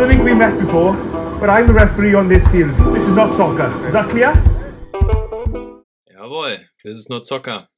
don't 0.00 0.08
think 0.08 0.24
we 0.24 0.34
met 0.34 0.58
before, 0.58 0.94
but 1.40 1.50
I'm 1.50 1.66
the 1.66 1.74
referee 1.74 2.14
on 2.14 2.26
this 2.26 2.48
field. 2.50 2.74
This 2.94 3.06
is 3.06 3.14
not 3.14 3.30
soccer. 3.30 3.70
Is 3.84 3.92
that 3.92 4.08
clear? 4.08 4.32
Jawohl, 6.10 6.60
das 6.82 6.96
ist 6.96 7.10
nur 7.10 7.22
Zocker. 7.22 7.68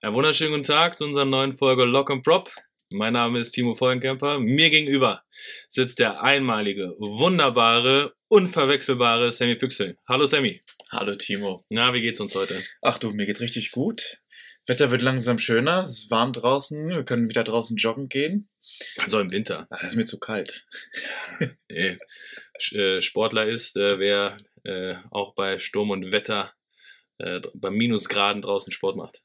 Einen 0.00 0.14
wunderschönen 0.14 0.54
guten 0.54 0.64
Tag 0.64 0.98
zu 0.98 1.04
unserer 1.04 1.24
neuen 1.24 1.52
Folge 1.52 1.84
Lock 1.84 2.10
and 2.10 2.24
Prop. 2.24 2.50
Mein 2.90 3.12
Name 3.12 3.38
ist 3.38 3.52
Timo 3.52 3.74
Vollenkemper. 3.74 4.40
Mir 4.40 4.70
gegenüber 4.70 5.22
sitzt 5.68 6.00
der 6.00 6.24
einmalige, 6.24 6.96
wunderbare, 6.98 8.12
unverwechselbare 8.26 9.30
Sammy 9.30 9.54
Füchsel. 9.54 9.96
Hallo 10.08 10.26
Sammy. 10.26 10.58
Hallo 10.90 11.14
Timo. 11.14 11.64
Na, 11.68 11.94
wie 11.94 12.00
geht's 12.00 12.18
uns 12.18 12.34
heute? 12.34 12.60
Ach 12.80 12.98
du, 12.98 13.10
mir 13.10 13.26
geht's 13.26 13.40
richtig 13.40 13.70
gut. 13.70 14.18
Wetter 14.66 14.90
wird 14.90 15.02
langsam 15.02 15.38
schöner, 15.38 15.82
es 15.82 15.90
ist 15.90 16.10
warm 16.10 16.32
draußen, 16.32 16.88
wir 16.88 17.04
können 17.04 17.28
wieder 17.28 17.44
draußen 17.44 17.76
joggen 17.76 18.08
gehen. 18.08 18.48
Also 18.98 19.20
im 19.20 19.30
Winter. 19.32 19.66
Ah, 19.70 19.78
das 19.80 19.90
ist 19.90 19.96
mir 19.96 20.04
zu 20.04 20.18
kalt. 20.18 20.66
Nee. 21.68 21.96
Äh, 22.72 23.00
Sportler 23.00 23.46
ist, 23.46 23.76
äh, 23.76 23.98
wer 23.98 24.36
äh, 24.64 24.94
auch 25.10 25.34
bei 25.34 25.58
Sturm 25.58 25.90
und 25.90 26.12
Wetter 26.12 26.52
bei 27.54 27.70
Minusgraden 27.70 28.42
draußen 28.42 28.72
Sport 28.72 28.96
macht. 28.96 29.22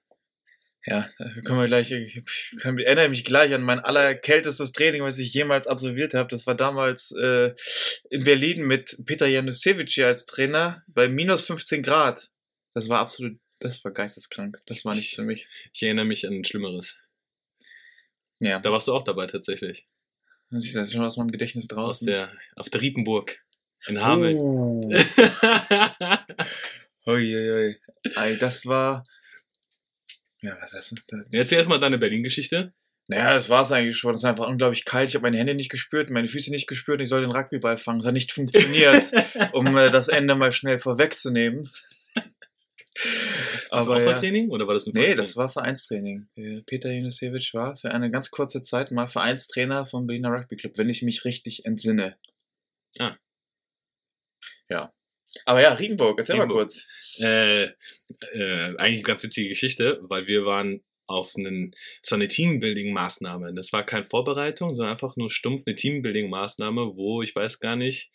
Ja, 0.88 1.10
da 1.18 1.42
können 1.44 1.60
wir 1.60 1.68
gleich, 1.68 1.92
ich 1.92 2.22
erinnere 2.64 3.10
mich 3.10 3.26
gleich 3.26 3.54
an 3.54 3.62
mein 3.62 3.80
allerkältestes 3.80 4.72
Training, 4.72 5.04
was 5.04 5.20
ich 5.20 5.34
jemals 5.34 5.68
absolviert 5.68 6.14
habe. 6.14 6.30
Das 6.30 6.48
war 6.48 6.56
damals 6.56 7.12
äh, 7.12 7.54
in 8.10 8.24
Berlin 8.24 8.62
mit 8.62 8.98
Peter 9.06 9.28
Januszewicz 9.28 9.98
als 9.98 10.26
Trainer 10.26 10.84
bei 10.88 11.10
minus 11.10 11.42
15 11.46 11.84
Grad. 11.84 12.30
Das 12.74 12.88
war 12.88 13.00
absolut, 13.00 13.38
das 13.60 13.84
war 13.84 13.92
geisteskrank. 13.92 14.62
Das 14.66 14.86
war 14.86 14.96
nichts 14.96 15.16
für 15.16 15.24
mich. 15.24 15.46
Ich 15.74 15.84
erinnere 15.84 16.06
mich 16.06 16.26
an 16.26 16.42
Schlimmeres. 16.46 16.96
Ja, 18.40 18.60
Da 18.60 18.72
warst 18.72 18.88
du 18.88 18.94
auch 18.94 19.04
dabei 19.04 19.28
tatsächlich. 19.28 19.86
das 20.50 20.64
ist 20.66 20.76
jetzt 20.76 20.94
schon 20.94 21.04
aus 21.04 21.18
meinem 21.18 21.32
Gedächtnis 21.32 21.66
Aus 21.66 21.76
draußen. 21.76 22.08
der, 22.08 22.32
auf 22.56 22.70
der 22.70 22.82
Riepenburg 22.82 23.44
in 23.88 24.02
Hameln. 24.02 24.38
Oh. 24.38 24.82
Uiuiui. 27.06 27.78
Das 28.40 28.66
war. 28.66 29.06
Ja, 30.42 30.58
was 30.62 30.74
ist 30.74 30.96
das? 31.08 31.26
Erzähl 31.32 31.58
erstmal 31.58 31.80
deine 31.80 31.98
Berlin-Geschichte. 31.98 32.72
Naja, 33.08 33.34
das 33.34 33.50
war's 33.50 33.72
eigentlich 33.72 33.98
schon. 33.98 34.14
Es 34.14 34.24
war 34.24 34.32
einfach 34.32 34.48
unglaublich 34.48 34.84
kalt. 34.84 35.10
Ich 35.10 35.16
habe 35.16 35.24
meine 35.24 35.38
Hände 35.38 35.56
nicht 35.56 35.72
gespürt, 35.72 36.10
meine 36.10 36.28
Füße 36.28 36.52
nicht 36.52 36.68
gespürt. 36.68 37.02
Ich 37.02 37.10
soll 37.10 37.22
den 37.22 37.32
Rugbyball 37.32 37.78
fangen. 37.78 38.00
Es 38.00 38.06
hat 38.06 38.14
nicht 38.14 38.34
funktioniert, 38.34 39.10
um 39.54 39.76
äh, 39.78 39.90
das 39.90 40.10
Ende 40.10 40.36
mal 40.36 40.52
schnell 40.52 40.78
vorwegzunehmen. 40.78 41.70
Das 43.04 43.72
Aber 43.72 43.90
ja. 43.92 43.96
Auswahltraining 43.98 44.50
oder 44.50 44.68
war 44.68 44.74
das 44.74 44.88
ein 44.88 44.92
Nee, 44.94 45.14
Vereinstraining? 45.14 45.18
das 45.24 45.36
war 45.38 45.50
Vereinstraining. 45.50 46.28
Peter 46.66 46.92
Janusewitsch 46.92 47.54
war 47.54 47.76
für 47.78 47.92
eine 47.92 48.10
ganz 48.12 48.32
kurze 48.32 48.62
Zeit 48.62 48.92
mal 48.92 49.08
Vereinstrainer 49.08 49.86
vom 49.86 50.08
Berliner 50.08 50.30
Rugby 50.32 50.56
Club, 50.56 50.74
wenn 50.78 50.90
ich 50.90 51.02
mich 51.04 51.26
richtig 51.26 51.66
entsinne. 51.66 52.18
Ah. 53.00 53.16
Ja. 54.70 54.94
Aber 55.46 55.62
ja, 55.62 55.74
Riedenburg, 55.74 56.18
erzähl 56.18 56.36
mal 56.36 56.44
Riedenburg. 56.44 56.68
kurz. 56.68 56.86
Äh, 57.20 57.64
äh, 57.66 57.72
eigentlich 58.78 58.80
eine 58.80 59.02
ganz 59.04 59.24
witzige 59.24 59.50
Geschichte, 59.50 60.00
weil 60.04 60.26
wir 60.28 60.46
waren 60.46 60.82
auf 61.06 61.34
einen, 61.38 61.74
so 62.02 62.16
eine 62.16 62.28
Teambuilding-Maßnahme. 62.28 63.54
Das 63.56 63.72
war 63.72 63.86
keine 63.86 64.06
Vorbereitung, 64.06 64.74
sondern 64.74 64.94
einfach 64.94 65.16
nur 65.16 65.30
stumpf 65.30 65.64
eine 65.66 65.76
Teambuilding-Maßnahme, 65.76 66.98
wo 66.98 67.22
ich 67.22 67.36
weiß 67.36 67.60
gar 67.60 67.76
nicht, 67.76 68.12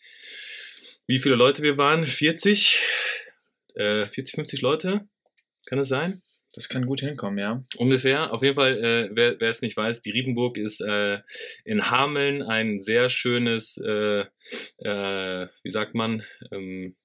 wie 1.07 1.19
viele 1.19 1.35
Leute 1.35 1.63
wir 1.63 1.77
waren. 1.77 2.03
40, 2.03 2.79
äh, 3.75 4.05
40, 4.05 4.35
50 4.35 4.61
Leute? 4.61 5.01
Kann 5.65 5.79
es 5.79 5.87
sein? 5.87 6.21
Das 6.55 6.69
kann 6.69 6.85
gut 6.85 6.99
hinkommen, 6.99 7.39
ja. 7.39 7.63
Ungefähr. 7.77 8.31
Auf 8.31 8.43
jeden 8.43 8.53
Fall, 8.55 8.77
äh, 8.83 9.09
wer, 9.11 9.39
wer 9.39 9.49
es 9.49 9.61
nicht 9.61 9.75
weiß, 9.75 10.01
die 10.01 10.11
Riedenburg 10.11 10.57
ist 10.57 10.81
äh, 10.81 11.19
in 11.65 11.89
Hameln 11.89 12.43
ein 12.43 12.77
sehr 12.77 13.09
schönes, 13.09 13.77
äh, 13.83 14.25
äh, 14.77 15.47
wie 15.63 15.69
sagt 15.69 15.95
man, 15.95 16.23
ähm, 16.51 16.95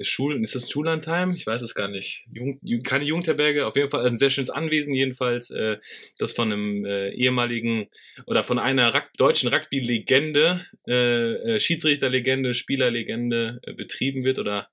Schul, 0.00 0.42
ist 0.42 0.56
das 0.56 0.68
Schullandheim? 0.68 1.34
Ich 1.36 1.46
weiß 1.46 1.62
es 1.62 1.76
gar 1.76 1.86
nicht. 1.86 2.26
Jugend, 2.32 2.60
Ju- 2.64 2.82
keine 2.82 3.04
Jugendherberge, 3.04 3.64
auf 3.64 3.76
jeden 3.76 3.88
Fall 3.88 4.04
ein 4.04 4.18
sehr 4.18 4.30
schönes 4.30 4.50
Anwesen, 4.50 4.92
jedenfalls, 4.92 5.50
äh, 5.52 5.76
das 6.18 6.32
von 6.32 6.50
einem 6.50 6.84
äh, 6.84 7.10
ehemaligen 7.10 7.86
oder 8.26 8.42
von 8.42 8.58
einer 8.58 8.92
Rug 8.92 9.04
deutschen 9.16 9.50
Rugby-Legende, 9.50 10.66
äh, 10.88 11.32
äh, 11.54 11.60
Schiedsrichterlegende, 11.60 12.54
Spielerlegende 12.54 13.60
äh, 13.62 13.74
betrieben 13.74 14.24
wird 14.24 14.40
oder 14.40 14.68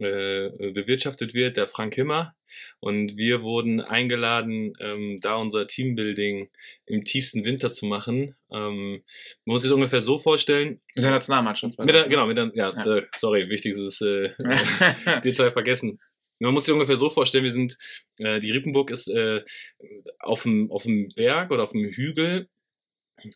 äh, 0.00 0.72
bewirtschaftet 0.72 1.34
wird, 1.34 1.56
der 1.56 1.68
Frank 1.68 1.94
Himmer. 1.94 2.34
Und 2.80 3.16
wir 3.16 3.42
wurden 3.42 3.80
eingeladen, 3.80 4.74
ähm, 4.80 5.18
da 5.20 5.36
unser 5.36 5.66
Teambuilding 5.66 6.48
im 6.86 7.04
tiefsten 7.04 7.44
Winter 7.44 7.70
zu 7.70 7.86
machen. 7.86 8.34
Ähm, 8.50 9.02
man 9.44 9.54
muss 9.54 9.62
sich 9.62 9.70
das 9.70 9.76
ungefähr 9.76 10.00
so 10.00 10.18
vorstellen. 10.18 10.80
Mit 10.94 11.04
der 11.04 11.10
Nationalmannschaft. 11.10 11.78
Mit 11.78 11.94
der, 11.94 12.08
genau, 12.08 12.26
mit 12.26 12.36
der, 12.36 12.50
ja, 12.54 12.72
Ja. 12.74 12.96
Äh, 12.96 13.02
sorry, 13.14 13.48
wichtiges 13.48 14.00
äh? 14.00 14.30
Detail 15.24 15.50
vergessen. 15.50 16.00
Man 16.38 16.52
muss 16.52 16.66
sich 16.66 16.74
ungefähr 16.74 16.98
so 16.98 17.08
vorstellen, 17.08 17.44
wir 17.44 17.50
sind, 17.50 17.78
äh, 18.18 18.40
die 18.40 18.52
Riepenburg 18.52 18.90
ist 18.90 19.08
äh, 19.08 19.42
auf 20.18 20.42
dem 20.42 20.70
auf 20.70 20.82
dem 20.82 21.08
Berg 21.16 21.50
oder 21.50 21.62
auf 21.64 21.72
dem 21.72 21.84
Hügel 21.84 22.48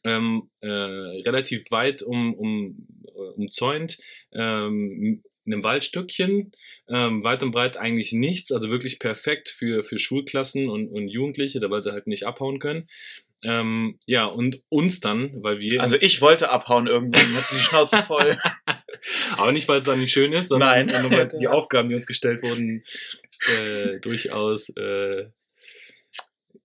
ähm, 0.04 0.50
äh, 0.60 0.68
relativ 0.68 1.70
weit 1.70 2.02
um, 2.02 2.34
um, 2.34 2.86
äh, 3.06 3.20
umzäunt, 3.36 3.98
ähm, 4.32 5.22
in 5.50 5.54
einem 5.54 5.64
Waldstückchen, 5.64 6.52
ähm, 6.88 7.24
weit 7.24 7.42
und 7.42 7.50
breit 7.50 7.76
eigentlich 7.76 8.12
nichts, 8.12 8.52
also 8.52 8.70
wirklich 8.70 9.00
perfekt 9.00 9.48
für, 9.48 9.82
für 9.82 9.98
Schulklassen 9.98 10.68
und, 10.68 10.88
und 10.88 11.08
Jugendliche, 11.08 11.58
da 11.58 11.70
weil 11.70 11.82
sie 11.82 11.92
halt 11.92 12.06
nicht 12.06 12.24
abhauen 12.24 12.60
können. 12.60 12.88
Ähm, 13.42 13.98
ja, 14.06 14.26
und 14.26 14.62
uns 14.68 15.00
dann, 15.00 15.42
weil 15.42 15.60
wir. 15.60 15.82
Also 15.82 15.96
ich 15.96 16.20
wollte 16.20 16.50
abhauen 16.50 16.86
irgendwann, 16.86 17.34
hatte 17.34 17.54
die 17.54 17.60
Schnauze 17.60 17.96
voll. 18.06 18.36
Aber 19.36 19.50
nicht, 19.52 19.66
weil 19.66 19.78
es 19.78 19.84
da 19.84 19.96
nicht 19.96 20.12
schön 20.12 20.32
ist, 20.32 20.48
sondern 20.48 20.86
Nein. 20.86 21.02
nur 21.02 21.10
weil 21.18 21.28
die 21.28 21.48
Aufgaben, 21.48 21.88
die 21.88 21.94
uns 21.94 22.06
gestellt 22.06 22.42
wurden, 22.42 22.82
äh, 23.48 23.98
durchaus, 24.00 24.68
äh, 24.76 25.26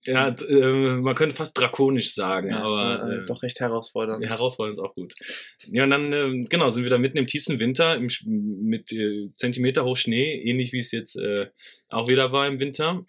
ja, 0.06 0.28
äh, 0.28 1.00
man 1.00 1.14
könnte 1.14 1.34
fast 1.34 1.58
drakonisch 1.58 2.14
sagen, 2.14 2.50
Ja, 2.50 2.64
aber 2.64 3.10
äh, 3.10 3.16
äh, 3.16 3.24
doch 3.26 3.42
recht 3.42 3.60
herausfordernd. 3.60 4.24
herausfordernd 4.24 4.78
ist 4.78 4.84
auch 4.84 4.94
gut. 4.94 5.14
Ja, 5.70 5.84
und 5.84 5.90
dann, 5.90 6.12
äh, 6.12 6.44
genau, 6.48 6.70
sind 6.70 6.84
wir 6.84 6.90
da 6.90 6.98
mitten 6.98 7.18
im 7.18 7.26
tiefsten 7.26 7.58
Winter 7.58 7.96
im, 7.96 8.08
mit 8.24 8.92
äh, 8.92 9.30
Zentimeter 9.34 9.84
hoch 9.84 9.96
Schnee, 9.96 10.40
ähnlich 10.42 10.72
wie 10.72 10.78
es 10.78 10.92
jetzt 10.92 11.16
äh, 11.16 11.48
auch 11.88 12.08
wieder 12.08 12.32
war 12.32 12.46
im 12.46 12.58
Winter. 12.60 13.04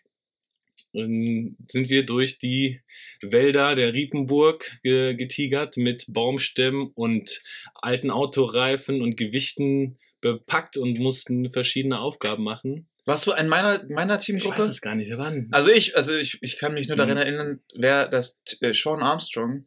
Und 0.94 1.58
sind 1.66 1.90
wir 1.90 2.06
durch 2.06 2.40
die 2.40 2.82
Wälder 3.22 3.76
der 3.76 3.94
Riepenburg 3.94 4.72
ge 4.84 5.14
getigert 5.16 5.78
mit 5.78 6.06
Baumstämmen 6.08 6.92
und 6.96 7.42
alten 7.76 8.10
Autoreifen 8.10 9.02
und 9.02 9.18
Gewichten 9.18 9.98
bepackt 10.22 10.78
und 10.78 10.98
mussten 10.98 11.52
verschiedene 11.52 12.00
Aufgaben 12.00 12.44
machen. 12.44 12.88
Warst 13.08 13.26
du 13.26 13.32
in 13.32 13.48
meiner, 13.48 13.82
meiner 13.90 14.16
Ich 14.16 14.20
weiß 14.20 14.26
Teamgruppe? 14.26 14.64
es 14.64 14.82
gar 14.82 14.94
nicht, 14.96 15.12
wann. 15.18 15.48
Also 15.52 15.72
ich, 15.72 15.96
also 15.96 16.14
ich, 16.16 16.38
ich 16.42 16.60
kann 16.60 16.74
mich 16.74 16.88
nur 16.90 16.98
daran 16.98 17.14
Mhm. 17.16 17.22
erinnern, 17.22 17.60
wer 17.74 18.08
das 18.08 18.42
äh, 18.62 18.74
Sean 18.74 19.02
Armstrong. 19.02 19.66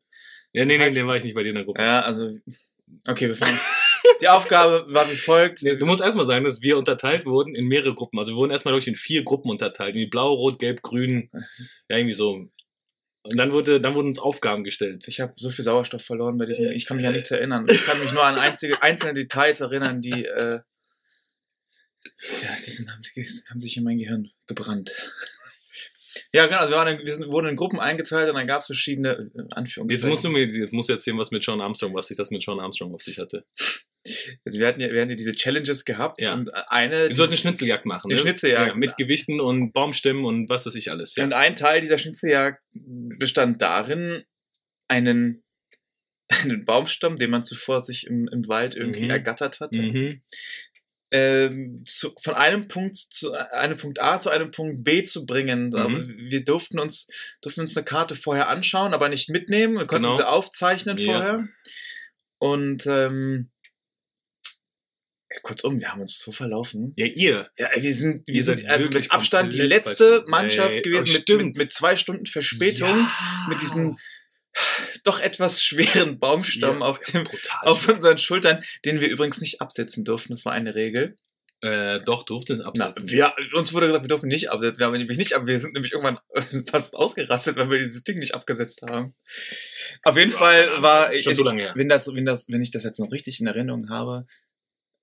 Ja, 0.53 0.65
nee, 0.67 0.77
nee, 0.79 0.91
den 0.91 1.07
war 1.07 1.17
ich 1.17 1.25
nicht 1.25 1.35
bei 1.35 1.43
dir 1.43 1.49
in 1.51 1.55
der 1.57 1.65
Gruppe. 1.65 1.81
Ja, 1.83 2.01
also 2.03 2.31
okay, 3.09 3.29
wir 3.29 3.37
fangen. 3.37 3.59
Die 4.21 4.29
Aufgabe 4.29 4.85
war 4.93 5.11
wie 5.11 5.17
folgt. 5.17 5.63
Nee, 5.63 5.77
du 5.77 5.87
musst 5.87 6.03
erstmal 6.03 6.27
sagen, 6.27 6.45
dass 6.45 6.61
wir 6.61 6.77
unterteilt 6.77 7.25
wurden 7.25 7.55
in 7.55 7.67
mehrere 7.67 7.95
Gruppen. 7.95 8.19
Also 8.19 8.33
wir 8.33 8.37
wurden 8.37 8.51
erstmal, 8.51 8.73
glaube 8.73 8.81
ich, 8.83 8.89
in 8.89 8.95
vier 8.97 9.25
Gruppen 9.25 9.51
unterteilt. 9.51 9.95
Wie 9.95 10.07
blau, 10.07 10.33
rot, 10.35 10.59
gelb, 10.59 10.83
grün. 10.83 11.31
Ja, 11.89 11.97
irgendwie 11.97 12.13
so. 12.13 12.47
Und 13.23 13.37
dann 13.37 13.53
wurde, 13.53 13.81
dann 13.81 13.95
wurden 13.95 14.09
uns 14.09 14.19
Aufgaben 14.19 14.65
gestellt. 14.65 15.05
Ich 15.09 15.21
habe 15.21 15.33
so 15.37 15.49
viel 15.51 15.65
Sauerstoff 15.65 16.03
verloren 16.03 16.37
bei 16.39 16.47
diesen. 16.47 16.71
Ich 16.73 16.85
kann 16.87 16.97
mich 16.99 17.07
an 17.07 17.13
nichts 17.15 17.31
erinnern. 17.31 17.67
Ich 17.71 17.85
kann 17.87 17.99
mich 18.01 18.13
nur 18.13 18.25
an 18.25 18.39
einzige, 18.39 18.83
einzelne 18.83 19.15
Details 19.15 19.61
erinnern, 19.61 20.01
die 20.03 20.25
äh, 20.27 20.61
ja, 22.43 22.57
die 22.67 22.71
sind, 22.71 22.91
haben, 22.91 23.03
haben 23.51 23.61
sich 23.61 23.77
in 23.77 23.85
mein 23.85 23.99
Gehirn 23.99 24.31
gebrannt. 24.47 24.91
Ja, 26.33 26.47
genau. 26.47 26.59
Also 26.59 26.73
wir, 26.73 26.77
waren 26.77 26.99
in, 27.01 27.07
wir 27.07 27.13
sind, 27.15 27.29
wurden 27.29 27.49
in 27.49 27.57
Gruppen 27.57 27.81
eingeteilt 27.81 28.29
und 28.29 28.37
dann 28.37 28.47
gab 28.47 28.61
es 28.61 28.67
verschiedene 28.67 29.11
äh, 29.35 29.43
Anführungszeichen. 29.51 29.89
Jetzt 29.91 30.05
musst 30.05 30.25
du 30.25 30.29
mir, 30.29 30.45
jetzt 30.45 30.73
musst 30.73 30.89
du 30.89 30.93
erzählen, 30.93 31.19
was 31.19 31.31
mit 31.33 31.43
Sean 31.43 31.61
Armstrong, 31.61 31.95
was 31.95 32.07
sich 32.09 32.17
das 32.17 32.31
mit 32.31 32.43
Sean 32.43 32.61
Armstrong 32.61 32.95
auf 32.95 33.03
sich 33.03 33.19
hatte. 33.19 33.45
Also 34.45 34.59
wir 34.59 34.67
hatten 34.67 34.81
ja, 34.81 34.91
wir 34.93 35.01
hatten 35.01 35.11
ja 35.11 35.17
diese 35.17 35.33
Challenges 35.33 35.85
gehabt 35.85 36.21
Ja. 36.23 36.35
und 36.35 36.51
eine. 36.71 37.09
Wir 37.09 37.15
sollten 37.15 37.33
eine 37.33 37.39
Schnitzeljagd 37.39 37.85
machen. 37.87 38.09
Die 38.09 38.15
ne? 38.15 38.21
Schnitzeljagd. 38.21 38.75
Ja, 38.75 38.79
mit 38.79 38.97
Gewichten 38.97 39.41
und 39.41 39.73
Baumstämmen 39.73 40.25
und 40.25 40.49
was 40.49 40.67
weiß 40.67 40.75
ich 40.77 40.91
alles. 40.91 41.17
Ja. 41.17 41.25
Und 41.25 41.33
ein 41.33 41.57
Teil 41.57 41.81
dieser 41.81 41.99
Schnitzeljagd 41.99 42.61
bestand 42.75 43.61
darin, 43.63 44.23
einen, 44.89 45.43
einen 46.29 46.65
Baumstamm, 46.65 47.17
den 47.17 47.31
man 47.31 47.43
zuvor 47.43 47.81
sich 47.81 48.07
im, 48.07 48.29
im 48.29 48.47
Wald 48.47 48.77
irgendwie 48.77 49.05
Mhm. 49.05 49.11
ergattert 49.11 49.61
hatte, 49.61 49.81
Mhm. 49.83 50.21
Ähm, 51.13 51.83
zu, 51.87 52.15
von 52.23 52.35
einem 52.35 52.69
Punkt 52.69 52.97
zu 52.97 53.33
einem 53.33 53.77
Punkt 53.77 54.01
A 54.01 54.21
zu 54.21 54.31
einem 54.31 54.51
Punkt 54.51 54.85
B 54.85 55.03
zu 55.03 55.27
bringen. 55.27 55.75
Aber 55.75 55.91
Wir 56.07 56.45
durften 56.45 56.79
uns, 56.79 57.09
durften 57.43 57.63
uns 57.63 57.77
eine 57.77 57.85
Karte 57.85 58.15
vorher 58.15 58.49
anschauen, 58.49 58.95
aber 58.95 59.09
nicht 59.09 59.29
mitnehmen. 59.29 59.75
Wir 59.75 59.87
konnten 59.87 60.05
Genau. 60.05 60.17
sie 60.17 60.27
aufzeichnen 60.29 60.99
Ja. 60.99 61.13
vorher. 61.13 61.49
Und 62.39 62.87
ähm, 62.87 63.51
kurzum, 65.43 65.81
wir 65.81 65.93
haben 65.93 66.01
uns 66.01 66.19
so 66.21 66.33
verlaufen. 66.33 66.93
Ja, 66.97 67.07
ihr. 67.07 67.51
Ja, 67.59 67.71
wir 67.77 67.95
sind, 67.95 68.27
wir 68.27 68.35
Ihr 68.35 68.43
sind 68.43 68.67
also 68.67 68.89
mit 68.91 69.11
Abstand 69.13 69.53
die 69.53 69.61
letzte. 69.61 70.25
Mannschaft 70.27 70.83
gewesen 70.83 71.13
mit, 71.13 71.29
mit, 71.29 71.57
mit 71.57 71.73
zwei 71.73 71.97
Stunden 71.97 72.27
Verspätung, 72.27 72.89
Ja. 72.89 73.47
mit 73.49 73.61
diesen 73.61 73.97
doch 75.05 75.21
etwas 75.21 75.63
schweren 75.63 76.19
Baumstamm 76.19 76.81
Ja, 76.81 76.87
auf, 76.87 77.01
dem, 77.01 77.25
brutal. 77.25 77.59
auf 77.63 77.89
unseren 77.89 78.19
Schultern, 78.19 78.63
den 78.85 79.01
wir 79.01 79.09
übrigens 79.09 79.41
nicht 79.41 79.61
absetzen 79.61 80.05
durften. 80.05 80.33
Das 80.33 80.45
war 80.45 80.53
eine 80.53 80.75
Regel. 80.75 81.17
äh, 81.63 82.01
doch, 82.01 82.23
durfte 82.25 82.55
es 82.55 82.61
Na, 82.75 82.87
absetzen. 82.89 83.11
wir, 83.11 83.35
uns 83.55 83.73
wurde 83.75 83.87
gesagt, 83.87 84.05
wir 84.05 84.09
dürfen 84.09 84.29
nicht 84.29 84.51
absetzen. 84.51 84.79
Wir 84.81 84.87
haben 84.87 84.93
nämlich 84.95 85.19
nicht 85.19 85.35
ab. 85.35 85.47
Wir 85.47 85.59
sind 85.59 85.75
nämlich 85.75 85.93
irgendwann 85.93 86.19
fast 86.71 86.95
ausgerastet, 86.97 87.57
weil 87.57 87.69
wir 87.71 87.79
dieses 87.79 88.03
Ding 88.05 88.19
nicht 88.19 88.35
abgesetzt 88.35 88.81
haben. 88.83 89.15
Auf 90.05 90.17
jeden 90.17 90.31
Fall 90.31 90.83
war 90.83 91.13
Schon 91.19 91.33
es- 91.33 91.37
so 91.39 91.45
lange 91.45 91.63
her. 91.63 91.73
wenn 91.77 91.89
das, 91.91 92.07
wenn 92.15 92.25
das, 92.25 92.49
wenn 92.49 92.63
ich 92.63 92.71
das 92.71 92.85
jetzt 92.85 92.99
noch 92.99 93.13
richtig 93.13 93.41
in 93.41 93.47
Erinnerung 93.47 93.91
habe, 93.91 94.25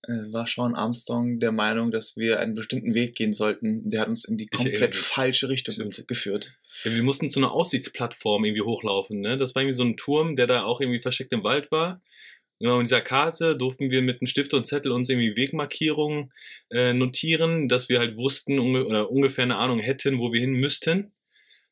war 0.07 0.47
Sean 0.47 0.75
Armstrong 0.75 1.39
der 1.39 1.51
Meinung, 1.51 1.91
dass 1.91 2.15
wir 2.15 2.39
einen 2.39 2.55
bestimmten 2.55 2.95
Weg 2.95 3.15
gehen 3.15 3.33
sollten. 3.33 3.89
Der 3.89 4.01
hat 4.01 4.07
uns 4.07 4.23
in 4.25 4.37
die 4.37 4.47
komplett 4.47 4.95
falsche 4.95 5.49
Richtung 5.49 5.73
Stimmt. 5.73 6.07
geführt. 6.07 6.57
Ja, 6.83 6.93
wir 6.93 7.03
mussten 7.03 7.29
zu 7.29 7.39
einer 7.39 7.51
Aussichtsplattform 7.51 8.45
irgendwie 8.45 8.61
hochlaufen. 8.61 9.19
Ne? 9.19 9.37
Das 9.37 9.53
war 9.53 9.61
irgendwie 9.61 9.75
so 9.75 9.83
ein 9.83 9.97
Turm, 9.97 10.35
der 10.35 10.47
da 10.47 10.63
auch 10.63 10.79
irgendwie 10.79 10.99
versteckt 10.99 11.33
im 11.33 11.43
Wald 11.43 11.71
war. 11.71 12.01
Genau, 12.59 12.77
in 12.79 12.85
dieser 12.85 13.01
Karte 13.01 13.55
durften 13.55 13.91
wir 13.91 14.01
mit 14.01 14.21
einem 14.21 14.27
Stift 14.27 14.53
und 14.53 14.65
Zettel 14.65 14.91
uns 14.91 15.09
irgendwie 15.09 15.35
Wegmarkierungen 15.35 16.33
äh, 16.71 16.93
notieren, 16.93 17.67
dass 17.67 17.87
wir 17.87 17.99
halt 17.99 18.17
wussten 18.17 18.59
unge 18.59 18.85
oder 18.85 19.11
ungefähr 19.11 19.43
eine 19.43 19.57
Ahnung 19.57 19.79
hätten, 19.79 20.17
wo 20.17 20.33
wir 20.33 20.39
hin 20.39 20.53
müssten. 20.53 21.11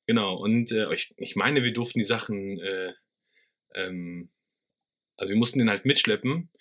Genau, 0.05 0.35
und 0.35 0.71
äh, 0.71 0.93
ich, 0.93 1.09
ich 1.17 1.35
meine, 1.35 1.63
wir 1.63 1.73
durften 1.73 1.97
die 1.97 2.05
Sachen, 2.05 2.59
äh, 2.59 2.93
ähm, 3.73 4.29
also 5.17 5.33
wir 5.33 5.39
mussten 5.39 5.57
den 5.57 5.69
halt 5.71 5.85
mitschleppen 5.85 6.51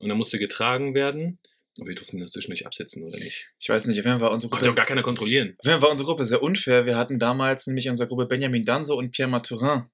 und 0.00 0.08
dann 0.08 0.18
musste 0.18 0.38
getragen 0.38 0.94
werden. 0.94 1.38
Und 1.78 1.86
wir 1.86 1.94
durften 1.94 2.16
ihn 2.18 2.22
dazwischen 2.24 2.50
nicht 2.50 2.66
absetzen, 2.66 3.04
oder 3.04 3.16
nicht? 3.16 3.48
Ich 3.60 3.68
weiß 3.68 3.86
nicht, 3.86 3.98
auf 4.00 4.04
jeden 4.04 4.18
Fall 4.18 4.26
war 4.26 4.32
unsere 4.32 4.50
Konnte 4.50 4.64
Gruppe, 4.66 4.72
auch 4.72 4.76
gar 4.76 4.86
keiner 4.86 5.02
kontrollieren. 5.02 5.54
auf 5.58 5.64
jeden 5.64 5.76
Fall 5.78 5.82
war 5.82 5.90
unsere 5.90 6.06
Gruppe 6.08 6.24
sehr 6.24 6.42
unfair. 6.42 6.84
Wir 6.84 6.96
hatten 6.96 7.18
damals 7.20 7.66
nämlich 7.68 7.86
in 7.86 7.92
unserer 7.92 8.08
Gruppe 8.08 8.26
Benjamin 8.26 8.64
Danso 8.64 8.96
und 8.96 9.12
Pierre 9.12 9.30
Mathurin. 9.30 9.84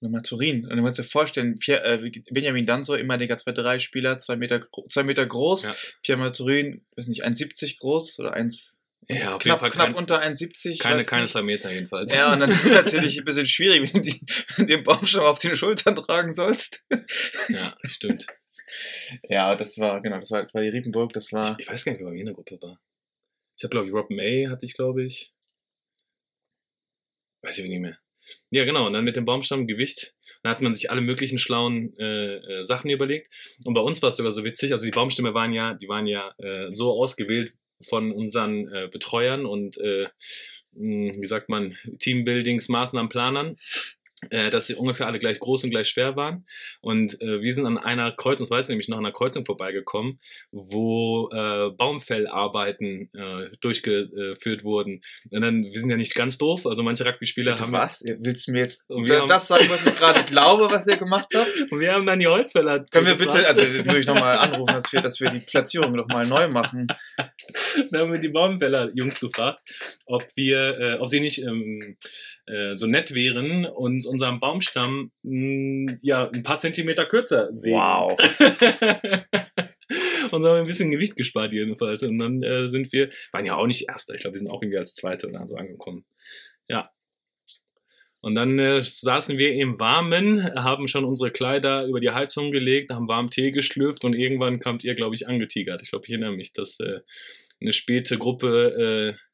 Oder 0.00 0.10
Mathurin. 0.10 0.66
Und 0.66 0.76
du 0.76 0.82
musst 0.82 0.98
dir 0.98 1.04
vorstellen, 1.04 1.58
Pierre, 1.58 1.84
äh, 2.04 2.10
Benjamin 2.32 2.66
Danso, 2.66 2.96
ehemaliger 2.96 3.36
2-3-Spieler, 3.36 4.18
zwei 4.18 4.34
Meter, 4.34 4.60
zwei 4.90 5.04
Meter 5.04 5.24
groß. 5.24 5.62
Ja. 5.62 5.76
Pierre 6.02 6.18
Mathurin, 6.18 6.84
weiß 6.96 7.06
nicht, 7.06 7.24
1,70 7.24 7.78
groß 7.78 8.18
oder 8.18 8.34
1, 8.34 8.80
Ja, 9.08 9.34
auf 9.34 9.42
knapp, 9.42 9.44
jeden 9.44 9.58
Fall 9.60 9.70
knapp 9.70 9.86
kein, 9.86 9.94
unter 9.94 10.20
1,70. 10.20 10.80
keine, 10.80 11.04
keine 11.04 11.28
zwei 11.28 11.42
Meter 11.42 11.70
jedenfalls. 11.70 12.12
Ja, 12.14 12.32
und 12.32 12.40
dann 12.40 12.50
ist 12.50 12.66
natürlich 12.66 13.16
ein 13.18 13.24
bisschen 13.24 13.46
schwierig, 13.46 13.94
wenn 13.94 14.02
du 14.02 14.66
den 14.66 14.82
Baumstamm 14.82 15.22
auf 15.24 15.38
den 15.38 15.54
Schultern 15.54 15.94
tragen 15.94 16.34
sollst. 16.34 16.84
ja 17.48 17.72
stimmt. 17.84 18.26
Ja, 19.28 19.54
das 19.54 19.78
war, 19.78 20.00
genau, 20.00 20.18
das 20.18 20.30
war, 20.30 20.46
war 20.52 20.62
die 20.62 20.68
Riepenburg, 20.68 21.12
das 21.12 21.32
war. 21.32 21.56
Ich, 21.58 21.66
ich 21.66 21.70
weiß 21.70 21.84
gar 21.84 21.92
nicht, 21.92 22.00
wer 22.00 22.10
bei 22.10 22.16
in 22.16 22.26
der 22.26 22.34
Gruppe 22.34 22.60
war. 22.60 22.80
Ich 23.56 23.64
habe, 23.64 23.70
glaube 23.70 23.88
ich, 23.88 23.94
Rob 23.94 24.10
May 24.10 24.46
hatte 24.46 24.64
ich, 24.66 24.74
glaube 24.74 25.04
ich. 25.04 25.32
Weiß 27.42 27.58
ich 27.58 27.68
nicht 27.68 27.80
mehr. 27.80 27.98
Ja, 28.50 28.64
genau. 28.64 28.86
Und 28.86 28.92
dann 28.92 29.04
mit 29.04 29.16
dem 29.16 29.24
Baumstamm 29.24 29.66
Gewicht. 29.66 30.14
Dann 30.42 30.52
hat 30.52 30.60
man 30.60 30.74
sich 30.74 30.90
alle 30.90 31.00
möglichen 31.00 31.38
schlauen 31.38 31.96
äh, 31.98 32.36
äh, 32.36 32.64
Sachen 32.64 32.90
überlegt. 32.90 33.28
Und 33.64 33.74
bei 33.74 33.80
uns 33.80 34.00
war 34.02 34.08
es 34.08 34.16
sogar 34.16 34.32
so 34.32 34.44
witzig. 34.44 34.72
Also 34.72 34.84
die 34.84 34.90
Baumstämme 34.90 35.34
waren 35.34 35.52
ja, 35.52 35.74
die 35.74 35.88
waren 35.88 36.06
ja 36.06 36.34
äh, 36.38 36.70
so 36.70 36.92
ausgewählt 36.92 37.52
von 37.80 38.12
unseren 38.12 38.68
äh, 38.68 38.88
Betreuern 38.90 39.44
und 39.44 39.76
äh, 39.78 40.08
mh, 40.72 41.14
wie 41.20 41.26
sagt 41.26 41.48
man, 41.48 41.76
Teambuildings-Maßnahmenplanern, 41.98 43.52
äh, 43.52 43.56
dass 44.30 44.66
sie 44.66 44.74
ungefähr 44.74 45.06
alle 45.06 45.18
gleich 45.18 45.40
groß 45.40 45.64
und 45.64 45.70
gleich 45.70 45.88
schwer 45.88 46.16
waren. 46.16 46.46
Und 46.80 47.20
äh, 47.20 47.40
wir 47.42 47.54
sind 47.54 47.66
an 47.66 47.78
einer 47.78 48.12
Kreuzung, 48.12 48.44
das 48.46 48.50
weiß 48.50 48.66
ich 48.66 48.70
nämlich, 48.70 48.88
noch 48.88 48.98
an 48.98 49.04
einer 49.04 49.12
Kreuzung 49.14 49.44
vorbeigekommen, 49.44 50.20
wo 50.50 51.28
äh, 51.32 51.70
Baumfellarbeiten 51.70 53.10
äh, 53.14 53.48
durchgeführt 53.60 54.64
wurden. 54.64 55.02
Und 55.30 55.40
dann, 55.40 55.64
wir 55.64 55.80
sind 55.80 55.90
ja 55.90 55.96
nicht 55.96 56.14
ganz 56.14 56.38
doof, 56.38 56.66
also 56.66 56.82
manche 56.82 57.04
Rugby-Spieler 57.04 57.58
haben 57.58 57.72
was? 57.72 58.04
Willst 58.18 58.46
du 58.48 58.52
mir 58.52 58.60
jetzt 58.60 58.88
wir 58.88 59.20
haben- 59.20 59.28
das 59.28 59.48
sagen, 59.48 59.64
was 59.68 59.86
ich 59.86 59.96
gerade 59.96 60.22
glaube, 60.24 60.68
was 60.70 60.86
ihr 60.86 60.96
gemacht 60.96 61.26
habt? 61.34 61.50
und 61.72 61.80
wir 61.80 61.92
haben 61.92 62.06
dann 62.06 62.18
die 62.18 62.26
Holzfäller. 62.26 62.84
Können 62.90 63.06
wir 63.06 63.16
bitte, 63.16 63.46
also 63.46 63.62
würde 63.62 63.98
ich 63.98 64.06
nochmal 64.06 64.38
anrufen, 64.38 64.74
dass 64.74 64.92
wir, 64.92 65.00
dass 65.00 65.20
wir 65.20 65.30
die 65.30 65.40
Platzierung 65.40 65.92
nochmal 65.92 66.26
neu 66.26 66.48
machen. 66.48 66.86
da 67.90 67.98
haben 68.00 68.12
wir 68.12 68.18
die 68.18 68.28
Baumfäller-Jungs 68.28 69.20
gefragt, 69.20 69.60
ob 70.06 70.24
wir, 70.36 70.78
äh, 70.78 70.94
ob 70.98 71.08
sie 71.08 71.20
nicht 71.20 71.38
ähm, 71.42 71.96
äh, 72.46 72.74
so 72.74 72.86
nett 72.86 73.14
wären, 73.14 73.66
uns 73.66 74.06
unseren 74.06 74.40
Baumstamm 74.40 75.12
mh, 75.22 75.98
ja 76.02 76.28
ein 76.30 76.42
paar 76.42 76.58
Zentimeter 76.58 77.06
kürzer 77.06 77.48
sehen. 77.52 77.74
Wow. 77.74 78.18
und 80.30 80.42
so 80.42 80.48
haben 80.48 80.54
wir 80.54 80.54
ein 80.56 80.66
bisschen 80.66 80.90
Gewicht 80.90 81.16
gespart 81.16 81.52
jedenfalls. 81.52 82.02
Und 82.02 82.18
dann 82.18 82.42
äh, 82.42 82.68
sind 82.68 82.92
wir, 82.92 83.10
waren 83.32 83.46
ja 83.46 83.56
auch 83.56 83.66
nicht 83.66 83.88
Erster, 83.88 84.14
ich 84.14 84.22
glaube, 84.22 84.34
wir 84.34 84.40
sind 84.40 84.50
auch 84.50 84.62
irgendwie 84.62 84.78
als 84.78 84.94
Zweite 84.94 85.28
oder 85.28 85.46
so 85.46 85.56
angekommen. 85.56 86.04
Ja. 86.68 86.90
Und 88.20 88.36
dann 88.36 88.58
äh, 88.58 88.82
saßen 88.82 89.36
wir 89.36 89.52
im 89.54 89.80
Warmen, 89.80 90.44
haben 90.54 90.86
schon 90.86 91.04
unsere 91.04 91.32
Kleider 91.32 91.86
über 91.86 91.98
die 91.98 92.10
Heizung 92.10 92.52
gelegt, 92.52 92.90
haben 92.90 93.08
warmen 93.08 93.30
Tee 93.30 93.50
geschlürft 93.50 94.04
und 94.04 94.14
irgendwann 94.14 94.60
kamt 94.60 94.84
ihr, 94.84 94.94
glaube 94.94 95.16
ich, 95.16 95.26
angetigert. 95.26 95.82
Ich 95.82 95.90
glaube, 95.90 96.04
ich 96.06 96.12
erinnere 96.12 96.32
mich, 96.32 96.52
dass 96.52 96.78
äh, 96.78 97.00
eine 97.60 97.72
späte 97.72 98.18
Gruppe, 98.18 99.16
äh, 99.16 99.31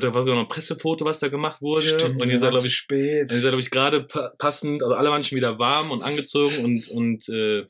glaube, 0.00 0.06
da 0.06 0.14
war 0.14 0.22
sogar 0.22 0.34
noch 0.34 0.42
ein 0.42 0.48
Pressefoto, 0.48 1.04
was 1.04 1.20
da 1.20 1.28
gemacht 1.28 1.62
wurde. 1.62 2.12
und 2.18 2.28
ihr 2.28 2.38
seid, 2.38 2.50
glaube 2.50 2.66
ich, 2.66 2.74
spät. 2.74 3.30
ihr 3.30 3.38
seid, 3.38 3.42
glaube 3.42 3.60
ich, 3.60 3.70
gerade 3.70 4.02
pa 4.04 4.32
passend, 4.38 4.82
also 4.82 4.94
alle 4.94 5.10
waren 5.10 5.22
schon 5.22 5.36
wieder 5.36 5.58
warm 5.58 5.90
und 5.90 6.02
angezogen 6.02 6.64
und, 6.64 6.88
und 6.88 7.28
äh, 7.28 7.64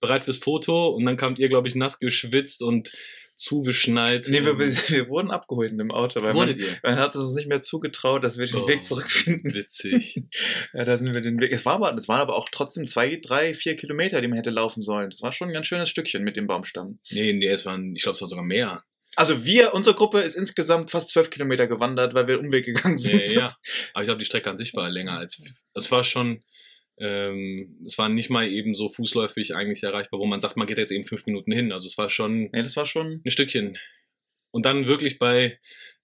bereit 0.00 0.24
fürs 0.24 0.38
Foto. 0.38 0.88
Und 0.88 1.04
dann 1.04 1.16
kamt 1.16 1.38
ihr, 1.38 1.48
glaube 1.48 1.68
ich, 1.68 1.74
nass 1.74 2.00
geschwitzt 2.00 2.62
und 2.62 2.92
zugeschneit. 3.36 4.26
Nee, 4.28 4.44
wir, 4.44 4.58
wir, 4.58 5.08
wurden 5.08 5.30
abgeholt 5.30 5.70
mit 5.70 5.80
dem 5.80 5.92
Auto, 5.92 6.20
weil 6.20 6.34
man, 6.34 6.60
man 6.82 6.96
hat 6.96 7.10
es 7.10 7.20
uns 7.20 7.34
nicht 7.34 7.48
mehr 7.48 7.60
zugetraut, 7.60 8.24
dass 8.24 8.36
wir 8.36 8.46
den 8.46 8.56
Oh. 8.56 8.66
Weg 8.66 8.84
zurückfinden. 8.84 9.54
Witzig. 9.54 10.24
Ja, 10.74 10.84
da 10.84 10.96
sind 10.96 11.14
wir 11.14 11.20
den 11.20 11.40
Weg. 11.40 11.52
Es 11.52 11.64
war 11.64 11.74
aber, 11.74 11.92
das 11.92 12.08
waren 12.08 12.20
aber 12.20 12.36
auch 12.36 12.48
trotzdem 12.50 12.86
zwei, 12.86 13.20
drei, 13.22 13.54
vier 13.54 13.76
Kilometer, 13.76 14.20
die 14.20 14.26
man 14.28 14.36
hätte 14.36 14.50
laufen 14.50 14.82
sollen. 14.82 15.10
Das 15.10 15.22
war 15.22 15.32
schon 15.32 15.48
ein 15.48 15.54
ganz 15.54 15.66
schönes 15.66 15.88
Stückchen 15.88 16.24
mit 16.24 16.36
dem 16.36 16.48
Baumstamm. 16.48 16.98
nee, 17.10 17.32
nee, 17.32 17.46
es 17.46 17.64
waren, 17.64 17.94
ich 17.94 18.02
glaube, 18.02 18.16
es 18.16 18.20
war 18.20 18.28
sogar 18.28 18.44
mehr. 18.44 18.82
Also 19.16 19.44
wir, 19.44 19.74
unsere 19.74 19.96
Gruppe 19.96 20.20
ist 20.20 20.36
insgesamt 20.36 20.90
fast 20.90 21.08
zwölf 21.10 21.30
Kilometer 21.30 21.66
gewandert, 21.66 22.14
weil 22.14 22.28
wir 22.28 22.38
Umweg 22.38 22.64
gegangen 22.66 22.96
Ja, 22.98 23.18
sind. 23.18 23.32
ja. 23.32 23.46
Aber 23.92 24.02
ich 24.02 24.06
glaube, 24.06 24.18
die 24.18 24.24
Strecke 24.24 24.48
an 24.50 24.56
sich 24.56 24.74
war 24.74 24.88
länger 24.90 25.18
als. 25.18 25.64
Es 25.74 25.90
war 25.90 26.04
schon. 26.04 26.42
Ähm, 27.00 27.84
es 27.86 27.96
war 27.96 28.08
nicht 28.08 28.28
mal 28.28 28.48
eben 28.48 28.74
so 28.74 28.88
fußläufig 28.88 29.54
eigentlich 29.54 29.84
erreichbar, 29.84 30.18
wo 30.18 30.26
man 30.26 30.40
sagt, 30.40 30.56
man 30.56 30.66
geht 30.66 30.78
jetzt 30.78 30.90
eben 30.90 31.04
fünf 31.04 31.26
Minuten 31.26 31.52
hin. 31.52 31.70
Also 31.72 31.86
es 31.86 31.96
war 31.96 32.10
schon 32.10 32.50
Nee, 32.52 32.62
das 32.62 32.76
war 32.76 32.86
schon. 32.86 33.22
ein 33.24 33.30
Stückchen. 33.30 33.78
Und 34.50 34.66
dann 34.66 34.86
wirklich 34.86 35.18
bei 35.18 35.58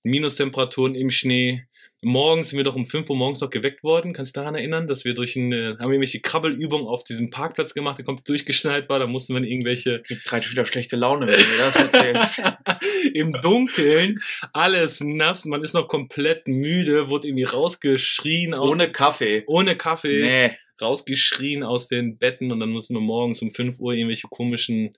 Minustemperaturen 0.04 0.94
im 0.94 1.10
Schnee. 1.10 1.66
Morgens 2.04 2.50
sind 2.50 2.58
wir 2.58 2.64
doch 2.64 2.76
um 2.76 2.84
5 2.84 3.08
Uhr 3.10 3.16
morgens 3.16 3.40
noch 3.40 3.50
geweckt 3.50 3.82
worden. 3.82 4.12
Kannst 4.12 4.36
du 4.36 4.40
daran 4.40 4.54
erinnern, 4.54 4.86
dass 4.86 5.05
wir 5.05 5.14
durch 5.14 5.36
eine, 5.36 5.70
haben 5.79 5.88
wir 5.90 5.94
irgendwelche 5.94 6.20
Krabbelübungen 6.20 6.86
auf 6.86 7.02
diesem 7.05 7.31
Parkplatz 7.31 7.74
gemacht, 7.74 7.98
der 7.98 8.05
komplett 8.05 8.29
durchgeschneit 8.29 8.88
war. 8.88 8.98
Da 8.98 9.06
mussten 9.06 9.34
wir 9.34 9.43
irgendwelche 9.43 10.00
Kriegt 10.02 10.31
drei 10.31 10.40
wieder 10.50 10.64
schlechte 10.67 10.96
Laune, 10.96 11.26
wenn 11.26 11.36
du 11.36 11.56
das 11.58 11.76
erzählst. 11.76 12.43
im 13.14 13.32
Dunkeln, 13.43 14.20
alles 14.52 15.00
nass, 15.00 15.44
man 15.46 15.62
ist 15.62 15.74
noch 15.74 15.88
komplett 15.88 16.46
müde, 16.48 17.08
wurde 17.08 17.29
irgendwie 17.29 17.44
rausgeschrien 17.44 18.55
aus, 18.55 18.72
Ohne 18.72 18.90
Kaffee. 18.93 19.44
ohne 19.46 19.76
Kaffee, 19.76 20.22
Nee. 20.22 20.56
rausgeschrien 20.81 21.62
aus 21.62 21.88
den 21.88 22.19
Betten 22.19 22.52
und 22.52 22.60
dann 22.60 22.70
mussten 22.70 22.94
wir 22.94 23.00
morgens 23.00 23.43
um 23.43 23.50
5 23.50 23.79
Uhr 23.81 23.94
irgendwelche 23.94 24.29
komischen 24.29 24.93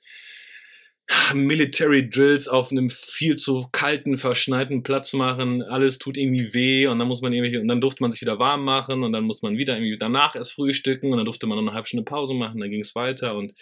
Military 1.35 2.09
Drills 2.09 2.49
auf 2.49 2.71
einem 2.71 2.91
viel 2.91 3.37
zu 3.37 3.69
kalten, 3.73 4.17
verschneiten 4.19 4.83
Platz 4.83 5.13
machen. 5.13 5.63
Alles 5.63 5.99
tut 5.99 6.17
irgendwie 6.17 6.53
weh 6.53 6.87
und 6.89 6.99
dann 6.99 7.09
muss 7.09 7.23
man 7.23 7.33
irgendwie, 7.33 7.59
und 7.59 7.69
dann 7.69 7.81
durfte 7.81 8.03
man 8.03 8.11
sich 8.11 8.21
wieder 8.21 8.39
warm 8.39 8.65
machen 8.65 9.05
und 9.05 9.13
dann 9.13 9.25
muss 9.25 9.43
man 9.43 9.57
wieder 9.57 9.75
irgendwie 9.77 9.97
danach 9.97 10.35
erst 10.35 10.53
frühstücken 10.55 11.13
und 11.13 11.19
dann 11.19 11.25
durfte 11.27 11.47
man 11.47 11.57
noch 11.59 11.63
eine 11.65 11.75
halbe 11.75 11.87
Stunde 11.87 12.05
Pause 12.05 12.35
machen, 12.35 12.61
dann 12.61 12.71
ging 12.71 12.81
es 12.81 12.95
weiter 12.95 13.37
und 13.37 13.55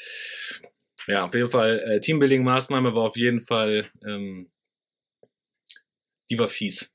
ja, 1.07 1.25
auf 1.25 1.35
jeden 1.35 1.49
Fall, 1.49 1.81
äh, 1.81 2.01
Teambuilding-Maßnahme 2.01 2.97
war 2.97 3.05
auf 3.05 3.17
jeden 3.17 3.41
Fall, 3.41 3.91
ähm, 4.07 4.51
die 6.31 6.39
war 6.39 6.49
fies. 6.49 6.95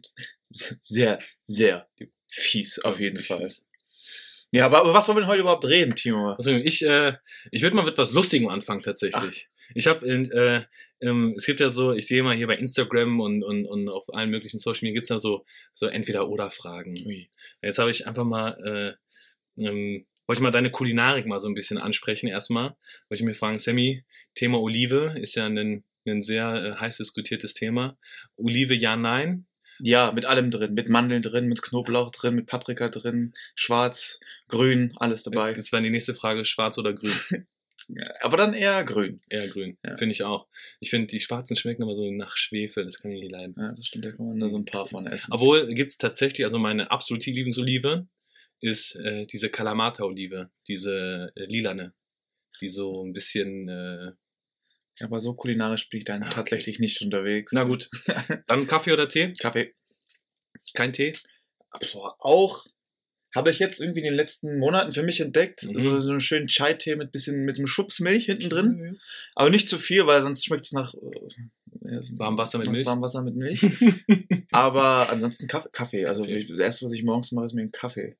Sehr, 0.50 1.18
sehr 1.42 1.86
fies, 2.26 2.78
auf 2.78 2.98
jeden 3.00 3.16
Wirklich 3.18 3.26
Fall. 3.26 3.67
Ja, 4.50 4.66
aber, 4.66 4.78
aber 4.78 4.94
was 4.94 5.06
wollen 5.08 5.18
wir 5.18 5.20
denn 5.22 5.30
heute 5.30 5.42
überhaupt 5.42 5.66
reden, 5.66 5.94
Timo? 5.94 6.32
Also 6.32 6.52
ich, 6.52 6.84
äh, 6.84 7.14
ich 7.50 7.62
würde 7.62 7.76
mal 7.76 7.84
mit 7.84 7.98
was 7.98 8.12
Lustigem 8.12 8.48
anfangen 8.48 8.82
tatsächlich. 8.82 9.48
Ich 9.74 9.86
habe, 9.86 10.06
äh, 10.06 10.64
ähm, 11.00 11.34
es 11.36 11.44
gibt 11.44 11.60
ja 11.60 11.68
so, 11.68 11.92
ich 11.92 12.06
sehe 12.06 12.22
mal 12.22 12.34
hier 12.34 12.46
bei 12.46 12.56
Instagram 12.56 13.20
und, 13.20 13.44
und, 13.44 13.66
und 13.66 13.88
auf 13.90 14.12
allen 14.14 14.30
möglichen 14.30 14.58
Social 14.58 14.80
Media 14.82 14.94
gibt's 14.94 15.10
ja 15.10 15.18
so, 15.18 15.44
so 15.74 15.86
Entweder-Oder-Fragen. 15.86 16.96
Jetzt 17.62 17.78
habe 17.78 17.90
ich 17.90 18.06
einfach 18.06 18.24
mal, 18.24 18.96
äh, 19.58 19.64
ähm, 19.64 20.06
wollte 20.26 20.40
ich 20.40 20.42
mal 20.42 20.50
deine 20.50 20.70
Kulinarik 20.70 21.26
mal 21.26 21.40
so 21.40 21.48
ein 21.48 21.54
bisschen 21.54 21.78
ansprechen 21.78 22.28
erstmal. 22.28 22.76
Wollte 23.08 23.22
ich 23.22 23.22
mir 23.22 23.34
fragen, 23.34 23.58
Sammy, 23.58 24.04
Thema 24.34 24.60
Olive 24.60 25.14
ist 25.20 25.34
ja 25.34 25.46
ein, 25.46 25.84
ein 26.06 26.22
sehr 26.22 26.54
äh, 26.54 26.80
heiß 26.80 26.96
diskutiertes 26.96 27.54
Thema. 27.54 27.98
Olive 28.36 28.74
ja, 28.74 28.96
nein. 28.96 29.46
Ja, 29.80 30.12
mit 30.12 30.24
allem 30.26 30.50
drin. 30.50 30.74
Mit 30.74 30.88
Mandeln 30.88 31.22
drin, 31.22 31.46
mit 31.46 31.62
Knoblauch 31.62 32.10
drin, 32.10 32.34
mit 32.34 32.46
Paprika 32.46 32.88
drin, 32.88 33.32
schwarz, 33.54 34.20
grün, 34.48 34.92
alles 34.96 35.22
dabei. 35.22 35.52
Jetzt 35.52 35.72
war 35.72 35.80
die 35.80 35.90
nächste 35.90 36.14
Frage, 36.14 36.44
schwarz 36.44 36.78
oder 36.78 36.92
grün? 36.92 37.12
Aber 38.20 38.36
dann 38.36 38.52
eher 38.54 38.84
grün. 38.84 39.20
Eher 39.30 39.48
grün, 39.48 39.78
Ja. 39.84 39.96
finde 39.96 40.12
ich 40.12 40.22
auch. 40.22 40.46
Ich 40.80 40.90
finde, 40.90 41.06
die 41.06 41.20
schwarzen 41.20 41.56
schmecken 41.56 41.82
immer 41.82 41.94
so 41.94 42.10
nach 42.10 42.36
Schwefel, 42.36 42.84
das 42.84 43.00
kann 43.00 43.10
ich 43.12 43.22
nicht 43.22 43.32
leiden. 43.32 43.54
Ja, 43.56 43.72
das 43.72 43.86
stimmt, 43.86 44.04
da 44.04 44.10
kann 44.10 44.26
man 44.26 44.36
nur 44.36 44.50
so 44.50 44.58
ein 44.58 44.64
paar 44.66 44.84
von 44.84 45.06
essen. 45.06 45.32
Obwohl 45.32 45.72
gibt's 45.72 45.96
tatsächlich, 45.96 46.44
also 46.44 46.58
meine 46.58 46.90
absolute 46.90 47.30
Lieblingsolive 47.30 48.06
ist 48.60 48.96
äh, 48.96 49.24
diese 49.24 49.48
Kalamata-Olive, 49.48 50.50
diese 50.66 51.32
äh, 51.34 51.44
lilane, 51.46 51.94
die 52.60 52.68
so 52.68 53.04
ein 53.06 53.12
bisschen. 53.12 53.68
Äh, 53.68 54.12
aber 55.02 55.20
so 55.20 55.34
kulinarisch 55.34 55.88
bin 55.88 55.98
ich 55.98 56.04
dann 56.04 56.22
Ah, 56.22 56.26
okay. 56.26 56.34
tatsächlich 56.34 56.78
nicht 56.78 57.00
unterwegs. 57.02 57.52
na 57.52 57.64
gut. 57.64 57.88
Dann 58.46 58.66
Kaffee 58.66 58.92
oder 58.92 59.08
Tee? 59.08 59.32
Kaffee. 59.38 59.74
Kein 60.74 60.92
Tee? 60.92 61.14
Boah, 61.92 62.16
auch 62.20 62.66
habe 63.34 63.50
ich 63.50 63.58
jetzt 63.58 63.80
irgendwie 63.80 64.00
in 64.00 64.06
den 64.06 64.14
letzten 64.14 64.58
Monaten 64.58 64.92
für 64.92 65.02
mich 65.02 65.20
entdeckt. 65.20 65.64
Mhm. 65.64 65.78
So, 65.78 66.00
so 66.00 66.10
einen 66.10 66.20
schönen 66.20 66.46
Chai-Tee 66.46 66.96
mit 66.96 67.12
bisschen 67.12 67.44
mit 67.44 67.56
einem 67.56 67.66
Schubs 67.66 68.00
Milch 68.00 68.24
hinten 68.24 68.48
drin. 68.48 68.98
Aber 69.34 69.50
nicht 69.50 69.68
zu 69.68 69.78
viel, 69.78 70.06
weil 70.06 70.22
sonst 70.22 70.44
schmeckt 70.46 70.64
es 70.64 70.72
nach 70.72 70.94
äh, 70.94 71.90
ja, 71.92 72.00
Warm 72.18 72.38
Wasser 72.38 72.58
mit 72.58 72.70
Milch? 72.70 72.86
Warm 72.86 73.02
Wasser 73.02 73.22
mit 73.22 73.36
Milch. 73.36 73.60
Aber 74.52 75.10
ansonsten 75.10 75.46
Kaffee. 75.46 75.68
Kaffee. 75.72 76.06
Also 76.06 76.22
Okay. 76.22 76.38
ich- 76.38 76.46
das 76.46 76.58
erste, 76.60 76.86
was 76.86 76.92
ich 76.92 77.04
morgens 77.04 77.32
mache, 77.32 77.44
ist 77.46 77.52
mir 77.54 77.60
einen 77.62 77.72
Kaffee. 77.72 78.16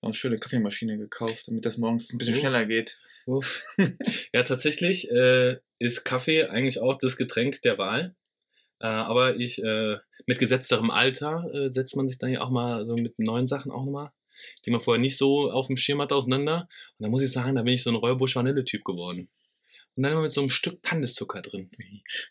Eine 0.00 0.14
schöne 0.14 0.38
Kaffeemaschine 0.38 0.96
gekauft, 0.98 1.48
damit 1.48 1.64
das 1.64 1.76
morgens 1.78 2.12
ein 2.12 2.18
bisschen 2.18 2.36
schneller 2.36 2.66
geht. 2.66 2.98
Uff. 3.28 3.62
ja, 4.32 4.42
tatsächlich 4.42 5.10
äh, 5.10 5.58
ist 5.78 6.04
Kaffee 6.04 6.44
eigentlich 6.44 6.80
auch 6.80 6.96
das 6.96 7.18
Getränk 7.18 7.60
der 7.60 7.76
Wahl. 7.76 8.16
Äh, 8.80 8.86
aber 8.86 9.36
ich, 9.36 9.62
äh, 9.62 9.98
mit 10.26 10.38
gesetzterem 10.38 10.90
Alter 10.90 11.44
äh, 11.52 11.68
setzt 11.68 11.94
man 11.94 12.08
sich 12.08 12.16
dann 12.16 12.30
ja 12.30 12.40
auch 12.40 12.48
mal 12.48 12.86
so 12.86 12.96
mit 12.96 13.18
neuen 13.18 13.46
Sachen 13.46 13.70
auch 13.70 13.84
nochmal, 13.84 14.12
die 14.64 14.70
man 14.70 14.80
vorher 14.80 15.00
nicht 15.00 15.18
so 15.18 15.50
auf 15.50 15.66
dem 15.66 15.76
Schirm 15.76 16.00
hatte, 16.00 16.14
auseinander. 16.14 16.68
Und 16.98 17.04
da 17.04 17.08
muss 17.10 17.20
ich 17.20 17.30
sagen, 17.30 17.56
da 17.56 17.62
bin 17.62 17.74
ich 17.74 17.82
so 17.82 17.90
ein 17.90 17.96
Räubusch-Vanille-Typ 17.96 18.82
geworden. 18.82 19.28
Und 19.98 20.04
dann 20.04 20.12
immer 20.12 20.22
mit 20.22 20.30
so 20.30 20.42
einem 20.42 20.50
Stück 20.50 20.80
Kandiszucker 20.84 21.42
drin. 21.42 21.68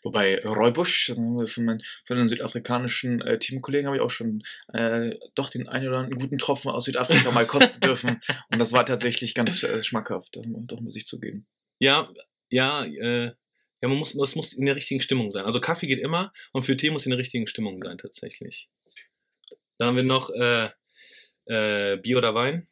Wobei 0.02 0.42
Räubusch, 0.42 1.10
äh, 1.10 1.46
von, 1.46 1.64
meinen, 1.66 1.82
von 2.06 2.16
den 2.16 2.30
südafrikanischen 2.30 3.20
äh, 3.20 3.38
Teamkollegen 3.38 3.86
habe 3.86 3.98
ich 3.98 4.02
auch 4.02 4.10
schon 4.10 4.42
äh, 4.72 5.14
doch 5.34 5.50
den 5.50 5.68
einen 5.68 5.86
oder 5.86 5.98
anderen 5.98 6.18
guten 6.18 6.38
Tropfen 6.38 6.70
aus 6.70 6.86
Südafrika 6.86 7.30
mal 7.30 7.44
kosten 7.44 7.80
dürfen. 7.80 8.20
Und 8.50 8.58
das 8.58 8.72
war 8.72 8.86
tatsächlich 8.86 9.34
ganz 9.34 9.62
äh, 9.64 9.82
schmackhaft, 9.82 10.36
doch, 10.36 10.80
muss 10.80 10.96
ich 10.96 11.06
zugeben. 11.06 11.46
Ja, 11.78 12.10
ja, 12.48 12.86
äh, 12.86 13.32
ja, 13.82 13.88
man 13.88 13.98
muss, 13.98 14.14
es 14.14 14.34
muss 14.34 14.54
in 14.54 14.64
der 14.64 14.74
richtigen 14.74 15.02
Stimmung 15.02 15.30
sein. 15.30 15.44
Also 15.44 15.60
Kaffee 15.60 15.88
geht 15.88 16.00
immer 16.00 16.32
und 16.52 16.62
für 16.62 16.74
Tee 16.74 16.88
muss 16.90 17.04
in 17.04 17.10
der 17.10 17.18
richtigen 17.18 17.48
Stimmung 17.48 17.82
sein, 17.84 17.98
tatsächlich. 17.98 18.70
Dann 19.76 19.88
haben 19.88 19.96
wir 19.96 20.04
noch 20.04 20.30
äh, 20.30 20.70
äh, 21.44 21.98
Bier 21.98 22.16
oder 22.16 22.34
Wein. 22.34 22.66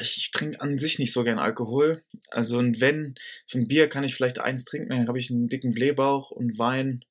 Ich, 0.00 0.16
ich 0.16 0.30
trinke 0.30 0.60
an 0.60 0.78
sich 0.78 0.98
nicht 0.98 1.12
so 1.12 1.24
gern 1.24 1.38
Alkohol. 1.38 2.04
Also 2.30 2.58
und 2.58 2.80
wenn, 2.80 3.14
von 3.48 3.66
Bier 3.66 3.88
kann 3.88 4.04
ich 4.04 4.14
vielleicht 4.14 4.38
eins 4.38 4.64
trinken, 4.64 4.90
dann 4.90 5.08
habe 5.08 5.18
ich 5.18 5.30
einen 5.30 5.48
dicken 5.48 5.72
Blähbauch 5.72 6.30
und 6.30 6.58
Wein. 6.58 7.04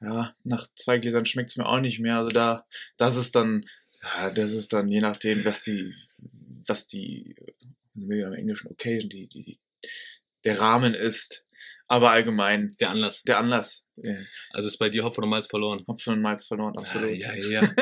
Ja, 0.00 0.34
nach 0.44 0.66
zwei 0.74 0.98
Gläsern 0.98 1.24
schmeckt 1.24 1.48
es 1.48 1.56
mir 1.56 1.66
auch 1.66 1.80
nicht 1.80 2.00
mehr. 2.00 2.18
Also 2.18 2.30
da, 2.30 2.66
das 2.98 3.16
ist 3.16 3.34
dann, 3.34 3.64
ja, 4.02 4.30
das 4.30 4.52
ist 4.52 4.72
dann 4.72 4.88
je 4.88 5.00
nachdem, 5.00 5.44
was 5.44 5.62
die, 5.62 5.94
was 6.66 6.86
die, 6.86 7.34
also 7.94 8.08
wie 8.10 8.20
im 8.20 8.32
Englischen 8.34 8.68
Occasion, 8.68 9.08
die, 9.08 9.26
die, 9.26 9.42
die, 9.42 9.60
der 10.44 10.60
Rahmen 10.60 10.94
ist. 10.94 11.44
Aber 11.88 12.10
allgemein, 12.10 12.74
Der 12.80 12.90
Anlass. 12.90 13.22
der 13.22 13.38
Anlass. 13.38 13.88
Äh, 14.02 14.24
Also 14.50 14.66
ist 14.66 14.78
bei 14.78 14.88
dir 14.90 15.04
Hopfen 15.04 15.22
und 15.24 15.30
Malz 15.30 15.46
verloren. 15.46 15.84
Hopfen 15.86 16.14
und 16.14 16.20
Malz 16.20 16.44
verloren, 16.44 16.76
absolut. 16.76 17.22
Ja, 17.22 17.34
ja, 17.34 17.62
ja. 17.62 17.74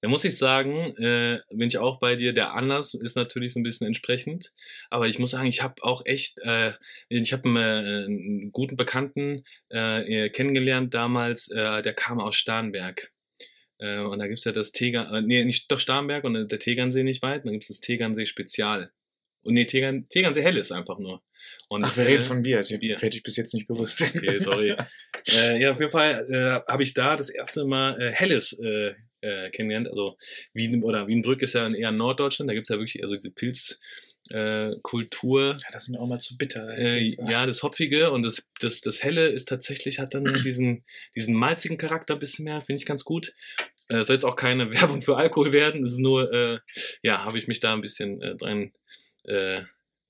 Da 0.00 0.08
muss 0.08 0.24
ich 0.24 0.36
sagen, 0.38 0.94
äh, 0.98 1.40
bin 1.50 1.66
ich 1.68 1.78
auch 1.78 1.98
bei 1.98 2.14
dir. 2.14 2.32
Der 2.32 2.54
Anlass 2.54 2.94
ist 2.94 3.16
natürlich 3.16 3.52
so 3.52 3.60
ein 3.60 3.64
bisschen 3.64 3.86
entsprechend. 3.86 4.52
Aber 4.90 5.08
ich 5.08 5.18
muss 5.18 5.32
sagen, 5.32 5.48
ich 5.48 5.62
habe 5.62 5.82
auch 5.82 6.02
echt, 6.06 6.38
äh, 6.44 6.72
ich 7.08 7.32
habe 7.32 7.48
einen, 7.48 7.56
äh, 7.56 8.04
einen 8.04 8.52
guten 8.52 8.76
Bekannten 8.76 9.44
äh, 9.70 10.30
kennengelernt 10.30 10.94
damals, 10.94 11.48
äh, 11.50 11.82
der 11.82 11.94
kam 11.94 12.20
aus 12.20 12.36
Starnberg. 12.36 13.12
Äh, 13.78 13.98
und 14.00 14.18
da 14.20 14.28
gibt's 14.28 14.44
ja 14.44 14.52
das 14.52 14.70
Tegern, 14.72 15.12
äh, 15.12 15.22
nee, 15.22 15.44
nicht 15.44 15.70
doch 15.70 15.80
Starnberg 15.80 16.24
und 16.24 16.50
der 16.50 16.58
Tegernsee 16.58 17.02
nicht 17.02 17.22
weit. 17.22 17.38
Und 17.42 17.46
dann 17.46 17.52
gibt's 17.54 17.68
das 17.68 17.80
Tegernsee 17.80 18.26
Spezial. 18.26 18.92
Und 19.42 19.54
nee, 19.54 19.64
Tegern, 19.64 20.08
Tegernsee 20.08 20.42
Helles 20.42 20.70
einfach 20.72 20.98
nur. 20.98 21.22
Und 21.68 21.84
Ach, 21.84 21.96
wir 21.96 22.04
reden 22.04 22.16
Helle- 22.18 22.24
von 22.24 22.42
Bier. 22.42 22.58
Das 22.58 22.68
Bier. 22.78 22.96
hätte 22.98 23.16
ich 23.16 23.22
bis 23.22 23.36
jetzt 23.36 23.54
nicht 23.54 23.66
gewusst. 23.66 24.02
Okay, 24.14 24.38
sorry. 24.38 24.76
äh, 25.32 25.60
ja, 25.60 25.70
auf 25.70 25.78
jeden 25.80 25.90
Fall 25.92 26.26
äh, 26.30 26.70
habe 26.70 26.82
ich 26.82 26.94
da 26.94 27.16
das 27.16 27.30
erste 27.30 27.64
Mal 27.64 28.00
äh, 28.00 28.12
Helles 28.12 28.52
äh, 28.60 28.94
äh, 29.20 29.50
kennengelernt. 29.50 29.88
Also 29.88 30.16
Wien 30.52 30.82
oder 30.82 31.06
Wienbrück 31.08 31.42
ist 31.42 31.54
ja 31.54 31.66
in 31.66 31.74
eher 31.74 31.92
Norddeutschland, 31.92 32.50
da 32.50 32.54
gibt's 32.54 32.70
ja 32.70 32.78
wirklich 32.78 33.02
also 33.02 33.14
diese 33.14 33.32
Pilzkultur. 33.32 35.42
Äh. 35.42 35.52
Ja, 35.52 35.68
das 35.72 35.82
ist 35.82 35.88
mir 35.88 36.00
auch 36.00 36.06
mal 36.06 36.20
zu 36.20 36.36
bitter. 36.36 36.76
Äh, 36.76 37.16
ja, 37.28 37.46
das 37.46 37.62
Hopfige 37.62 38.10
und 38.10 38.22
das, 38.22 38.48
das, 38.60 38.80
das 38.80 39.02
Helle 39.02 39.28
ist 39.28 39.48
tatsächlich, 39.48 39.98
hat 39.98 40.14
dann 40.14 40.24
diesen, 40.42 40.84
diesen 41.14 41.34
malzigen 41.34 41.78
Charakter 41.78 42.14
ein 42.14 42.20
bisschen 42.20 42.44
mehr, 42.44 42.60
finde 42.60 42.80
ich 42.80 42.86
ganz 42.86 43.04
gut. 43.04 43.34
Äh, 43.88 44.02
soll 44.02 44.14
jetzt 44.14 44.24
auch 44.24 44.36
keine 44.36 44.70
Werbung 44.72 45.02
für 45.02 45.16
Alkohol 45.16 45.52
werden, 45.52 45.84
ist 45.84 45.98
nur, 45.98 46.32
äh, 46.32 46.58
ja, 47.02 47.24
habe 47.24 47.38
ich 47.38 47.48
mich 47.48 47.60
da 47.60 47.72
ein 47.72 47.80
bisschen 47.80 48.20
äh, 48.20 48.36
dran, 48.36 48.70
äh, 49.24 49.62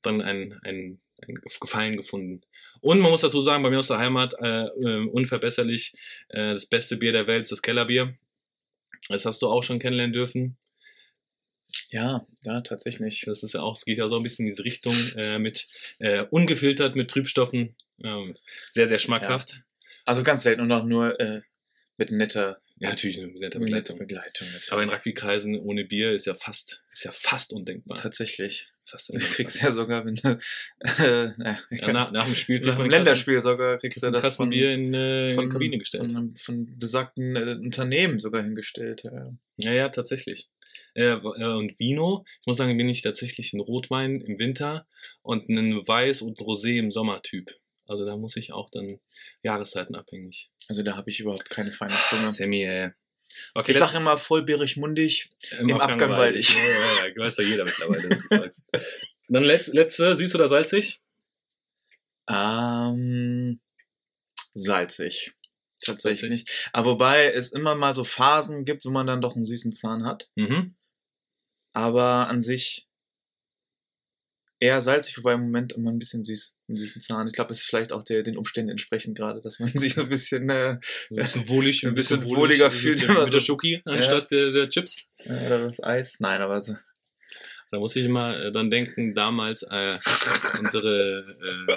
dran 0.02 0.20
ein, 0.20 0.58
ein, 0.62 0.98
ein 1.22 1.34
Gefallen 1.60 1.96
gefunden. 1.96 2.42
Und 2.80 3.00
man 3.00 3.10
muss 3.10 3.22
dazu 3.22 3.40
sagen, 3.40 3.62
bei 3.62 3.70
mir 3.70 3.78
aus 3.78 3.88
der 3.88 3.98
Heimat, 3.98 4.34
äh, 4.40 4.66
äh, 4.66 5.08
unverbesserlich, 5.08 5.94
äh, 6.28 6.52
das 6.52 6.66
beste 6.66 6.96
Bier 6.96 7.12
der 7.12 7.26
Welt 7.26 7.40
ist 7.40 7.52
das 7.52 7.62
Kellerbier. 7.62 8.14
Das 9.08 9.24
hast 9.24 9.40
du 9.42 9.48
auch 9.48 9.62
schon 9.62 9.78
kennenlernen 9.78 10.12
dürfen. 10.12 10.56
Ja, 11.90 12.26
ja, 12.42 12.60
tatsächlich. 12.60 13.22
Das 13.26 13.42
ist 13.42 13.54
ja 13.54 13.60
auch, 13.60 13.74
es 13.76 13.84
geht 13.84 13.98
ja 13.98 14.08
so 14.08 14.16
ein 14.16 14.22
bisschen 14.22 14.46
in 14.46 14.50
diese 14.50 14.64
Richtung 14.64 14.94
äh, 15.16 15.38
mit 15.38 15.68
äh, 16.00 16.24
ungefiltert 16.30 16.96
mit 16.96 17.10
Trübstoffen. 17.10 17.74
Ähm, 18.02 18.34
sehr, 18.70 18.88
sehr 18.88 18.98
schmackhaft. 18.98 19.62
Also 20.04 20.22
ganz 20.22 20.42
selten 20.42 20.60
und 20.62 20.72
auch 20.72 20.84
nur 20.84 21.18
äh, 21.20 21.42
mit 21.96 22.10
netter, 22.10 22.60
Ja, 22.78 22.90
natürlich 22.90 23.18
mit 23.18 23.32
Begleitung. 23.34 23.64
netter 23.64 23.94
Begleitung. 23.96 24.46
natürlich. 24.48 24.72
Aber 24.72 24.82
in 24.82 24.88
Rugby-Kreisen 24.90 25.58
ohne 25.58 25.84
Bier 25.84 26.12
ist 26.12 26.26
ja 26.26 26.34
fast, 26.34 26.84
ist 26.92 27.04
ja 27.04 27.12
fast 27.12 27.52
undenkbar. 27.52 27.98
tatsächlich. 27.98 28.68
Undenkbar. 28.92 29.18
kriegst 29.36 29.62
ja 29.62 29.72
sogar, 29.72 30.04
wenn 30.04 30.14
du, 30.14 30.38
äh, 30.80 31.32
naja, 31.36 31.58
ja, 31.70 31.92
nach, 31.92 32.12
nach 32.12 32.24
dem 32.24 32.34
Spiel 32.34 32.60
nach 32.60 32.76
dem 32.76 32.90
Länderspiel 32.90 33.40
sogar 33.40 33.78
kriegst 33.78 34.02
du 34.02 34.10
das 34.10 34.22
Kasten 34.22 34.44
von, 34.44 34.50
Bier 34.50 34.72
in, 34.72 34.94
äh, 34.94 35.30
in 35.30 35.34
von, 35.34 35.44
die 35.46 35.52
Kabine 35.52 35.78
gestellt. 35.78 36.12
von, 36.12 36.36
von 36.36 36.78
besagten 36.78 37.36
äh, 37.36 37.56
Unternehmen 37.60 38.18
sogar 38.18 38.42
hingestellt. 38.42 39.02
Ja. 39.04 39.24
Ja, 39.56 39.72
ja, 39.72 39.88
tatsächlich. 39.88 40.48
Äh, 40.94 41.14
und 41.14 41.78
Vino, 41.78 42.24
ich 42.40 42.46
muss 42.46 42.56
sagen, 42.56 42.76
bin 42.76 42.88
ich 42.88 43.02
tatsächlich 43.02 43.52
ein 43.52 43.60
Rotwein 43.60 44.20
im 44.20 44.38
Winter 44.38 44.86
und 45.22 45.48
einen 45.48 45.86
Weiß 45.86 46.22
und 46.22 46.38
Rosé 46.38 46.78
im 46.78 46.92
Sommertyp. 46.92 47.50
Also 47.86 48.04
da 48.04 48.16
muss 48.16 48.36
ich 48.36 48.52
auch 48.52 48.68
dann 48.70 49.00
Jahreszeiten 49.42 49.96
abhängig. 49.96 50.50
Also 50.68 50.82
da 50.82 50.96
habe 50.96 51.10
ich 51.10 51.20
überhaupt 51.20 51.48
keine 51.48 51.72
feine 51.72 51.94
Zunge. 52.04 52.28
Sammy, 52.28 52.62
ey. 52.64 52.90
Okay, 53.54 53.72
Ich 53.72 53.78
sage 53.78 53.96
immer 53.96 54.18
vollbeerig 54.18 54.76
mundig. 54.76 55.30
Im, 55.58 55.80
Abgang 55.80 56.10
waldig. 56.10 56.54
Ja, 56.54 56.62
ja, 56.62 57.06
ja, 57.06 57.16
weiß 57.16 57.38
ja 57.38 57.44
jeder 57.44 57.64
mittlerweile, 57.64 58.08
dass 58.08 58.28
du 58.28 58.36
sagst. 58.36 58.62
Dann 59.28 59.44
letz, 59.44 59.68
letzte, 59.68 60.14
süß 60.16 60.34
oder 60.36 60.48
salzig? 60.48 61.02
Ähm, 62.28 63.60
salzig. 64.54 65.32
Tatsächlich. 65.84 66.30
Salzig. 66.30 66.70
Aber 66.72 66.92
wobei 66.92 67.32
es 67.32 67.52
immer 67.52 67.74
mal 67.74 67.94
so 67.94 68.04
Phasen 68.04 68.64
gibt, 68.64 68.84
wo 68.84 68.90
man 68.90 69.06
dann 69.06 69.20
doch 69.20 69.36
einen 69.36 69.44
süßen 69.44 69.72
Zahn 69.72 70.04
hat. 70.04 70.28
Mhm. 70.34 70.74
Aber 71.72 72.28
an 72.28 72.42
sich 72.42 72.87
eher 74.60 74.82
salzig, 74.82 75.16
wobei 75.18 75.34
im 75.34 75.40
Moment 75.40 75.72
immer 75.72 75.90
ein 75.90 75.98
bisschen 75.98 76.24
süß, 76.24 76.56
einen 76.68 76.76
süßen 76.76 77.00
Zahn. 77.00 77.26
Ich 77.26 77.32
glaube, 77.32 77.52
es 77.52 77.60
ist 77.60 77.66
vielleicht 77.66 77.92
auch 77.92 78.02
der, 78.02 78.22
den 78.22 78.36
Umständen 78.36 78.70
entsprechend 78.70 79.16
gerade, 79.16 79.40
dass 79.40 79.58
man 79.58 79.68
sich 79.74 79.94
so 79.94 80.02
ein 80.02 80.08
bisschen 80.08 80.48
äh, 80.50 80.78
bisschen 81.10 81.48
wohlig, 81.48 81.86
Ein 81.86 81.94
bisschen 81.94 82.24
wohliger 82.24 82.70
fühlt 82.70 83.00
mit, 83.00 83.08
mit 83.08 83.18
der 83.18 83.40
so. 83.40 83.40
Schoki 83.40 83.82
anstatt 83.84 84.30
der, 84.30 84.50
der 84.50 84.68
Chips. 84.68 85.10
oder 85.24 85.66
das 85.66 85.82
Eis. 85.82 86.18
Nein, 86.20 86.40
aber 86.40 86.60
so. 86.60 86.76
Da 87.70 87.78
muss 87.78 87.96
ich 87.96 88.04
immer 88.06 88.38
äh, 88.46 88.52
dann 88.52 88.70
denken, 88.70 89.14
damals 89.14 89.62
äh, 89.62 89.98
unsere 90.58 91.24
äh, 91.68 91.74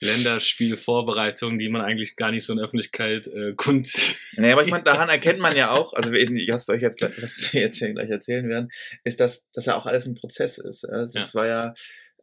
Länderspielvorbereitung, 0.00 1.58
die 1.58 1.68
man 1.68 1.82
eigentlich 1.82 2.16
gar 2.16 2.30
nicht 2.30 2.44
so 2.44 2.52
in 2.52 2.60
Öffentlichkeit 2.60 3.26
äh, 3.26 3.54
kund. 3.54 3.90
Nee, 4.36 4.52
aber 4.52 4.64
ich 4.64 4.70
meine, 4.70 4.84
daran 4.84 5.08
erkennt 5.08 5.40
man 5.40 5.56
ja 5.56 5.70
auch, 5.70 5.92
also 5.92 6.10
was 6.12 6.68
wir 6.68 6.74
euch 6.74 6.82
jetzt, 6.82 6.98
gleich- 6.98 7.20
was 7.22 7.52
wir 7.52 7.60
jetzt 7.62 7.78
hier 7.78 7.88
gleich 7.92 8.10
erzählen 8.10 8.48
werden, 8.48 8.68
ist, 9.04 9.20
dass, 9.20 9.48
dass 9.52 9.66
ja 9.66 9.76
auch 9.76 9.86
alles 9.86 10.06
ein 10.06 10.14
Prozess 10.14 10.58
ist. 10.58 10.84
Es 10.84 11.14
Ja. 11.14 11.20
es 11.22 11.34
war 11.34 11.46
ja, 11.46 11.74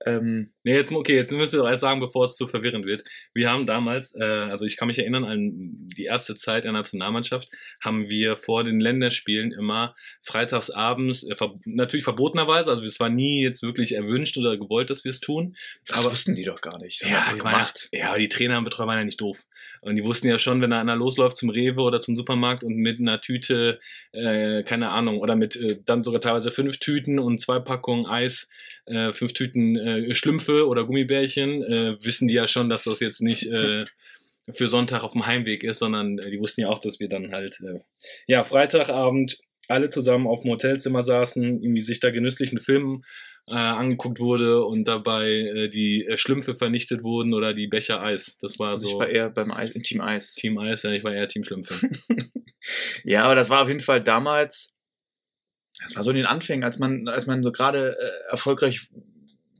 ähm, 0.05 0.53
Nee, 0.65 0.73
jetzt, 0.73 0.91
okay, 0.91 1.13
jetzt 1.13 1.31
müsst 1.31 1.53
ihr 1.53 1.59
doch 1.59 1.69
erst 1.69 1.81
sagen, 1.81 1.99
bevor 1.99 2.23
es 2.23 2.37
zu 2.37 2.47
verwirrend 2.47 2.87
wird. 2.87 3.03
Wir 3.35 3.51
haben 3.51 3.67
damals, 3.67 4.15
äh, 4.15 4.23
also 4.23 4.65
ich 4.65 4.77
kann 4.77 4.87
mich 4.87 4.97
erinnern 4.97 5.23
an 5.23 5.51
die 5.95 6.05
erste 6.05 6.33
Zeit 6.33 6.63
der 6.63 6.71
Nationalmannschaft, 6.71 7.49
haben 7.79 8.09
wir 8.09 8.35
vor 8.35 8.63
den 8.63 8.79
Länderspielen 8.79 9.51
immer 9.51 9.93
freitags 10.23 10.71
abends, 10.71 11.21
äh, 11.21 11.35
ver 11.35 11.53
natürlich 11.65 12.03
verbotenerweise, 12.03 12.71
also 12.71 12.81
es 12.81 12.99
war 12.99 13.09
nie 13.09 13.43
jetzt 13.43 13.61
wirklich 13.61 13.93
erwünscht 13.93 14.39
oder 14.39 14.57
gewollt, 14.57 14.89
dass 14.89 15.03
wir 15.03 15.11
es 15.11 15.19
tun. 15.19 15.55
das 15.85 15.99
aber 15.99 16.13
wussten 16.13 16.33
die 16.33 16.45
doch 16.45 16.61
gar 16.61 16.79
nicht. 16.79 17.03
Das 17.03 17.11
Ja, 17.11 17.23
die 17.25 17.29
einfach 17.29 17.45
waren 17.45 17.67
ja, 17.91 17.99
ja, 17.99 18.09
aber 18.09 18.17
die 18.17 18.29
Trainer 18.29 18.57
und 18.57 18.63
Betreuer 18.63 18.87
waren 18.87 18.97
ja 18.97 19.05
nicht 19.05 19.21
doof. 19.21 19.37
Und 19.81 19.99
die 19.99 20.03
wussten 20.03 20.29
ja 20.29 20.39
schon, 20.39 20.63
wenn 20.63 20.71
da 20.71 20.79
einer 20.79 20.95
losläuft 20.95 21.37
zum 21.37 21.51
Rewe 21.51 21.81
oder 21.81 21.99
zum 21.99 22.15
Supermarkt 22.15 22.63
und 22.63 22.75
mit 22.75 22.99
einer 22.99 23.21
Tüte, 23.21 23.79
äh, 24.13 24.63
keine 24.63 24.89
Ahnung, 24.89 25.19
oder 25.19 25.35
mit 25.35 25.55
äh, 25.57 25.77
dann 25.85 26.03
sogar 26.03 26.21
teilweise 26.21 26.49
fünf 26.49 26.79
Tüten 26.79 27.19
und 27.19 27.39
zwei 27.39 27.59
Packungen 27.59 28.07
Eis, 28.07 28.49
äh, 28.87 29.13
fünf 29.13 29.33
Tüten 29.33 29.75
äh, 29.85 30.13
Schlümpfe 30.13 30.67
oder 30.67 30.85
Gummibärchen, 30.85 31.63
äh, 31.63 32.03
wissen 32.03 32.27
die 32.27 32.33
ja 32.33 32.47
schon, 32.47 32.69
dass 32.69 32.83
das 32.85 32.99
jetzt 32.99 33.21
nicht 33.21 33.47
äh, 33.47 33.85
für 34.49 34.67
Sonntag 34.67 35.03
auf 35.03 35.13
dem 35.13 35.25
Heimweg 35.25 35.63
ist, 35.63 35.79
sondern 35.79 36.19
äh, 36.19 36.29
die 36.29 36.39
wussten 36.39 36.61
ja 36.61 36.69
auch, 36.69 36.79
dass 36.79 36.99
wir 36.99 37.09
dann 37.09 37.31
halt, 37.31 37.59
äh, 37.61 37.79
ja, 38.27 38.43
Freitagabend 38.43 39.39
alle 39.67 39.89
zusammen 39.89 40.27
auf 40.27 40.43
dem 40.43 40.51
Hotelzimmer 40.51 41.01
saßen, 41.01 41.43
irgendwie 41.63 41.81
sich 41.81 41.99
da 41.99 42.11
genüsslichen 42.11 42.59
Film 42.59 43.03
äh, 43.47 43.55
angeguckt 43.55 44.19
wurde 44.19 44.63
und 44.63 44.87
dabei 44.87 45.69
die 45.73 46.07
Schlümpfe 46.17 46.53
vernichtet 46.53 47.01
wurden 47.01 47.33
oder 47.33 47.55
die 47.55 47.65
Becher 47.65 48.01
Eis. 48.01 48.37
Das 48.39 48.59
war 48.59 48.71
Also 48.71 48.87
so 48.87 48.93
ich 48.93 48.99
war 48.99 49.09
eher 49.09 49.29
beim 49.31 49.51
Eis, 49.51 49.71
im 49.71 49.81
Team 49.81 50.01
Eis. 50.01 50.35
Team 50.35 50.59
Eis, 50.59 50.83
ja, 50.83 50.91
ich 50.91 51.03
war 51.03 51.13
eher 51.13 51.27
Team 51.27 51.43
Schlümpfe. 51.43 51.89
Ja, 53.03 53.25
aber 53.25 53.35
das 53.35 53.49
war 53.49 53.61
auf 53.61 53.67
jeden 53.67 53.79
Fall 53.79 54.03
damals, 54.03 54.73
das 55.83 55.95
war 55.95 56.03
so 56.03 56.11
in 56.11 56.17
den 56.17 56.25
Anfängen, 56.25 56.63
als 56.63 56.79
man, 56.79 57.07
als 57.07 57.27
man 57.27 57.43
so 57.43 57.51
gerade 57.51 57.97
äh, 57.99 58.31
erfolgreich 58.31 58.89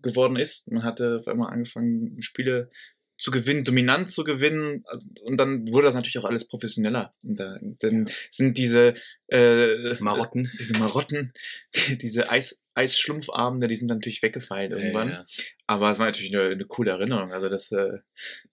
geworden 0.06 0.38
ist. 0.38 0.72
Man 0.72 0.84
hatte 0.84 1.20
auf 1.20 1.28
einmal 1.28 1.52
angefangen, 1.52 2.22
Spiele 2.22 2.70
zu 3.18 3.32
gewinnen, 3.32 3.64
dominant 3.64 4.10
zu 4.10 4.24
gewinnen. 4.24 4.84
Also, 4.86 5.06
Und 5.24 5.38
dann 5.38 5.72
wurde 5.74 5.88
das 5.88 5.96
natürlich 5.96 6.18
auch 6.20 6.26
alles 6.26 6.48
professioneller. 6.48 7.12
Und 7.24 7.40
da, 7.40 7.58
dann 7.80 8.10
sind 8.30 8.58
diese 8.58 8.94
äh, 9.28 9.96
Marotten. 10.00 10.52
diese 10.60 10.78
Marotten, 10.78 11.34
diese 12.02 12.30
Eis, 12.30 12.62
Eisschlumpfabende, 12.74 13.68
die 13.68 13.76
sind 13.76 13.88
dann 13.88 13.98
natürlich 13.98 14.22
weggefallen 14.22 14.72
irgendwann. 14.72 15.12
Ja, 15.12 15.18
ja. 15.20 15.26
Aber 15.68 15.90
es 15.90 15.98
war 15.98 16.06
natürlich 16.06 16.36
eine, 16.36 16.50
eine 16.50 16.66
coole 16.66 16.92
Erinnerung. 16.92 17.32
Also 17.32 17.50
das 17.50 17.72
äh, 17.72 17.98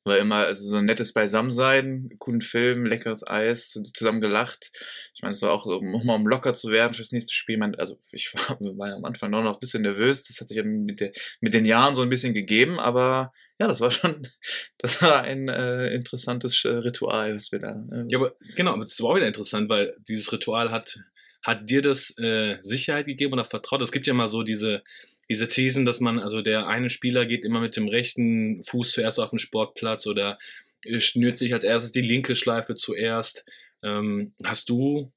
war 0.02 0.16
immer 0.16 0.46
also 0.46 0.70
so 0.70 0.76
ein 0.76 0.86
nettes 0.86 1.12
Beisammensein, 1.12 2.10
coolen 2.18 2.40
Film, 2.40 2.86
leckeres 2.86 3.26
Eis, 3.26 3.78
zusammen 3.92 4.22
gelacht. 4.22 4.70
Ich 5.14 5.20
meine, 5.20 5.32
es 5.32 5.42
war 5.42 5.52
auch 5.52 5.66
um 5.66 6.06
mal 6.06 6.14
um 6.14 6.26
locker 6.26 6.54
zu 6.54 6.70
werden 6.70 6.94
fürs 6.94 7.12
nächste 7.12 7.34
Spiel. 7.34 7.58
Meine, 7.58 7.78
also 7.78 7.98
ich 8.12 8.32
war, 8.32 8.58
war 8.78 8.94
am 8.94 9.04
Anfang 9.04 9.30
noch, 9.30 9.44
ein 9.44 9.60
bisschen 9.60 9.82
nervös. 9.82 10.24
Das 10.24 10.40
hat 10.40 10.48
sich 10.48 10.64
mit, 10.64 11.00
der, 11.00 11.12
mit 11.40 11.52
den 11.52 11.66
Jahren 11.66 11.94
so 11.94 12.00
ein 12.00 12.08
bisschen 12.08 12.32
gegeben. 12.32 12.80
Aber 12.80 13.34
ja, 13.60 13.68
das 13.68 13.82
war 13.82 13.90
schon, 13.90 14.26
das 14.78 15.02
war 15.02 15.22
ein 15.22 15.48
äh, 15.48 15.94
interessantes 15.94 16.64
äh, 16.64 16.70
Ritual, 16.70 17.34
was 17.34 17.52
wir 17.52 17.58
da. 17.58 17.72
Äh, 17.92 18.04
Ja, 18.08 18.20
aber 18.20 18.34
genau, 18.56 18.72
aber 18.72 18.84
das 18.84 19.00
war 19.02 19.10
auch 19.10 19.16
wieder 19.16 19.26
interessant, 19.26 19.68
weil 19.68 19.94
dieses 20.08 20.32
Ritual 20.32 20.70
hat, 20.70 20.98
hat 21.42 21.68
dir 21.68 21.82
das 21.82 22.16
äh, 22.18 22.56
Sicherheit 22.62 23.04
gegeben 23.04 23.34
oder 23.34 23.44
Vertraut? 23.44 23.82
Es 23.82 23.92
gibt 23.92 24.06
ja 24.06 24.14
mal 24.14 24.26
so 24.26 24.42
diese, 24.42 24.82
diese 25.32 25.48
Thesen, 25.48 25.86
dass 25.86 26.00
man, 26.00 26.18
also 26.18 26.42
der 26.42 26.66
eine 26.66 26.90
Spieler 26.90 27.24
geht 27.24 27.46
immer 27.46 27.60
mit 27.60 27.74
dem 27.74 27.88
rechten 27.88 28.62
Fuß 28.64 28.92
zuerst 28.92 29.18
auf 29.18 29.30
den 29.30 29.38
Sportplatz 29.38 30.06
oder 30.06 30.38
äh, 30.84 31.00
schnürt 31.00 31.38
sich 31.38 31.54
als 31.54 31.64
erstes 31.64 31.90
die 31.90 32.02
linke 32.02 32.36
Schleife 32.36 32.74
zuerst. 32.74 33.48
Ähm, 33.82 34.34
hast 34.44 34.68
du, 34.68 35.10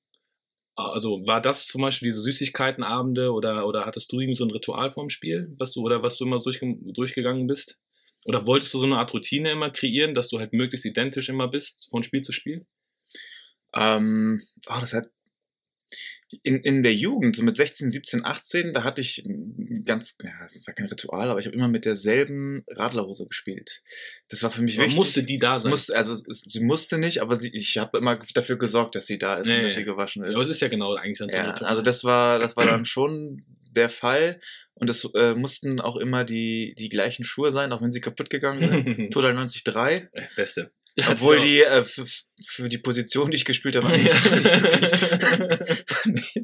also 0.76 1.20
war 1.28 1.42
das 1.42 1.68
zum 1.68 1.82
Beispiel 1.82 2.08
diese 2.08 2.22
Süßigkeitenabende 2.22 3.34
oder, 3.34 3.68
oder 3.68 3.86
hattest 3.86 4.10
du 4.14 4.22
irgendwie 4.22 4.38
so 4.38 4.46
ein 4.46 4.52
Ritual 4.52 4.90
vorm 4.90 5.10
Spiel, 5.10 5.54
was 5.58 5.74
du, 5.74 5.82
oder 5.82 6.02
was 6.02 6.18
du 6.18 6.26
immer 6.26 6.42
durchge 6.42 6.78
durchgegangen 6.94 7.46
bist? 7.46 7.82
Oder 8.24 8.48
wolltest 8.48 8.74
du 8.74 8.80
so 8.80 8.86
eine 8.86 8.98
Art 8.98 9.14
Routine 9.14 9.52
immer 9.52 9.70
kreieren, 9.70 10.16
dass 10.16 10.30
du 10.30 10.40
halt 10.40 10.54
möglichst 10.54 10.86
identisch 10.86 11.28
immer 11.28 11.50
bist, 11.50 11.90
von 11.92 12.04
Spiel 12.04 12.22
zu 12.22 12.32
Spiel? 12.32 12.66
Ähm, 13.76 14.42
oh, 14.68 14.78
das 14.80 14.94
hat 14.94 15.08
in, 16.44 16.60
in 16.62 16.84
der 16.84 16.94
Jugend, 16.94 17.36
so 17.36 17.44
mit 17.44 17.56
16, 17.56 17.90
17, 17.90 18.26
18, 18.26 18.74
da 18.74 18.84
hatte 18.84 19.02
ich 19.02 19.24
ein 19.26 19.84
ganz, 19.86 20.18
ja, 20.24 20.32
es 20.46 20.66
war 20.66 20.74
kein 20.74 20.88
Ritual, 20.88 21.30
aber 21.30 21.40
ich 21.40 21.46
habe 21.46 21.56
immer 21.56 21.68
mit 21.68 21.86
derselben 21.86 22.64
Radlerhose 22.68 23.28
gespielt. 23.28 23.84
Das 24.30 24.42
war 24.44 24.50
für 24.50 24.62
mich 24.62 24.78
Man 24.78 24.88
wichtig. 24.88 24.98
musste 24.98 25.24
die 25.24 25.38
da 25.40 25.60
sein. 25.60 25.70
Musste, 25.70 25.96
also 25.96 26.14
es, 26.14 26.42
sie 26.42 26.62
musste 26.62 26.98
nicht, 26.98 27.22
aber 27.22 27.36
sie, 27.36 27.50
ich 27.54 27.78
habe 27.78 27.98
immer 27.98 28.18
dafür 28.34 28.58
gesorgt, 28.58 28.96
dass 28.96 29.06
sie 29.06 29.18
da 29.18 29.36
ist 29.36 29.48
Ja, 29.48 29.58
und 29.58 29.64
dass 29.64 29.74
ja. 29.74 29.80
sie 29.80 29.86
gewaschen 29.86 30.24
ja, 30.24 30.30
ist. 30.30 30.36
aber 30.36 30.44
es 30.44 30.50
ist 30.50 30.62
ja 30.62 30.68
genau 30.68 30.94
eigentlich 30.96 31.20
dann 31.20 31.30
so 31.30 31.38
Ja, 31.38 31.52
also 31.52 31.82
das 31.82 32.04
war, 32.04 32.40
das 32.40 32.58
war 32.58 32.66
dann 32.66 32.86
schon 32.86 33.44
der 33.76 33.90
Fall. 33.90 34.40
Und 34.78 34.90
es 34.90 35.06
äh, 35.14 35.36
mussten 35.36 35.80
auch 35.80 35.96
immer 35.96 36.26
die, 36.26 36.76
die 36.78 36.90
gleichen 36.90 37.24
Schuhe 37.24 37.52
sein, 37.52 37.72
auch 37.72 37.82
wenn 37.82 37.92
sie 37.94 38.02
kaputt 38.02 38.30
gegangen 38.30 38.68
sind. 38.68 39.12
Total 39.14 39.34
93. 39.34 39.64
Äh, 40.12 40.24
Beste. 40.36 40.72
Obwohl 41.10 41.38
Ja, 41.38 41.44
die 41.44 41.62
äh, 41.62 41.84
für, 42.46 42.70
die 42.70 42.78
Position, 42.78 43.30
die 43.30 43.36
ich 43.36 43.46
gespielt 43.46 43.76
habe, 43.76 43.88
nicht, 43.92 44.04
nicht, 44.06 44.32
wirklich, 46.06 46.36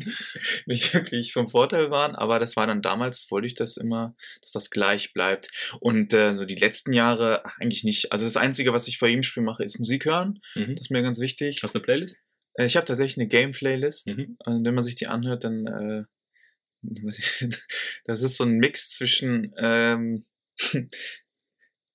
nicht 0.65 0.93
wirklich 0.93 1.33
vom 1.33 1.47
Vorteil 1.47 1.89
waren. 1.89 2.15
Aber 2.15 2.39
das 2.39 2.55
war 2.57 2.67
dann 2.67 2.81
damals, 2.81 3.27
wollte 3.31 3.47
ich 3.47 3.53
das 3.53 3.77
immer, 3.77 4.15
dass 4.41 4.51
das 4.51 4.69
gleich 4.69 5.13
bleibt. 5.13 5.49
Und 5.79 6.13
äh, 6.13 6.33
so 6.33 6.45
die 6.45 6.55
letzten 6.55 6.91
Jahre 6.91 7.43
eigentlich 7.59 7.83
nicht. 7.83 8.11
Also 8.11 8.25
das 8.25 8.37
Einzige, 8.37 8.73
was 8.73 8.87
ich 8.87 8.97
vor 8.97 9.07
jedem 9.07 9.23
Spiel 9.23 9.43
mache, 9.43 9.63
ist 9.63 9.79
Musik 9.79 10.05
hören. 10.05 10.41
Mhm. 10.55 10.75
Das 10.75 10.87
ist 10.87 10.91
mir 10.91 11.01
ganz 11.01 11.19
wichtig. 11.19 11.63
Hast 11.63 11.75
du 11.75 11.79
eine 11.79 11.85
Playlist? 11.85 12.21
Äh, 12.55 12.65
ich 12.65 12.75
habe 12.75 12.85
tatsächlich 12.85 13.17
eine 13.17 13.29
Game-Playlist. 13.29 14.17
Mhm. 14.17 14.37
Und 14.45 14.65
wenn 14.65 14.75
man 14.75 14.83
sich 14.83 14.95
die 14.95 15.07
anhört, 15.07 15.45
dann 15.45 15.65
äh, 15.65 16.03
das 18.05 18.21
ist 18.23 18.37
so 18.37 18.43
ein 18.43 18.57
Mix 18.57 18.89
zwischen 18.89 19.53
ähm, 19.57 20.25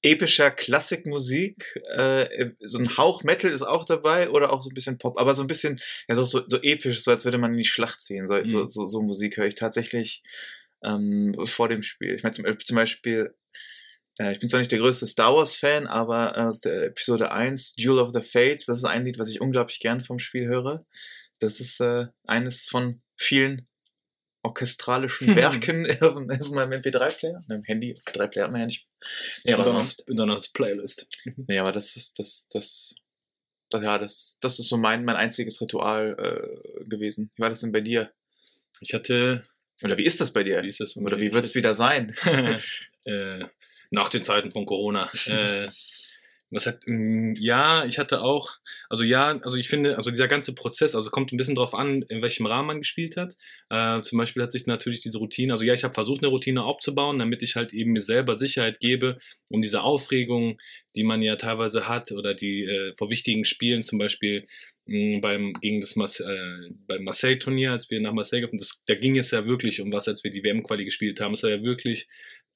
epischer 0.07 0.51
Klassikmusik, 0.51 1.81
äh, 1.97 2.51
so 2.61 2.79
ein 2.79 2.97
Hauch 2.97 3.25
Metal 3.25 3.51
ist 3.51 3.63
auch 3.63 3.85
dabei 3.85 4.31
oder 4.31 4.53
auch 4.53 4.63
so 4.63 4.71
ein 4.71 4.75
bisschen 4.75 4.99
Pop, 4.99 5.19
aber 5.19 5.35
so 5.35 5.43
ein 5.43 5.47
bisschen, 5.49 5.81
ja, 6.09 6.15
so, 6.15 6.25
so, 6.25 6.43
so 6.47 6.59
episch, 6.63 7.01
so 7.03 7.11
als 7.11 7.25
würde 7.25 7.39
man 7.39 7.53
in 7.53 7.59
die 7.59 7.65
Schlacht 7.65 8.01
ziehen. 8.01 8.27
So, 8.29 8.35
so, 8.45 8.61
Mhm. 8.61 8.67
so, 8.69 8.87
so 8.87 9.03
Musik 9.03 9.37
höre 9.37 9.47
ich 9.47 9.55
tatsächlich 9.57 10.23
ähm, 10.85 11.35
vor 11.45 11.69
dem 11.69 11.83
Spiel. 11.83 12.15
Ich 12.15 12.23
meine 12.23 12.35
zum, 12.35 12.45
zum 12.65 12.77
Beispiel, 12.77 13.35
äh, 14.19 14.33
ich 14.33 14.41
bin 14.41 14.49
zwar 14.49 14.61
nicht 14.61 14.71
der 14.73 14.79
größte 14.79 15.07
Star 15.07 15.35
Wars-Fan, 15.35 15.87
aber 15.87 16.37
äh, 16.37 16.41
aus 16.43 16.61
der 16.61 16.85
Episode 16.85 17.33
1, 17.33 17.75
Duel 17.75 17.99
of 17.99 18.13
the 18.15 18.23
Fates, 18.23 18.67
das 18.67 18.79
ist 18.79 18.85
ein 18.85 19.05
Lied, 19.05 19.19
was 19.19 19.29
ich 19.29 19.41
unglaublich 19.41 19.81
gern 19.81 20.01
vom 20.01 20.19
Spiel 20.19 20.47
höre. 20.47 20.87
Das 21.41 21.61
ist 21.61 21.81
äh, 21.81 22.07
eines 22.27 22.65
von 22.67 23.03
vielen 23.17 23.65
orchestralischen 24.47 25.35
Werken 25.37 25.87
auf 26.01 26.15
meinem 26.51 26.81
MP3-Player, 26.81 27.43
meinem 27.49 27.65
Handy. 27.65 27.93
MP3-Player 27.93 28.45
hat 28.45 28.53
man 28.53 28.61
ja 28.61 28.67
nicht. 28.67 28.89
Nee, 29.45 29.51
Ja, 29.53 29.57
aber 29.59 29.65
sonst, 29.65 30.05
hast 30.09 30.49
du 30.49 30.53
Playlist. 30.53 31.09
nee, 31.49 31.59
aber 31.59 31.73
das 31.73 31.97
ist, 31.97 32.19
das, 32.19 32.49
das, 32.53 32.95
das, 33.71 33.83
ja, 33.83 33.99
das, 33.99 34.39
das 34.41 34.59
ist 34.59 34.69
so 34.69 34.77
mein, 34.77 35.05
mein 35.05 35.17
einziges 35.17 35.61
Ritual 35.61 36.17
äh, 36.19 36.85
gewesen. 36.85 37.31
Wie 37.35 37.43
war 37.43 37.49
das 37.49 37.61
denn 37.61 37.73
bei 37.73 37.81
dir? 37.81 38.13
Ich 38.81 38.95
hatte, 38.95 39.45
Oder 39.83 39.97
wie 39.99 40.05
ist 40.05 40.21
das 40.21 40.33
bei 40.33 40.45
dir? 40.45 40.63
wie 40.63 40.69
ist 40.69 40.81
das? 40.81 40.97
Oder 40.97 41.19
wie 41.19 41.33
wird's 41.33 41.55
wieder 41.55 41.75
sein? 41.75 42.15
äh, 43.05 43.45
nach 43.91 44.09
den 44.09 44.23
Zeiten 44.23 44.51
von 44.51 44.67
Corona. 44.67 45.11
Äh, 45.27 45.71
was 46.51 46.67
hat, 46.67 46.81
mh, 46.87 47.35
ja, 47.39 47.85
ich 47.85 47.99
hatte 47.99 48.23
auch, 48.23 48.57
also 48.89 49.03
ja, 49.03 49.39
also 49.43 49.57
ich 49.57 49.69
finde, 49.69 49.97
also 49.97 50.11
dieser 50.11 50.29
ganze 50.29 50.55
Prozess, 50.55 50.95
also 50.95 51.11
kommt 51.11 51.33
ein 51.33 51.37
bisschen 51.37 51.55
drauf 51.57 51.75
an, 51.75 52.03
in 52.03 52.23
welchem 52.23 52.47
Rahmen 52.47 52.69
man 52.69 52.79
gespielt 52.79 53.17
hat. 53.17 53.35
Äh, 53.71 54.03
zum 54.03 54.19
Beispiel 54.19 54.43
hat 54.43 54.53
sich 54.53 54.67
natürlich 54.67 55.01
diese 55.03 55.19
Routine, 55.19 55.53
also 55.53 55.65
ja, 55.65 55.75
ich 55.75 55.85
habe 55.85 55.95
versucht, 55.95 56.23
eine 56.23 56.29
Routine 56.29 56.65
aufzubauen, 56.65 57.19
damit 57.19 57.43
ich 57.43 57.57
halt 57.57 57.73
eben 57.75 57.93
mir 57.93 58.01
selber 58.01 58.35
Sicherheit 58.37 58.81
gebe, 58.81 59.19
um 59.49 59.63
diese 59.63 59.83
Aufregung, 59.83 60.57
die 60.95 61.05
man 61.05 61.23
ja 61.23 61.37
teilweise 61.37 61.89
hat, 61.89 62.13
oder 62.13 62.35
die 62.35 62.65
äh, 62.65 62.93
vor 62.97 63.11
wichtigen 63.11 63.45
Spielen, 63.45 63.83
zum 63.83 63.99
Beispiel 63.99 64.45
mh, 64.87 65.21
beim 65.21 65.53
gegen 65.55 65.81
das 65.81 65.97
Mas 65.97 66.21
äh, 66.21 66.69
beim 66.87 67.05
Marseille-Turnier, 67.05 67.73
als 67.73 67.91
wir 67.91 68.01
nach 68.01 68.13
Marseille 68.13 68.41
gefahren 68.43 68.59
das, 68.59 68.83
da 68.87 68.95
ging 68.95 69.19
es 69.19 69.31
ja 69.31 69.47
wirklich 69.47 69.81
um 69.81 69.93
was, 69.93 70.09
als 70.09 70.25
wir 70.25 70.31
die 70.31 70.45
WM-Quali 70.45 70.85
gespielt 70.85 71.21
haben. 71.21 71.35
Es 71.35 71.43
war 71.43 71.51
ja 71.51 71.63
wirklich 71.63 72.09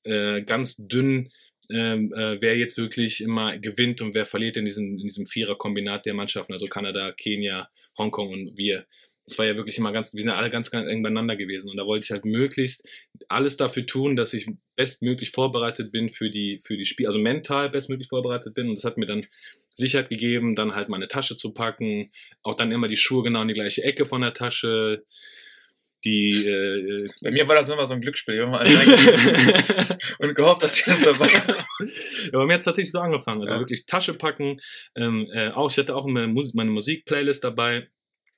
äh, 0.04 0.42
ganz 0.42 0.76
dünn, 0.76 1.30
ähm, 1.72 2.12
äh, 2.12 2.40
wer 2.40 2.56
jetzt 2.56 2.76
wirklich 2.76 3.20
immer 3.22 3.58
gewinnt 3.58 4.02
und 4.02 4.14
wer 4.14 4.26
verliert 4.26 4.56
in 4.56 4.64
diesem, 4.64 4.98
in 4.98 5.06
diesem 5.06 5.26
Vierer-Kombinat 5.26 6.06
der 6.06 6.14
Mannschaften, 6.14 6.52
also 6.52 6.66
Kanada, 6.66 7.12
Kenia, 7.12 7.68
Hongkong 7.98 8.30
und 8.30 8.58
wir. 8.58 8.86
Das 9.26 9.38
war 9.38 9.46
ja 9.46 9.56
wirklich 9.56 9.78
immer 9.78 9.92
ganz, 9.92 10.12
wir 10.12 10.22
sind 10.22 10.32
alle 10.32 10.50
ganz, 10.50 10.70
ganz 10.70 10.88
eng 10.88 11.02
beieinander 11.02 11.36
gewesen. 11.36 11.70
Und 11.70 11.76
da 11.76 11.86
wollte 11.86 12.04
ich 12.04 12.10
halt 12.10 12.24
möglichst 12.24 12.88
alles 13.28 13.56
dafür 13.56 13.86
tun, 13.86 14.16
dass 14.16 14.32
ich 14.32 14.48
bestmöglich 14.74 15.30
vorbereitet 15.30 15.92
bin 15.92 16.08
für 16.08 16.30
die, 16.30 16.58
für 16.58 16.76
die 16.76 16.84
Spiele, 16.84 17.08
also 17.08 17.20
mental 17.20 17.70
bestmöglich 17.70 18.08
vorbereitet 18.08 18.54
bin. 18.54 18.68
Und 18.68 18.76
das 18.76 18.84
hat 18.84 18.96
mir 18.96 19.06
dann 19.06 19.24
Sicherheit 19.72 20.08
gegeben, 20.08 20.56
dann 20.56 20.74
halt 20.74 20.88
meine 20.88 21.06
Tasche 21.06 21.36
zu 21.36 21.54
packen, 21.54 22.10
auch 22.42 22.54
dann 22.54 22.72
immer 22.72 22.88
die 22.88 22.96
Schuhe 22.96 23.22
genau 23.22 23.42
in 23.42 23.48
die 23.48 23.54
gleiche 23.54 23.84
Ecke 23.84 24.04
von 24.04 24.22
der 24.22 24.32
Tasche, 24.32 25.04
die 26.04 26.46
äh, 26.46 27.08
Bei 27.22 27.30
mir 27.30 27.46
war 27.48 27.56
das 27.56 27.68
immer 27.68 27.86
so 27.86 27.94
ein 27.94 28.00
Glücksspiel. 28.00 28.34
Ich 28.34 28.42
reingegeben 28.42 29.98
und 30.18 30.34
gehofft, 30.34 30.62
dass 30.62 30.78
ich 30.78 30.84
das 30.84 31.02
dabei 31.02 31.28
ja, 31.28 32.38
bei 32.38 32.46
mir 32.46 32.54
hat 32.54 32.60
es 32.60 32.64
tatsächlich 32.64 32.92
so 32.92 33.00
angefangen. 33.00 33.40
Also 33.40 33.54
Ja. 33.54 33.60
wirklich 33.60 33.86
Tasche 33.86 34.14
packen. 34.14 34.60
Ähm, 34.94 35.28
äh, 35.32 35.50
auch, 35.50 35.70
ich 35.70 35.78
hatte 35.78 35.96
auch 35.96 36.06
meine, 36.06 36.28
Mus 36.28 36.54
meine 36.54 36.70
Musik-Playlist 36.70 37.44
dabei. 37.44 37.88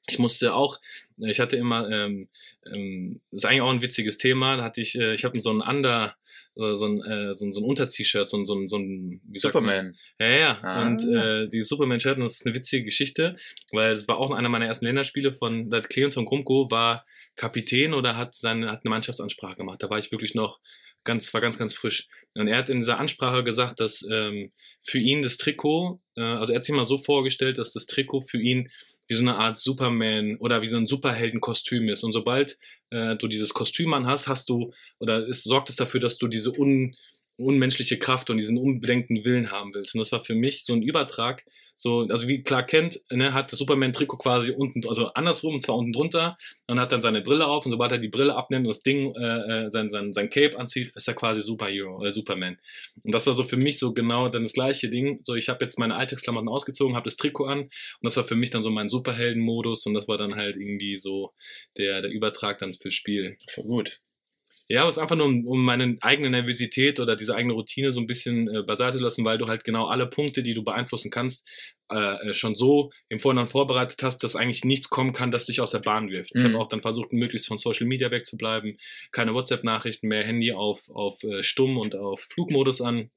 Ich 0.08 0.18
musste 0.18 0.54
auch, 0.54 0.80
ich 1.18 1.38
hatte 1.38 1.56
immer, 1.56 1.88
ähm, 1.90 2.28
ähm, 2.74 3.20
ist 3.30 3.44
eigentlich 3.46 3.60
auch 3.60 3.70
ein 3.70 3.82
witziges 3.82 4.18
Thema, 4.18 4.56
da 4.56 4.64
hatte 4.64 4.80
ich, 4.80 4.98
äh, 4.98 5.14
ich 5.14 5.24
habe 5.24 5.40
so 5.40 5.50
ein 5.50 5.60
Under, 5.60 6.16
so, 6.54 6.74
so 6.74 6.86
ein, 6.86 7.02
äh, 7.02 7.32
so 7.32 7.46
ein, 7.46 7.52
so 7.52 7.60
ein 7.60 7.64
Unter-T-Shirt, 7.64 8.28
so 8.28 8.36
ein, 8.36 8.44
so 8.44 8.54
ein, 8.54 8.68
so 8.68 8.76
ein, 8.76 9.20
wie? 9.24 9.38
Superman. 9.38 9.96
Ja, 10.18 10.28
ja. 10.28 10.58
Ah. 10.62 10.86
Und 10.86 11.08
äh, 11.08 11.48
die 11.48 11.62
Superman-Shirt, 11.62 12.18
das 12.18 12.34
ist 12.34 12.46
eine 12.46 12.54
witzige 12.54 12.84
Geschichte, 12.84 13.36
weil 13.70 13.94
das 13.94 14.08
war 14.08 14.18
auch 14.18 14.30
einer 14.30 14.48
meiner 14.48 14.66
ersten 14.66 14.86
Länderspiele 14.86 15.32
von, 15.32 15.70
Clemens 15.88 16.14
von 16.14 16.26
Grumko 16.26 16.70
war 16.70 17.04
Kapitän 17.36 17.94
oder 17.94 18.16
hat 18.16 18.34
seine, 18.34 18.70
hat 18.70 18.84
eine 18.84 18.90
Mannschaftsansprache 18.90 19.56
gemacht. 19.56 19.82
Da 19.82 19.88
war 19.88 19.98
ich 19.98 20.12
wirklich 20.12 20.34
noch 20.34 20.60
ganz, 21.04 21.32
war 21.32 21.40
ganz, 21.40 21.58
ganz 21.58 21.74
frisch. 21.74 22.08
Und 22.34 22.48
er 22.48 22.58
hat 22.58 22.68
in 22.68 22.78
dieser 22.78 22.98
Ansprache 22.98 23.42
gesagt, 23.42 23.80
dass 23.80 24.06
ähm, 24.10 24.52
für 24.82 24.98
ihn 24.98 25.22
das 25.22 25.36
Trikot, 25.36 26.00
äh, 26.16 26.22
also 26.22 26.52
er 26.52 26.56
hat 26.56 26.64
sich 26.64 26.74
mal 26.74 26.84
so 26.84 26.98
vorgestellt, 26.98 27.58
dass 27.58 27.72
das 27.72 27.86
Trikot 27.86 28.20
für 28.20 28.40
ihn 28.40 28.68
wie 29.08 29.14
so 29.14 29.22
eine 29.22 29.36
Art 29.36 29.58
Superman 29.58 30.36
oder 30.36 30.62
wie 30.62 30.68
so 30.68 30.76
ein 30.76 30.86
Superheldenkostüm 30.86 31.88
ist. 31.88 32.04
Und 32.04 32.12
sobald 32.12 32.56
äh, 32.90 33.16
du 33.16 33.28
dieses 33.28 33.52
Kostüm 33.52 33.92
an 33.94 34.06
hast, 34.06 34.28
hast 34.28 34.48
du, 34.48 34.72
oder 34.98 35.28
es 35.28 35.42
sorgt 35.42 35.68
es 35.70 35.76
dafür, 35.76 36.00
dass 36.00 36.18
du 36.18 36.28
diese 36.28 36.52
un, 36.56 36.94
unmenschliche 37.36 37.98
Kraft 37.98 38.30
und 38.30 38.36
diesen 38.36 38.58
unbedenkten 38.58 39.24
Willen 39.24 39.50
haben 39.50 39.74
willst. 39.74 39.94
Und 39.94 39.98
das 40.00 40.12
war 40.12 40.20
für 40.20 40.34
mich 40.34 40.64
so 40.64 40.72
ein 40.72 40.82
Übertrag, 40.82 41.44
so, 41.76 42.06
also 42.08 42.28
wie 42.28 42.42
Clark 42.42 42.68
Kent, 42.68 43.00
ne, 43.10 43.32
hat 43.32 43.50
das 43.52 43.58
Superman-Trikot 43.58 44.18
quasi 44.18 44.52
unten, 44.52 44.86
also 44.88 45.08
andersrum, 45.14 45.54
und 45.54 45.60
zwar 45.62 45.76
unten 45.76 45.92
drunter, 45.92 46.36
und 46.68 46.78
hat 46.78 46.92
dann 46.92 47.02
seine 47.02 47.22
Brille 47.22 47.46
auf, 47.46 47.64
und 47.64 47.72
sobald 47.72 47.92
er 47.92 47.98
die 47.98 48.08
Brille 48.08 48.36
abnimmt 48.36 48.66
und 48.66 48.74
das 48.74 48.82
Ding, 48.82 49.14
äh, 49.14 49.66
äh, 49.66 49.70
sein, 49.70 49.88
sein, 49.88 50.12
sein 50.12 50.30
Cape 50.30 50.58
anzieht, 50.58 50.92
ist 50.94 51.08
er 51.08 51.14
quasi 51.14 51.40
Superhero, 51.40 51.96
oder 51.98 52.12
Superman. 52.12 52.58
Und 53.02 53.12
das 53.12 53.26
war 53.26 53.34
so 53.34 53.44
für 53.44 53.56
mich 53.56 53.78
so 53.78 53.92
genau 53.92 54.28
dann 54.28 54.44
das 54.44 54.52
gleiche 54.52 54.88
Ding, 54.90 55.20
so 55.24 55.34
ich 55.34 55.48
habe 55.48 55.64
jetzt 55.64 55.78
meine 55.78 55.96
Alltagsklamotten 55.96 56.48
ausgezogen, 56.48 56.94
habe 56.94 57.04
das 57.04 57.16
Trikot 57.16 57.46
an, 57.46 57.60
und 57.60 57.70
das 58.02 58.16
war 58.16 58.24
für 58.24 58.36
mich 58.36 58.50
dann 58.50 58.62
so 58.62 58.70
mein 58.70 58.88
Superhelden-Modus, 58.88 59.86
und 59.86 59.94
das 59.94 60.08
war 60.08 60.18
dann 60.18 60.36
halt 60.36 60.56
irgendwie 60.56 60.96
so 60.98 61.32
der, 61.76 62.02
der 62.02 62.10
Übertrag 62.10 62.58
dann 62.58 62.74
fürs 62.74 62.94
Spiel. 62.94 63.36
Voll 63.48 63.64
gut. 63.64 64.00
Ja, 64.72 64.80
aber 64.80 64.88
es 64.88 64.96
ist 64.96 65.02
einfach 65.02 65.16
nur, 65.16 65.26
um, 65.26 65.46
um 65.46 65.62
meine 65.66 65.98
eigene 66.00 66.30
Nervosität 66.30 66.98
oder 66.98 67.14
diese 67.14 67.34
eigene 67.34 67.52
Routine 67.52 67.92
so 67.92 68.00
ein 68.00 68.06
bisschen 68.06 68.48
äh, 68.48 68.62
beiseite 68.62 68.96
zu 68.96 69.04
lassen, 69.04 69.22
weil 69.22 69.36
du 69.36 69.46
halt 69.46 69.64
genau 69.64 69.84
alle 69.86 70.06
Punkte, 70.06 70.42
die 70.42 70.54
du 70.54 70.64
beeinflussen 70.64 71.10
kannst, 71.10 71.46
äh, 71.90 72.30
äh, 72.30 72.32
schon 72.32 72.54
so 72.54 72.90
im 73.10 73.18
Vorhinein 73.18 73.46
vorbereitet 73.46 74.02
hast, 74.02 74.24
dass 74.24 74.34
eigentlich 74.34 74.64
nichts 74.64 74.88
kommen 74.88 75.12
kann, 75.12 75.30
das 75.30 75.44
dich 75.44 75.60
aus 75.60 75.72
der 75.72 75.80
Bahn 75.80 76.08
wirft. 76.10 76.34
Ich 76.34 76.42
Mhm. 76.42 76.46
habe 76.48 76.58
auch 76.58 76.68
dann 76.68 76.80
versucht, 76.80 77.12
möglichst 77.12 77.48
von 77.48 77.58
Social 77.58 77.86
Media 77.86 78.10
wegzubleiben, 78.10 78.78
keine 79.10 79.34
WhatsApp-Nachrichten 79.34 80.08
mehr, 80.08 80.24
Handy 80.24 80.52
auf, 80.52 80.88
auf 80.94 81.22
äh, 81.22 81.42
Stumm 81.42 81.76
und 81.76 81.94
auf 81.94 82.20
Flugmodus 82.22 82.80
an, 82.80 83.10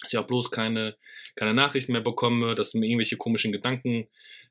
dass 0.00 0.12
ich 0.12 0.18
auch 0.18 0.26
bloß 0.26 0.50
keine, 0.50 0.96
keine 1.36 1.54
Nachrichten 1.54 1.92
mehr 1.92 2.00
bekomme, 2.00 2.56
dass 2.56 2.74
mir 2.74 2.84
irgendwelche 2.84 3.16
komischen 3.16 3.52
Gedanken 3.52 4.08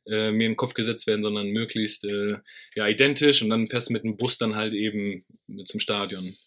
äh, 0.07 0.31
mir 0.31 0.45
in 0.45 0.51
den 0.51 0.55
Kopf 0.55 0.73
gesetzt 0.73 1.05
werden, 1.05 1.21
sondern 1.21 1.49
möglichst 1.49 2.05
äh, 2.05 2.37
ja, 2.75 2.87
identisch 2.87 3.41
und 3.41 3.49
dann 3.49 3.67
fährst 3.67 3.89
du 3.89 3.93
mit 3.93 4.05
dem 4.05 4.15
Bus 4.15 4.37
dann 4.37 4.55
halt 4.55 4.73
eben 4.73 5.25
zum 5.65 5.81
Stadion. 5.81 6.37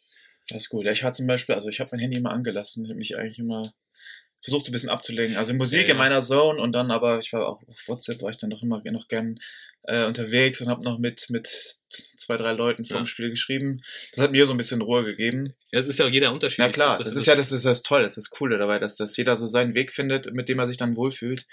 Das 0.48 0.62
ist 0.64 0.68
gut. 0.70 0.86
Ja, 0.86 0.92
ich 0.92 1.02
hatte 1.04 1.18
zum 1.18 1.26
Beispiel, 1.26 1.54
also 1.54 1.68
ich 1.68 1.80
habe 1.80 1.90
mein 1.92 2.00
Handy 2.00 2.16
immer 2.16 2.32
angelassen. 2.32 2.86
Habe 2.86 2.96
mich 2.96 3.18
eigentlich 3.18 3.38
immer 3.38 3.72
versucht, 4.42 4.66
so 4.66 4.70
ein 4.70 4.72
bisschen 4.72 4.88
abzulenken. 4.88 5.36
Also 5.36 5.52
Musik 5.54 5.86
Ja, 5.88 5.92
in 5.92 5.98
meiner 5.98 6.22
Zone 6.22 6.60
und 6.60 6.72
dann 6.72 6.90
aber, 6.90 7.18
ich 7.18 7.32
war 7.32 7.46
auch 7.48 7.62
auf 7.66 7.88
WhatsApp, 7.88 8.22
war 8.22 8.30
ich 8.30 8.36
dann 8.36 8.50
doch 8.50 8.62
immer 8.62 8.80
noch 8.92 9.08
gern 9.08 9.38
äh, 9.82 10.04
unterwegs 10.04 10.60
und 10.60 10.68
habe 10.68 10.84
noch 10.84 10.98
mit, 10.98 11.26
mit 11.30 11.46
zwei, 11.88 12.36
drei 12.36 12.52
Leuten 12.52 12.84
vor 12.84 12.96
Ja. 12.98 13.02
dem 13.02 13.06
Spiel 13.06 13.30
geschrieben. 13.30 13.80
Das 14.12 14.22
hat 14.22 14.30
mir 14.30 14.46
so 14.46 14.54
ein 14.54 14.56
bisschen 14.56 14.80
Ruhe 14.80 15.04
gegeben. 15.04 15.54
Ja, 15.72 15.80
es 15.80 15.86
ist 15.86 15.98
ja 15.98 16.06
auch 16.06 16.10
jeder 16.10 16.32
Unterschied. 16.32 16.58
Ja 16.60 16.68
klar, 16.70 16.94
glaub, 16.96 17.04
das, 17.04 17.14
ist 17.16 17.26
ja 17.26 17.34
das 17.34 17.52
ist 17.52 17.64
das 17.64 17.82
Tolle, 17.82 18.04
das 18.04 18.16
ist 18.16 18.26
das 18.26 18.30
Coole 18.38 18.58
dabei, 18.58 18.78
dass, 18.78 18.96
dass 18.96 19.16
jeder 19.16 19.36
so 19.36 19.46
seinen 19.48 19.74
Weg 19.74 19.92
findet, 19.92 20.32
mit 20.32 20.48
dem 20.48 20.58
er 20.58 20.68
sich 20.68 20.76
dann 20.76 20.96
wohlfühlt. 20.96 21.46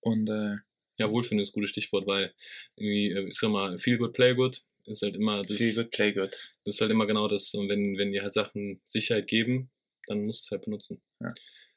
Und 0.00 0.28
äh, 0.30 0.56
Ja, 0.98 1.10
Wohlfühlen 1.10 1.42
ist 1.42 1.50
ein 1.50 1.54
gutes 1.54 1.70
Stichwort, 1.70 2.06
weil 2.06 2.32
irgendwie, 2.76 3.26
ich 3.28 3.34
sag 3.36 3.50
mal, 3.50 3.76
feel 3.76 3.98
good, 3.98 4.12
play 4.12 4.34
good 4.34 4.60
ist 4.92 5.02
halt 5.02 5.16
immer 5.16 5.42
das, 5.44 5.56
feel 5.56 5.74
good, 5.74 5.90
play 5.90 6.12
good. 6.12 6.30
das 6.64 6.74
ist 6.74 6.80
halt 6.80 6.90
immer 6.90 7.06
genau 7.06 7.28
das. 7.28 7.52
Und 7.54 7.70
wenn, 7.70 7.96
wenn 7.98 8.12
dir 8.12 8.22
halt 8.22 8.32
Sachen 8.32 8.80
Sicherheit 8.84 9.26
geben, 9.26 9.70
dann 10.06 10.24
musst 10.26 10.42
du 10.42 10.46
es 10.46 10.50
halt 10.52 10.64
benutzen. 10.66 11.02
Ja. 11.20 11.32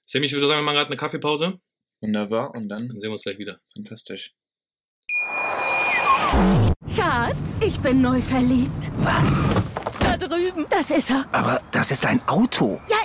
Sammy, 0.06 0.26
ich 0.26 0.34
würde 0.34 0.48
sagen, 0.48 0.60
wir 0.60 0.63
machen 0.65 0.76
gerade 0.76 0.89
eine 0.89 0.98
Kaffeepause. 0.98 1.60
Wunderbar 2.02 2.54
und 2.56 2.70
dann 2.70 2.80
Dann 2.80 2.91
sehen 2.91 3.04
wir 3.04 3.12
uns 3.12 3.24
gleich 3.24 3.38
wieder. 3.39 3.60
fantastisch. 3.74 4.34
Schatz, 6.96 7.60
ich 7.62 7.80
bin 7.80 8.02
neu 8.02 8.22
verliebt. 8.22 8.91
Was? 9.00 9.43
Da 10.00 10.17
drüben. 10.17 10.65
Das 10.70 10.91
ist 10.91 11.10
er. 11.10 11.26
Aber 11.32 11.62
das 11.72 11.91
ist 11.91 12.06
ein 12.06 12.22
Auto. 12.28 12.80
Ja, 12.89 12.98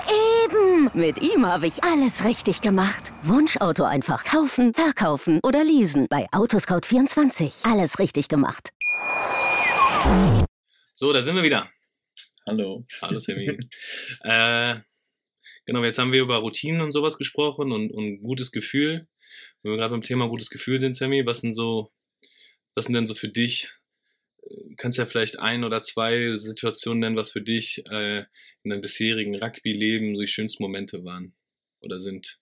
eben. 0.45 0.91
Mit 0.95 1.21
ihm 1.23 1.47
habe 1.47 1.67
ich 1.67 1.83
alles 1.85 2.25
richtig 2.25 2.61
gemacht. 2.61 3.13
Wunschauto 3.23 3.85
einfach 3.85 4.25
kaufen, 4.25 4.75
verkaufen 4.75 5.41
oder 5.43 5.65
leasen. 5.65 6.07
Bei 6.11 6.27
Autoscout24. 6.33 7.71
Alles 7.71 7.99
richtig 7.99 8.29
gemacht. 8.29 8.71
So, 10.95 11.13
da 11.13 11.23
sind 11.23 11.37
wir 11.37 11.43
wieder. 11.43 11.71
Hallo. 12.47 12.85
Hallo 13.01 13.19
Sammy. 13.19 13.59
äh, 14.23 14.77
genau, 15.65 15.85
jetzt 15.85 15.99
haben 15.99 16.13
wir 16.13 16.23
über 16.23 16.37
Routinen 16.37 16.81
und 16.81 16.93
sowas 16.93 17.19
gesprochen 17.19 17.73
und, 17.73 17.91
und 17.91 18.23
gutes 18.23 18.53
Gefühl. 18.53 19.07
Wenn 19.63 19.73
wir 19.73 19.79
gerade 19.79 19.93
beim 19.93 20.03
Thema 20.03 20.29
gutes 20.29 20.51
Gefühl 20.51 20.81
sind, 20.81 20.97
Sammy, 20.97 21.25
was 21.27 21.41
sind 21.41 21.55
so, 21.55 21.91
was 22.75 22.87
sind 22.87 22.95
denn 22.95 23.07
so 23.07 23.15
für 23.15 23.29
dich? 23.29 23.71
äh, 24.43 24.75
Kannst 24.77 24.99
ja 24.99 25.07
vielleicht 25.07 25.39
ein 25.39 25.65
oder 25.65 25.83
zwei 25.83 26.35
Situationen 26.37 27.01
nennen, 27.01 27.17
was 27.17 27.33
für 27.33 27.43
dich 27.43 27.85
äh, 27.91 28.25
in 28.65 28.71
deinem 28.71 28.81
bisherigen 28.83 29.37
Rugby-Leben 29.37 30.17
so 30.17 30.23
die 30.23 30.29
schönsten 30.29 30.63
Momente 30.63 31.05
waren 31.05 31.35
oder 31.81 32.01
sind. 32.01 32.39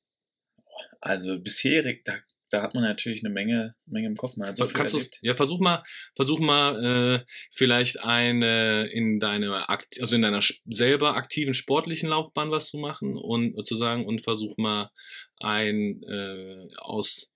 Also 1.01 1.38
bisherig, 1.38 2.05
da, 2.05 2.14
da 2.50 2.62
hat 2.62 2.74
man 2.74 2.82
natürlich 2.82 3.24
eine 3.24 3.32
Menge, 3.32 3.74
Menge 3.86 4.08
im 4.08 4.16
Kopf. 4.16 4.36
Man 4.36 4.48
hat 4.48 4.56
so 4.56 4.64
viel 4.64 4.74
Kannst 4.74 4.94
erlebt. 4.94 5.18
ja, 5.22 5.34
versuch 5.34 5.60
mal, 5.60 5.82
versuch 6.14 6.40
mal 6.40 7.20
äh, 7.20 7.24
vielleicht 7.50 8.04
eine 8.04 8.86
in 8.86 9.18
deiner 9.18 9.70
Akt, 9.70 10.00
also 10.00 10.16
in 10.16 10.22
deiner 10.22 10.42
selber 10.66 11.16
aktiven 11.16 11.54
sportlichen 11.54 12.08
Laufbahn 12.08 12.50
was 12.50 12.68
zu 12.68 12.78
machen 12.78 13.16
und 13.16 13.54
sozusagen 13.56 14.04
und 14.04 14.20
versuch 14.20 14.58
mal 14.58 14.90
ein 15.38 16.02
äh, 16.02 16.68
aus 16.78 17.32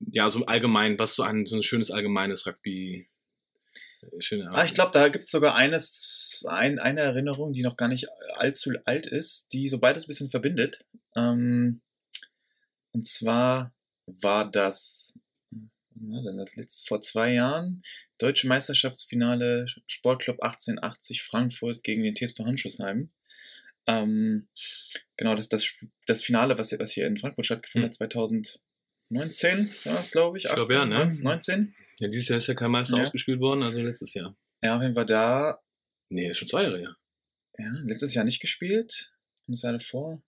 ja 0.00 0.30
so 0.30 0.44
allgemein, 0.46 0.98
was 0.98 1.14
so 1.14 1.22
ein 1.22 1.44
so 1.44 1.56
ein 1.56 1.62
schönes 1.62 1.90
allgemeines 1.90 2.46
Rugby 2.46 3.08
äh, 4.00 4.20
schöne 4.20 4.50
Ah, 4.52 4.64
ich 4.64 4.74
glaube, 4.74 4.92
da 4.92 5.08
gibt's 5.08 5.30
sogar 5.30 5.56
eines, 5.56 6.44
ein, 6.48 6.78
eine 6.78 7.00
Erinnerung, 7.00 7.52
die 7.52 7.62
noch 7.62 7.76
gar 7.76 7.88
nicht 7.88 8.06
allzu 8.34 8.72
alt 8.84 9.06
ist, 9.06 9.52
die 9.52 9.68
so 9.68 9.78
beides 9.78 10.04
ein 10.04 10.08
bisschen 10.08 10.30
verbindet. 10.30 10.86
Ähm, 11.16 11.82
und 12.92 13.06
zwar 13.06 13.72
war 14.22 14.50
das, 14.50 15.18
war 15.94 16.22
denn 16.22 16.36
das 16.36 16.56
letzte, 16.56 16.86
vor 16.86 17.00
zwei 17.00 17.32
Jahren, 17.34 17.82
Deutsche 18.18 18.46
Meisterschaftsfinale 18.48 19.66
Sportclub 19.86 20.40
1880 20.42 21.22
Frankfurt 21.22 21.82
gegen 21.82 22.02
den 22.02 22.14
TSV 22.14 22.40
Handschussheim. 22.40 23.10
Ähm, 23.86 24.48
genau, 25.16 25.34
das, 25.34 25.48
das, 25.48 25.72
das 26.06 26.22
Finale, 26.22 26.58
was, 26.58 26.68
hier- 26.70 26.78
was 26.78 26.92
hier 26.92 27.06
in 27.06 27.16
Frankfurt 27.16 27.46
stattgefunden 27.46 27.86
hat, 27.86 27.94
2019 27.94 28.60
war 29.84 29.94
das, 29.94 30.10
glaube 30.10 30.38
ich. 30.38 30.44
Ich 30.44 30.52
glaub, 30.52 30.70
ja, 30.70 30.84
ne? 30.84 30.96
19, 31.06 31.22
19. 31.24 31.74
ja, 32.00 32.08
dieses 32.08 32.28
Jahr 32.28 32.38
ist 32.38 32.46
ja 32.48 32.54
kein 32.54 32.70
Meister 32.70 32.96
Ja. 32.96 33.02
ausgespielt 33.02 33.40
worden, 33.40 33.62
also 33.62 33.80
letztes 33.80 34.12
Jahr. 34.14 34.36
Ja, 34.62 34.76
auf 34.76 34.82
jeden 34.82 34.94
Fall 34.94 35.06
da 35.06 35.58
Nee, 36.10 36.28
ist 36.28 36.38
schon 36.38 36.48
zwei 36.48 36.62
Jahre 36.62 36.78
her. 36.78 36.96
Ja, 37.58 37.70
letztes 37.84 38.14
Jahr 38.14 38.24
nicht 38.24 38.40
gespielt. 38.40 39.14
Und 39.46 39.52
das 39.56 39.62
Jahr 39.62 39.72
davor 39.74 40.22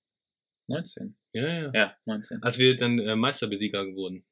19. 0.70 1.16
Ja, 1.32 1.48
ja. 1.48 1.70
Ja, 1.74 1.96
19. 2.06 2.42
Als 2.42 2.58
wir 2.58 2.76
dann 2.76 2.98
äh, 2.98 3.16
Meisterbesieger 3.16 3.86
geworden. 3.86 4.24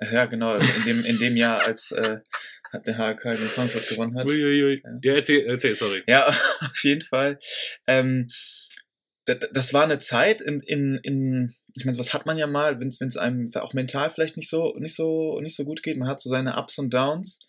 Ja, 0.00 0.24
genau. 0.24 0.56
In 0.56 0.84
dem, 0.86 1.04
in 1.04 1.18
dem 1.18 1.36
Jahr, 1.36 1.66
als 1.66 1.92
äh, 1.92 2.20
hat 2.72 2.86
der 2.86 2.96
HK 2.96 3.26
in 3.26 3.36
Frankfurt 3.36 3.88
gewonnen 3.88 4.16
hat. 4.16 4.26
Uiuiui. 4.26 4.80
Ja. 4.82 4.90
Ja, 5.02 5.14
erzähl, 5.14 5.44
erzähl, 5.46 5.74
sorry. 5.74 6.02
Ja, 6.06 6.26
auf 6.60 6.82
jeden 6.82 7.02
Fall. 7.02 7.38
Ähm, 7.86 8.30
das, 9.26 9.38
das 9.52 9.74
war 9.74 9.84
eine 9.84 9.98
Zeit 9.98 10.40
in, 10.40 10.60
in, 10.60 10.98
in 11.02 11.54
ich 11.76 11.84
meine, 11.84 11.98
was 11.98 12.12
hat 12.12 12.26
man 12.26 12.38
ja 12.38 12.46
mal, 12.46 12.80
wenn 12.80 12.88
es 12.88 13.16
einem 13.16 13.50
auch 13.54 13.74
mental 13.74 14.10
vielleicht 14.10 14.36
nicht 14.36 14.48
so, 14.48 14.74
nicht 14.78 14.94
so, 14.94 15.38
nicht 15.40 15.56
so 15.56 15.64
gut 15.64 15.82
geht. 15.82 15.96
Man 15.96 16.08
hat 16.08 16.20
so 16.20 16.30
seine 16.30 16.56
Ups 16.56 16.78
und 16.78 16.92
Downs. 16.92 17.46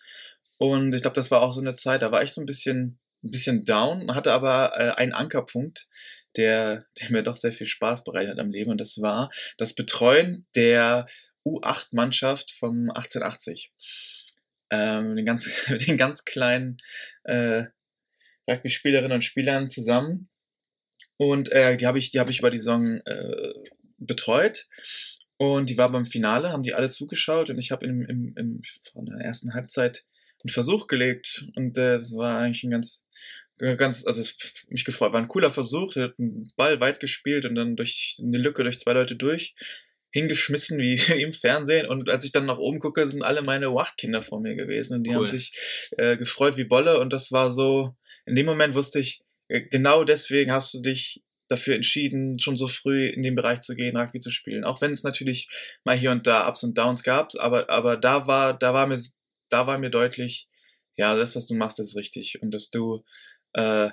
Und 0.57 0.93
ich 0.93 1.01
glaube, 1.01 1.15
das 1.15 1.31
war 1.31 1.41
auch 1.41 1.53
so 1.53 1.61
eine 1.61 1.75
Zeit, 1.75 2.01
da 2.01 2.11
war 2.11 2.23
ich 2.23 2.31
so 2.31 2.41
ein 2.41 2.45
bisschen, 2.45 2.99
ein 3.23 3.31
bisschen 3.31 3.65
down, 3.65 4.13
hatte 4.13 4.31
aber 4.31 4.73
äh, 4.79 4.91
einen 4.91 5.13
Ankerpunkt, 5.13 5.87
der, 6.35 6.85
der 6.99 7.11
mir 7.11 7.23
doch 7.23 7.35
sehr 7.35 7.51
viel 7.51 7.67
Spaß 7.67 8.03
bereitet 8.03 8.31
hat 8.31 8.39
am 8.39 8.51
Leben. 8.51 8.71
Und 8.71 8.81
das 8.81 9.01
war 9.01 9.29
das 9.57 9.73
Betreuen 9.73 10.45
der 10.55 11.07
U8-Mannschaft 11.45 12.51
vom 12.51 12.89
1880. 12.89 13.71
Ähm, 14.71 15.15
den, 15.15 15.25
ganz, 15.25 15.65
den 15.87 15.97
ganz 15.97 16.25
kleinen 16.25 16.77
äh, 17.23 17.65
Rugby-Spielerinnen 18.49 19.13
und 19.13 19.23
Spielern 19.23 19.69
zusammen. 19.69 20.29
Und 21.17 21.51
äh, 21.51 21.77
die 21.77 21.87
habe 21.87 21.99
ich, 21.99 22.15
habe 22.17 22.31
ich 22.31 22.39
über 22.39 22.51
die 22.51 22.59
Saison 22.59 22.99
äh, 23.05 23.53
betreut. 23.97 24.67
Und 25.37 25.69
die 25.69 25.77
war 25.77 25.91
beim 25.91 26.05
Finale, 26.05 26.51
haben 26.51 26.63
die 26.63 26.73
alle 26.73 26.89
zugeschaut 26.89 27.49
und 27.49 27.57
ich 27.57 27.71
habe 27.71 27.85
im, 27.85 28.05
im, 28.05 28.33
im, 28.37 28.61
in 28.95 29.05
der 29.05 29.25
ersten 29.25 29.53
Halbzeit 29.53 30.05
einen 30.43 30.53
Versuch 30.53 30.87
gelegt. 30.87 31.47
Und 31.55 31.77
äh, 31.77 31.97
das 31.97 32.15
war 32.15 32.39
eigentlich 32.39 32.63
ein 32.63 32.71
ganz, 32.71 33.07
ganz, 33.57 34.05
also 34.05 34.23
mich 34.69 34.85
gefreut. 34.85 35.13
War 35.13 35.21
ein 35.21 35.27
cooler 35.27 35.51
Versuch, 35.51 35.93
der 35.93 36.05
hat 36.05 36.19
einen 36.19 36.51
Ball 36.55 36.79
weit 36.79 36.99
gespielt 36.99 37.45
und 37.45 37.55
dann 37.55 37.75
durch 37.75 38.17
eine 38.21 38.37
Lücke 38.37 38.63
durch 38.63 38.79
zwei 38.79 38.93
Leute 38.93 39.15
durch 39.15 39.55
hingeschmissen 40.13 40.79
wie 40.79 40.93
im 41.21 41.33
Fernsehen 41.33 41.87
und 41.87 42.07
als 42.07 42.23
ich 42.23 42.31
dann 42.31 42.45
nach 42.45 42.59
oben 42.59 42.79
gucke, 42.79 43.05
sind 43.05 43.23
alle 43.23 43.41
meine 43.41 43.73
Wachtkinder 43.73 44.21
vor 44.21 44.39
mir 44.39 44.55
gewesen 44.55 44.97
und 44.97 45.03
die 45.03 45.09
Cool. 45.09 45.17
haben 45.17 45.27
sich 45.27 45.57
äh, 45.97 46.15
gefreut 46.15 46.55
wie 46.55 46.63
Bolle 46.63 46.99
und 46.99 47.11
das 47.11 47.31
war 47.31 47.51
so, 47.51 47.95
in 48.25 48.35
dem 48.35 48.45
Moment 48.45 48.75
wusste 48.75 48.99
ich, 48.99 49.23
äh, 49.47 49.61
genau 49.61 50.03
deswegen 50.03 50.53
hast 50.53 50.73
du 50.75 50.81
dich 50.81 51.23
dafür 51.49 51.75
entschieden, 51.75 52.39
schon 52.39 52.55
so 52.55 52.67
früh 52.67 53.07
in 53.07 53.23
den 53.23 53.35
Bereich 53.35 53.61
zu 53.61 53.75
gehen, 53.75 53.97
Rugby 53.97 54.19
zu 54.19 54.31
spielen. 54.31 54.63
Auch 54.63 54.81
wenn 54.81 54.91
es 54.91 55.03
natürlich 55.03 55.49
mal 55.83 55.97
hier 55.97 56.11
und 56.11 56.25
da 56.25 56.47
Ups 56.47 56.63
und 56.63 56.77
Downs 56.77 57.03
gab, 57.03 57.31
aber, 57.39 57.69
aber 57.69 57.97
da 57.97 58.27
war, 58.27 58.57
da 58.57 58.73
war 58.73 58.87
mir, 58.87 58.99
da 59.49 59.67
war 59.67 59.77
mir 59.77 59.89
deutlich, 59.89 60.47
ja, 60.95 61.15
das, 61.15 61.35
was 61.35 61.47
du 61.47 61.55
machst, 61.55 61.79
ist 61.79 61.95
richtig. 61.95 62.41
Und 62.41 62.53
dass 62.53 62.69
du 62.69 63.03
äh, 63.53 63.91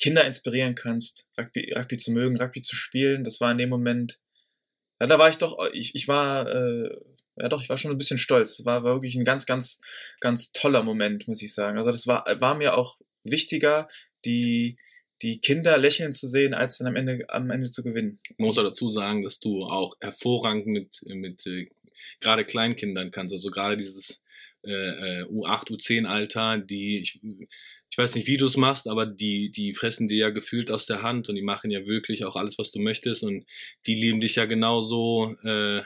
Kinder 0.00 0.24
inspirieren 0.24 0.74
kannst, 0.74 1.28
Rugby, 1.38 1.72
Rugby 1.76 1.96
zu 1.96 2.12
mögen, 2.12 2.40
Rugby 2.40 2.62
zu 2.62 2.76
spielen, 2.76 3.24
das 3.24 3.40
war 3.40 3.50
in 3.50 3.58
dem 3.58 3.68
Moment, 3.68 4.20
ja, 5.00 5.06
da 5.06 5.18
war 5.18 5.28
ich 5.28 5.38
doch, 5.38 5.58
ich, 5.72 5.94
ich 5.94 6.08
war, 6.08 6.48
äh, 6.48 6.90
ja 7.40 7.48
doch, 7.48 7.62
ich 7.62 7.68
war 7.68 7.78
schon 7.78 7.90
ein 7.90 7.98
bisschen 7.98 8.18
stolz. 8.18 8.58
Es 8.58 8.66
war, 8.66 8.82
war 8.82 8.94
wirklich 8.94 9.14
ein 9.14 9.24
ganz, 9.24 9.46
ganz, 9.46 9.80
ganz 10.20 10.52
toller 10.52 10.82
Moment, 10.82 11.28
muss 11.28 11.42
ich 11.42 11.54
sagen. 11.54 11.78
Also 11.78 11.90
das 11.90 12.06
war, 12.06 12.24
war 12.40 12.56
mir 12.56 12.76
auch 12.76 12.98
wichtiger, 13.22 13.88
die, 14.24 14.76
die 15.22 15.40
Kinder 15.40 15.78
lächeln 15.78 16.12
zu 16.12 16.26
sehen, 16.26 16.54
als 16.54 16.78
dann 16.78 16.88
am 16.88 16.96
Ende, 16.96 17.24
am 17.28 17.50
Ende 17.50 17.70
zu 17.70 17.82
gewinnen. 17.82 18.20
Man 18.38 18.46
muss 18.46 18.58
auch 18.58 18.64
dazu 18.64 18.88
sagen, 18.88 19.22
dass 19.22 19.38
du 19.38 19.64
auch 19.64 19.94
hervorragend 20.00 20.66
mit, 20.66 21.00
mit 21.06 21.46
äh, 21.46 21.68
gerade 22.20 22.44
Kleinkindern 22.44 23.10
kannst. 23.10 23.34
Also 23.34 23.50
gerade 23.50 23.76
dieses 23.76 24.24
äh, 24.68 25.20
äh, 25.20 25.24
U8, 25.24 25.70
U10-Alter, 25.70 26.58
die, 26.58 27.00
ich, 27.00 27.20
ich 27.90 27.98
weiß 27.98 28.14
nicht, 28.14 28.26
wie 28.26 28.36
du 28.36 28.46
es 28.46 28.56
machst, 28.56 28.86
aber 28.86 29.06
die, 29.06 29.50
die 29.50 29.72
fressen 29.72 30.08
dir 30.08 30.18
ja 30.18 30.30
gefühlt 30.30 30.70
aus 30.70 30.86
der 30.86 31.02
Hand 31.02 31.28
und 31.28 31.34
die 31.34 31.42
machen 31.42 31.70
ja 31.70 31.86
wirklich 31.86 32.24
auch 32.24 32.36
alles, 32.36 32.58
was 32.58 32.70
du 32.70 32.80
möchtest 32.80 33.24
und 33.24 33.46
die 33.86 33.94
lieben 33.94 34.20
dich 34.20 34.36
ja 34.36 34.44
genauso 34.44 35.34
äh, 35.42 35.82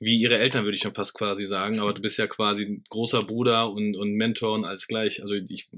wie 0.00 0.18
ihre 0.18 0.38
Eltern, 0.38 0.64
würde 0.64 0.76
ich 0.76 0.82
schon 0.82 0.94
fast 0.94 1.14
quasi 1.14 1.44
sagen. 1.44 1.78
Aber 1.78 1.92
du 1.92 2.00
bist 2.00 2.18
ja 2.18 2.26
quasi 2.26 2.82
großer 2.88 3.22
Bruder 3.22 3.70
und, 3.70 3.96
und 3.96 4.14
Mentor 4.14 4.54
und 4.54 4.64
alles 4.64 4.88
gleich. 4.88 5.20
Also 5.20 5.34
ich, 5.34 5.68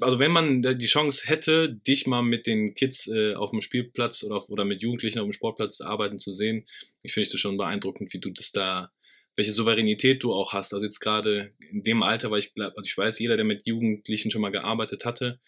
also 0.00 0.18
wenn 0.20 0.30
man 0.30 0.62
die 0.62 0.86
Chance 0.86 1.24
hätte, 1.26 1.74
dich 1.74 2.06
mal 2.06 2.22
mit 2.22 2.46
den 2.46 2.74
Kids 2.74 3.08
äh, 3.08 3.34
auf 3.34 3.50
dem 3.50 3.60
Spielplatz 3.60 4.22
oder, 4.22 4.36
auf, 4.36 4.48
oder 4.48 4.64
mit 4.64 4.80
Jugendlichen 4.80 5.18
auf 5.18 5.26
dem 5.26 5.32
Sportplatz 5.32 5.80
arbeiten 5.80 6.20
zu 6.20 6.32
sehen, 6.32 6.66
ich 7.02 7.12
finde 7.12 7.30
das 7.30 7.40
schon 7.40 7.56
beeindruckend, 7.56 8.12
wie 8.12 8.20
du 8.20 8.30
das 8.30 8.52
da, 8.52 8.92
welche 9.36 9.52
Souveränität 9.52 10.22
du 10.22 10.32
auch 10.32 10.52
hast. 10.52 10.74
Also 10.74 10.84
jetzt 10.84 11.00
gerade 11.00 11.50
in 11.70 11.82
dem 11.82 12.02
Alter, 12.02 12.30
weil 12.30 12.40
ich 12.40 12.54
glaube, 12.54 12.76
also 12.76 12.86
ich 12.86 12.96
weiß, 12.96 13.18
jeder, 13.18 13.36
der 13.36 13.44
mit 13.44 13.66
Jugendlichen 13.66 14.30
schon 14.30 14.42
mal 14.42 14.50
gearbeitet 14.50 15.04
hatte, 15.04 15.40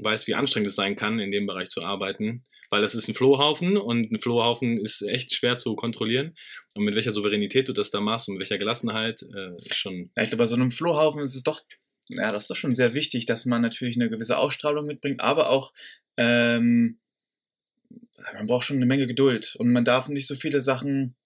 weiß, 0.00 0.26
wie 0.26 0.34
anstrengend 0.34 0.68
es 0.70 0.76
sein 0.76 0.96
kann, 0.96 1.18
in 1.18 1.30
dem 1.30 1.46
Bereich 1.46 1.68
zu 1.68 1.82
arbeiten 1.82 2.44
weil 2.70 2.82
das 2.82 2.94
ist 2.94 3.08
ein 3.08 3.14
Flohhaufen 3.14 3.76
und 3.76 4.10
ein 4.12 4.18
Flohhaufen 4.18 4.78
ist 4.78 5.02
echt 5.02 5.34
schwer 5.34 5.56
zu 5.56 5.74
kontrollieren. 5.74 6.34
Und 6.74 6.84
mit 6.84 6.96
welcher 6.96 7.12
Souveränität 7.12 7.68
du 7.68 7.72
das 7.72 7.90
da 7.90 8.00
machst 8.00 8.28
und 8.28 8.34
mit 8.34 8.40
welcher 8.40 8.58
Gelassenheit 8.58 9.22
äh, 9.22 9.74
schon. 9.74 10.10
Ja, 10.16 10.22
ich 10.22 10.28
glaube, 10.28 10.42
bei 10.42 10.46
so 10.46 10.54
einem 10.54 10.70
Flohhaufen 10.70 11.22
ist 11.22 11.34
es 11.34 11.42
doch, 11.42 11.60
ja, 12.10 12.32
das 12.32 12.44
ist 12.44 12.50
doch 12.50 12.56
schon 12.56 12.74
sehr 12.74 12.94
wichtig, 12.94 13.26
dass 13.26 13.44
man 13.44 13.62
natürlich 13.62 13.96
eine 13.96 14.08
gewisse 14.08 14.38
Ausstrahlung 14.38 14.86
mitbringt, 14.86 15.20
aber 15.20 15.50
auch, 15.50 15.72
ähm, 16.16 17.00
man 18.34 18.46
braucht 18.46 18.66
schon 18.66 18.76
eine 18.76 18.86
Menge 18.86 19.06
Geduld 19.06 19.56
und 19.58 19.72
man 19.72 19.84
darf 19.84 20.08
nicht 20.08 20.26
so 20.26 20.34
viele 20.34 20.60
Sachen 20.60 21.16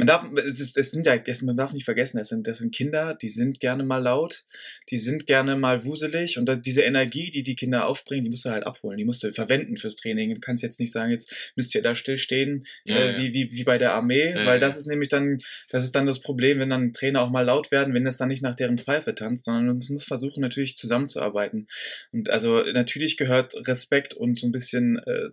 man 0.00 0.06
darf, 0.06 0.26
es, 0.46 0.60
ist, 0.60 0.76
es 0.76 0.90
sind 0.90 1.06
ja, 1.06 1.16
man 1.42 1.56
darf 1.56 1.72
nicht 1.72 1.84
vergessen, 1.84 2.18
das 2.18 2.28
sind, 2.28 2.46
das 2.46 2.58
sind 2.58 2.74
Kinder, 2.74 3.14
die 3.14 3.28
sind 3.28 3.60
gerne 3.60 3.84
mal 3.84 3.98
laut, 3.98 4.44
die 4.90 4.98
sind 4.98 5.26
gerne 5.26 5.56
mal 5.56 5.84
wuselig 5.84 6.38
und 6.38 6.50
diese 6.64 6.82
Energie, 6.82 7.30
die 7.30 7.42
die 7.42 7.54
Kinder 7.54 7.86
aufbringen, 7.86 8.24
die 8.24 8.30
musst 8.30 8.44
du 8.44 8.50
halt 8.50 8.66
abholen, 8.66 8.98
die 8.98 9.04
musst 9.04 9.22
du 9.22 9.32
verwenden 9.32 9.76
fürs 9.76 9.96
Training. 9.96 10.34
Du 10.34 10.40
kannst 10.40 10.62
jetzt 10.62 10.80
nicht 10.80 10.92
sagen, 10.92 11.10
jetzt 11.10 11.52
müsst 11.56 11.74
ihr 11.74 11.82
da 11.82 11.94
stillstehen, 11.94 12.64
ja, 12.84 12.96
äh, 12.96 13.12
ja. 13.12 13.18
Wie, 13.18 13.34
wie, 13.34 13.52
wie 13.52 13.64
bei 13.64 13.78
der 13.78 13.92
Armee, 13.92 14.30
ja, 14.30 14.46
weil 14.46 14.60
das 14.60 14.76
ist 14.76 14.86
nämlich 14.86 15.08
dann, 15.08 15.38
das 15.68 15.84
ist 15.84 15.94
dann 15.94 16.06
das 16.06 16.20
Problem, 16.20 16.58
wenn 16.58 16.70
dann 16.70 16.92
Trainer 16.92 17.22
auch 17.22 17.30
mal 17.30 17.44
laut 17.44 17.70
werden, 17.70 17.94
wenn 17.94 18.06
es 18.06 18.16
dann 18.16 18.28
nicht 18.28 18.42
nach 18.42 18.54
deren 18.54 18.78
Pfeife 18.78 19.14
tanzt, 19.14 19.44
sondern 19.44 19.66
man 19.66 19.80
muss 19.90 20.04
versuchen, 20.04 20.40
natürlich 20.40 20.76
zusammenzuarbeiten. 20.76 21.68
Und 22.12 22.30
also 22.30 22.62
natürlich 22.62 23.16
gehört 23.16 23.54
Respekt 23.68 24.14
und 24.14 24.38
so 24.38 24.46
ein 24.46 24.52
bisschen 24.52 24.98
äh, 24.98 25.30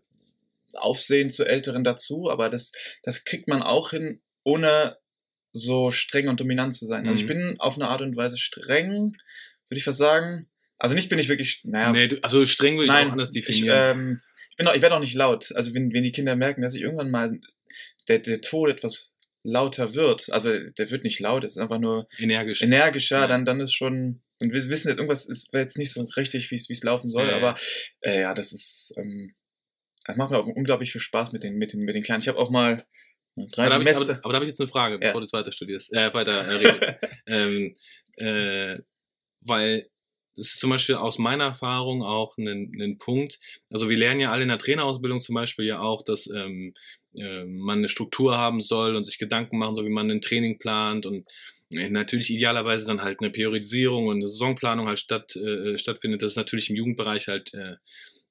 Aufsehen 0.74 1.30
zu 1.30 1.46
Älteren 1.46 1.84
dazu, 1.84 2.30
aber 2.30 2.50
das, 2.50 2.72
das 3.02 3.24
kriegt 3.24 3.48
man 3.48 3.62
auch 3.62 3.92
hin, 3.92 4.22
ohne 4.48 4.98
so 5.52 5.92
streng 5.92 6.30
und 6.30 6.40
dominant 6.40 6.74
zu 6.74 6.86
sein. 6.86 7.06
Also 7.06 7.20
ich 7.20 7.24
mhm. 7.24 7.28
bin 7.28 7.56
auf 7.60 7.76
eine 7.76 7.90
Art 7.90 8.02
und 8.02 8.16
Weise 8.16 8.38
streng, 8.38 9.18
würde 9.68 9.78
ich 9.78 9.84
fast 9.84 9.98
sagen. 9.98 10.48
Also 10.78 10.96
nicht 10.96 11.10
bin 11.10 11.20
ich 11.20 11.28
wirklich, 11.28 11.62
naja. 11.66 11.92
Nee, 11.92 12.08
du, 12.08 12.24
also 12.24 12.46
streng 12.46 12.76
würde 12.76 12.86
ich 12.86 12.92
nein, 12.92 13.08
auch 13.08 13.12
anders 13.12 13.32
definieren. 13.32 13.68
Ich, 13.68 13.98
ähm, 13.98 14.22
ich, 14.52 14.56
bin 14.56 14.68
auch, 14.68 14.76
ich 14.76 14.82
werde 14.82 14.96
auch 14.96 15.02
nicht 15.02 15.16
laut. 15.16 15.52
Also 15.54 15.74
wenn, 15.76 15.92
wenn 15.94 16.04
die 16.04 16.14
Kinder 16.14 16.36
merken, 16.38 16.62
dass 16.62 16.76
ich 16.76 16.82
irgendwann 16.82 17.12
mal 17.12 17.38
der, 18.08 18.20
der 18.20 18.40
Ton 18.40 18.70
etwas 18.70 19.16
lauter 19.44 19.96
wird, 19.96 20.32
also 20.32 20.58
der 20.58 20.92
wird 20.92 21.04
nicht 21.04 21.20
laut, 21.20 21.44
es 21.44 21.54
ist 21.54 21.62
einfach 21.62 21.80
nur 21.80 22.08
Energisch. 22.18 22.62
energischer, 22.62 23.22
ja. 23.22 23.28
dann, 23.28 23.44
dann 23.44 23.60
ist 23.60 23.74
schon, 23.74 24.22
und 24.40 24.54
wir 24.54 24.66
wissen 24.68 24.88
jetzt, 24.88 24.98
irgendwas 24.98 25.26
ist 25.26 25.50
jetzt 25.54 25.78
nicht 25.78 25.92
so 25.92 26.04
richtig, 26.16 26.52
wie 26.52 26.56
es 26.56 26.84
laufen 26.84 27.10
soll, 27.10 27.28
ja, 27.28 27.36
aber 27.36 27.58
äh, 28.02 28.22
ja, 28.22 28.34
das 28.34 28.54
ist, 28.54 28.94
ähm, 28.98 29.36
das 30.06 30.16
macht 30.16 30.32
mir 30.32 30.38
auch 30.38 30.48
unglaublich 30.48 30.92
viel 30.92 31.02
Spaß 31.02 31.34
mit 31.34 31.44
den, 31.44 31.56
mit 31.56 31.74
den, 31.74 31.82
mit 31.82 31.96
den 31.96 32.04
Kleinen. 32.04 32.22
Ich 32.22 32.28
habe 32.28 32.40
auch 32.40 32.50
mal 32.50 32.84
Drei 33.52 33.68
aber, 33.68 33.84
Semester. 33.84 34.06
Da 34.06 34.12
ich, 34.14 34.18
aber, 34.18 34.26
aber, 34.26 34.34
da 34.34 34.36
habe 34.36 34.46
ich 34.46 34.50
jetzt 34.50 34.62
eine 34.62 34.70
Frage, 34.70 34.94
ja. 34.96 35.00
bevor 35.00 35.22
du 35.22 35.28
weiter 35.32 35.52
studierst, 35.52 35.94
äh, 35.94 36.14
weiter 36.14 36.32
äh, 36.32 36.56
redest. 36.56 36.94
ähm, 37.28 37.76
äh, 38.18 38.78
weil 39.42 39.84
das 40.36 40.48
ist 40.48 40.60
zum 40.60 40.70
Beispiel 40.70 40.96
aus 40.96 41.18
meiner 41.18 41.46
Erfahrung 41.46 42.04
auch 42.04 42.38
ein, 42.38 42.72
ein 42.80 42.98
Punkt. 43.00 43.40
Also 43.72 43.90
wir 43.90 43.98
lernen 43.98 44.20
ja 44.20 44.32
alle 44.32 44.44
in 44.44 44.50
der 44.50 44.60
Trainerausbildung 44.60 45.20
zum 45.20 45.34
Beispiel 45.34 45.66
ja 45.66 45.80
auch, 45.80 46.04
dass 46.04 46.28
ähm, 46.28 46.74
äh, 47.16 47.44
man 47.46 47.80
eine 47.80 47.90
Struktur 47.90 48.38
haben 48.38 48.62
soll 48.62 48.96
und 48.96 49.04
sich 49.04 49.18
Gedanken 49.18 49.58
machen 49.58 49.74
soll, 49.74 49.86
wie 49.86 49.90
man 49.90 50.12
ein 50.12 50.22
Training 50.22 50.60
plant 50.60 51.08
und 51.08 51.26
äh, 51.72 51.90
natürlich 51.90 52.30
idealerweise 52.30 52.86
dann 52.86 53.02
halt 53.02 53.22
eine 53.22 53.32
Priorisierung 53.32 54.08
und 54.08 54.18
eine 54.18 54.28
Saisonplanung 54.28 54.88
halt 54.88 55.00
statt, 55.00 55.36
äh, 55.36 55.76
stattfindet. 55.78 56.22
Das 56.22 56.34
ist 56.34 56.38
natürlich 56.38 56.70
im 56.70 56.76
Jugendbereich 56.76 57.28
halt 57.28 57.54
äh, 57.56 57.76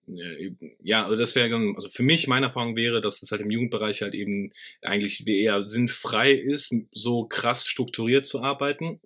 ja, 0.06 1.04
also 1.04 1.16
das 1.16 1.34
wäre, 1.34 1.54
also 1.74 1.88
für 1.88 2.02
mich, 2.02 2.28
meine 2.28 2.46
Erfahrung 2.46 2.76
wäre, 2.76 3.00
dass 3.00 3.22
es 3.22 3.30
halt 3.30 3.40
im 3.40 3.50
Jugendbereich 3.50 4.02
halt 4.02 4.14
eben 4.14 4.52
eigentlich 4.82 5.26
eher 5.26 5.66
sinnfrei 5.66 6.32
ist, 6.32 6.74
so 6.92 7.24
krass 7.26 7.66
strukturiert 7.66 8.26
zu 8.26 8.42
arbeiten. 8.42 9.00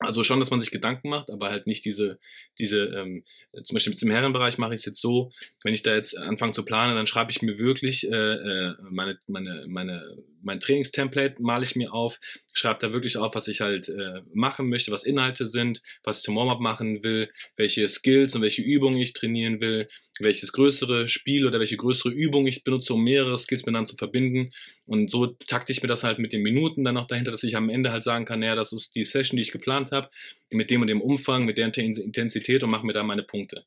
Also 0.00 0.24
schon, 0.24 0.40
dass 0.40 0.50
man 0.50 0.58
sich 0.58 0.72
Gedanken 0.72 1.10
macht, 1.10 1.30
aber 1.30 1.50
halt 1.50 1.68
nicht 1.68 1.84
diese, 1.84 2.18
diese, 2.58 2.86
ähm, 2.86 3.24
zum 3.62 3.74
Beispiel 3.74 3.94
im 4.00 4.10
Herrenbereich 4.10 4.58
mache 4.58 4.74
ich 4.74 4.80
es 4.80 4.86
jetzt 4.86 5.00
so, 5.00 5.30
wenn 5.62 5.74
ich 5.74 5.84
da 5.84 5.94
jetzt 5.94 6.18
anfange 6.18 6.52
zu 6.52 6.64
planen, 6.64 6.96
dann 6.96 7.06
schreibe 7.06 7.30
ich 7.30 7.40
mir 7.40 7.56
wirklich 7.58 8.10
äh, 8.10 8.32
äh 8.34 8.74
meine, 8.90 9.18
meine, 9.28 9.64
meine 9.68 10.16
mein 10.42 10.60
Trainingstemplate 10.60 11.42
male 11.42 11.64
ich 11.64 11.76
mir 11.76 11.92
auf, 11.92 12.18
schreibe 12.52 12.78
da 12.80 12.92
wirklich 12.92 13.16
auf, 13.16 13.34
was 13.34 13.48
ich 13.48 13.60
halt 13.60 13.88
äh, 13.88 14.20
machen 14.32 14.68
möchte, 14.68 14.92
was 14.92 15.04
Inhalte 15.04 15.46
sind, 15.46 15.82
was 16.02 16.18
ich 16.18 16.24
zum 16.24 16.36
Warm-up 16.36 16.60
machen 16.60 17.02
will, 17.02 17.30
welche 17.56 17.86
Skills 17.88 18.34
und 18.34 18.42
welche 18.42 18.62
Übungen 18.62 18.98
ich 18.98 19.12
trainieren 19.12 19.60
will, 19.60 19.88
welches 20.18 20.52
größere 20.52 21.08
Spiel 21.08 21.46
oder 21.46 21.60
welche 21.60 21.76
größere 21.76 22.12
Übung 22.12 22.46
ich 22.46 22.64
benutze, 22.64 22.94
um 22.94 23.02
mehrere 23.02 23.38
Skills 23.38 23.62
miteinander 23.62 23.90
zu 23.90 23.96
verbinden. 23.96 24.52
Und 24.86 25.10
so 25.10 25.26
takte 25.26 25.72
ich 25.72 25.82
mir 25.82 25.88
das 25.88 26.04
halt 26.04 26.18
mit 26.18 26.32
den 26.32 26.42
Minuten 26.42 26.84
dann 26.84 26.94
noch 26.94 27.06
dahinter, 27.06 27.30
dass 27.30 27.42
ich 27.42 27.56
am 27.56 27.68
Ende 27.68 27.92
halt 27.92 28.02
sagen 28.02 28.24
kann, 28.24 28.40
naja, 28.40 28.54
das 28.54 28.72
ist 28.72 28.94
die 28.94 29.04
Session, 29.04 29.36
die 29.36 29.42
ich 29.42 29.52
geplant 29.52 29.92
habe, 29.92 30.08
mit 30.50 30.70
dem 30.70 30.80
und 30.80 30.88
dem 30.88 31.00
Umfang, 31.00 31.44
mit 31.44 31.58
der 31.58 31.66
Intensität 31.66 32.62
und 32.62 32.70
mache 32.70 32.86
mir 32.86 32.92
da 32.92 33.02
meine 33.02 33.22
Punkte. 33.22 33.64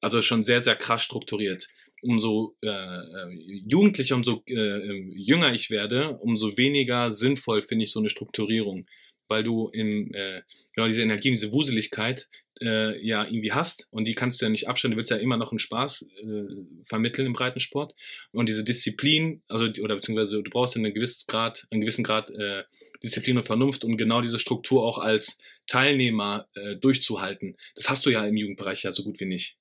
Also 0.00 0.22
schon 0.22 0.44
sehr, 0.44 0.60
sehr 0.60 0.76
krass 0.76 1.02
strukturiert 1.02 1.68
umso 2.02 2.56
äh, 2.62 2.68
äh, 2.68 3.62
jugendlicher, 3.66 4.16
umso 4.16 4.42
äh, 4.48 4.54
äh, 4.54 5.12
jünger 5.14 5.52
ich 5.52 5.70
werde, 5.70 6.16
umso 6.18 6.56
weniger 6.56 7.12
sinnvoll 7.12 7.62
finde 7.62 7.84
ich 7.84 7.92
so 7.92 8.00
eine 8.00 8.10
Strukturierung, 8.10 8.86
weil 9.28 9.44
du 9.44 9.68
im, 9.68 10.12
äh, 10.14 10.42
genau 10.74 10.86
diese 10.86 11.02
Energie, 11.02 11.30
diese 11.30 11.52
Wuseligkeit 11.52 12.28
äh, 12.60 13.04
ja 13.06 13.24
irgendwie 13.24 13.52
hast 13.52 13.88
und 13.90 14.04
die 14.04 14.14
kannst 14.14 14.40
du 14.40 14.46
ja 14.46 14.50
nicht 14.50 14.68
abstellen, 14.68 14.92
du 14.92 14.98
willst 14.98 15.10
ja 15.10 15.16
immer 15.16 15.36
noch 15.36 15.52
einen 15.52 15.58
Spaß 15.58 16.08
äh, 16.22 16.84
vermitteln 16.84 17.26
im 17.26 17.32
Breitensport 17.32 17.94
und 18.32 18.48
diese 18.48 18.64
Disziplin, 18.64 19.42
also 19.48 19.66
oder 19.82 19.94
beziehungsweise 19.94 20.42
du 20.42 20.50
brauchst 20.50 20.74
ja 20.74 20.80
einen 20.82 20.94
gewissen 20.94 21.24
Grad, 21.28 21.66
einen 21.70 21.80
gewissen 21.80 22.04
Grad 22.04 22.30
äh, 22.30 22.64
Disziplin 23.02 23.38
und 23.38 23.44
Vernunft 23.44 23.84
und 23.84 23.96
genau 23.96 24.20
diese 24.20 24.38
Struktur 24.38 24.84
auch 24.84 24.98
als 24.98 25.40
Teilnehmer 25.66 26.48
äh, 26.54 26.76
durchzuhalten. 26.76 27.56
Das 27.74 27.90
hast 27.90 28.06
du 28.06 28.10
ja 28.10 28.26
im 28.26 28.36
Jugendbereich 28.36 28.82
ja 28.82 28.92
so 28.92 29.04
gut 29.04 29.20
wie 29.20 29.26
nicht. 29.26 29.58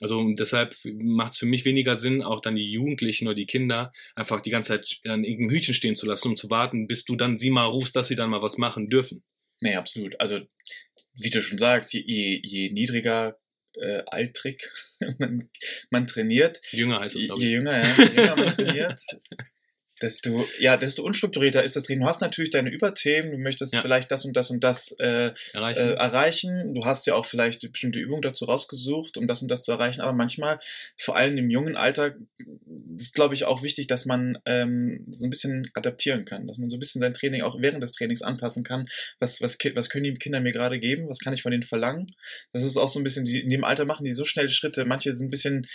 Also 0.00 0.32
deshalb 0.34 0.74
macht 0.84 1.32
es 1.32 1.38
für 1.38 1.46
mich 1.46 1.64
weniger 1.64 1.96
Sinn, 1.96 2.22
auch 2.22 2.40
dann 2.40 2.56
die 2.56 2.70
Jugendlichen 2.70 3.28
oder 3.28 3.34
die 3.34 3.46
Kinder 3.46 3.92
einfach 4.14 4.40
die 4.40 4.50
ganze 4.50 4.68
Zeit 4.68 5.00
an 5.04 5.24
irgendeinem 5.24 5.56
Hütchen 5.56 5.74
stehen 5.74 5.94
zu 5.94 6.06
lassen, 6.06 6.28
um 6.28 6.36
zu 6.36 6.50
warten, 6.50 6.86
bis 6.86 7.04
du 7.04 7.16
dann 7.16 7.38
sie 7.38 7.50
mal 7.50 7.66
rufst, 7.66 7.94
dass 7.96 8.08
sie 8.08 8.16
dann 8.16 8.30
mal 8.30 8.42
was 8.42 8.58
machen 8.58 8.88
dürfen. 8.88 9.22
Nee, 9.60 9.76
absolut. 9.76 10.18
Also, 10.20 10.40
wie 11.14 11.30
du 11.30 11.42
schon 11.42 11.58
sagst, 11.58 11.92
je, 11.92 12.40
je 12.42 12.70
niedriger 12.70 13.38
äh, 13.74 14.02
altrig 14.06 14.70
man, 15.18 15.48
man 15.90 16.06
trainiert. 16.06 16.60
Jünger 16.72 17.00
heißt 17.00 17.16
es, 17.16 17.26
glaube 17.26 17.42
ich. 17.42 17.48
Je 17.48 17.54
jünger, 17.54 17.82
ja, 17.82 18.04
je 18.04 18.16
jünger 18.16 18.36
man 18.36 18.50
trainiert, 18.54 19.00
desto, 20.02 20.46
ja, 20.58 20.76
desto 20.76 21.02
unstrukturierter 21.02 21.62
ist 21.62 21.76
das 21.76 21.84
Training. 21.84 22.02
Du 22.02 22.08
hast 22.08 22.20
natürlich 22.20 22.50
deine 22.50 22.70
Überthemen, 22.70 23.32
du 23.32 23.38
möchtest 23.38 23.72
ja. 23.72 23.80
vielleicht 23.80 24.10
das 24.10 24.24
und 24.24 24.36
das 24.36 24.50
und 24.50 24.64
das 24.64 24.92
äh, 24.98 25.32
erreichen. 25.52 25.88
Äh, 25.88 25.92
erreichen. 25.92 26.74
Du 26.74 26.84
hast 26.84 27.06
ja 27.06 27.14
auch 27.14 27.26
vielleicht 27.26 27.70
bestimmte 27.72 27.98
Übungen 27.98 28.22
dazu 28.22 28.46
rausgesucht, 28.46 29.16
um 29.16 29.26
das 29.26 29.42
und 29.42 29.50
das 29.50 29.62
zu 29.62 29.72
erreichen. 29.72 30.00
Aber 30.00 30.12
manchmal, 30.12 30.58
vor 30.96 31.16
allem 31.16 31.36
im 31.36 31.50
jungen 31.50 31.76
Alter, 31.76 32.14
ist, 32.96 33.14
glaube 33.14 33.34
ich, 33.34 33.44
auch 33.44 33.62
wichtig, 33.62 33.86
dass 33.86 34.06
man 34.06 34.38
ähm, 34.46 35.06
so 35.14 35.26
ein 35.26 35.30
bisschen 35.30 35.62
adaptieren 35.74 36.24
kann, 36.24 36.46
dass 36.46 36.58
man 36.58 36.70
so 36.70 36.76
ein 36.76 36.80
bisschen 36.80 37.00
sein 37.02 37.14
Training 37.14 37.42
auch 37.42 37.60
während 37.60 37.82
des 37.82 37.92
Trainings 37.92 38.22
anpassen 38.22 38.64
kann. 38.64 38.86
Was, 39.18 39.40
was, 39.40 39.58
was 39.74 39.90
können 39.90 40.04
die 40.04 40.14
Kinder 40.14 40.40
mir 40.40 40.52
gerade 40.52 40.78
geben? 40.78 41.08
Was 41.08 41.18
kann 41.18 41.34
ich 41.34 41.42
von 41.42 41.50
denen 41.50 41.62
verlangen? 41.62 42.06
Das 42.52 42.64
ist 42.64 42.76
auch 42.76 42.88
so 42.88 42.98
ein 42.98 43.04
bisschen, 43.04 43.24
die, 43.24 43.40
in 43.40 43.50
dem 43.50 43.64
Alter 43.64 43.84
machen 43.84 44.04
die 44.04 44.12
so 44.12 44.24
schnelle 44.24 44.48
Schritte. 44.48 44.84
Manche 44.84 45.12
sind 45.12 45.28
ein 45.28 45.30
bisschen 45.30 45.66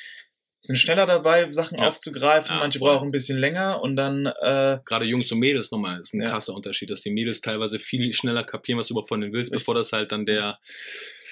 sind 0.65 0.78
schneller 0.78 1.06
dabei, 1.06 1.51
Sachen 1.51 1.78
ja. 1.78 1.88
aufzugreifen, 1.88 2.56
ja, 2.56 2.60
manche 2.60 2.80
voll. 2.80 2.89
brauchen 2.89 3.10
ein 3.10 3.12
bisschen 3.12 3.38
länger 3.38 3.82
und 3.82 3.95
dann. 3.95 4.25
Äh, 4.25 4.80
Gerade 4.86 5.06
Jungs 5.06 5.32
und 5.32 5.39
Mädels 5.39 5.71
nochmal 5.71 5.99
ist 5.99 6.13
ein 6.13 6.21
ja. 6.21 6.30
krasser 6.30 6.54
Unterschied, 6.54 6.89
dass 6.89 7.01
die 7.01 7.12
Mädels 7.12 7.41
teilweise 7.41 7.80
viel 7.80 8.13
schneller 8.13 8.43
kapieren, 8.43 8.80
was 8.80 8.88
du 8.88 8.93
überhaupt 8.93 9.10
von 9.10 9.21
denen 9.21 9.34
willst, 9.34 9.51
bevor 9.51 9.75
das 9.75 9.91
halt 9.91 10.12
dann 10.12 10.25
der. 10.25 10.60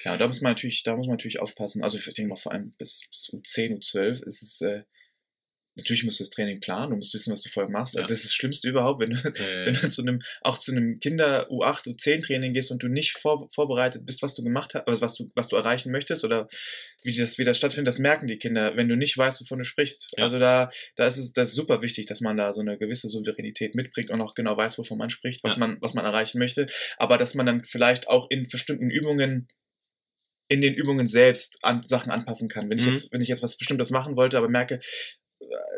Ja, 0.04 0.16
da 0.16 0.26
muss 0.26 0.40
man 0.40 0.52
natürlich, 0.52 0.82
da 0.82 0.96
muss 0.96 1.06
man 1.06 1.14
natürlich 1.14 1.40
aufpassen. 1.40 1.82
Also 1.82 1.96
ich 1.96 2.04
denke 2.14 2.28
mal 2.28 2.36
vor 2.36 2.52
allem 2.52 2.74
bis, 2.76 3.04
bis 3.08 3.30
U10, 3.32 3.78
U12 3.78 4.24
ist 4.24 4.42
es. 4.42 4.60
Äh, 4.60 4.82
natürlich 5.76 6.04
musst 6.04 6.20
du 6.20 6.24
das 6.24 6.30
Training 6.30 6.60
planen, 6.60 6.90
du 6.90 6.96
musst 6.96 7.14
wissen, 7.14 7.32
was 7.32 7.42
du 7.42 7.48
vorher 7.48 7.70
machst. 7.70 7.96
Also 7.96 8.06
Ja. 8.06 8.12
das 8.12 8.18
ist 8.18 8.26
das 8.26 8.34
Schlimmste 8.34 8.68
überhaupt, 8.68 9.00
wenn 9.00 9.10
du, 9.10 9.16
Äh, 9.16 9.66
wenn 9.66 9.74
du 9.74 9.88
zu 9.88 10.02
einem, 10.02 10.20
auch 10.42 10.58
zu 10.58 10.70
einem 10.72 11.00
Kinder 11.00 11.48
U8, 11.50 11.86
U10 11.88 12.22
Training 12.22 12.52
gehst 12.52 12.70
und 12.70 12.82
du 12.82 12.88
nicht 12.88 13.12
vor, 13.12 13.48
vorbereitet 13.52 14.06
bist, 14.06 14.22
was 14.22 14.34
du 14.34 14.42
gemacht 14.44 14.74
hast, 14.74 14.86
also 14.86 15.02
was 15.02 15.14
du, 15.14 15.26
was 15.34 15.48
du 15.48 15.56
erreichen 15.56 15.90
möchtest 15.90 16.24
oder 16.24 16.46
wie 17.02 17.16
das 17.16 17.38
wieder 17.38 17.54
stattfindet, 17.54 17.88
das 17.88 17.98
merken 17.98 18.26
die 18.26 18.38
Kinder, 18.38 18.76
wenn 18.76 18.88
du 18.88 18.96
nicht 18.96 19.16
weißt, 19.18 19.40
wovon 19.40 19.58
du 19.58 19.64
sprichst. 19.64 20.12
Ja. 20.16 20.24
Also 20.24 20.38
da, 20.38 20.70
da 20.96 21.06
ist 21.06 21.16
es, 21.18 21.32
das 21.32 21.50
ist 21.50 21.54
super 21.56 21.82
wichtig, 21.82 22.06
dass 22.06 22.20
man 22.20 22.36
da 22.36 22.52
so 22.52 22.60
eine 22.60 22.78
gewisse 22.78 23.08
Souveränität 23.08 23.74
mitbringt 23.74 24.10
und 24.10 24.20
auch 24.20 24.34
genau 24.34 24.56
weiß, 24.56 24.78
wovon 24.78 24.98
man 24.98 25.10
spricht, 25.10 25.42
was 25.44 25.54
Ja. 25.54 25.58
man, 25.58 25.78
was 25.80 25.94
man 25.94 26.04
erreichen 26.04 26.38
möchte. 26.38 26.66
Aber 26.98 27.18
dass 27.18 27.34
man 27.34 27.46
dann 27.46 27.64
vielleicht 27.64 28.08
auch 28.08 28.30
in 28.30 28.46
bestimmten 28.48 28.90
Übungen 28.90 29.48
in 30.48 30.60
den 30.60 30.74
Übungen 30.74 31.06
selbst 31.06 31.56
an, 31.62 31.82
Sachen 31.84 32.12
anpassen 32.12 32.48
kann. 32.50 32.68
Wenn 32.68 32.76
ich 32.78 32.84
Mhm. 32.84 32.92
jetzt, 32.92 33.12
wenn 33.12 33.20
ich 33.22 33.28
jetzt 33.28 33.42
was 33.42 33.56
Bestimmtes 33.56 33.90
machen 33.90 34.14
wollte, 34.16 34.36
aber 34.36 34.48
merke, 34.50 34.78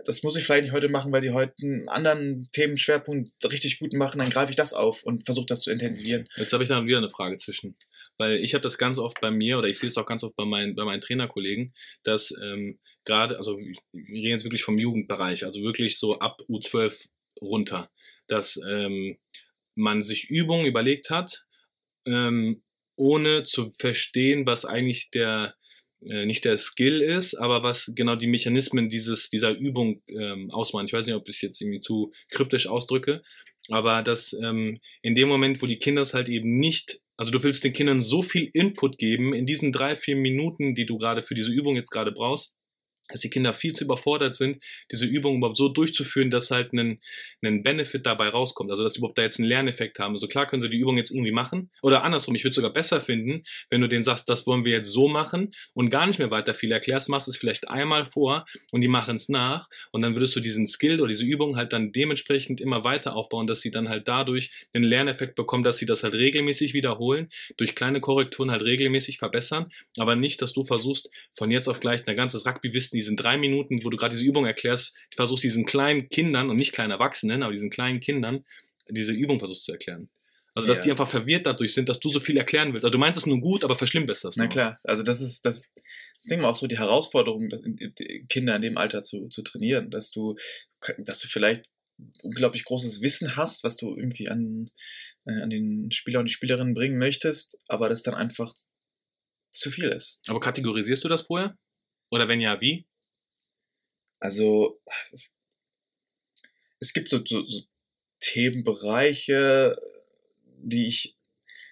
das 0.05 0.23
muss 0.23 0.37
ich 0.37 0.45
vielleicht 0.45 0.65
nicht 0.65 0.73
heute 0.73 0.89
machen, 0.89 1.13
weil 1.13 1.21
die 1.21 1.31
heute 1.31 1.55
einen 1.63 1.89
anderen 1.89 2.49
Themenschwerpunkt 2.53 3.33
richtig 3.51 3.79
gut 3.79 3.93
machen, 3.93 4.19
dann 4.19 4.31
greife 4.31 4.51
ich 4.51 4.57
das 4.57 4.73
auf 4.73 5.03
und 5.03 5.25
versuche 5.25 5.47
das 5.47 5.61
zu 5.61 5.71
intensivieren. 5.71 6.29
Jetzt 6.37 6.53
habe 6.53 6.63
ich 6.63 6.69
da 6.69 6.85
wieder 6.85 6.99
eine 6.99 7.11
Frage 7.11 7.37
zwischen. 7.39 7.77
Weil 8.19 8.37
ich 8.37 8.55
habe 8.55 8.63
das 8.63 8.79
ganz 8.79 8.99
oft 8.99 9.21
bei 9.21 9.31
mir 9.31 9.59
oder 9.59 9.69
ich 9.69 9.79
sehe 9.79 9.89
es 9.89 9.99
auch 9.99 10.07
ganz 10.07 10.25
oft 10.25 10.37
bei 10.37 10.45
meinen, 10.45 10.75
bei 10.75 10.85
meinen 10.85 11.03
Trainerkollegen, 11.03 11.75
dass 12.03 12.35
ähm, 12.43 12.79
gerade, 13.05 13.37
also 13.37 13.59
wir 13.59 13.75
reden 13.93 14.31
jetzt 14.31 14.45
wirklich 14.45 14.63
vom 14.63 14.79
Jugendbereich, 14.79 15.45
also 15.45 15.63
wirklich 15.63 15.99
so 15.99 16.19
ab 16.19 16.41
U12 16.49 17.09
runter, 17.43 17.91
dass 18.27 18.59
ähm, 18.67 19.19
man 19.75 20.01
sich 20.01 20.31
Übungen 20.31 20.67
überlegt 20.67 21.11
hat, 21.11 21.47
ähm, 22.07 22.63
ohne 22.97 23.43
zu 23.45 23.71
verstehen, 23.71 24.47
was 24.47 24.65
eigentlich 24.65 25.11
der 25.11 25.55
äh, 26.09 26.27
nicht 26.27 26.45
der 26.45 26.57
Skill 26.57 27.01
ist, 27.01 27.35
aber 27.35 27.63
was 27.63 27.93
genau 27.95 28.17
die 28.17 28.27
Mechanismen 28.27 28.89
dieses, 28.89 29.31
dieser 29.31 29.53
Übung 29.53 30.03
ähm, 30.09 30.51
ausmachen. 30.51 30.87
Ich 30.87 30.93
weiß 30.93 31.07
nicht, 31.07 31.15
ob 31.15 31.29
ich 31.29 31.37
es 31.37 31.43
jetzt 31.43 31.61
irgendwie 31.61 31.81
zu 31.81 32.13
kryptisch 32.31 32.67
ausdrücke, 32.67 33.23
aber 33.69 34.03
dass 34.03 34.33
ähm, 34.33 34.81
in 35.03 35.15
dem 35.15 35.29
Moment, 35.29 35.63
wo 35.63 35.67
die 35.67 35.79
Kinder 35.79 36.03
es 36.03 36.15
halt 36.15 36.29
eben 36.29 36.59
nicht, 36.59 37.01
also 37.17 37.31
du 37.31 37.43
willst 37.43 37.65
den 37.65 37.73
Kindern 37.73 38.03
so 38.03 38.23
viel 38.23 38.51
Input 38.53 38.99
geben 38.99 39.35
in 39.35 39.47
diesen 39.47 39.73
drei, 39.73 39.97
vier 39.97 40.17
Minuten, 40.17 40.75
die 40.75 40.87
du 40.87 40.99
gerade 40.99 41.23
für 41.23 41.35
diese 41.35 41.53
Übung 41.53 41.77
jetzt 41.77 41.91
gerade 41.91 42.13
brauchst, 42.13 42.56
dass 43.09 43.21
die 43.21 43.31
Kinder 43.31 43.53
viel 43.53 43.73
zu 43.73 43.85
überfordert 43.85 44.35
sind, 44.37 44.63
diese 44.91 45.07
Übung 45.07 45.37
überhaupt 45.37 45.57
so 45.57 45.69
durchzuführen, 45.69 46.31
dass 46.31 46.51
halt 46.51 46.73
ein, 46.73 46.99
ein 47.45 47.63
Benefit 47.63 48.07
dabei 48.07 48.29
rauskommt. 48.29 48.71
Also 48.71 48.83
dass 48.83 48.95
sie 48.95 48.99
überhaupt 48.99 49.19
da 49.19 49.23
jetzt 49.23 49.39
einen 49.39 49.49
Lerneffekt 49.49 49.99
haben. 49.99 50.15
Also 50.15 50.27
klar 50.27 50.47
können 50.47 50.63
sie 50.63 50.69
die 50.69 50.79
Übung 50.79 50.97
jetzt 50.97 51.11
irgendwie 51.11 51.33
machen. 51.33 51.71
Oder 51.83 52.03
andersrum, 52.03 52.35
ich 52.35 52.45
würde 52.45 52.55
sogar 52.55 52.73
besser 52.73 53.01
finden, 53.01 53.43
wenn 53.71 53.81
du 53.81 53.89
denen 53.89 54.05
sagst, 54.05 54.29
das 54.29 54.47
wollen 54.47 54.65
wir 54.65 54.73
jetzt 54.73 54.91
so 54.91 55.09
machen 55.09 55.53
und 55.75 55.91
gar 55.91 56.07
nicht 56.07 56.19
mehr 56.19 56.31
weiter 56.31 56.55
viel 56.55 56.73
erklärst, 56.73 57.09
machst 57.09 57.29
es 57.29 57.37
vielleicht 57.37 57.69
einmal 57.69 58.05
vor 58.05 58.45
und 58.71 58.81
die 58.81 58.89
machen 58.89 59.17
es 59.17 59.29
nach. 59.29 59.69
Und 59.93 60.03
dann 60.03 60.15
würdest 60.15 60.35
du 60.37 60.41
diesen 60.41 60.67
Skill 60.67 61.01
oder 61.01 61.09
diese 61.09 61.25
Übung 61.25 61.57
halt 61.57 61.73
dann 61.73 61.93
dementsprechend 61.93 62.61
immer 62.61 62.85
weiter 62.85 63.15
aufbauen, 63.15 63.47
dass 63.47 63.61
sie 63.61 63.71
dann 63.71 63.89
halt 63.89 64.09
dadurch 64.09 64.51
einen 64.73 64.85
Lerneffekt 64.85 65.35
bekommen, 65.35 65.65
dass 65.65 65.79
sie 65.79 65.87
das 65.87 66.03
halt 66.03 66.15
regelmäßig 66.15 66.75
wiederholen, 66.75 67.29
durch 67.57 67.75
kleine 67.75 68.01
Korrekturen 68.01 68.51
halt 68.51 68.63
regelmäßig 68.63 69.19
verbessern, 69.19 69.71
aber 69.99 70.17
nicht, 70.17 70.43
dass 70.43 70.53
du 70.53 70.65
versuchst, 70.65 71.11
von 71.33 71.51
jetzt 71.51 71.69
auf 71.69 71.81
gleich 71.81 72.07
ein 72.07 72.17
ganzes 72.17 72.47
Rugby-Wissen, 72.47 72.96
diesen 72.97 73.17
drei 73.17 73.37
Minuten, 73.39 73.85
wo 73.85 73.91
du 73.91 73.97
gerade 73.97 74.15
diese 74.15 74.25
Übung 74.27 74.47
erklärst, 74.47 74.97
versuchst 75.15 75.45
diesen 75.45 75.65
kleinen 75.65 76.09
Kindern 76.09 76.51
und 76.51 76.57
nicht 76.57 76.73
kleinen 76.73 76.91
Erwachsenen, 76.91 77.43
aber 77.43 77.53
diesen 77.53 77.71
kleinen 77.71 78.01
Kindern 78.01 78.45
diese 78.89 79.13
Übung 79.13 79.39
versuchst 79.39 79.65
zu 79.65 79.73
erklären. 79.73 80.09
Also, 80.55 80.69
dass 80.69 80.79
Ja. 80.79 80.85
die 80.85 80.91
einfach 80.93 81.09
verwirrt 81.09 81.45
dadurch 81.45 81.75
sind, 81.75 81.89
dass 81.89 82.01
du 82.01 82.09
so 82.09 82.19
viel 82.19 82.37
erklären 82.39 82.73
willst. 82.73 82.85
Also, 82.85 82.93
du 82.93 82.99
meinst 82.99 83.19
es 83.19 83.27
nur 83.27 83.41
gut, 83.41 83.63
aber 83.63 83.77
verschlimmbest 83.77 84.25
das. 84.25 84.37
Na 84.37 84.45
nur. 84.45 84.51
klar, 84.51 84.79
also 84.85 85.03
das 85.03 85.21
ist 85.21 85.45
das, 85.45 85.71
das 85.75 86.29
denke 86.31 86.43
mal 86.43 86.51
auch 86.51 86.57
so 86.57 86.67
die 86.67 86.79
Herausforderung, 86.79 87.49
Kinder 88.29 88.57
in 88.57 88.63
dem 88.63 88.79
Alter 88.79 89.03
zu, 89.03 89.29
zu 89.29 89.43
trainieren, 89.43 89.91
dass 89.91 90.11
du, 90.13 90.35
dass 90.99 91.21
du 91.21 91.29
vielleicht 91.29 91.67
unglaublich 92.23 92.65
großes 92.65 93.03
Wissen 93.03 93.37
hast, 93.37 93.65
was 93.65 93.77
du 93.77 93.97
irgendwie 93.97 94.29
an, 94.29 94.71
äh, 95.27 95.43
an 95.43 95.51
den 95.51 95.91
Spieler 95.91 96.21
und 96.21 96.27
die 96.29 96.33
Spielerinnen 96.33 96.75
bringen 96.75 96.99
möchtest, 96.99 97.59
aber 97.69 97.89
das 97.89 98.03
dann 98.03 98.15
einfach 98.15 98.53
zu 99.53 99.71
viel 99.71 99.89
ist. 99.91 100.23
Aber 100.29 100.41
kategorisierst 100.41 101.05
du 101.05 101.09
das 101.09 101.23
vorher? 101.23 101.55
Oder 102.11 102.29
wenn 102.29 102.41
ja, 102.41 102.61
wie? 102.61 102.87
Also 104.19 104.81
es, 105.13 105.37
es 106.81 106.93
gibt 106.93 107.09
so, 107.09 107.25
so, 107.25 107.45
so 107.47 107.63
Themenbereiche, 108.21 109.81
die 110.59 110.87
ich, 110.89 111.17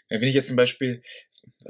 wenn 0.09 0.23
ich 0.23 0.35
jetzt 0.35 0.49
zum 0.49 0.57
Beispiel, 0.57 1.03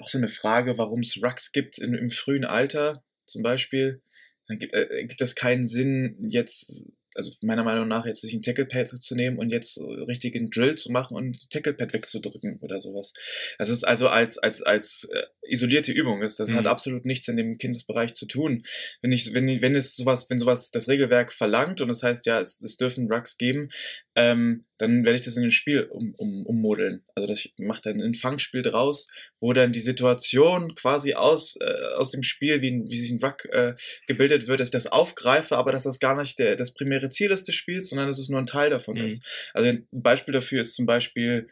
auch 0.00 0.09
so 0.09 0.18
eine 0.18 0.29
Frage, 0.29 0.79
warum 0.79 1.00
es 1.00 1.22
Rucks 1.22 1.53
gibt 1.53 1.79
in, 1.79 1.94
im 1.94 2.11
frühen 2.11 2.44
Alter 2.44 3.05
zum 3.24 3.42
Beispiel, 3.42 4.03
dann 4.46 4.59
gibt, 4.59 4.74
äh, 4.74 5.05
gibt 5.07 5.20
es 5.20 5.35
keinen 5.35 5.66
Sinn, 5.66 6.16
jetzt, 6.29 6.92
also 7.14 7.33
meiner 7.42 7.64
Meinung 7.64 7.88
nach, 7.88 8.07
jetzt 8.07 8.20
sich 8.20 8.35
ein 8.35 8.42
Tacklepad 8.42 8.88
zu 8.88 9.14
nehmen 9.14 9.38
und 9.38 9.50
jetzt 9.50 9.79
richtig 9.81 10.35
einen 10.37 10.50
Drill 10.50 10.74
zu 10.77 10.92
machen 10.92 11.16
und 11.16 11.50
Tacklepad 11.50 11.92
wegzudrücken 11.92 12.59
oder 12.61 12.81
sowas. 12.81 13.12
Das 13.59 13.68
ist 13.68 13.85
also 13.85 14.09
als, 14.09 14.38
als, 14.38 14.62
als 14.62 15.09
äh, 15.12 15.22
isolierte 15.48 15.92
Übung 15.92 16.22
ist. 16.22 16.40
Das 16.40 16.50
Mhm. 16.50 16.57
hat 16.57 16.66
absolut 16.66 17.05
nichts 17.05 17.29
in 17.29 17.37
dem 17.37 17.59
Kindesbereich 17.59 18.14
zu 18.14 18.27
tun. 18.27 18.64
Wenn 19.03 19.12
ich, 19.12 19.35
wenn, 19.35 19.46
wenn 19.62 19.74
es 19.74 19.96
sowas, 19.96 20.29
wenn 20.31 20.38
sowas 20.38 20.70
das 20.70 20.88
Regelwerk 20.88 21.33
verlangt 21.33 21.81
und 21.81 21.88
das 21.88 22.03
heißt, 22.03 22.27
ja, 22.27 22.40
es, 22.40 22.61
es 22.62 22.77
dürfen 22.77 23.11
Rucks 23.11 23.37
geben, 23.37 23.70
ähm, 24.16 24.64
dann 24.79 25.05
werde 25.05 25.16
ich 25.16 25.22
das 25.24 25.37
in 25.37 25.44
ein 25.44 25.50
Spiel 25.50 25.85
um, 25.85 26.14
um, 26.16 26.46
ummodeln. 26.46 27.05
Also 27.14 27.27
das 27.27 27.48
mache 27.59 27.81
dann 27.83 28.00
ein 28.00 28.14
Fangspiel 28.14 28.62
draus, 28.62 29.11
wo 29.40 29.53
dann 29.53 29.72
die 29.72 29.81
Situation 29.81 30.74
quasi 30.74 31.14
aus, 31.14 31.57
äh, 31.61 31.94
aus 31.96 32.11
dem 32.11 32.22
Spiel, 32.22 32.61
wie, 32.62 32.70
ein- 32.72 32.88
wie 32.88 32.96
sich 32.96 33.11
ein 33.11 33.18
Ruck 33.22 33.44
äh, 33.46 33.74
gebildet 34.07 34.46
wird, 34.46 34.61
dass 34.61 34.68
ich 34.68 34.72
das 34.72 34.87
aufgreife, 34.87 35.57
aber 35.57 35.72
dass 35.72 35.85
das 35.85 35.98
gar 36.00 36.20
nicht 36.20 36.38
der, 36.38 36.55
das 36.57 36.74
primäre 36.74 37.09
Ziel 37.09 37.31
ist 37.31 37.48
des 37.48 37.55
Spiels, 37.57 37.88
sondern 37.88 38.07
dass 38.09 38.18
es 38.18 38.29
nur 38.29 38.40
ein 38.40 38.46
Teil 38.46 38.70
davon 38.70 38.96
Mhm. 38.98 39.07
ist. 39.07 39.50
Also 39.53 39.68
ein 39.68 39.88
Beispiel 39.90 40.33
dafür 40.35 40.61
ist 40.61 40.74
zum 40.74 40.87
Beispiel 40.87 41.46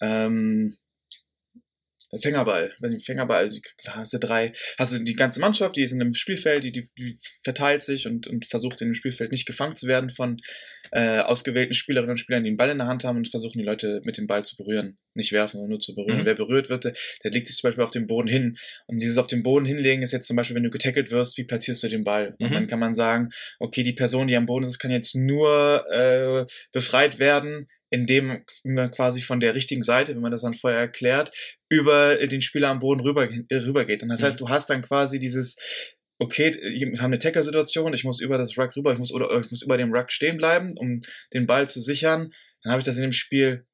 ähm, 0.00 0.76
Fängerball. 2.18 2.74
Weiß 2.80 2.90
nicht, 2.90 3.06
Fängerball, 3.06 3.42
also 3.42 3.58
hast 3.86 4.12
du 4.12 4.18
drei, 4.18 4.52
hast 4.78 4.92
du 4.92 4.98
die 4.98 5.14
ganze 5.14 5.38
Mannschaft, 5.40 5.76
die 5.76 5.82
ist 5.82 5.92
in 5.92 6.00
einem 6.00 6.14
Spielfeld, 6.14 6.64
die, 6.64 6.72
die, 6.72 6.90
die 6.98 7.18
verteilt 7.42 7.82
sich 7.82 8.06
und, 8.06 8.26
und 8.26 8.46
versucht 8.46 8.80
in 8.80 8.88
dem 8.88 8.94
Spielfeld 8.94 9.30
nicht 9.30 9.46
gefangen 9.46 9.76
zu 9.76 9.86
werden 9.86 10.10
von 10.10 10.38
äh, 10.92 11.20
ausgewählten 11.20 11.74
Spielerinnen 11.74 12.10
und 12.10 12.16
Spielern, 12.16 12.42
die 12.42 12.48
einen 12.48 12.56
Ball 12.56 12.70
in 12.70 12.78
der 12.78 12.88
Hand 12.88 13.04
haben 13.04 13.18
und 13.18 13.28
versuchen 13.28 13.58
die 13.58 13.64
Leute 13.64 14.00
mit 14.04 14.16
dem 14.16 14.26
Ball 14.26 14.44
zu 14.44 14.56
berühren. 14.56 14.98
Nicht 15.14 15.32
werfen, 15.32 15.52
sondern 15.58 15.70
nur 15.70 15.80
zu 15.80 15.94
berühren. 15.94 16.14
Mhm. 16.14 16.20
Und 16.20 16.26
wer 16.26 16.34
berührt 16.34 16.68
wird, 16.70 16.84
der, 16.84 16.94
der 17.22 17.30
legt 17.30 17.46
sich 17.46 17.56
zum 17.56 17.68
Beispiel 17.68 17.84
auf 17.84 17.90
den 17.90 18.06
Boden 18.06 18.28
hin. 18.28 18.56
Und 18.86 19.00
dieses 19.00 19.18
auf 19.18 19.26
den 19.26 19.42
Boden 19.42 19.66
hinlegen 19.66 20.02
ist 20.02 20.12
jetzt 20.12 20.26
zum 20.26 20.36
Beispiel, 20.36 20.56
wenn 20.56 20.62
du 20.62 20.70
getackelt 20.70 21.10
wirst, 21.10 21.36
wie 21.36 21.44
platzierst 21.44 21.82
du 21.82 21.88
den 21.88 22.04
Ball? 22.04 22.34
Und 22.38 22.50
Mhm. 22.50 22.54
dann 22.54 22.66
kann 22.66 22.78
man 22.78 22.94
sagen, 22.94 23.30
okay, 23.58 23.82
die 23.82 23.92
Person, 23.92 24.28
die 24.28 24.36
am 24.36 24.46
Boden 24.46 24.64
ist, 24.64 24.78
kann 24.78 24.90
jetzt 24.90 25.14
nur 25.14 25.84
äh, 25.90 26.46
befreit 26.72 27.18
werden, 27.18 27.68
indem 27.90 28.42
man 28.64 28.90
quasi 28.92 29.20
von 29.20 29.40
der 29.40 29.54
richtigen 29.54 29.82
Seite, 29.82 30.14
wenn 30.14 30.22
man 30.22 30.32
das 30.32 30.42
dann 30.42 30.54
vorher 30.54 30.78
erklärt, 30.80 31.32
über 31.68 32.16
den 32.26 32.40
Spieler 32.40 32.68
am 32.68 32.78
Boden 32.78 33.00
rüber, 33.00 33.28
äh, 33.28 33.56
rübergeht. 33.56 34.02
Und 34.02 34.08
das 34.08 34.20
Mhm. 34.20 34.26
heißt, 34.26 34.40
du 34.40 34.48
hast 34.48 34.70
dann 34.70 34.82
quasi 34.82 35.18
dieses, 35.18 35.56
okay, 36.18 36.54
wir 36.54 36.98
haben 36.98 37.06
eine 37.12 37.18
Tackle-Situation, 37.18 37.94
ich 37.94 38.04
muss 38.04 38.20
über 38.20 38.38
das 38.38 38.56
Ruck 38.56 38.76
rüber, 38.76 38.92
ich 38.92 38.98
muss, 38.98 39.12
oder 39.12 39.30
ich 39.40 39.50
muss 39.50 39.62
über 39.62 39.76
dem 39.76 39.92
Ruck 39.92 40.12
stehen 40.12 40.36
bleiben, 40.36 40.74
um 40.76 41.00
den 41.34 41.46
Ball 41.46 41.68
zu 41.68 41.80
sichern. 41.80 42.30
Dann 42.62 42.72
habe 42.72 42.80
ich 42.80 42.84
das 42.84 42.96
in 42.96 43.02
dem 43.02 43.12
Spiel 43.12 43.66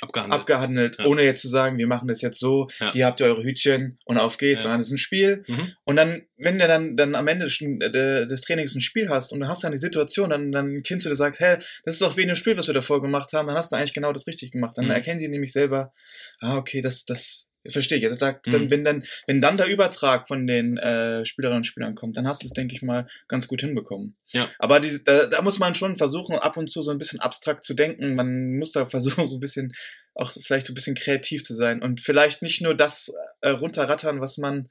Abgehandelt. 0.00 0.40
abgehandelt, 0.40 0.98
Ja. 0.98 1.06
ohne 1.06 1.22
jetzt 1.22 1.40
zu 1.42 1.48
sagen, 1.48 1.78
wir 1.78 1.86
machen 1.86 2.08
das 2.08 2.20
jetzt 2.20 2.38
so, 2.38 2.68
Ja. 2.80 2.92
hier 2.92 3.06
habt 3.06 3.20
ihr 3.20 3.26
eure 3.26 3.42
Hütchen 3.42 3.98
und 4.04 4.18
auf 4.18 4.36
geht's, 4.38 4.62
sondern 4.62 4.80
es 4.80 4.86
ist 4.88 4.92
ein 4.92 4.98
Spiel. 4.98 5.44
Mhm. 5.46 5.72
Und 5.84 5.96
dann, 5.96 6.22
wenn 6.36 6.58
du 6.58 6.66
dann, 6.66 6.96
dann 6.96 7.14
am 7.14 7.26
Ende 7.28 7.46
des, 7.46 8.40
Trainings 8.42 8.74
ein 8.74 8.80
Spiel 8.80 9.08
hast 9.08 9.32
und 9.32 9.40
du 9.40 9.48
hast 9.48 9.64
dann 9.64 9.72
die 9.72 9.78
Situation, 9.78 10.30
dann, 10.30 10.52
dann 10.52 10.76
ein 10.76 10.82
Kind 10.82 11.02
zu 11.02 11.08
dir 11.08 11.14
sagt, 11.16 11.40
hey, 11.40 11.56
das 11.84 11.94
ist 11.94 12.02
doch 12.02 12.16
wie 12.16 12.22
in 12.22 12.28
dem 12.28 12.36
Spiel, 12.36 12.56
was 12.58 12.66
wir 12.66 12.74
davor 12.74 13.00
gemacht 13.00 13.32
haben, 13.32 13.46
dann 13.46 13.56
hast 13.56 13.72
du 13.72 13.76
eigentlich 13.76 13.94
genau 13.94 14.12
das 14.12 14.26
richtig 14.26 14.52
gemacht. 14.52 14.76
Dann 14.76 14.86
Mhm. 14.86 14.90
erkennen 14.92 15.18
sie 15.18 15.28
nämlich 15.28 15.52
selber, 15.52 15.92
ah, 16.40 16.56
okay, 16.58 16.80
das, 16.82 17.04
das 17.04 17.48
verstehe 17.68 17.98
ich. 17.98 18.04
Also 18.04 18.16
da, 18.16 18.32
Mhm. 18.32 18.50
dann, 18.50 18.70
wenn 18.70 18.84
dann, 18.84 19.04
wenn 19.26 19.40
dann 19.40 19.56
der 19.56 19.66
Übertrag 19.66 20.28
von 20.28 20.46
den 20.46 20.76
äh, 20.78 21.24
Spielerinnen 21.24 21.58
und 21.58 21.64
Spielern 21.64 21.94
kommt, 21.94 22.16
dann 22.16 22.26
hast 22.28 22.42
du 22.42 22.46
es, 22.46 22.52
denke 22.52 22.74
ich 22.74 22.82
mal, 22.82 23.06
ganz 23.28 23.48
gut 23.48 23.60
hinbekommen. 23.60 24.16
Ja. 24.28 24.48
Aber 24.58 24.80
diese, 24.80 25.04
da, 25.04 25.26
da 25.26 25.42
muss 25.42 25.58
man 25.58 25.74
schon 25.74 25.96
versuchen, 25.96 26.36
ab 26.36 26.56
und 26.56 26.68
zu 26.70 26.82
so 26.82 26.90
ein 26.90 26.98
bisschen 26.98 27.20
abstrakt 27.20 27.64
zu 27.64 27.74
denken. 27.74 28.14
Man 28.14 28.56
muss 28.58 28.72
da 28.72 28.86
versuchen, 28.86 29.28
so 29.28 29.36
ein 29.36 29.40
bisschen 29.40 29.72
auch 30.14 30.32
vielleicht 30.32 30.66
so 30.66 30.72
ein 30.72 30.74
bisschen 30.74 30.96
kreativ 30.96 31.44
zu 31.44 31.54
sein 31.54 31.82
und 31.82 32.00
vielleicht 32.00 32.42
nicht 32.42 32.62
nur 32.62 32.74
das 32.74 33.12
äh, 33.42 33.50
runterrattern, 33.50 34.20
was 34.20 34.38
man 34.38 34.68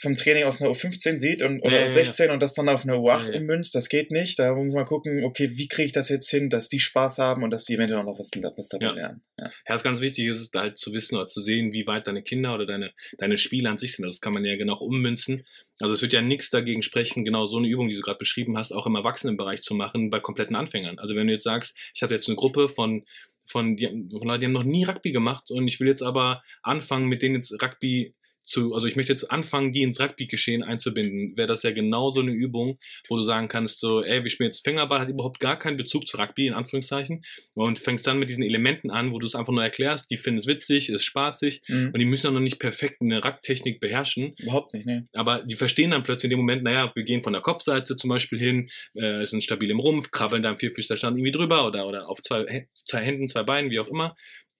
vom 0.00 0.16
Training 0.16 0.44
aus 0.44 0.60
einer 0.60 0.70
U15 0.70 1.18
sieht 1.18 1.42
und, 1.42 1.60
oder 1.62 1.86
ja, 1.86 1.86
ja. 1.86 1.92
U16 2.02 2.30
und 2.30 2.40
das 2.42 2.54
dann 2.54 2.68
auf 2.68 2.84
eine 2.84 2.94
U8 2.96 3.26
Ja, 3.28 3.32
ja. 3.34 3.40
ummünzt, 3.40 3.74
das 3.74 3.88
geht 3.88 4.10
nicht. 4.10 4.38
Da 4.38 4.54
muss 4.54 4.74
man 4.74 4.84
gucken, 4.84 5.24
okay, 5.24 5.50
wie 5.54 5.68
kriege 5.68 5.86
ich 5.86 5.92
das 5.92 6.08
jetzt 6.08 6.28
hin, 6.30 6.50
dass 6.50 6.68
die 6.68 6.80
Spaß 6.80 7.18
haben 7.18 7.42
und 7.42 7.50
dass 7.50 7.64
die 7.64 7.74
eventuell 7.74 8.00
auch 8.00 8.04
noch 8.04 8.18
was, 8.18 8.30
was 8.56 8.68
dabei 8.68 8.86
Ja. 8.86 8.92
lernen. 8.92 9.22
Ja. 9.38 9.50
Ja, 9.68 9.74
es 9.74 9.82
ganz 9.82 10.00
wichtig 10.00 10.26
ist 10.26 10.40
es 10.40 10.50
halt 10.54 10.78
zu 10.78 10.92
wissen 10.92 11.16
oder 11.16 11.26
zu 11.26 11.40
sehen, 11.40 11.72
wie 11.72 11.86
weit 11.86 12.06
deine 12.06 12.22
Kinder 12.22 12.54
oder 12.54 12.66
deine, 12.66 12.92
deine 13.18 13.38
Spiele 13.38 13.70
an 13.70 13.78
sich 13.78 13.96
sind. 13.96 14.04
Das 14.04 14.20
kann 14.20 14.32
man 14.34 14.44
ja 14.44 14.56
genau 14.56 14.76
ummünzen. 14.78 15.46
Also 15.80 15.94
es 15.94 16.02
wird 16.02 16.12
ja 16.12 16.20
nichts 16.20 16.50
dagegen 16.50 16.82
sprechen, 16.82 17.24
genau 17.24 17.46
so 17.46 17.58
eine 17.58 17.68
Übung, 17.68 17.88
die 17.88 17.94
du 17.94 18.00
gerade 18.02 18.18
beschrieben 18.18 18.58
hast, 18.58 18.72
auch 18.72 18.86
im 18.86 18.96
Erwachsenenbereich 18.96 19.62
zu 19.62 19.74
machen 19.74 20.10
bei 20.10 20.20
kompletten 20.20 20.56
Anfängern. 20.56 20.98
Also 20.98 21.14
wenn 21.14 21.28
du 21.28 21.32
jetzt 21.32 21.44
sagst, 21.44 21.76
ich 21.94 22.02
habe 22.02 22.14
jetzt 22.14 22.28
eine 22.28 22.36
Gruppe 22.36 22.68
von 22.68 23.04
von 23.50 23.76
die, 23.76 23.86
von 23.86 24.28
Leuten, 24.28 24.40
die 24.40 24.46
haben 24.46 24.52
noch 24.52 24.62
nie 24.64 24.84
Rugby 24.84 25.10
gemacht 25.10 25.50
und 25.50 25.66
ich 25.68 25.80
will 25.80 25.88
jetzt 25.88 26.02
aber 26.02 26.42
anfangen, 26.62 27.06
mit 27.08 27.22
denen 27.22 27.36
jetzt 27.36 27.50
Rugby 27.62 28.14
zu, 28.42 28.72
also 28.74 28.86
ich 28.86 28.96
möchte 28.96 29.12
jetzt 29.12 29.30
anfangen, 29.30 29.72
die 29.72 29.82
ins 29.82 30.00
Rugby-Geschehen 30.00 30.62
einzubinden, 30.62 31.36
wäre 31.36 31.46
das 31.48 31.62
ja 31.62 31.70
genauso 31.70 32.20
eine 32.20 32.32
Übung, 32.32 32.78
wo 33.08 33.16
du 33.16 33.22
sagen 33.22 33.48
kannst, 33.48 33.80
so, 33.80 34.02
ey, 34.02 34.22
wir 34.22 34.30
spielen 34.30 34.48
jetzt 34.48 34.64
Fingerball, 34.64 35.00
hat 35.00 35.08
überhaupt 35.08 35.40
gar 35.40 35.58
keinen 35.58 35.76
Bezug 35.76 36.06
zu 36.06 36.16
Rugby, 36.16 36.46
in 36.46 36.54
Anführungszeichen, 36.54 37.22
und 37.54 37.78
fängst 37.78 38.06
dann 38.06 38.18
mit 38.18 38.30
diesen 38.30 38.42
Elementen 38.42 38.90
an, 38.90 39.12
wo 39.12 39.18
du 39.18 39.26
es 39.26 39.34
einfach 39.34 39.52
nur 39.52 39.62
erklärst, 39.62 40.10
die 40.10 40.16
finden 40.16 40.38
es 40.38 40.46
witzig, 40.46 40.88
ist 40.88 41.04
spaßig, 41.04 41.62
Mhm. 41.68 41.90
und 41.92 41.98
die 41.98 42.04
müssen 42.06 42.26
ja 42.26 42.32
noch 42.32 42.40
nicht 42.40 42.58
perfekt 42.58 43.02
eine 43.02 43.22
Rack-Technik 43.24 43.80
beherrschen, 43.80 44.34
Überhaupt 44.38 44.72
nicht, 44.74 44.86
ne? 44.86 45.06
aber 45.12 45.42
die 45.44 45.56
verstehen 45.56 45.90
dann 45.90 46.02
plötzlich 46.02 46.30
in 46.30 46.36
dem 46.36 46.40
Moment, 46.40 46.62
naja, 46.62 46.90
wir 46.94 47.02
gehen 47.04 47.22
von 47.22 47.32
der 47.32 47.42
Kopfseite 47.42 47.96
zum 47.96 48.08
Beispiel 48.08 48.38
hin, 48.38 48.68
äh, 48.94 49.24
sind 49.24 49.44
stabil 49.44 49.70
im 49.70 49.80
Rumpf, 49.80 50.10
krabbeln 50.10 50.42
da 50.42 50.50
im 50.50 50.56
Vierfüßlerstand 50.56 51.16
irgendwie 51.16 51.32
drüber 51.32 51.66
oder, 51.66 51.86
oder 51.86 52.08
auf 52.08 52.22
zwei, 52.22 52.66
zwei 52.74 53.02
Händen, 53.02 53.28
zwei 53.28 53.42
Beinen, 53.42 53.70
wie 53.70 53.80
auch 53.80 53.88
immer. 53.88 54.16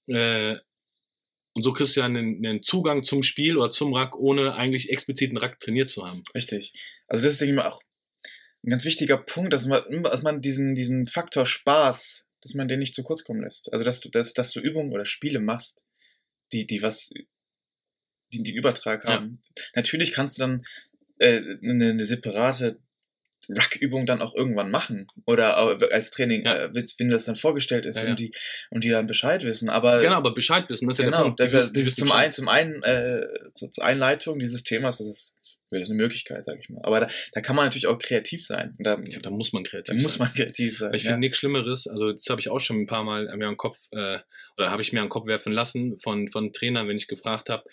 Äh, 0.07 0.57
und 1.59 1.63
so 1.63 1.73
kriegst 1.73 1.97
du 1.97 2.01
ja 2.01 2.07
einen, 2.07 2.47
einen 2.47 2.63
Zugang 2.63 3.03
zum 3.03 3.25
Spiel 3.25 3.57
oder 3.57 3.69
zum 3.69 3.93
Rack, 3.93 4.17
ohne 4.17 4.55
eigentlich 4.55 4.91
expliziten 4.91 5.37
Rack 5.37 5.59
trainiert 5.59 5.89
zu 5.89 6.07
haben. 6.07 6.23
Richtig. 6.33 6.73
Also 7.09 7.25
das 7.25 7.33
ist, 7.33 7.41
denke 7.41 7.51
ich 7.51 7.57
mal, 7.57 7.67
auch 7.67 7.83
ein 8.63 8.71
ganz 8.71 8.85
wichtiger 8.85 9.19
Punkt, 9.19 9.53
dass 9.53 9.67
man, 9.67 9.83
dass 10.05 10.23
man 10.23 10.41
diesen, 10.41 10.77
diesen 10.77 11.09
Faktor 11.09 11.47
Spaß, 11.47 12.29
dass 12.43 12.55
man 12.55 12.69
den 12.69 12.79
nicht 12.79 12.95
zu 12.95 13.03
kurz 13.03 13.25
kommen 13.25 13.43
lässt. 13.43 13.73
Also 13.73 13.85
dass 13.85 13.99
du, 13.99 14.09
dass, 14.09 14.35
dass 14.35 14.53
du 14.53 14.61
Übungen 14.61 14.93
oder 14.93 15.05
Spiele 15.05 15.41
machst, 15.41 15.85
die, 16.53 16.65
die 16.65 16.81
was, 16.81 17.11
die 18.33 18.45
den 18.45 18.55
Übertrag 18.55 19.03
Ja. 19.09 19.15
haben. 19.15 19.43
Natürlich 19.75 20.13
kannst 20.13 20.39
du 20.39 20.43
dann 20.43 20.63
äh, 21.19 21.43
eine, 21.61 21.91
eine 21.91 22.07
separate 22.07 22.79
Ruck-Übung 23.49 24.07
dann 24.07 24.21
auch 24.23 24.35
irgendwann 24.35 24.71
machen. 24.71 25.07
Oder 25.27 25.57
als 25.93 26.11
Training, 26.11 26.45
Ja. 26.45 26.57
äh, 26.65 26.71
wenn 26.99 27.09
das 27.11 27.25
dann 27.25 27.37
vorgestellt 27.37 27.87
ist 27.87 27.99
Ja, 27.99 28.05
ja. 28.05 28.11
und 28.11 28.19
die 28.21 28.33
und 28.71 28.85
die 28.85 28.91
dann 28.91 29.07
Bescheid 29.07 29.43
wissen. 29.45 29.69
Aber 29.71 30.01
genau, 30.01 30.17
aber 30.17 30.35
Bescheid 30.35 30.69
wissen, 30.69 30.87
das 30.87 30.97
ist 30.97 30.99
ja 30.99 31.05
der 31.05 31.13
Genau, 31.13 31.25
Punkt. 31.25 31.41
das 31.41 31.51
Die 31.51 31.57
ist, 31.57 31.63
wissen- 31.63 31.67
das 31.67 31.73
die 31.73 31.81
ist 31.81 31.87
wissen 31.99 32.09
zum 32.09 32.13
einen, 32.13 32.33
zum 32.33 32.49
einen 32.49 32.83
äh, 32.83 33.23
zur, 33.55 33.71
zur 33.71 33.85
Einleitung 33.85 34.39
dieses 34.39 34.63
Themas, 34.65 34.99
das 34.99 35.07
ist, 35.09 35.35
wäre 35.71 35.81
das 35.81 35.91
eine 35.91 35.97
Möglichkeit, 35.99 36.45
sage 36.45 36.61
ich 36.63 36.69
mal. 36.71 36.81
Aber 36.83 37.01
da, 37.01 37.09
da 37.33 37.41
kann 37.43 37.55
man 37.57 37.67
natürlich 37.67 37.87
auch 37.89 37.99
kreativ 37.99 38.45
sein. 38.45 38.75
Da, 38.79 38.99
Ich 39.05 39.11
glaub, 39.11 39.23
da 39.23 39.31
muss 39.31 39.53
man 39.53 39.65
da 39.65 39.71
kreativ 39.71 40.03
muss 40.03 40.15
sein. 40.15 40.27
man 40.27 40.35
kreativ 40.35 40.79
sein. 40.79 40.95
Ich 40.95 41.03
ja. 41.03 41.09
finde 41.09 41.21
nichts 41.21 41.39
Schlimmeres, 41.39 41.87
also 41.87 42.11
das 42.13 42.25
habe 42.31 42.41
ich 42.41 42.49
auch 42.51 42.59
schon 42.61 42.81
ein 42.81 42.87
paar 42.87 43.05
Mal 43.05 43.25
mir 43.25 43.33
an 43.33 43.41
den 43.53 43.57
Kopf, 43.57 43.77
äh, 43.93 44.19
oder 44.57 44.71
habe 44.71 44.81
ich 44.83 44.93
mir 44.93 45.01
an 45.01 45.07
den 45.07 45.11
Kopf 45.11 45.27
werfen 45.27 45.53
lassen 45.53 45.97
von, 45.97 46.29
von 46.29 46.53
Trainern, 46.53 46.89
wenn 46.89 46.97
ich 46.97 47.07
gefragt 47.07 47.51
habe. 47.51 47.65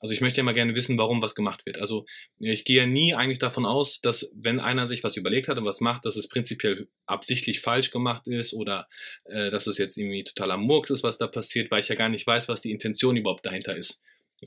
Also 0.00 0.12
ich 0.12 0.20
möchte 0.20 0.38
ja 0.38 0.44
mal 0.44 0.52
gerne 0.52 0.76
wissen, 0.76 0.98
warum 0.98 1.22
was 1.22 1.34
gemacht 1.34 1.64
wird. 1.66 1.78
Also 1.78 2.04
ich 2.38 2.64
gehe 2.64 2.78
ja 2.78 2.86
nie 2.86 3.14
eigentlich 3.14 3.38
davon 3.38 3.64
aus, 3.64 4.00
dass 4.00 4.30
wenn 4.34 4.60
einer 4.60 4.86
sich 4.86 5.02
was 5.02 5.16
überlegt 5.16 5.48
hat 5.48 5.56
und 5.56 5.64
was 5.64 5.80
macht, 5.80 6.04
dass 6.04 6.16
es 6.16 6.28
prinzipiell 6.28 6.88
absichtlich 7.06 7.60
falsch 7.60 7.90
gemacht 7.90 8.26
ist 8.26 8.52
oder 8.52 8.88
äh, 9.24 9.50
dass 9.50 9.66
es 9.66 9.78
jetzt 9.78 9.96
irgendwie 9.96 10.24
totaler 10.24 10.58
Murks 10.58 10.90
ist, 10.90 11.04
was 11.04 11.16
da 11.16 11.26
passiert, 11.26 11.70
weil 11.70 11.80
ich 11.80 11.88
ja 11.88 11.94
gar 11.94 12.08
nicht 12.08 12.26
weiß, 12.26 12.48
was 12.48 12.60
die 12.60 12.70
Intention 12.70 13.16
überhaupt 13.16 13.46
dahinter 13.46 13.76
ist. 13.76 14.02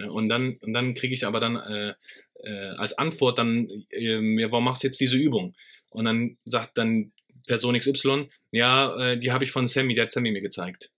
Und 0.09 0.29
dann, 0.29 0.57
und 0.61 0.73
dann 0.73 0.93
kriege 0.93 1.13
ich 1.13 1.25
aber 1.25 1.39
dann 1.39 1.55
äh, 1.55 1.93
äh, 2.43 2.69
als 2.77 2.97
Antwort 2.97 3.39
dann, 3.39 3.67
ähm, 3.91 4.37
ja, 4.37 4.51
warum 4.51 4.65
machst 4.65 4.83
du 4.83 4.87
jetzt 4.87 4.99
diese 4.99 5.17
Übung? 5.17 5.55
Und 5.89 6.05
dann 6.05 6.37
sagt 6.45 6.77
dann 6.77 7.13
Person 7.47 7.79
XY, 7.79 8.27
ja, 8.51 8.95
äh, 8.99 9.17
die 9.17 9.31
habe 9.31 9.43
ich 9.43 9.51
von 9.51 9.67
Sammy, 9.67 9.95
der 9.95 10.03
hat 10.05 10.11
Sammy 10.11 10.31
mir 10.31 10.41
gezeigt. 10.41 10.91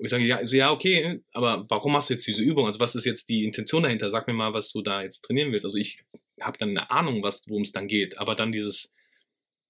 Und 0.00 0.06
ich 0.06 0.10
sage, 0.12 0.24
ja, 0.24 0.36
also, 0.36 0.56
ja, 0.56 0.72
okay, 0.72 1.20
aber 1.34 1.66
warum 1.68 1.92
machst 1.92 2.08
du 2.08 2.14
jetzt 2.14 2.26
diese 2.26 2.42
Übung? 2.42 2.64
Also 2.64 2.80
was 2.80 2.94
ist 2.94 3.04
jetzt 3.04 3.28
die 3.28 3.44
Intention 3.44 3.82
dahinter? 3.82 4.08
Sag 4.08 4.26
mir 4.26 4.32
mal, 4.32 4.54
was 4.54 4.72
du 4.72 4.80
da 4.80 5.02
jetzt 5.02 5.20
trainieren 5.20 5.52
willst. 5.52 5.66
Also 5.66 5.76
ich 5.76 6.04
habe 6.40 6.56
dann 6.56 6.70
eine 6.70 6.90
Ahnung, 6.90 7.22
worum 7.22 7.62
es 7.62 7.72
dann 7.72 7.86
geht, 7.86 8.16
aber 8.16 8.34
dann 8.34 8.50
dieses, 8.50 8.94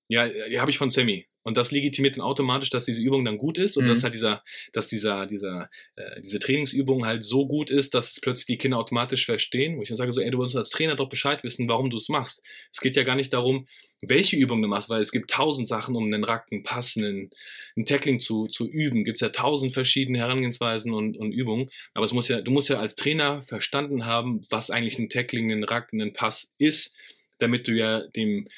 ja, 0.06 0.26
äh, 0.26 0.56
habe 0.60 0.70
ich 0.70 0.78
von 0.78 0.88
Sammy. 0.88 1.26
Und 1.42 1.56
das 1.56 1.70
legitimiert 1.70 2.16
dann 2.16 2.24
automatisch, 2.24 2.70
dass 2.70 2.84
diese 2.84 3.02
Übung 3.02 3.24
dann 3.24 3.38
gut 3.38 3.56
ist 3.56 3.76
und 3.76 3.84
Mhm. 3.84 3.88
dass 3.88 4.02
halt 4.02 4.14
dieser, 4.14 4.42
dass 4.72 4.88
dieser, 4.88 5.26
dieser, 5.26 5.70
äh, 5.96 6.20
diese 6.20 6.38
Trainingsübung 6.38 7.06
halt 7.06 7.24
so 7.24 7.46
gut 7.46 7.70
ist, 7.70 7.94
dass 7.94 8.12
es 8.12 8.20
plötzlich 8.20 8.46
die 8.46 8.58
Kinder 8.58 8.78
automatisch 8.78 9.24
verstehen. 9.24 9.76
Wo 9.76 9.82
ich 9.82 9.88
dann 9.88 9.96
sage 9.96 10.12
so, 10.12 10.20
ey, 10.20 10.30
du 10.30 10.38
musst 10.38 10.56
als 10.56 10.70
Trainer 10.70 10.96
doch 10.96 11.08
Bescheid 11.08 11.42
wissen, 11.42 11.68
warum 11.68 11.90
du 11.90 11.96
es 11.96 12.08
machst. 12.08 12.42
Es 12.72 12.80
geht 12.80 12.96
ja 12.96 13.02
gar 13.02 13.16
nicht 13.16 13.32
darum, 13.32 13.66
welche 14.02 14.36
Übung 14.36 14.62
du 14.62 14.68
machst, 14.68 14.88
weil 14.88 15.00
es 15.00 15.12
gibt 15.12 15.30
tausend 15.30 15.68
Sachen, 15.68 15.94
um 15.96 16.04
einen 16.04 16.24
Rack, 16.24 16.46
einen 16.50 16.62
Pass, 16.62 16.96
einen, 16.96 17.30
einen 17.76 17.86
Tackling 17.86 18.20
zu, 18.20 18.46
zu 18.46 18.68
üben. 18.68 19.04
Gibt 19.04 19.16
es 19.16 19.20
ja 19.20 19.28
tausend 19.30 19.72
verschiedene 19.72 20.18
Herangehensweisen 20.18 20.92
und, 20.92 21.16
und 21.16 21.32
Übungen. 21.32 21.70
Aber 21.94 22.04
es 22.04 22.12
muss 22.12 22.28
ja, 22.28 22.40
du 22.40 22.50
musst 22.50 22.68
ja 22.68 22.78
als 22.78 22.94
Trainer 22.94 23.40
verstanden 23.40 24.06
haben, 24.06 24.42
was 24.50 24.70
eigentlich 24.70 24.98
ein 24.98 25.08
Tackling, 25.08 25.52
ein 25.52 25.64
Rack, 25.64 25.92
ein 25.92 26.12
Pass 26.12 26.54
ist, 26.58 26.96
damit 27.38 27.68
du 27.68 27.72
ja 27.72 28.06
dem 28.08 28.48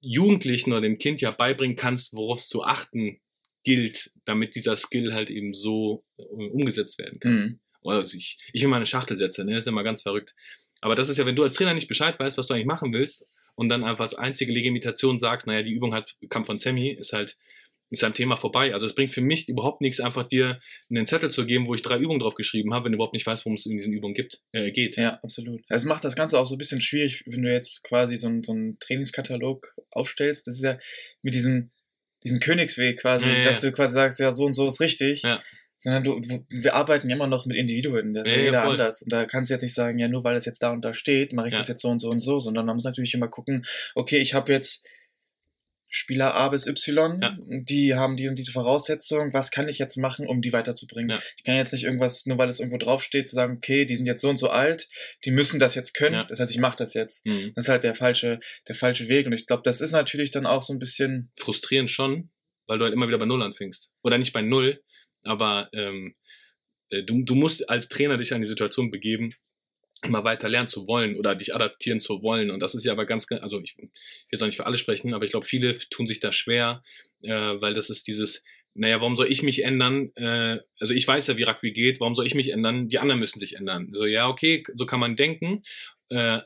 Jugendlichen 0.00 0.72
oder 0.72 0.82
dem 0.82 0.98
Kind 0.98 1.20
ja 1.20 1.30
beibringen 1.30 1.76
kannst, 1.76 2.14
worauf 2.14 2.38
es 2.38 2.48
zu 2.48 2.62
achten 2.62 3.20
gilt, 3.64 4.12
damit 4.24 4.54
dieser 4.54 4.76
Skill 4.76 5.12
halt 5.12 5.30
eben 5.30 5.52
so 5.52 6.04
äh, 6.18 6.22
umgesetzt 6.22 6.98
werden 6.98 7.18
kann. 7.20 7.32
Mhm. 7.32 7.60
Oder 7.82 8.04
ich, 8.04 8.38
ich 8.52 8.62
immer 8.62 8.76
eine 8.76 8.86
Schachtel 8.86 9.16
setze, 9.16 9.44
ne? 9.44 9.56
ist 9.56 9.66
ja 9.66 9.72
mal 9.72 9.82
ganz 9.82 10.02
verrückt. 10.02 10.34
Aber 10.80 10.94
das 10.94 11.08
ist 11.08 11.16
ja, 11.16 11.26
wenn 11.26 11.36
du 11.36 11.42
als 11.42 11.54
Trainer 11.54 11.74
nicht 11.74 11.88
Bescheid 11.88 12.18
weißt, 12.18 12.38
was 12.38 12.46
du 12.46 12.54
eigentlich 12.54 12.66
machen 12.66 12.92
willst 12.92 13.26
und 13.54 13.68
dann 13.68 13.84
einfach 13.84 14.04
als 14.04 14.14
einzige 14.14 14.52
Legitimation 14.52 15.18
sagst, 15.18 15.46
naja, 15.46 15.62
die 15.62 15.72
Übung 15.72 15.94
hat, 15.94 16.16
kam 16.28 16.44
von 16.44 16.58
Sammy, 16.58 16.90
ist 16.90 17.12
halt, 17.12 17.36
ist 17.90 18.04
ein 18.04 18.14
Thema 18.14 18.36
vorbei. 18.36 18.74
Also 18.74 18.86
es 18.86 18.94
bringt 18.94 19.10
für 19.10 19.20
mich 19.20 19.48
überhaupt 19.48 19.80
nichts, 19.80 20.00
einfach 20.00 20.24
dir 20.24 20.58
einen 20.90 21.06
Zettel 21.06 21.30
zu 21.30 21.46
geben, 21.46 21.66
wo 21.66 21.74
ich 21.74 21.82
drei 21.82 21.96
Übungen 21.98 22.20
drauf 22.20 22.34
geschrieben 22.34 22.74
habe, 22.74 22.84
wenn 22.86 22.92
du 22.92 22.96
überhaupt 22.96 23.14
nicht 23.14 23.26
weißt, 23.26 23.44
worum 23.44 23.54
es 23.54 23.66
in 23.66 23.76
diesen 23.76 23.92
Übungen 23.92 24.14
gibt, 24.14 24.40
äh, 24.52 24.70
geht. 24.70 24.96
Ja, 24.96 25.18
absolut. 25.22 25.62
Es 25.68 25.84
macht 25.84 26.04
das 26.04 26.16
Ganze 26.16 26.38
auch 26.38 26.46
so 26.46 26.54
ein 26.54 26.58
bisschen 26.58 26.80
schwierig, 26.80 27.24
wenn 27.26 27.42
du 27.42 27.52
jetzt 27.52 27.82
quasi 27.84 28.16
so, 28.16 28.26
einen- 28.28 28.42
so 28.42 28.52
einen 28.52 28.78
Trainingskatalog 28.78 29.74
aufstellst. 29.90 30.46
Das 30.46 30.56
ist 30.56 30.62
ja 30.64 30.78
mit 31.22 31.34
diesem, 31.34 31.70
diesem 32.24 32.40
Königsweg 32.40 33.00
quasi, 33.00 33.26
Ja, 33.26 33.38
ja, 33.38 33.44
dass 33.44 33.60
du 33.60 33.72
quasi 33.72 33.94
sagst, 33.94 34.18
ja, 34.20 34.32
so 34.32 34.44
und 34.44 34.54
so 34.54 34.66
ist 34.66 34.80
richtig. 34.80 35.22
Ja. 35.22 35.40
Sondern 35.80 36.02
du, 36.02 36.20
wir 36.48 36.74
arbeiten 36.74 37.08
ja 37.08 37.14
immer 37.14 37.28
noch 37.28 37.46
mit 37.46 37.56
Individuen, 37.56 38.12
das 38.12 38.28
ist 38.28 38.34
Ja, 38.34 38.42
jeder 38.42 38.64
anders. 38.64 39.02
Und 39.02 39.12
da 39.12 39.24
kannst 39.26 39.48
du 39.50 39.54
jetzt 39.54 39.62
nicht 39.62 39.74
sagen, 39.74 40.00
ja, 40.00 40.08
nur 40.08 40.24
weil 40.24 40.34
es 40.36 40.44
jetzt 40.44 40.60
da 40.60 40.72
und 40.72 40.84
da 40.84 40.92
steht, 40.92 41.32
mache 41.32 41.46
ich 41.48 41.54
das 41.54 41.68
jetzt 41.68 41.82
so 41.82 41.88
und 41.88 42.00
so 42.00 42.10
und 42.10 42.18
so, 42.18 42.40
sondern 42.40 42.66
man 42.66 42.74
muss 42.74 42.82
natürlich 42.82 43.14
immer 43.14 43.28
gucken, 43.28 43.64
okay, 43.94 44.18
ich 44.18 44.34
habe 44.34 44.52
jetzt 44.52 44.88
Spieler 45.90 46.34
A 46.34 46.48
bis 46.48 46.66
Y, 46.66 47.20
Ja. 47.22 47.36
die 47.40 47.94
haben 47.94 48.16
die 48.16 48.28
und 48.28 48.38
diese 48.38 48.52
Voraussetzungen, 48.52 49.32
was 49.32 49.50
kann 49.50 49.68
ich 49.68 49.78
jetzt 49.78 49.96
machen, 49.96 50.26
um 50.26 50.42
die 50.42 50.52
weiterzubringen? 50.52 51.10
Ja. 51.10 51.22
Ich 51.36 51.44
kann 51.44 51.56
jetzt 51.56 51.72
nicht 51.72 51.84
irgendwas, 51.84 52.26
nur 52.26 52.36
weil 52.38 52.48
es 52.48 52.60
irgendwo 52.60 52.76
draufsteht, 52.78 53.28
sagen, 53.28 53.56
okay, 53.56 53.84
die 53.86 53.96
sind 53.96 54.04
jetzt 54.06 54.20
so 54.20 54.28
und 54.28 54.36
so 54.36 54.48
alt, 54.50 54.88
die 55.24 55.30
müssen 55.30 55.58
das 55.58 55.74
jetzt 55.74 55.94
können, 55.94 56.14
Ja. 56.14 56.24
das 56.24 56.40
heißt, 56.40 56.50
ich 56.50 56.58
mache 56.58 56.76
das 56.76 56.94
jetzt. 56.94 57.24
Mhm. 57.26 57.52
Das 57.54 57.64
ist 57.64 57.68
halt 57.70 57.84
der 57.84 57.94
falsche, 57.94 58.38
der 58.68 58.74
falsche 58.74 59.08
Weg 59.08 59.26
und 59.26 59.32
ich 59.32 59.46
glaube, 59.46 59.62
das 59.64 59.80
ist 59.80 59.92
natürlich 59.92 60.30
dann 60.30 60.46
auch 60.46 60.62
so 60.62 60.72
ein 60.72 60.78
bisschen, 60.78 61.30
frustrierend 61.36 61.90
schon, 61.90 62.30
weil 62.66 62.78
du 62.78 62.84
halt 62.84 62.92
immer 62.94 63.08
wieder 63.08 63.18
bei 63.18 63.26
Null 63.26 63.42
anfängst. 63.42 63.92
Oder 64.02 64.18
nicht 64.18 64.32
bei 64.34 64.42
Null, 64.42 64.82
aber 65.22 65.70
ähm, 65.72 66.14
äh, 66.90 67.02
du, 67.02 67.24
du 67.24 67.34
musst 67.34 67.68
als 67.70 67.88
Trainer 67.88 68.16
dich 68.18 68.34
an 68.34 68.42
die 68.42 68.46
Situation 68.48 68.90
begeben, 68.90 69.34
immer 70.02 70.24
weiter 70.24 70.48
lernen 70.48 70.68
zu 70.68 70.86
wollen 70.86 71.16
oder 71.16 71.34
dich 71.34 71.54
adaptieren 71.54 72.00
zu 72.00 72.22
wollen. 72.22 72.50
Und 72.50 72.60
das 72.60 72.74
ist 72.74 72.84
ja 72.84 72.92
aber 72.92 73.06
ganz, 73.06 73.30
also 73.32 73.60
ich 73.60 73.76
will 73.78 73.90
jetzt 74.30 74.42
auch 74.42 74.46
nicht 74.46 74.56
für 74.56 74.66
alle 74.66 74.78
sprechen, 74.78 75.14
aber 75.14 75.24
ich 75.24 75.32
glaube, 75.32 75.46
viele 75.46 75.76
tun 75.90 76.06
sich 76.06 76.20
da 76.20 76.32
schwer, 76.32 76.82
äh, 77.22 77.32
weil 77.32 77.74
das 77.74 77.90
ist 77.90 78.06
dieses, 78.06 78.44
naja, 78.74 79.00
warum 79.00 79.16
soll 79.16 79.30
ich 79.30 79.42
mich 79.42 79.64
ändern? 79.64 80.10
Äh, 80.14 80.58
also 80.78 80.94
ich 80.94 81.06
weiß 81.06 81.26
ja, 81.26 81.36
wie 81.36 81.42
Rugby 81.42 81.72
geht, 81.72 82.00
warum 82.00 82.14
soll 82.14 82.26
ich 82.26 82.34
mich 82.34 82.50
ändern? 82.50 82.88
Die 82.88 82.98
anderen 82.98 83.18
müssen 83.18 83.40
sich 83.40 83.56
ändern. 83.56 83.90
So, 83.92 84.06
ja, 84.06 84.28
okay, 84.28 84.62
so 84.74 84.86
kann 84.86 85.00
man 85.00 85.16
denken. 85.16 85.64
Äh, 86.10 86.40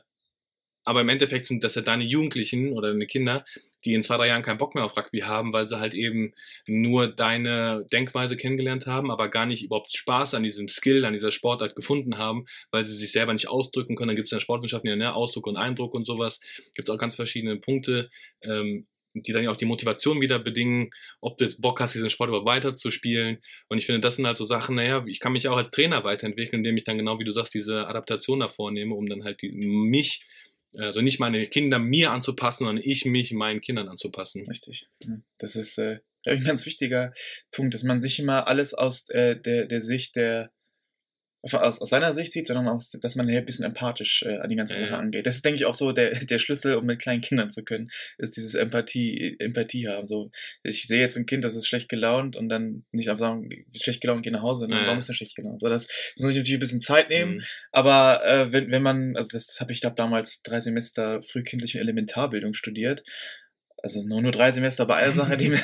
aber 0.83 1.01
im 1.01 1.09
Endeffekt 1.09 1.45
sind 1.45 1.63
das 1.63 1.75
ja 1.75 1.81
deine 1.81 2.03
Jugendlichen 2.03 2.73
oder 2.73 2.89
deine 2.89 3.07
Kinder, 3.07 3.45
die 3.85 3.93
in 3.93 4.03
zwei, 4.03 4.17
drei 4.17 4.27
Jahren 4.27 4.41
keinen 4.41 4.57
Bock 4.57 4.75
mehr 4.75 4.83
auf 4.83 4.97
Rugby 4.97 5.19
haben, 5.19 5.53
weil 5.53 5.67
sie 5.67 5.79
halt 5.79 5.93
eben 5.93 6.33
nur 6.67 7.07
deine 7.07 7.85
Denkweise 7.91 8.35
kennengelernt 8.35 8.87
haben, 8.87 9.11
aber 9.11 9.29
gar 9.29 9.45
nicht 9.45 9.63
überhaupt 9.63 9.95
Spaß 9.95 10.33
an 10.35 10.43
diesem 10.43 10.67
Skill, 10.67 11.05
an 11.05 11.13
dieser 11.13 11.31
Sportart 11.31 11.75
gefunden 11.75 12.17
haben, 12.17 12.45
weil 12.71 12.85
sie 12.85 12.95
sich 12.95 13.11
selber 13.11 13.33
nicht 13.33 13.49
ausdrücken 13.49 13.95
können. 13.95 14.09
Dann 14.09 14.15
gibt 14.15 14.27
es 14.27 14.31
in 14.31 14.37
der 14.37 14.41
Sportwissenschaft 14.41 14.85
ja 14.85 14.95
ne, 14.95 15.13
Ausdruck 15.13 15.47
und 15.47 15.57
Eindruck 15.57 15.93
und 15.93 16.05
sowas. 16.05 16.41
Gibt 16.73 16.87
es 16.87 16.93
auch 16.93 16.99
ganz 16.99 17.15
verschiedene 17.15 17.57
Punkte, 17.57 18.09
ähm, 18.43 18.87
die 19.13 19.31
dann 19.31 19.43
ja 19.43 19.51
auch 19.51 19.57
die 19.57 19.65
Motivation 19.65 20.21
wieder 20.21 20.39
bedingen, 20.39 20.89
ob 21.21 21.37
du 21.37 21.45
jetzt 21.45 21.61
Bock 21.61 21.79
hast, 21.79 21.93
diesen 21.93 22.09
Sport 22.09 22.29
überhaupt 22.29 22.47
weiterzuspielen. 22.47 23.37
Und 23.69 23.77
ich 23.77 23.85
finde, 23.85 24.01
das 24.01 24.15
sind 24.15 24.25
halt 24.25 24.37
so 24.37 24.43
Sachen, 24.43 24.75
naja, 24.75 25.03
ich 25.05 25.19
kann 25.19 25.33
mich 25.33 25.47
auch 25.47 25.57
als 25.57 25.71
Trainer 25.71 26.03
weiterentwickeln, 26.03 26.61
indem 26.61 26.77
ich 26.77 26.83
dann 26.83 26.97
genau, 26.97 27.19
wie 27.19 27.23
du 27.23 27.31
sagst, 27.31 27.53
diese 27.53 27.87
Adaptation 27.87 28.39
da 28.39 28.47
vornehme, 28.47 28.95
um 28.95 29.07
dann 29.07 29.23
halt 29.23 29.41
die, 29.43 29.51
mich 29.51 30.25
also 30.77 31.01
nicht 31.01 31.19
meine 31.19 31.47
Kinder 31.47 31.79
mir 31.79 32.11
anzupassen, 32.11 32.65
sondern 32.65 32.83
ich 32.83 33.05
mich 33.05 33.31
meinen 33.31 33.61
Kindern 33.61 33.87
anzupassen. 33.87 34.45
richtig. 34.47 34.87
Das 35.37 35.55
ist 35.55 35.77
äh, 35.77 35.99
ein 36.25 36.43
ganz 36.43 36.65
wichtiger 36.65 37.13
Punkt, 37.51 37.73
dass 37.73 37.83
man 37.83 37.99
sich 37.99 38.19
immer 38.19 38.47
alles 38.47 38.73
aus 38.73 39.09
äh, 39.09 39.39
der, 39.39 39.65
der 39.65 39.81
Sicht 39.81 40.15
der, 40.15 40.52
aus, 41.43 41.81
aus 41.81 41.89
seiner 41.89 42.13
Sicht 42.13 42.31
sieht, 42.31 42.47
sondern 42.47 42.69
auch, 42.69 42.81
dass 43.01 43.15
man 43.15 43.27
hier 43.27 43.39
ein 43.39 43.45
bisschen 43.45 43.65
empathisch 43.65 44.23
äh, 44.23 44.37
an 44.37 44.49
die 44.49 44.55
ganze 44.55 44.75
Ja, 44.75 44.87
Sache 44.87 44.97
angeht. 44.97 45.25
Das 45.25 45.35
ist, 45.35 45.43
denke 45.45 45.57
ich, 45.57 45.65
auch 45.65 45.75
so 45.75 45.91
der, 45.91 46.11
der 46.11 46.39
Schlüssel, 46.39 46.75
um 46.75 46.85
mit 46.85 47.01
kleinen 47.01 47.21
Kindern 47.21 47.49
zu 47.49 47.63
können, 47.63 47.89
ist 48.17 48.37
dieses 48.37 48.55
Empathie, 48.55 49.35
Empathie 49.39 49.87
haben. 49.89 50.07
So, 50.07 50.31
ich 50.63 50.87
sehe 50.87 51.01
jetzt 51.01 51.17
ein 51.17 51.25
Kind, 51.25 51.43
das 51.43 51.55
ist 51.55 51.67
schlecht 51.67 51.89
gelaunt 51.89 52.37
und 52.37 52.47
dann 52.49 52.85
nicht 52.91 53.09
einfach 53.09 53.25
sagen, 53.27 53.49
schlecht 53.75 53.99
gelaunt, 54.01 54.23
geh 54.23 54.31
nach 54.31 54.41
Hause, 54.41 54.67
Ja, 54.69 54.85
warum 54.85 54.99
ist 54.99 55.09
er 55.09 55.15
schlecht 55.15 55.35
gelaunt? 55.35 55.59
So, 55.59 55.67
das 55.69 55.87
muss 56.17 56.29
sich 56.29 56.37
natürlich 56.37 56.57
ein 56.57 56.59
bisschen 56.59 56.81
Zeit 56.81 57.09
nehmen, 57.09 57.35
Mhm. 57.35 57.41
aber 57.71 58.21
äh, 58.25 58.51
wenn, 58.53 58.71
wenn 58.71 58.81
man, 58.81 59.15
also 59.17 59.29
das 59.33 59.57
habe 59.59 59.73
ich, 59.73 59.81
glaube 59.81 59.95
damals 59.95 60.43
drei 60.43 60.59
Semester 60.59 61.21
frühkindliche 61.21 61.79
Elementarbildung 61.79 62.53
studiert. 62.53 63.03
Also 63.85 64.07
nur, 64.07 64.21
nur 64.21 64.31
drei 64.31 64.49
Semester, 64.51 64.83
aber 64.83 64.95
eine 64.95 65.11
Sache, 65.11 65.35
die 65.35 65.49
mir, 65.49 65.61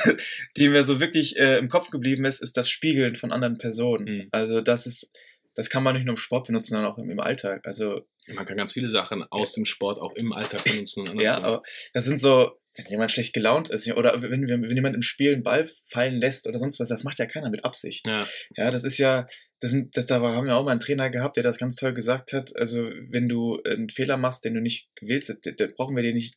die 0.57 0.67
mir 0.67 0.83
so 0.83 0.99
wirklich 0.99 1.37
äh, 1.39 1.57
im 1.57 1.69
Kopf 1.69 1.89
geblieben 1.89 2.25
ist, 2.25 2.41
ist 2.41 2.57
das 2.57 2.69
Spiegeln 2.69 3.15
von 3.15 3.31
anderen 3.31 3.57
Personen. 3.57 4.05
Mhm. 4.05 4.27
Also 4.31 4.59
das 4.59 4.85
ist, 4.87 5.13
das 5.55 5.69
kann 5.69 5.83
man 5.83 5.95
nicht 5.95 6.05
nur 6.05 6.13
im 6.13 6.17
Sport 6.17 6.47
benutzen, 6.47 6.75
sondern 6.75 6.91
auch 6.91 6.97
im, 6.97 7.09
im 7.09 7.19
Alltag. 7.19 7.65
Also 7.65 8.01
Man 8.27 8.45
kann 8.45 8.57
ganz 8.57 8.73
viele 8.73 8.89
Sachen 8.89 9.23
aus 9.29 9.53
dem 9.53 9.65
Sport 9.65 9.99
auch 9.99 10.15
im 10.15 10.33
Alltag 10.33 10.63
benutzen. 10.63 11.19
Ja, 11.19 11.37
aber 11.37 11.63
das 11.93 12.05
sind 12.05 12.21
so, 12.21 12.51
wenn 12.75 12.85
jemand 12.87 13.11
schlecht 13.11 13.33
gelaunt 13.33 13.69
ist 13.69 13.91
oder 13.91 14.21
wenn, 14.21 14.47
wenn, 14.47 14.75
jemand 14.75 14.95
im 14.95 15.01
Spiel 15.01 15.33
einen 15.33 15.43
Ball 15.43 15.69
fallen 15.87 16.19
lässt 16.19 16.47
oder 16.47 16.59
sonst 16.59 16.79
was, 16.79 16.89
das 16.89 17.03
macht 17.03 17.19
ja 17.19 17.25
keiner 17.25 17.49
mit 17.49 17.65
Absicht. 17.65 18.07
ja, 18.07 18.27
Ja, 18.55 18.71
das 18.71 18.83
ist 18.83 18.97
ja, 18.97 19.27
das 19.61 19.71
sind, 19.71 19.97
das, 19.97 20.05
da 20.07 20.21
haben 20.21 20.47
wir 20.47 20.55
auch 20.55 20.63
mal 20.63 20.71
einen 20.71 20.79
Trainer 20.79 21.09
gehabt, 21.09 21.35
der 21.35 21.43
das 21.43 21.57
ganz 21.57 21.75
toll 21.75 21.93
gesagt 21.93 22.31
hat. 22.31 22.55
Also, 22.55 22.89
wenn 23.09 23.27
du 23.27 23.61
einen 23.63 23.89
Fehler 23.89 24.15
machst, 24.15 24.45
den 24.45 24.53
du 24.53 24.61
nicht 24.61 24.87
willst, 25.01 25.29
da, 25.29 25.51
da 25.51 25.67
brauchen 25.75 25.95
wir 25.97 26.03
dir 26.03 26.13
nicht, 26.13 26.35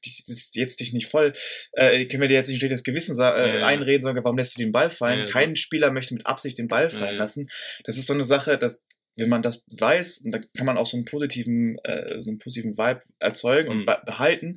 jetzt 0.55 0.81
dich 0.81 0.93
nicht 0.93 1.07
voll, 1.07 1.33
äh, 1.73 2.05
können 2.07 2.23
wir 2.23 2.29
dir 2.29 2.35
jetzt 2.35 2.49
nicht 2.49 2.59
schlechtes 2.59 2.83
Gewissen 2.83 3.17
äh, 3.21 3.61
Ja, 3.61 3.67
einreden, 3.67 4.03
sondern 4.03 4.25
warum 4.25 4.39
lässt 4.39 4.57
du 4.57 4.61
den 4.61 4.73
Ball 4.73 4.91
fallen? 4.91 5.21
Ja, 5.21 5.25
ja, 5.27 5.31
Kein 5.31 5.55
Spieler 5.55 5.93
möchte 5.93 6.15
mit 6.15 6.27
Absicht 6.27 6.59
den 6.59 6.67
Ball 6.67 6.91
fallen 6.91 7.17
lassen. 7.17 7.47
Das 7.85 7.97
ist 7.97 8.07
so 8.07 8.15
eine 8.15 8.25
Sache, 8.25 8.59
dass, 8.59 8.85
wenn 9.17 9.29
man 9.29 9.43
das 9.43 9.65
weiß, 9.71 10.19
und 10.25 10.33
dann 10.33 10.47
kann 10.57 10.67
man 10.67 10.77
auch 10.79 10.87
so 10.87 10.97
einen 10.97 11.05
positiven, 11.05 11.79
äh, 11.85 12.23
so 12.23 12.31
einen 12.31 12.39
positiven 12.39 12.77
Vibe 12.77 13.01
erzeugen 13.19 13.69
und 13.69 13.79
Mhm. 13.81 13.87
be 13.87 14.03
behalten. 14.07 14.57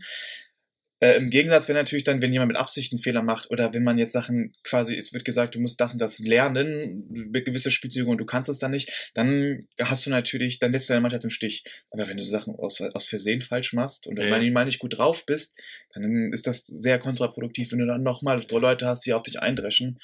Äh, 1.02 1.18
Im 1.18 1.30
Gegensatz 1.30 1.68
wäre 1.68 1.78
natürlich 1.78 2.06
dann, 2.06 2.22
wenn 2.22 2.32
jemand 2.32 2.54
mit 2.54 2.58
Absicht 2.58 2.94
einen 2.94 3.02
Fehler 3.02 3.22
macht 3.22 3.52
oder 3.52 3.74
wenn 3.74 3.84
man 3.84 3.98
jetzt 3.98 4.14
Sachen 4.14 4.54
quasi, 4.64 4.96
es 4.96 5.12
wird 5.12 5.26
gesagt, 5.26 5.54
du 5.54 5.60
musst 5.60 5.80
das 5.82 5.92
und 5.92 6.00
das 6.00 6.20
lernen, 6.20 7.32
gewisse 7.34 7.70
Spielzüge 7.70 8.10
und 8.10 8.18
du 8.18 8.26
kannst 8.26 8.50
es 8.50 8.60
dann 8.60 8.72
nicht, 8.72 9.12
dann 9.14 9.68
hast 9.82 10.06
du 10.06 10.10
natürlich, 10.10 10.60
dann 10.60 10.72
lässt 10.72 10.88
du 10.88 10.94
deine 10.94 11.02
Mannschaft 11.02 11.26
im 11.26 11.30
Stich. 11.30 11.66
Aber 11.92 12.08
wenn 12.08 12.16
du 12.16 12.24
Sachen 12.24 12.56
aus, 12.56 12.80
aus 12.80 13.08
Versehen 13.08 13.42
falsch 13.42 13.74
machst 13.74 14.08
und 14.08 14.18
wenn 14.18 14.30
ja. 14.30 14.40
du 14.40 14.52
mal 14.52 14.64
nicht 14.64 14.80
gut 14.80 14.98
drauf 14.98 15.26
bist, 15.26 15.60
dann 15.94 16.32
ist 16.32 16.48
das 16.48 16.66
sehr 16.66 16.98
kontraproduktiv, 16.98 17.74
wenn 17.74 17.80
du 17.80 17.88
dann 17.88 18.02
nochmal 18.04 18.42
Leute 18.50 18.88
hast, 18.88 19.06
die 19.06 19.14
auf 19.14 19.24
dich 19.24 19.42
eindreschen. 19.42 20.00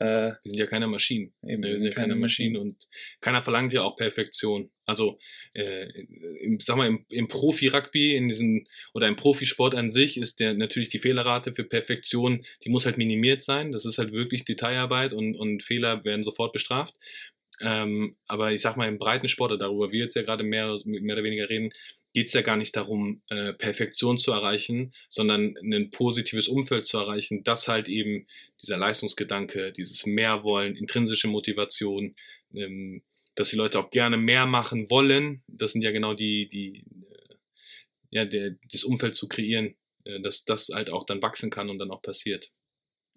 Äh, 0.00 0.30
wir 0.30 0.38
sind 0.44 0.58
ja 0.58 0.66
keine 0.66 0.86
Maschinen. 0.86 1.32
eben, 1.46 1.62
Wir 1.62 1.74
sind 1.74 1.84
ja 1.84 1.90
keine 1.90 2.14
Maschinen 2.14 2.56
und 2.56 2.76
keiner 3.20 3.42
verlangt 3.42 3.72
ja 3.72 3.82
auch 3.82 3.96
Perfektion. 3.96 4.70
Also, 4.86 5.18
äh, 5.54 5.86
im, 6.40 6.60
sag 6.60 6.76
mal, 6.76 6.86
im, 6.86 7.04
im 7.10 7.28
Profi-Rugby, 7.28 8.14
in 8.14 8.28
diesem, 8.28 8.64
oder 8.94 9.08
im 9.08 9.16
Profisport 9.16 9.74
an 9.74 9.90
sich 9.90 10.16
ist 10.16 10.40
der 10.40 10.54
natürlich 10.54 10.88
die 10.88 11.00
Fehlerrate 11.00 11.52
für 11.52 11.64
Perfektion, 11.64 12.44
die 12.64 12.70
muss 12.70 12.86
halt 12.86 12.96
minimiert 12.96 13.42
sein. 13.42 13.72
Das 13.72 13.84
ist 13.84 13.98
halt 13.98 14.12
wirklich 14.12 14.44
Detailarbeit 14.44 15.12
und, 15.12 15.34
und 15.34 15.62
Fehler 15.62 16.04
werden 16.04 16.22
sofort 16.22 16.52
bestraft. 16.52 16.94
Ähm, 17.60 18.16
aber 18.26 18.52
ich 18.52 18.60
sag 18.60 18.76
mal, 18.76 18.88
im 18.88 18.98
Breitensport, 18.98 19.50
oder 19.50 19.66
darüber 19.66 19.90
wir 19.90 20.00
jetzt 20.00 20.14
ja 20.14 20.22
gerade 20.22 20.44
mehr, 20.44 20.76
mehr 20.84 21.16
oder 21.16 21.24
weniger 21.24 21.50
reden, 21.50 21.70
geht 22.18 22.26
es 22.26 22.32
ja 22.32 22.42
gar 22.42 22.56
nicht 22.56 22.74
darum, 22.74 23.22
äh, 23.28 23.52
Perfektion 23.52 24.18
zu 24.18 24.32
erreichen, 24.32 24.92
sondern 25.08 25.54
ein 25.62 25.92
positives 25.92 26.48
Umfeld 26.48 26.84
zu 26.84 26.98
erreichen, 26.98 27.44
das 27.44 27.68
halt 27.68 27.88
eben 27.88 28.26
dieser 28.60 28.76
Leistungsgedanke, 28.76 29.70
dieses 29.70 30.04
Mehrwollen, 30.04 30.74
intrinsische 30.74 31.28
Motivation, 31.28 32.16
ähm, 32.52 33.04
dass 33.36 33.50
die 33.50 33.56
Leute 33.56 33.78
auch 33.78 33.90
gerne 33.90 34.16
mehr 34.16 34.46
machen 34.46 34.90
wollen, 34.90 35.44
das 35.46 35.74
sind 35.74 35.82
ja 35.82 35.92
genau 35.92 36.12
die, 36.12 36.48
die 36.48 36.78
äh, 36.78 37.34
ja, 38.10 38.24
der, 38.24 38.56
das 38.72 38.82
Umfeld 38.82 39.14
zu 39.14 39.28
kreieren, 39.28 39.76
äh, 40.02 40.20
dass 40.20 40.44
das 40.44 40.70
halt 40.74 40.90
auch 40.90 41.04
dann 41.04 41.22
wachsen 41.22 41.50
kann 41.50 41.70
und 41.70 41.78
dann 41.78 41.92
auch 41.92 42.02
passiert. 42.02 42.50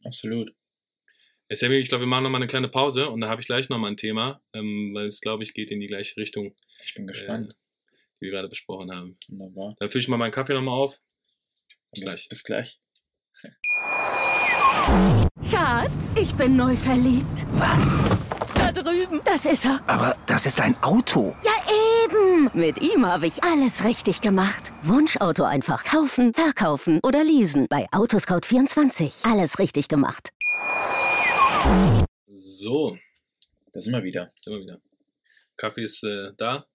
Absolut. 0.03 0.53
Äh, 1.47 1.55
Sammy, 1.55 1.77
ich 1.77 1.89
glaube, 1.89 2.03
wir 2.03 2.07
machen 2.07 2.25
nochmal 2.25 2.41
eine 2.41 2.47
kleine 2.47 2.69
Pause 2.69 3.09
und 3.09 3.21
da 3.21 3.29
habe 3.29 3.41
ich 3.41 3.47
gleich 3.47 3.67
nochmal 3.67 3.89
ein 3.89 3.97
Thema, 3.97 4.43
ähm, 4.53 4.93
weil 4.93 5.07
es, 5.07 5.21
glaube 5.21 5.41
ich, 5.41 5.55
geht 5.55 5.71
in 5.71 5.79
die 5.79 5.87
gleiche 5.87 6.17
Richtung, 6.17 6.55
Ich 6.83 6.93
bin 6.93 7.05
äh, 7.05 7.13
gespannt. 7.13 7.55
Die 8.21 8.25
wir 8.27 8.31
gerade 8.31 8.49
besprochen 8.49 8.91
haben. 8.91 9.17
Wunderbar. 9.29 9.75
Dann 9.79 9.89
fülle 9.89 10.01
ich 10.03 10.07
mal 10.07 10.17
meinen 10.17 10.31
Kaffee 10.31 10.53
nochmal 10.53 10.75
auf. 10.79 10.99
Bis 11.91 12.01
Bis 12.01 12.03
gleich. 12.03 12.29
Bis 12.29 12.43
gleich. 12.43 12.79
Schatz, 15.49 16.15
ich 16.15 16.33
bin 16.35 16.55
neu 16.55 16.75
verliebt. 16.75 17.45
Was? 17.53 17.97
Da 18.55 18.71
drüben. 18.71 19.21
Das 19.25 19.45
ist 19.45 19.65
er. 19.65 19.81
Aber 19.87 20.15
das 20.27 20.45
ist 20.45 20.59
ein 20.59 20.75
Auto. 20.83 21.35
Ja, 21.43 21.51
eben. 22.05 22.49
Mit 22.53 22.81
ihm 22.81 23.05
habe 23.05 23.25
ich 23.27 23.43
alles 23.43 23.83
richtig 23.83 24.21
gemacht. 24.21 24.71
Wunschauto 24.83 25.43
einfach 25.43 25.83
kaufen, 25.83 26.33
verkaufen 26.33 26.99
oder 27.03 27.23
leasen. 27.23 27.67
Bei 27.69 27.87
Autoscout24. 27.89 29.29
Alles 29.29 29.57
richtig 29.59 29.87
gemacht. 29.87 30.29
So, 32.33 32.97
Da 33.73 33.81
sind 33.81 33.93
wir 33.93 34.03
wieder. 34.03 34.31
sind 34.37 34.53
wir 34.53 34.61
wieder. 34.61 34.77
Kaffee 35.57 35.83
ist 35.83 36.03
äh, 36.03 36.31
da. 36.37 36.65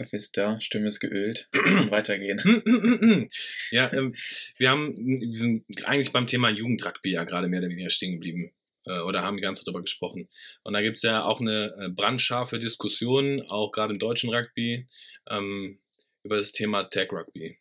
Kaffee 0.00 0.16
ist 0.16 0.34
da, 0.38 0.58
Stimme 0.60 0.88
ist 0.88 1.00
geölt. 1.00 1.48
Weitergehen. 1.90 2.38
ja, 3.70 3.92
ähm, 3.92 4.14
wir 4.56 4.70
haben 4.70 4.96
wir 4.96 5.38
sind 5.38 5.64
eigentlich 5.84 6.10
beim 6.10 6.26
Thema 6.26 6.48
Jugendrugby 6.48 7.10
ja 7.12 7.24
gerade 7.24 7.48
mehr 7.48 7.60
oder 7.60 7.68
weniger 7.68 7.90
stehen 7.90 8.12
geblieben. 8.12 8.52
Äh, 8.86 9.00
oder 9.00 9.20
haben 9.22 9.36
die 9.36 9.42
ganze 9.42 9.60
Zeit 9.60 9.66
darüber 9.68 9.82
gesprochen. 9.82 10.30
Und 10.62 10.72
da 10.72 10.80
gibt's 10.80 11.02
ja 11.02 11.24
auch 11.24 11.42
eine 11.42 11.74
äh, 11.78 11.88
brandscharfe 11.90 12.58
Diskussion, 12.58 13.42
auch 13.42 13.72
gerade 13.72 13.92
im 13.92 13.98
deutschen 13.98 14.32
Rugby, 14.34 14.88
ähm, 15.28 15.78
über 16.22 16.36
das 16.38 16.52
Thema 16.52 16.84
Tag 16.84 17.12
Rugby. 17.12 17.58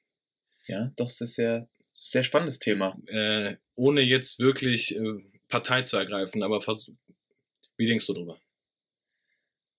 Ja, 0.67 0.91
doch, 0.95 1.07
es 1.07 1.19
ist 1.19 1.35
sehr, 1.35 1.67
sehr 1.91 2.23
spannendes 2.23 2.59
Thema. 2.59 2.97
Äh, 3.07 3.55
ohne 3.75 3.99
jetzt 4.01 4.39
wirklich 4.39 4.95
äh, 4.95 5.17
Partei 5.49 5.81
zu 5.81 5.97
ergreifen, 5.97 6.41
aber 6.41 6.61
vers- 6.61 6.89
wie 7.75 7.85
denkst 7.85 8.07
du 8.07 8.13
drüber? 8.13 8.39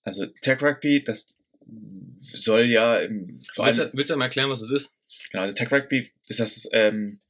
Also 0.03 0.27
Tag 0.43 0.63
Rugby, 0.63 1.03
das 1.03 1.37
soll 2.15 2.65
ja 2.65 2.97
im, 2.99 3.41
vor 3.53 3.67
Willst 3.67 3.81
allem, 3.81 3.91
du, 3.91 3.97
willst 3.97 4.11
du 4.11 4.17
mal 4.17 4.25
erklären, 4.25 4.51
was 4.51 4.63
es 4.63 4.71
ist? 4.71 5.01
genau, 5.31 5.45
also 5.45 5.55
Tag 5.55 5.73
Rugby 5.73 6.11
ist 6.29 6.41
das 6.41 6.69
ähm, 6.73 7.21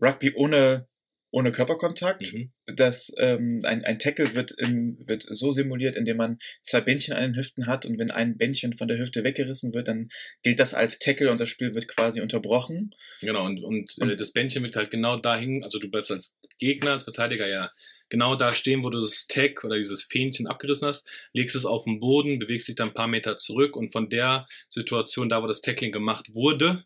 Rugby 0.00 0.32
ohne, 0.34 0.86
ohne 1.30 1.52
Körperkontakt. 1.52 2.32
Mhm. 2.32 2.52
Das 2.66 3.12
ähm, 3.18 3.60
ein, 3.64 3.84
ein 3.84 3.98
Tackle 3.98 4.34
wird, 4.34 4.52
in, 4.52 4.98
wird 5.06 5.26
so 5.28 5.52
simuliert, 5.52 5.96
indem 5.96 6.16
man 6.16 6.38
zwei 6.62 6.80
Bändchen 6.80 7.14
an 7.14 7.22
den 7.22 7.36
Hüften 7.36 7.66
hat 7.66 7.86
und 7.86 7.98
wenn 7.98 8.10
ein 8.10 8.36
Bändchen 8.36 8.72
von 8.72 8.88
der 8.88 8.98
Hüfte 8.98 9.24
weggerissen 9.24 9.74
wird, 9.74 9.88
dann 9.88 10.08
gilt 10.42 10.60
das 10.60 10.74
als 10.74 10.98
Tackle 10.98 11.30
und 11.30 11.40
das 11.40 11.48
Spiel 11.48 11.74
wird 11.74 11.88
quasi 11.88 12.20
unterbrochen. 12.20 12.90
Genau, 13.20 13.44
und, 13.44 13.62
und 13.62 13.90
äh, 14.00 14.16
das 14.16 14.32
Bändchen 14.32 14.62
wird 14.62 14.76
halt 14.76 14.90
genau 14.90 15.16
dahin, 15.16 15.62
also 15.62 15.78
du 15.78 15.90
bleibst 15.90 16.10
als 16.10 16.38
Gegner, 16.58 16.92
als 16.92 17.04
Verteidiger 17.04 17.48
ja 17.48 17.70
genau 18.08 18.36
da 18.36 18.52
stehen, 18.52 18.84
wo 18.84 18.90
du 18.90 19.00
das 19.00 19.26
Tag 19.26 19.64
oder 19.64 19.76
dieses 19.76 20.02
Fähnchen 20.02 20.46
abgerissen 20.46 20.88
hast, 20.88 21.08
legst 21.32 21.56
es 21.56 21.64
auf 21.64 21.84
den 21.84 22.00
Boden, 22.00 22.38
bewegst 22.38 22.68
dich 22.68 22.76
dann 22.76 22.88
ein 22.88 22.94
paar 22.94 23.08
Meter 23.08 23.36
zurück 23.36 23.76
und 23.76 23.92
von 23.92 24.08
der 24.08 24.46
Situation, 24.68 25.28
da 25.28 25.42
wo 25.42 25.46
das 25.46 25.60
Tackling 25.60 25.92
gemacht 25.92 26.34
wurde, 26.34 26.84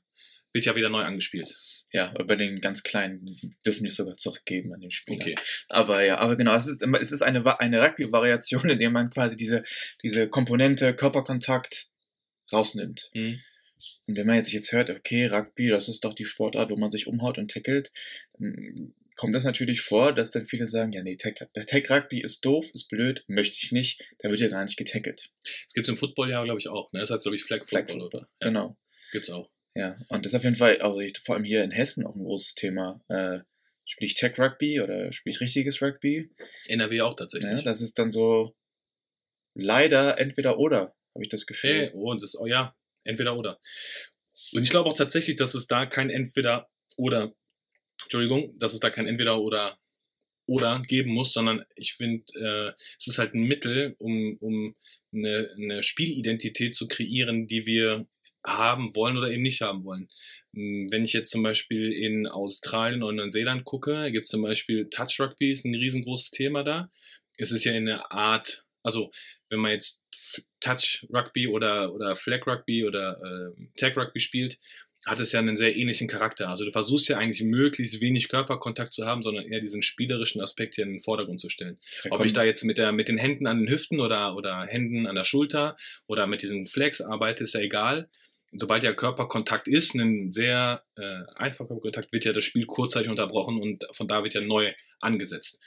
wird 0.52 0.64
ja 0.64 0.74
wieder 0.74 0.90
neu 0.90 1.02
angespielt. 1.02 1.58
Ja, 1.92 2.12
bei 2.26 2.36
den 2.36 2.60
ganz 2.60 2.82
Kleinen 2.82 3.24
dürfen 3.64 3.84
die 3.84 3.88
es 3.88 3.96
sogar 3.96 4.16
zurückgeben 4.16 4.74
an 4.74 4.80
den 4.80 4.90
Spieler. 4.90 5.22
Okay. 5.22 5.36
Aber 5.70 6.04
ja, 6.04 6.18
aber 6.18 6.36
genau, 6.36 6.54
es 6.54 6.68
ist, 6.68 6.82
es 6.82 7.12
ist 7.12 7.22
eine, 7.22 7.58
eine 7.60 7.82
Rugby-Variation, 7.82 8.68
in 8.68 8.78
der 8.78 8.90
man 8.90 9.08
quasi 9.08 9.36
diese, 9.36 9.62
diese 10.02 10.28
Komponente 10.28 10.94
Körperkontakt 10.94 11.90
rausnimmt. 12.52 13.10
Mhm. 13.14 13.40
Und 14.06 14.16
wenn 14.16 14.26
man 14.26 14.36
jetzt 14.36 14.52
jetzt 14.52 14.72
hört, 14.72 14.90
okay, 14.90 15.26
Rugby, 15.26 15.68
das 15.68 15.88
ist 15.88 16.04
doch 16.04 16.14
die 16.14 16.26
Sportart, 16.26 16.70
wo 16.70 16.76
man 16.76 16.90
sich 16.90 17.06
umhaut 17.06 17.38
und 17.38 17.50
tackelt, 17.50 17.90
kommt 19.18 19.34
das 19.34 19.44
natürlich 19.44 19.82
vor, 19.82 20.14
dass 20.14 20.30
dann 20.30 20.46
viele 20.46 20.66
sagen, 20.66 20.92
ja, 20.92 21.02
nee, 21.02 21.16
Tag, 21.16 21.36
Tag 21.66 21.90
Rugby 21.90 22.22
ist 22.22 22.44
doof, 22.44 22.70
ist 22.72 22.88
blöd, 22.88 23.24
möchte 23.26 23.58
ich 23.60 23.72
nicht, 23.72 24.02
da 24.20 24.30
wird 24.30 24.40
ja 24.40 24.48
gar 24.48 24.62
nicht 24.62 24.78
getackelt. 24.78 25.32
Das 25.42 25.74
gibt's 25.74 25.88
im 25.88 25.96
Football 25.96 26.30
ja, 26.30 26.42
glaube 26.44 26.60
ich, 26.60 26.68
auch. 26.68 26.92
Ne? 26.92 27.00
Das 27.00 27.10
heißt, 27.10 27.24
glaube 27.24 27.36
ich, 27.36 27.44
Flag 27.44 27.66
Football, 27.66 28.00
Flag 28.00 28.06
oder? 28.06 28.28
Ja, 28.40 28.46
Genau. 28.48 28.78
Gibt's 29.12 29.28
auch. 29.28 29.50
Ja, 29.74 29.98
und 30.08 30.24
das 30.24 30.32
ist 30.32 30.36
auf 30.36 30.44
jeden 30.44 30.56
Fall, 30.56 30.78
also 30.78 31.00
ich, 31.00 31.18
vor 31.18 31.34
allem 31.34 31.44
hier 31.44 31.62
in 31.62 31.70
Hessen 31.70 32.06
auch 32.06 32.14
ein 32.14 32.24
großes 32.24 32.54
Thema. 32.54 33.04
Äh, 33.08 33.40
spiele 33.84 34.06
ich 34.06 34.14
Tag 34.14 34.38
Rugby 34.38 34.80
oder 34.80 35.12
spiele 35.12 35.34
ich 35.34 35.40
richtiges 35.40 35.82
Rugby? 35.82 36.30
NRW 36.68 37.00
auch 37.02 37.16
tatsächlich. 37.16 37.50
Ja, 37.50 37.62
das 37.62 37.80
ist 37.80 37.98
dann 37.98 38.10
so 38.10 38.54
leider 39.54 40.18
entweder 40.18 40.58
oder, 40.58 40.94
habe 41.14 41.22
ich 41.22 41.28
das 41.28 41.46
Gefühl. 41.46 41.70
Hey, 41.70 41.90
oh, 41.94 42.12
das 42.14 42.22
ist, 42.22 42.36
oh 42.38 42.46
ja, 42.46 42.76
entweder 43.04 43.36
oder. 43.36 43.60
Und 44.52 44.62
ich 44.62 44.70
glaube 44.70 44.88
auch 44.90 44.96
tatsächlich, 44.96 45.36
dass 45.36 45.54
es 45.54 45.66
da 45.66 45.86
kein 45.86 46.10
entweder 46.10 46.68
oder, 46.96 47.32
Entschuldigung, 48.02 48.58
dass 48.60 48.74
es 48.74 48.80
da 48.80 48.90
kein 48.90 49.06
entweder 49.06 49.40
oder 49.40 49.78
oder 50.46 50.80
geben 50.80 51.10
muss, 51.10 51.34
sondern 51.34 51.64
ich 51.76 51.92
finde, 51.92 52.24
äh, 52.34 52.72
es 52.98 53.06
ist 53.06 53.18
halt 53.18 53.34
ein 53.34 53.42
Mittel, 53.42 53.94
um, 53.98 54.38
um 54.40 54.74
eine, 55.12 55.50
eine 55.56 55.82
Spielidentität 55.82 56.74
zu 56.74 56.86
kreieren, 56.86 57.46
die 57.46 57.66
wir 57.66 58.06
haben 58.46 58.94
wollen 58.96 59.18
oder 59.18 59.30
eben 59.30 59.42
nicht 59.42 59.60
haben 59.60 59.84
wollen. 59.84 60.08
Hm, 60.54 60.90
Wenn 60.90 61.04
ich 61.04 61.12
jetzt 61.12 61.30
zum 61.30 61.42
Beispiel 61.42 61.92
in 61.92 62.26
Australien 62.26 63.02
oder 63.02 63.12
Neuseeland 63.12 63.64
gucke, 63.64 64.10
gibt 64.10 64.24
es 64.24 64.30
zum 64.30 64.42
Beispiel 64.42 64.88
Touch 64.88 65.20
Rugby, 65.20 65.52
ist 65.52 65.66
ein 65.66 65.74
riesengroßes 65.74 66.30
Thema 66.30 66.64
da. 66.64 66.90
Es 67.36 67.52
ist 67.52 67.64
ja 67.64 67.72
eine 67.72 68.10
Art, 68.10 68.64
also 68.82 69.10
wenn 69.50 69.60
man 69.60 69.72
jetzt 69.72 70.06
Touch 70.60 71.06
Rugby 71.12 71.48
oder, 71.48 71.92
oder 71.94 72.16
Flag 72.16 72.46
Rugby 72.46 72.86
oder 72.86 73.20
äh, 73.22 73.66
Tag 73.78 73.96
Rugby 73.96 74.20
spielt, 74.20 74.58
hat 75.08 75.20
es 75.20 75.32
ja 75.32 75.40
einen 75.40 75.56
sehr 75.56 75.76
ähnlichen 75.76 76.08
Charakter. 76.08 76.48
Also 76.48 76.64
du 76.64 76.70
versuchst 76.70 77.08
ja 77.08 77.18
eigentlich 77.18 77.42
möglichst 77.42 78.00
wenig 78.00 78.28
Körperkontakt 78.28 78.92
zu 78.92 79.06
haben, 79.06 79.22
sondern 79.22 79.46
eher 79.46 79.60
diesen 79.60 79.82
spielerischen 79.82 80.40
Aspekt 80.40 80.74
hier 80.74 80.84
in 80.84 80.92
den 80.92 81.00
Vordergrund 81.00 81.40
zu 81.40 81.48
stellen. 81.48 81.78
Da 82.04 82.10
Ob 82.12 82.24
ich 82.24 82.32
da 82.32 82.44
jetzt 82.44 82.64
mit, 82.64 82.78
der, 82.78 82.92
mit 82.92 83.08
den 83.08 83.18
Händen 83.18 83.46
an 83.46 83.58
den 83.58 83.68
Hüften 83.68 84.00
oder, 84.00 84.36
oder 84.36 84.66
Händen 84.66 85.06
an 85.06 85.14
der 85.14 85.24
Schulter 85.24 85.76
oder 86.06 86.26
mit 86.26 86.42
diesen 86.42 86.66
Flags 86.66 87.00
arbeite, 87.00 87.44
ist 87.44 87.54
ja 87.54 87.60
egal. 87.60 88.08
Sobald 88.52 88.82
ja 88.82 88.94
Körperkontakt 88.94 89.68
ist, 89.68 89.94
ein 89.94 90.32
sehr 90.32 90.82
äh, 90.96 91.22
einfacher 91.36 91.78
Kontakt, 91.78 92.12
wird 92.12 92.24
ja 92.24 92.32
das 92.32 92.44
Spiel 92.44 92.64
kurzzeitig 92.64 93.10
unterbrochen 93.10 93.60
und 93.60 93.84
von 93.92 94.08
da 94.08 94.24
wird 94.24 94.34
ja 94.34 94.40
neu 94.40 94.72
angesetzt. 95.00 95.60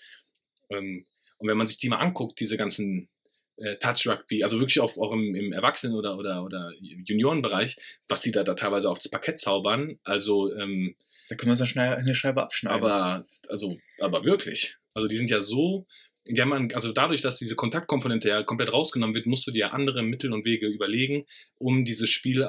Ähm, 0.69 1.05
und 1.37 1.47
wenn 1.47 1.57
man 1.57 1.67
sich 1.67 1.77
die 1.77 1.89
mal 1.89 1.97
anguckt, 1.97 2.39
diese 2.39 2.57
ganzen 2.57 3.09
äh, 3.57 3.75
Touch 3.77 4.07
Rugby, 4.07 4.43
also 4.43 4.59
wirklich 4.59 4.79
auf, 4.79 4.97
auch 4.97 5.13
im, 5.13 5.35
im 5.35 5.53
Erwachsenen- 5.53 5.95
oder, 5.95 6.17
oder, 6.17 6.43
oder 6.43 6.71
Juniorenbereich, 6.79 7.75
was 8.09 8.21
die 8.21 8.31
da, 8.31 8.43
da 8.43 8.53
teilweise 8.55 8.89
aufs 8.89 9.09
Parkett 9.09 9.39
zaubern. 9.39 9.99
Also, 10.03 10.53
ähm, 10.55 10.95
Da 11.29 11.35
können 11.35 11.47
wir 11.47 11.51
uns 11.51 11.59
dann 11.59 11.67
schnell 11.67 11.93
eine 11.93 12.13
Scheibe 12.15 12.41
abschneiden. 12.41 12.77
aber, 12.77 13.25
also, 13.49 13.77
aber 13.99 14.25
wirklich. 14.25 14.77
Also 14.93 15.07
die 15.07 15.17
sind 15.17 15.29
ja 15.29 15.39
so, 15.41 15.85
die 16.27 16.39
haben, 16.41 16.71
also 16.73 16.91
dadurch, 16.91 17.21
dass 17.21 17.37
diese 17.39 17.55
Kontaktkomponente 17.55 18.29
ja 18.29 18.43
komplett 18.43 18.73
rausgenommen 18.73 19.15
wird, 19.15 19.25
musst 19.25 19.47
du 19.47 19.51
dir 19.51 19.73
andere 19.73 20.03
Mittel 20.03 20.33
und 20.33 20.45
Wege 20.45 20.67
überlegen, 20.67 21.25
um 21.57 21.85
dieses 21.85 22.09
Spiel 22.09 22.47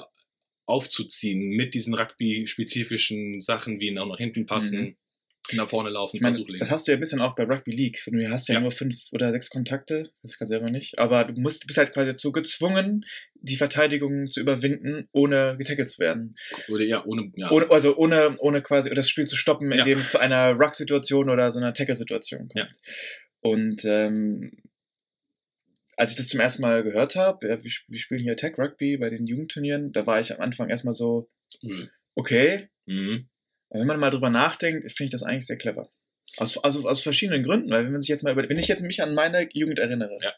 aufzuziehen 0.67 1.49
mit 1.51 1.75
diesen 1.75 1.95
Rugby-spezifischen 1.95 3.41
Sachen, 3.41 3.81
wie 3.81 3.97
auch 3.99 4.07
nach 4.07 4.19
hinten 4.19 4.47
passen, 4.47 4.81
Mhm. 4.81 4.97
Nach 5.55 5.69
vorne 5.69 5.91
laufen, 5.91 6.17
Ich 6.17 6.23
meine, 6.23 6.35
Versuch 6.35 6.49
legen. 6.49 6.61
das 6.61 6.71
hast 6.71 6.87
du 6.87 6.93
ja 6.93 6.97
ein 6.97 7.01
bisschen 7.01 7.21
auch 7.21 7.35
bei 7.35 7.45
Rugby 7.45 7.73
League. 7.73 8.01
Du 8.07 8.31
hast 8.31 8.49
ja, 8.49 8.55
Ja. 8.55 8.61
nur 8.61 8.71
fünf 8.71 9.09
oder 9.13 9.33
sechs 9.33 9.51
Kontakte, 9.51 10.09
das 10.23 10.39
kann 10.39 10.47
selber 10.49 10.71
nicht. 10.71 10.99
Aber 10.99 11.25
du 11.25 11.41
musst, 11.41 11.67
bist 11.67 11.79
halt 11.79 11.93
quasi 11.93 12.13
dazu 12.13 12.33
gezwungen, 12.33 13.05
die 13.35 13.57
Verteidigung 13.57 14.27
zu 14.29 14.41
überwinden, 14.41 15.09
ohne 15.13 15.57
getackelt 15.59 15.89
zu 15.91 15.99
werden. 15.99 16.35
Oder 16.69 16.85
ja, 16.85 17.05
ohne, 17.05 17.31
ja. 17.35 17.51
Ohne, 17.51 17.71
also 17.71 17.97
ohne, 17.97 18.37
ohne 18.39 18.63
quasi 18.63 18.89
das 18.95 19.09
Spiel 19.11 19.27
zu 19.27 19.37
stoppen, 19.37 19.71
Ja. 19.73 19.79
indem 19.79 19.99
es 19.99 20.13
zu 20.13 20.19
einer 20.21 20.53
Ruck-Situation 20.53 21.29
oder 21.29 21.51
so 21.51 21.59
einer 21.59 21.75
Tackle-Situation 21.75 22.49
kommt. 22.49 22.55
Ja. 22.55 22.69
Und 23.41 23.85
ähm, 23.85 24.53
als 25.97 26.13
ich 26.13 26.17
das 26.17 26.29
zum 26.29 26.41
ersten 26.41 26.63
Mal 26.63 26.83
gehört 26.85 27.17
habe, 27.17 27.49
ja, 27.49 27.63
wir, 27.63 27.71
wir 27.89 27.99
spielen 27.99 28.21
hier 28.23 28.37
Tag 28.37 28.59
Rugby 28.59 28.97
bei 28.97 29.11
den 29.11 29.27
Jugendturnieren, 29.27 29.93
da 29.93 30.07
war 30.07 30.21
ich 30.21 30.33
am 30.33 30.41
Anfang 30.41 30.69
erstmal 30.71 30.95
so, 30.95 31.29
Mhm. 31.63 31.91
okay, 32.15 32.69
Mhm. 32.87 33.29
Wenn 33.81 33.87
man 33.87 34.01
mal 34.01 34.11
drüber 34.11 34.31
nachdenkt, 34.31 34.91
finde 34.93 35.05
ich 35.07 35.11
das 35.11 35.23
eigentlich 35.23 35.47
sehr 35.47 35.57
clever. 35.59 35.91
Aus, 36.39 36.63
also 36.65 36.89
aus 36.89 37.01
verschiedenen 37.03 37.43
Gründen, 37.43 37.71
weil 37.71 37.85
wenn 37.85 37.93
man 37.93 38.01
sich 38.01 38.09
jetzt 38.09 38.23
mal 38.23 38.33
über, 38.33 38.49
wenn 38.49 38.59
ich 38.59 38.69
jetzt 38.69 38.83
mich 38.83 39.03
an 39.03 39.15
meine 39.15 39.49
Jugend 39.53 39.79
erinnere, 39.79 40.17
Ja. 40.23 40.33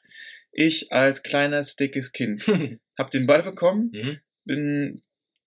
ich 0.52 0.90
als 0.92 1.22
kleines, 1.22 1.76
dickes 1.76 2.12
Kind 2.12 2.42
habe 2.98 3.10
den 3.10 3.26
Ball 3.26 3.42
bekommen, 3.42 3.90
Mhm. 3.92 4.18
bin 4.44 5.02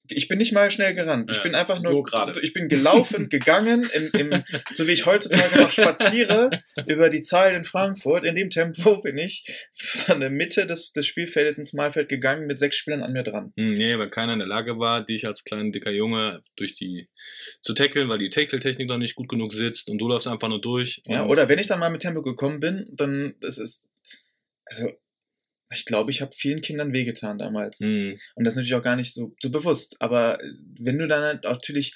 ich 0.10 0.28
bin 0.28 0.38
nicht 0.38 0.52
mal 0.54 0.70
schnell 0.72 0.94
gerannt. 0.94 1.30
Ich 1.30 1.38
Ja, 1.38 1.44
bin 1.44 1.56
einfach 1.56 1.82
nur, 1.82 1.92
nur 1.92 2.04
gerade. 2.04 2.40
ich 2.42 2.54
bin 2.54 2.68
gelaufen, 2.70 3.30
gegangen, 3.30 3.88
im, 3.94 4.10
im, 4.32 4.44
so 4.72 4.88
wie 4.88 4.92
ich 4.92 5.06
heutzutage 5.06 5.58
noch 5.62 5.72
spaziere 5.72 6.50
über 6.86 7.10
die 7.10 7.22
Zeilen 7.22 7.58
in 7.58 7.64
Frankfurt. 7.64 8.24
In 8.24 8.36
dem 8.36 8.50
Tempo 8.50 9.02
bin 9.02 9.18
ich 9.18 9.46
von 9.74 10.20
der 10.20 10.30
Mitte 10.30 10.66
des, 10.66 10.94
des 10.94 11.06
Spielfeldes 11.08 11.58
ins 11.58 11.74
Malfeld 11.74 12.10
gegangen 12.10 12.48
mit 12.48 12.60
sechs 12.60 12.78
Spielern 12.78 13.02
an 13.04 13.14
mir 13.14 13.24
dran. 13.24 13.54
Hm, 13.58 13.74
Nee, 13.74 13.98
weil 13.98 14.10
keiner 14.10 14.34
in 14.34 14.40
der 14.40 14.48
Lage 14.48 14.80
war, 14.80 15.04
dich 15.06 15.26
als 15.28 15.44
kleiner, 15.44 15.72
dicker 15.72 15.92
Junge 15.92 16.42
durch 16.56 16.76
die 16.76 17.08
zu 17.62 17.74
tackeln, 17.74 18.10
weil 18.10 18.18
die 18.18 18.30
Tackle-Technik 18.30 18.88
noch 18.88 18.98
nicht 18.98 19.16
gut 19.16 19.30
genug 19.30 19.54
sitzt 19.54 19.90
und 19.90 19.98
du 19.98 20.08
läufst 20.08 20.28
einfach 20.28 20.48
nur 20.50 20.62
durch. 20.62 21.02
Ja, 21.06 21.24
und- 21.24 21.30
oder 21.30 21.50
wenn 21.50 21.60
ich 21.60 21.68
dann 21.68 21.80
mal 21.80 21.90
mit 21.90 22.02
Tempo 22.02 22.22
gekommen 22.22 22.60
bin, 22.60 22.86
dann 22.92 23.36
das 23.40 23.58
ist 23.58 23.88
also 24.66 24.90
ich 25.70 25.86
glaube, 25.86 26.12
ich 26.12 26.22
habe 26.22 26.32
vielen 26.34 26.62
Kindern 26.62 26.94
wehgetan 26.94 27.38
damals. 27.38 27.80
Hm, 27.80 28.18
Und 28.36 28.44
das 28.44 28.54
ist 28.54 28.58
natürlich 28.58 28.76
auch 28.76 28.82
gar 28.82 28.96
nicht 28.96 29.14
so, 29.14 29.36
so 29.42 29.50
bewusst. 29.50 29.98
Aber 30.00 30.40
wenn 30.80 30.98
du 30.98 31.08
dann 31.08 31.24
halt 31.24 31.44
natürlich, 31.44 31.94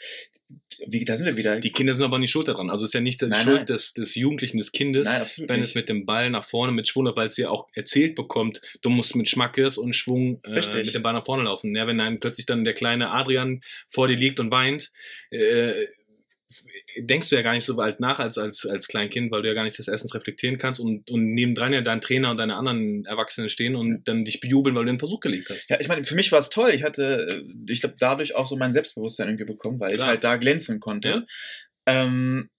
wie, 0.88 1.06
da 1.06 1.16
sind 1.16 1.26
wir 1.26 1.38
wieder. 1.38 1.60
Die 1.60 1.70
Kinder 1.72 1.94
sind 1.96 2.06
aber 2.06 2.20
nicht 2.20 2.32
schuld 2.32 2.48
daran. 2.48 2.70
Also 2.70 2.84
es 2.84 2.90
ist 2.90 2.94
ja 2.94 3.02
nicht 3.02 3.22
die 3.22 3.28
Nein, 3.28 3.44
Schuld 3.44 3.58
nein. 3.58 3.66
Des, 3.68 3.94
des 3.94 4.16
Jugendlichen, 4.16 4.58
des 4.58 4.72
Kindes, 4.72 5.08
Nein, 5.08 5.26
wenn 5.48 5.60
nicht. 5.62 5.70
es 5.70 5.76
mit 5.76 5.88
dem 5.90 6.06
Ball 6.06 6.30
nach 6.30 6.44
vorne 6.44 6.74
mit 6.74 6.88
Schwung, 6.88 7.06
weil 7.16 7.28
es 7.28 7.38
ja 7.38 7.50
auch 7.50 7.68
erzählt 7.74 8.16
bekommt, 8.16 8.62
du 8.82 8.90
musst 8.90 9.16
mit 9.16 9.30
Schmackes 9.30 9.78
und 9.78 9.94
Schwung 9.94 10.42
äh, 10.44 10.56
mit 10.56 10.94
dem 10.94 11.02
Ball 11.04 11.14
nach 11.14 11.26
vorne 11.26 11.44
laufen. 11.44 11.74
Ja, 11.76 11.88
wenn 11.88 11.98
dann 11.98 12.20
plötzlich 12.20 12.46
dann 12.46 12.64
der 12.64 12.74
kleine 12.74 13.12
Adrian 13.12 13.62
vor 13.88 14.08
dir 14.08 14.18
liegt 14.18 14.40
und 14.40 14.52
weint, 14.52 14.92
äh, 15.30 15.86
denkst 16.97 17.30
du 17.30 17.36
ja 17.36 17.41
gar 17.41 17.54
nicht 17.54 17.66
so 17.66 17.78
weit 17.78 17.99
nach 17.99 18.20
als, 18.20 18.38
als, 18.38 18.66
als 18.66 18.88
Kleinkind, 18.88 19.32
weil 19.32 19.41
du 19.41 19.47
ja 19.47 19.54
gar 19.54 19.64
nicht 19.64 19.78
das 19.78 19.88
erstens 19.88 20.14
reflektieren 20.16 20.58
kannst 20.58 20.80
und, 20.80 21.10
und 21.10 21.34
nebendran 21.34 21.74
ja 21.74 21.82
dein 21.82 22.02
Trainer 22.02 22.32
und 22.32 22.38
deine 22.38 22.56
anderen 22.56 23.06
Erwachsenen 23.06 23.49
stehen 23.49 23.76
und 23.76 24.08
dann 24.08 24.26
dich 24.26 24.39
bejubeln, 24.39 24.76
weil 24.76 24.86
du 24.86 24.91
den 24.91 24.99
Versuch 24.99 25.20
gelegt 25.20 25.49
hast. 25.49 25.70
Ja, 25.70 25.80
ich 25.80 25.88
meine, 25.88 26.06
für 26.06 26.16
mich 26.16 26.32
war 26.32 26.39
es 26.39 26.49
toll. 26.49 26.72
Ich 26.72 26.84
hatte, 26.84 27.28
äh, 27.30 27.72
ich 27.72 27.82
glaube, 27.82 27.95
dadurch 27.99 28.36
auch 28.36 28.47
so 28.47 28.56
mein 28.58 28.74
Selbstbewusstsein 28.74 29.28
irgendwie 29.28 29.45
bekommen, 29.45 29.80
weil 29.80 29.91
ich 29.91 29.97
Klar. 29.97 30.10
halt 30.10 30.24
da 30.24 30.36
glänzen 30.38 30.80
konnte. 30.80 31.26
Ähm, 31.86 32.49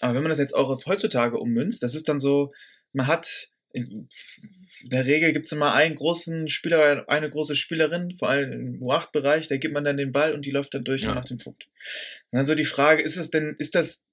aber 0.00 0.14
wenn 0.14 0.22
man 0.22 0.30
das 0.30 0.38
jetzt 0.38 0.54
auch 0.54 0.68
auf 0.68 0.86
heutzutage 0.86 1.38
ummünzt, 1.38 1.82
das 1.82 1.94
ist 1.94 2.08
dann 2.08 2.20
so, 2.20 2.50
man 2.92 3.06
hat 3.06 3.48
in 4.82 4.90
der 4.90 5.06
Regel 5.06 5.32
gibt 5.32 5.46
es 5.46 5.52
immer 5.52 5.74
einen 5.74 5.94
großen 5.94 6.48
Spieler, 6.48 7.08
eine 7.08 7.30
große 7.30 7.56
Spielerin, 7.56 8.14
vor 8.18 8.28
allem 8.28 8.52
im 8.52 8.80
U8-Bereich, 8.80 9.48
da 9.48 9.56
gibt 9.56 9.74
man 9.74 9.84
dann 9.84 9.96
den 9.96 10.12
Ball 10.12 10.34
und 10.34 10.44
die 10.46 10.50
läuft 10.50 10.74
dann 10.74 10.82
durch 10.82 11.02
Ja. 11.02 11.10
und 11.10 11.14
macht 11.16 11.30
den 11.30 11.38
Punkt. 11.38 11.68
Und 12.30 12.36
dann 12.38 12.46
so 12.46 12.54
die 12.54 12.64
Frage, 12.64 13.02
ist 13.02 13.16
es 13.16 13.30
denn, 13.30 13.54
ist 13.58 13.74
das, 13.74 14.04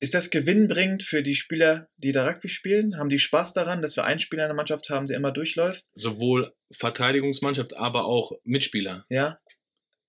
ist 0.00 0.14
das 0.14 0.30
gewinnbringend 0.30 1.02
für 1.02 1.22
die 1.22 1.34
Spieler, 1.34 1.88
die 1.96 2.12
da 2.12 2.26
Rugby 2.26 2.48
spielen? 2.48 2.98
Haben 2.98 3.08
die 3.08 3.18
Spaß 3.20 3.52
daran, 3.52 3.82
dass 3.82 3.96
wir 3.96 4.04
einen 4.04 4.20
Spieler 4.20 4.44
in 4.44 4.48
der 4.48 4.56
Mannschaft 4.56 4.90
haben, 4.90 5.06
der 5.06 5.16
immer 5.16 5.30
durchläuft? 5.32 5.84
Sowohl 5.94 6.52
Verteidigungsmannschaft, 6.72 7.76
aber 7.76 8.04
auch 8.06 8.32
Mitspieler. 8.44 9.06
Ja? 9.08 9.38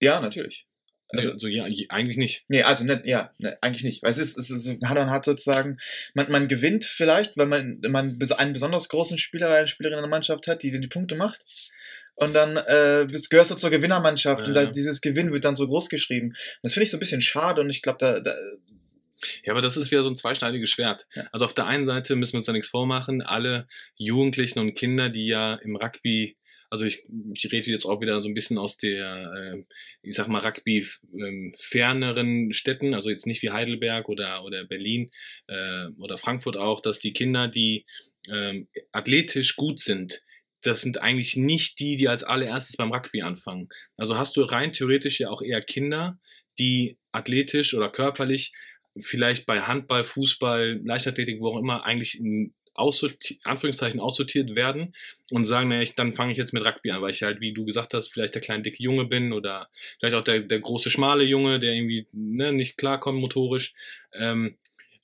Ja, 0.01 0.19
natürlich. 0.19 0.67
Also, 1.15 1.31
also 1.33 1.47
ja, 1.47 1.65
eigentlich 1.89 2.17
nicht. 2.17 2.45
Nee, 2.47 2.63
also 2.63 2.83
ne, 2.83 3.01
ja, 3.05 3.31
ne, 3.37 3.57
eigentlich 3.61 3.83
nicht. 3.83 4.03
Weil 4.03 4.11
es 4.11 4.17
ist, 4.17 4.37
es 4.37 4.49
ist 4.49 4.77
hat 4.83 4.95
man 4.95 5.11
hat 5.11 5.25
sozusagen, 5.25 5.77
man, 6.13 6.31
man 6.31 6.47
gewinnt 6.47 6.85
vielleicht, 6.85 7.37
weil 7.37 7.45
man, 7.45 7.79
man 7.87 8.17
einen 8.37 8.53
besonders 8.53 8.89
großen 8.89 9.17
Spieler, 9.17 9.49
eine 9.49 9.67
Spielerin 9.67 9.97
in 9.97 10.03
der 10.03 10.09
Mannschaft 10.09 10.47
hat, 10.47 10.63
die 10.63 10.71
die 10.71 10.87
Punkte 10.87 11.15
macht. 11.15 11.45
Und 12.15 12.33
dann 12.33 12.57
äh, 12.57 13.07
bist, 13.09 13.29
gehörst 13.29 13.51
du 13.51 13.55
zur 13.55 13.71
Gewinnermannschaft 13.71 14.47
und 14.47 14.55
Ja. 14.55 14.65
da, 14.65 14.71
dieses 14.71 15.01
Gewinn 15.01 15.33
wird 15.33 15.45
dann 15.45 15.55
so 15.55 15.67
groß 15.67 15.89
geschrieben. 15.89 16.33
Das 16.61 16.73
finde 16.73 16.83
ich 16.83 16.91
so 16.91 16.97
ein 16.97 16.99
bisschen 16.99 17.21
schade 17.21 17.61
und 17.61 17.69
ich 17.69 17.81
glaube, 17.81 17.97
da, 17.99 18.19
da 18.19 18.35
Ja, 19.43 19.53
aber 19.53 19.61
das 19.61 19.77
ist 19.77 19.91
wieder 19.91 20.03
so 20.03 20.09
ein 20.09 20.17
zweischneidiges 20.17 20.69
Schwert. 20.69 21.07
Ja. 21.15 21.27
Also 21.31 21.45
auf 21.45 21.53
der 21.53 21.65
einen 21.65 21.85
Seite 21.85 22.15
müssen 22.15 22.33
wir 22.33 22.37
uns 22.37 22.45
da 22.45 22.51
nichts 22.51 22.69
vormachen. 22.69 23.21
Alle 23.21 23.67
Jugendlichen 23.97 24.59
und 24.59 24.75
Kinder, 24.75 25.09
die 25.09 25.27
ja 25.27 25.55
im 25.55 25.75
Rugby, 25.75 26.37
also 26.73 26.85
ich, 26.85 27.03
ich 27.35 27.51
rede 27.51 27.69
jetzt 27.69 27.85
auch 27.85 28.01
wieder 28.01 28.19
so 28.19 28.27
ein 28.27 28.33
bisschen 28.33 28.57
aus 28.57 28.77
der, 28.77 29.31
äh, 29.31 29.63
ich 30.01 30.15
sag 30.15 30.27
mal, 30.27 30.39
Rugby 30.39 30.83
ähm, 31.13 31.53
ferneren 31.55 32.51
Städten, 32.51 32.95
also 32.95 33.11
jetzt 33.11 33.27
nicht 33.27 33.43
wie 33.43 33.51
Heidelberg 33.51 34.09
oder, 34.09 34.43
oder 34.43 34.65
Berlin 34.65 35.11
äh, 35.45 35.85
oder 36.01 36.17
Frankfurt 36.17 36.57
auch, 36.57 36.81
dass 36.81 36.97
die 36.97 37.13
Kinder, 37.13 37.47
die 37.47 37.85
ähm, 38.27 38.67
athletisch 38.91 39.55
gut 39.55 39.79
sind, 39.81 40.23
das 40.63 40.81
sind 40.81 40.99
eigentlich 40.99 41.37
nicht 41.37 41.79
die, 41.79 41.95
die 41.95 42.07
als 42.07 42.23
allererstes 42.23 42.75
beim 42.75 42.91
Rugby 42.91 43.21
anfangen. 43.21 43.69
Also 43.95 44.17
hast 44.17 44.35
du 44.35 44.41
rein 44.41 44.71
theoretisch 44.71 45.19
ja 45.19 45.29
auch 45.29 45.43
eher 45.43 45.61
Kinder, 45.61 46.17
die 46.57 46.97
athletisch 47.11 47.75
oder 47.75 47.91
körperlich 47.91 48.51
vielleicht 48.99 49.45
bei 49.45 49.61
Handball, 49.61 50.03
Fußball, 50.03 50.81
Leichtathletik, 50.83 51.39
wo 51.39 51.49
auch 51.49 51.59
immer, 51.59 51.85
eigentlich 51.85 52.19
in 52.73 52.79
aussorti 52.79 53.39
Anführungszeichen 53.43 53.99
aussortiert 53.99 54.55
werden 54.55 54.93
und 55.31 55.45
sagen, 55.45 55.69
naja, 55.69 55.81
ich, 55.81 55.95
dann 55.95 56.13
fange 56.13 56.31
ich 56.31 56.37
jetzt 56.37 56.53
mit 56.53 56.65
Rugby 56.65 56.91
an, 56.91 57.01
weil 57.01 57.11
ich 57.11 57.23
halt, 57.23 57.41
wie 57.41 57.53
du 57.53 57.65
gesagt 57.65 57.93
hast, 57.93 58.09
vielleicht 58.09 58.35
der 58.35 58.41
kleine 58.41 58.63
dicke 58.63 58.81
Junge 58.81 59.05
bin 59.05 59.33
oder 59.33 59.69
vielleicht 59.99 60.15
auch 60.15 60.23
der, 60.23 60.39
der 60.39 60.59
große 60.59 60.89
schmale 60.89 61.23
Junge, 61.23 61.59
der 61.59 61.73
irgendwie 61.73 62.05
ne, 62.13 62.53
nicht 62.53 62.77
klarkommt 62.77 63.19
motorisch. 63.19 63.73
Ähm, 64.13 64.57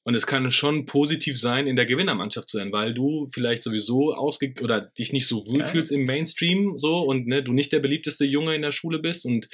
und 0.03 0.15
es 0.15 0.25
kann 0.25 0.49
schon 0.51 0.85
positiv 0.85 1.39
sein, 1.39 1.67
in 1.67 1.75
der 1.75 1.85
Gewinnermannschaft 1.85 2.49
zu 2.49 2.57
sein, 2.57 2.71
weil 2.71 2.93
du 2.93 3.27
vielleicht 3.31 3.61
sowieso 3.61 4.13
ausge 4.13 4.53
oder 4.61 4.81
dich 4.81 5.13
nicht 5.13 5.27
so 5.27 5.45
wohlfühlst 5.45 5.91
im 5.91 6.05
Mainstream 6.05 6.77
so 6.77 7.01
und 7.01 7.27
ne, 7.27 7.43
du 7.43 7.51
nicht 7.53 7.71
der 7.71 7.79
beliebteste 7.79 8.25
Junge 8.25 8.55
in 8.55 8.61
der 8.61 8.71
Schule 8.71 8.99
bist 8.99 9.25
und 9.25 9.49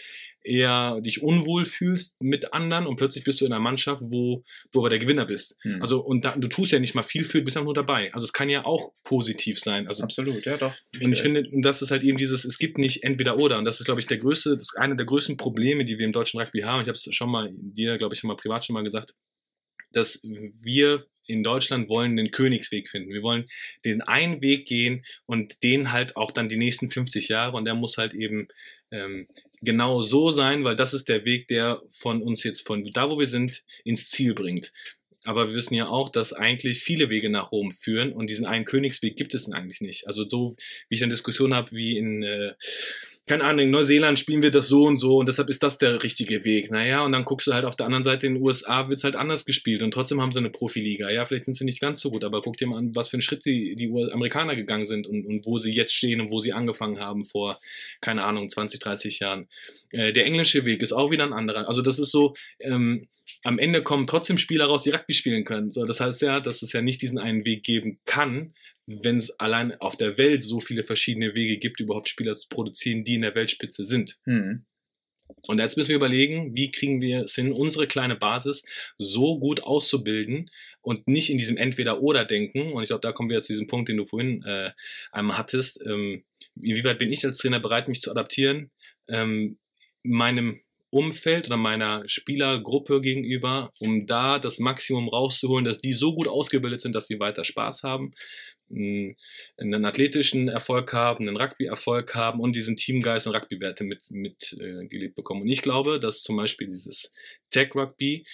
eher 0.45 0.99
dich 1.01 1.21
unwohl 1.21 1.65
fühlst 1.65 2.15
mit 2.21 2.53
anderen 2.53 2.85
und 2.85 2.97
plötzlich 2.97 3.23
bist 3.23 3.41
du 3.41 3.45
in 3.45 3.53
einer 3.53 3.61
Mannschaft, 3.61 4.03
wo 4.07 4.43
du 4.71 4.79
aber 4.79 4.89
der 4.89 4.99
Gewinner 4.99 5.25
bist. 5.25 5.57
Hm. 5.61 5.81
Also 5.81 6.01
und 6.01 6.23
da, 6.23 6.35
du 6.35 6.47
tust 6.47 6.71
ja 6.71 6.79
nicht 6.79 6.95
mal 6.95 7.03
viel 7.03 7.23
für, 7.23 7.39
du 7.39 7.45
bist 7.45 7.57
einfach 7.57 7.65
nur 7.65 7.73
dabei. 7.73 8.13
Also 8.13 8.25
es 8.25 8.33
kann 8.33 8.49
ja 8.49 8.65
auch 8.65 8.91
positiv 9.03 9.59
sein. 9.59 9.87
Also 9.87 10.03
absolut, 10.03 10.45
ja 10.45 10.57
doch. 10.57 10.73
und 11.01 11.11
ich 11.11 11.21
finde, 11.21 11.43
das 11.61 11.81
ist 11.81 11.91
halt 11.91 12.03
eben 12.03 12.17
dieses, 12.17 12.45
es 12.45 12.57
gibt 12.57 12.77
nicht 12.77 13.03
entweder 13.03 13.39
oder. 13.39 13.57
Und 13.57 13.65
das 13.65 13.79
ist, 13.79 13.85
glaube 13.85 13.99
ich, 13.99 14.07
der 14.07 14.17
größte, 14.17 14.55
das 14.55 14.63
ist 14.63 14.77
eine 14.77 14.95
der 14.95 15.05
größten 15.05 15.37
Probleme, 15.37 15.85
die 15.85 15.97
wir 15.97 16.05
im 16.05 16.13
deutschen 16.13 16.39
Rugby 16.39 16.61
haben. 16.61 16.81
Ich 16.81 16.87
habe 16.87 16.97
es 16.97 17.07
schon 17.11 17.29
mal 17.29 17.49
dir, 17.53 17.97
glaube 17.97 18.13
ich, 18.13 18.19
schon 18.19 18.27
mal 18.27 18.35
privat 18.35 18.65
schon 18.65 18.73
mal 18.73 18.83
gesagt, 18.83 19.15
dass 19.95 20.21
wir 20.23 21.03
in 21.27 21.43
Deutschland 21.43 21.89
wollen 21.89 22.15
den 22.15 22.31
Königsweg 22.31 22.89
finden. 22.89 23.13
Wir 23.13 23.23
wollen 23.23 23.45
den 23.83 24.01
einen 24.01 24.41
Weg 24.41 24.67
gehen 24.67 25.03
und 25.25 25.63
den 25.63 25.91
halt 25.91 26.17
auch 26.17 26.31
dann 26.31 26.49
die 26.49 26.57
nächsten 26.57 26.89
50 26.89 27.29
Jahre. 27.29 27.55
Und 27.55 27.65
der 27.65 27.75
muss 27.75 27.97
halt 27.97 28.13
eben 28.13 28.47
ähm, 28.91 29.27
genau 29.61 30.01
so 30.01 30.29
sein, 30.29 30.63
weil 30.63 30.75
das 30.75 30.93
ist 30.93 31.09
der 31.09 31.25
Weg, 31.25 31.47
der 31.47 31.81
von 31.89 32.21
uns 32.21 32.43
jetzt 32.43 32.67
von 32.67 32.83
da, 32.83 33.09
wo 33.09 33.17
wir 33.17 33.27
sind, 33.27 33.63
ins 33.83 34.09
Ziel 34.09 34.33
bringt. 34.33 34.71
Aber 35.26 35.49
wir 35.49 35.55
wissen 35.55 35.73
ja 35.73 35.88
auch, 35.88 36.09
dass 36.09 36.34
eigentlich 36.34 36.80
viele 36.80 37.09
Wege 37.09 37.30
nach 37.30 37.51
Rom 37.51 37.71
führen 37.71 38.13
und 38.13 38.30
diesen 38.30 38.45
einen 38.45 38.65
Königsweg 38.65 39.15
gibt 39.15 39.34
es 39.34 39.51
eigentlich 39.51 39.82
nicht. 39.82 40.07
Also 40.07 40.28
so, 40.28 40.55
wie 40.88 40.95
ich 40.95 41.03
eine 41.03 41.11
Diskussion 41.11 41.53
habe, 41.53 41.71
wie 41.71 41.97
in, 41.97 42.23
äh, 42.23 42.53
keine 43.28 43.43
Ahnung, 43.43 43.65
in 43.65 43.71
Neuseeland 43.71 44.19
spielen 44.19 44.43
wir 44.43 44.51
das 44.51 44.67
so 44.67 44.84
und 44.84 44.99
so 44.99 45.17
und 45.17 45.28
deshalb 45.28 45.49
ist 45.49 45.63
das 45.63 45.80
der 45.80 46.03
richtige 46.03 46.45
Weg. 46.45 46.69
Naja, 46.69 47.03
und 47.03 47.11
dann 47.11 47.26
guckst 47.26 47.47
du 47.47 47.53
halt 47.53 47.65
auf 47.65 47.76
der 47.76 47.88
anderen 47.88 48.03
Seite 48.03 48.28
in 48.28 48.36
den 48.36 48.43
USA 48.43 48.88
wird's 48.88 49.03
halt 49.03 49.15
anders 49.15 49.45
gespielt 49.45 49.82
und 49.82 49.91
trotzdem 49.91 50.21
haben 50.21 50.32
sie 50.32 50.38
eine 50.38 50.51
Profiliga. 50.51 51.09
Ja, 51.09 51.26
vielleicht 51.26 51.45
sind 51.45 51.55
sie 51.55 51.65
nicht 51.65 51.82
ganz 51.82 51.99
so 52.01 52.11
gut, 52.11 52.23
aber 52.23 52.41
guck 52.41 52.57
dir 52.57 52.67
mal 52.67 52.78
an, 52.78 52.95
was 52.95 53.09
für 53.09 53.15
einen 53.15 53.23
Schritt 53.23 53.43
die, 53.45 53.76
die 53.76 53.88
Amerikaner 54.11 54.55
gegangen 54.55 54.86
sind 54.86 55.07
und, 55.07 55.26
und 55.26 55.45
wo 55.47 55.57
sie 55.57 55.71
jetzt 55.71 55.93
stehen 55.93 56.21
und 56.21 56.30
wo 56.30 56.39
sie 56.39 56.53
angefangen 56.53 56.99
haben 56.99 57.26
vor, 57.26 57.59
keine 57.99 58.23
Ahnung, 58.23 58.47
20, 58.47 58.80
30 58.80 59.19
Jahren. 59.19 59.47
Äh, 59.89 60.13
der 60.13 60.26
englische 60.26 60.65
Weg 60.65 60.84
ist 60.84 60.93
auch 60.93 61.09
wieder 61.09 61.23
ein 61.23 61.34
anderer. 61.34 61.67
Also 61.67 61.82
das 61.82 61.97
ist 61.97 62.11
so, 62.11 62.36
ähm, 62.59 63.07
am 63.45 63.59
Ende 63.59 63.83
kommen 63.83 64.07
trotzdem 64.07 64.39
Spieler 64.39 64.65
raus, 64.65 64.83
die 64.83 64.89
Rugby 64.89 65.13
spielen 65.13 65.43
können. 65.43 65.69
So, 65.69 65.85
das 65.85 65.99
heißt 65.99 66.21
ja, 66.23 66.39
dass 66.39 66.63
es 66.63 66.73
ja 66.73 66.81
nicht 66.81 67.01
diesen 67.01 67.19
einen 67.19 67.45
Weg 67.45 67.63
geben 67.63 67.99
kann, 68.05 68.55
wenn 68.87 69.17
es 69.17 69.39
allein 69.39 69.79
auf 69.79 69.97
der 69.97 70.17
Welt 70.17 70.43
so 70.43 70.59
viele 70.59 70.83
verschiedene 70.83 71.35
Wege 71.35 71.57
gibt, 71.57 71.79
überhaupt 71.79 72.09
Spieler 72.09 72.33
zu 72.33 72.49
produzieren, 72.49 73.03
die 73.03 73.15
in 73.15 73.21
der 73.21 73.35
Weltspitze 73.35 73.85
sind. 73.85 74.17
Hm. 74.23 74.65
Und 75.47 75.59
jetzt 75.59 75.77
müssen 75.77 75.89
wir 75.89 75.95
überlegen, 75.95 76.55
wie 76.55 76.71
kriegen 76.71 77.01
wir 77.01 77.23
es 77.23 77.35
hin, 77.35 77.51
unsere 77.51 77.87
kleine 77.87 78.15
Basis 78.15 78.65
so 78.97 79.39
gut 79.39 79.61
auszubilden 79.61 80.49
und 80.81 81.07
nicht 81.07 81.29
in 81.29 81.37
diesem 81.37 81.57
Entweder-Oder-Denken. 81.57 82.73
Und 82.73 82.81
ich 82.81 82.89
glaube, 82.89 83.01
da 83.01 83.11
kommen 83.11 83.29
wir 83.29 83.41
zu 83.43 83.53
diesem 83.53 83.67
Punkt, 83.67 83.89
den 83.89 83.97
du 83.97 84.05
vorhin 84.05 84.43
äh, 84.43 84.71
einmal 85.11 85.37
hattest. 85.37 85.81
Ähm, 85.85 86.23
inwieweit 86.55 86.99
bin 86.99 87.11
ich 87.11 87.25
als 87.25 87.37
Trainer 87.37 87.59
bereit, 87.59 87.87
mich 87.87 88.01
zu 88.01 88.09
adaptieren? 88.09 88.71
Ähm, 89.07 89.57
meinem 90.03 90.59
Umfeld 90.95 91.47
oder 91.47 91.57
meiner 91.57 92.03
Spielergruppe 92.07 93.01
gegenüber, 93.01 93.69
um 93.79 94.07
da 94.07 94.39
das 94.39 94.59
Maximum 94.59 95.09
rauszuholen, 95.09 95.65
dass 95.65 95.79
die 95.81 95.91
so 95.91 96.15
gut 96.15 96.29
ausgebildet 96.29 96.79
sind, 96.79 96.95
dass 96.95 97.07
sie 97.07 97.19
weiter 97.19 97.43
Spaß 97.43 97.83
haben, 97.83 98.13
einen 98.69 99.85
athletischen 99.85 100.47
Erfolg 100.47 100.93
haben, 100.93 101.27
einen 101.27 101.35
Rugby-Erfolg 101.35 102.15
haben 102.15 102.39
und 102.39 102.55
diesen 102.55 102.77
Teamgeist 102.77 103.27
und 103.27 103.35
Rugby-Werte 103.35 103.83
mit, 103.83 104.09
mit 104.11 104.53
äh, 104.53 104.87
gelebt 104.87 105.15
bekommen. 105.15 105.41
Und 105.41 105.49
ich 105.49 105.61
glaube, 105.61 105.99
dass 105.99 106.23
zum 106.23 106.37
Beispiel 106.37 106.67
dieses 106.67 107.11
Tech-Rugby 107.51 108.25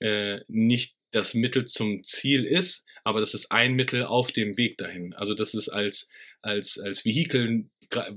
äh, 0.00 0.40
nicht 0.48 0.98
das 1.12 1.32
Mittel 1.32 1.64
zum 1.64 2.04
Ziel 2.04 2.44
ist, 2.44 2.86
aber 3.04 3.20
das 3.20 3.32
ist 3.32 3.50
ein 3.50 3.72
Mittel 3.72 4.04
auf 4.04 4.32
dem 4.32 4.58
Weg 4.58 4.76
dahin. 4.76 5.14
Also 5.14 5.34
das 5.34 5.54
ist 5.54 5.70
als, 5.70 6.10
als, 6.42 6.78
als 6.78 7.06
Vehikel 7.06 7.70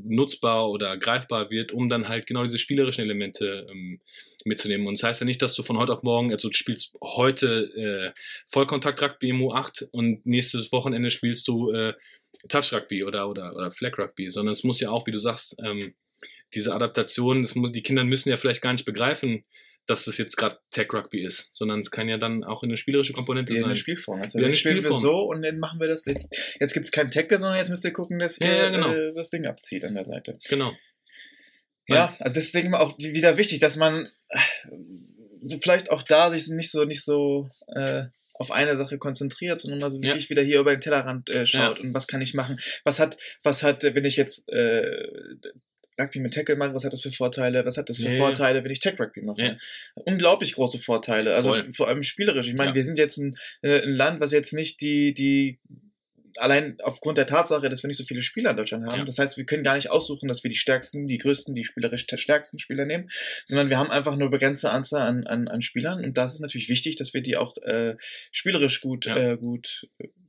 nutzbar 0.03 0.69
oder 0.69 0.97
greifbar 0.97 1.49
wird, 1.49 1.71
um 1.71 1.89
dann 1.89 2.07
halt 2.07 2.27
genau 2.27 2.43
diese 2.43 2.59
spielerischen 2.59 3.03
Elemente 3.03 3.67
ähm, 3.69 3.99
mitzunehmen. 4.45 4.87
Und 4.87 4.99
das 4.99 5.03
heißt 5.03 5.21
ja 5.21 5.25
nicht, 5.25 5.41
dass 5.41 5.55
du 5.55 5.63
von 5.63 5.77
heute 5.77 5.93
auf 5.93 6.03
morgen, 6.03 6.31
also 6.31 6.49
du 6.49 6.55
spielst 6.55 6.97
heute 7.01 7.65
äh, 7.75 8.19
Vollkontakt-Rugby 8.47 9.29
im 9.29 9.41
U8 9.41 9.89
und 9.91 10.25
nächstes 10.25 10.71
Wochenende 10.71 11.09
spielst 11.09 11.47
du 11.47 11.71
äh, 11.71 11.93
Touch-Rugby 12.49 13.03
oder, 13.03 13.29
oder, 13.29 13.55
oder 13.55 13.71
Flag-Rugby, 13.71 14.29
sondern 14.31 14.53
es 14.53 14.63
muss 14.63 14.79
ja 14.79 14.89
auch, 14.89 15.07
wie 15.07 15.11
du 15.11 15.19
sagst, 15.19 15.57
ähm, 15.63 15.93
diese 16.53 16.73
Adaptation, 16.73 17.41
das 17.41 17.55
muss, 17.55 17.71
die 17.71 17.83
Kinder 17.83 18.03
müssen 18.03 18.29
ja 18.29 18.37
vielleicht 18.37 18.61
gar 18.61 18.71
nicht 18.71 18.85
begreifen, 18.85 19.43
dass 19.87 20.07
es 20.07 20.17
jetzt 20.17 20.35
gerade 20.37 20.57
Tech 20.71 20.87
Rugby 20.93 21.23
ist, 21.23 21.55
sondern 21.55 21.79
es 21.79 21.91
kann 21.91 22.09
ja 22.09 22.17
dann 22.17 22.43
auch 22.43 22.63
eine 22.63 22.75
spielerische 22.77 23.13
Komponente 23.13 23.53
sein. 23.53 23.65
eine 23.65 23.75
Spielform. 23.75 24.21
Also 24.21 24.39
eine 24.39 24.53
spielen 24.55 24.83
wir 24.83 24.93
so 24.93 25.19
und 25.27 25.41
dann 25.43 25.59
machen 25.59 25.79
wir 25.79 25.87
das. 25.87 26.05
Jetzt, 26.05 26.35
jetzt 26.59 26.73
gibt 26.73 26.85
es 26.87 26.91
keinen 26.91 27.11
Tackle, 27.11 27.37
sondern 27.37 27.57
jetzt 27.59 27.69
müsst 27.69 27.85
ihr 27.85 27.93
gucken, 27.93 28.17
dass 28.19 28.39
ihr 28.39 28.47
Ja, 28.47 28.53
ja, 28.55 28.69
genau. 28.69 28.91
äh, 28.93 29.13
das 29.13 29.29
Ding 29.29 29.45
abzieht 29.45 29.83
an 29.85 29.93
der 29.93 30.03
Seite. 30.03 30.39
Genau. 30.49 30.71
Ja, 31.87 32.15
also 32.19 32.33
das 32.33 32.45
ist, 32.45 32.55
denke 32.55 32.67
ich 32.67 32.71
mal, 32.71 32.79
auch 32.79 32.97
wieder 32.97 33.37
wichtig, 33.37 33.59
dass 33.59 33.75
man 33.75 34.09
äh, 34.29 34.39
vielleicht 35.61 35.91
auch 35.91 36.01
da 36.01 36.31
sich 36.31 36.47
nicht 36.47 36.71
so, 36.71 36.83
nicht 36.85 37.03
so 37.03 37.49
äh, 37.75 38.05
auf 38.37 38.51
eine 38.51 38.75
Sache 38.75 38.97
konzentriert, 38.97 39.59
sondern 39.59 39.79
mal 39.79 39.91
so 39.91 39.97
Ja. 39.97 40.09
wirklich 40.09 40.29
wieder 40.31 40.41
hier 40.41 40.59
über 40.59 40.75
den 40.75 40.81
Tellerrand 40.81 41.29
äh, 41.29 41.45
schaut 41.45 41.77
Ja. 41.77 41.83
und 41.83 41.93
was 41.93 42.07
kann 42.07 42.21
ich 42.21 42.33
machen? 42.33 42.59
Was 42.83 42.99
hat, 42.99 43.17
was 43.43 43.61
hat, 43.63 43.83
wenn 43.83 44.03
ich 44.05 44.15
jetzt 44.17 44.49
äh, 44.49 44.91
Rugby 45.99 46.19
mit 46.19 46.33
Tackle 46.33 46.55
mache, 46.55 46.73
was 46.73 46.83
hat 46.83 46.93
das 46.93 47.01
für 47.01 47.11
Vorteile? 47.11 47.65
Was 47.65 47.77
hat 47.77 47.89
das 47.89 47.97
für 47.99 48.09
ja. 48.09 48.17
Vorteile, 48.17 48.63
wenn 48.63 48.71
ich 48.71 48.79
Tech 48.79 48.99
Rugby 48.99 49.21
mache? 49.21 49.41
Ja. 49.41 49.57
Unglaublich 49.95 50.53
große 50.53 50.77
Vorteile, 50.79 51.33
also 51.35 51.49
Voll. 51.49 51.71
vor 51.73 51.87
allem 51.87 52.03
spielerisch. 52.03 52.47
Ich 52.47 52.55
meine, 52.55 52.71
Ja. 52.71 52.75
wir 52.75 52.83
sind 52.83 52.97
jetzt 52.97 53.17
ein, 53.17 53.37
äh, 53.61 53.81
ein 53.81 53.93
Land, 53.95 54.19
was 54.19 54.31
jetzt 54.31 54.53
nicht 54.53 54.81
die, 54.81 55.13
die 55.13 55.59
allein 56.37 56.75
aufgrund 56.81 57.17
der 57.17 57.27
Tatsache, 57.27 57.69
dass 57.69 57.81
wir 57.81 57.87
nicht 57.87 57.95
so 57.97 58.03
viele 58.03 58.21
Spieler 58.21 58.51
in 58.51 58.57
Deutschland 58.57 58.85
haben. 58.85 58.99
Ja. 58.99 59.05
Das 59.05 59.17
heißt, 59.19 59.37
wir 59.37 59.45
können 59.45 59.63
gar 59.63 59.75
nicht 59.75 59.89
aussuchen, 59.89 60.27
dass 60.27 60.43
wir 60.43 60.49
die 60.51 60.57
stärksten, 60.57 61.07
die 61.07 61.17
größten, 61.17 61.55
die 61.55 61.63
spielerisch 61.63 62.05
stärksten 62.13 62.59
Spieler 62.59 62.83
nehmen, 62.85 63.07
sondern 63.45 63.69
wir 63.69 63.77
haben 63.77 63.89
einfach 63.89 64.17
nur 64.17 64.29
begrenzte 64.29 64.69
Anzahl 64.71 65.07
an, 65.07 65.25
an, 65.27 65.47
an 65.47 65.61
Spielern 65.61 66.03
und 66.03 66.17
das 66.17 66.33
ist 66.33 66.39
natürlich 66.41 66.67
wichtig, 66.67 66.97
dass 66.97 67.13
wir 67.13 67.21
die 67.21 67.37
auch 67.37 67.55
äh, 67.63 67.95
spielerisch 68.31 68.81
gut, 68.81 69.05
Ja. 69.05 69.15
äh, 69.15 69.37
gut 69.37 69.87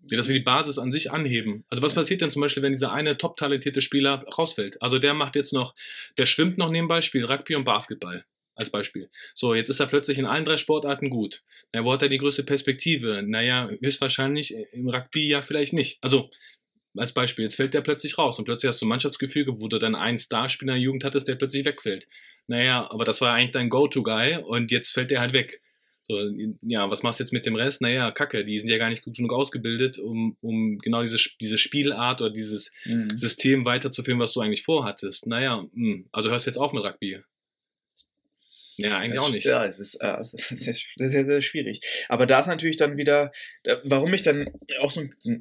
Ja, 0.09 0.16
dass 0.16 0.28
wir 0.28 0.34
die 0.34 0.40
Basis 0.40 0.78
an 0.78 0.90
sich 0.90 1.11
anheben. 1.11 1.64
Also 1.68 1.82
was 1.82 1.94
passiert 1.94 2.20
denn 2.20 2.30
zum 2.30 2.42
Beispiel, 2.42 2.62
wenn 2.62 2.72
dieser 2.72 2.92
eine 2.92 3.16
top 3.16 3.36
talentierte 3.36 3.82
Spieler 3.82 4.24
rausfällt? 4.38 4.80
Also 4.80 4.98
der 4.98 5.14
macht 5.14 5.36
jetzt 5.36 5.52
noch, 5.52 5.74
der 6.16 6.26
schwimmt 6.26 6.59
noch 6.59 6.70
nebenbei, 6.70 7.00
spielt 7.00 7.28
Rugby 7.28 7.57
und 7.57 7.64
Basketball. 7.64 8.24
Als 8.59 8.70
Beispiel. 8.70 9.11
So, 9.34 9.54
jetzt 9.54 9.68
ist 9.68 9.80
er 9.80 9.86
plötzlich 9.86 10.18
in 10.18 10.24
allen 10.24 10.46
drei 10.46 10.57
Sportarten 10.57 11.11
gut. 11.11 11.42
Na, 11.74 11.84
wo 11.84 11.92
hat 11.92 12.00
er 12.00 12.09
die 12.09 12.16
größte 12.16 12.42
Perspektive? 12.42 13.22
Naja, 13.22 13.68
höchstwahrscheinlich 13.82 14.54
im 14.72 14.88
Rugby 14.88 15.28
ja 15.28 15.42
vielleicht 15.42 15.74
nicht. 15.74 15.98
Also, 16.00 16.30
als 16.96 17.12
Beispiel, 17.12 17.44
jetzt 17.44 17.57
fällt 17.57 17.74
der 17.74 17.82
plötzlich 17.82 18.16
raus 18.16 18.38
und 18.38 18.46
plötzlich 18.46 18.68
hast 18.68 18.80
du 18.80 18.86
ein 18.86 18.88
Mannschaftsgefüge, 18.88 19.61
wo 19.61 19.68
du 19.68 19.78
dann 19.78 19.94
einen 19.94 20.16
Starspieler 20.16 20.72
in 20.72 20.76
der 20.76 20.82
Jugend 20.84 21.04
hattest, 21.04 21.28
der 21.28 21.34
plötzlich 21.34 21.66
wegfällt. 21.66 22.09
Naja, 22.46 22.90
aber 22.90 23.04
das 23.04 23.20
war 23.20 23.34
eigentlich 23.34 23.50
dein 23.50 23.68
Go-To-Guy 23.68 24.38
und 24.38 24.70
jetzt 24.70 24.90
fällt 24.90 25.11
der 25.11 25.20
halt 25.20 25.34
weg. 25.34 25.61
So, 26.09 26.14
ja, 26.62 26.88
was 26.88 27.02
machst 27.02 27.18
du 27.18 27.24
jetzt 27.24 27.32
mit 27.32 27.46
dem 27.46 27.57
Rest? 27.57 27.80
Naja, 27.80 28.12
kacke, 28.12 28.44
die 28.44 28.59
sind 28.59 28.68
ja 28.68 28.78
gar 28.78 28.90
nicht 28.90 29.02
gut 29.02 29.16
genug 29.16 29.32
ausgebildet, 29.32 29.98
um, 29.98 30.36
um 30.40 30.78
genau 30.78 31.02
diese, 31.02 31.18
diese 31.40 31.59
Spielart 31.59 32.20
oder 32.22 32.30
dieses 32.30 32.72
Mhm. 32.84 33.16
System 33.16 33.64
weiterzuführen, 33.64 34.20
was 34.20 34.32
du 34.32 34.40
eigentlich 34.40 34.62
vorhattest. 34.62 35.26
Naja, 35.26 35.64
mh, 35.72 36.04
also 36.12 36.30
hörst 36.30 36.46
du 36.46 36.50
jetzt 36.50 36.59
auf 36.59 36.72
mit 36.72 36.84
Rugby. 36.84 37.20
Ja, 38.76 38.98
eigentlich 38.98 39.14
Das- 39.16 39.24
auch 39.24 39.32
nicht. 39.32 39.46
Ja, 39.46 39.64
es 39.64 39.78
ist, 39.80 39.94
äh, 39.96 40.16
es 40.20 40.34
ist 40.34 40.48
sehr, 40.96 41.09
sehr, 41.09 41.24
sehr, 41.24 41.42
schwierig. 41.42 41.80
Aber 42.09 42.26
da 42.26 42.38
ist 42.40 42.46
natürlich 42.46 42.76
dann 42.76 42.96
wieder, 42.96 43.32
warum 43.84 44.12
ich 44.14 44.22
dann 44.22 44.48
auch 44.80 44.90
so, 44.90 45.02
so 45.18 45.32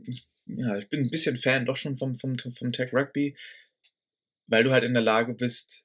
ja, 0.47 0.77
ich 0.77 0.89
bin 0.89 1.01
ein 1.01 1.09
bisschen 1.09 1.37
Fan 1.37 1.65
doch 1.65 1.75
schon 1.75 1.97
vom, 1.97 2.15
vom, 2.15 2.37
vom 2.39 2.71
Tech 2.71 2.93
Rugby, 2.93 3.35
weil 4.47 4.63
du 4.63 4.71
halt 4.71 4.83
in 4.83 4.93
der 4.93 5.03
Lage 5.03 5.33
bist, 5.33 5.84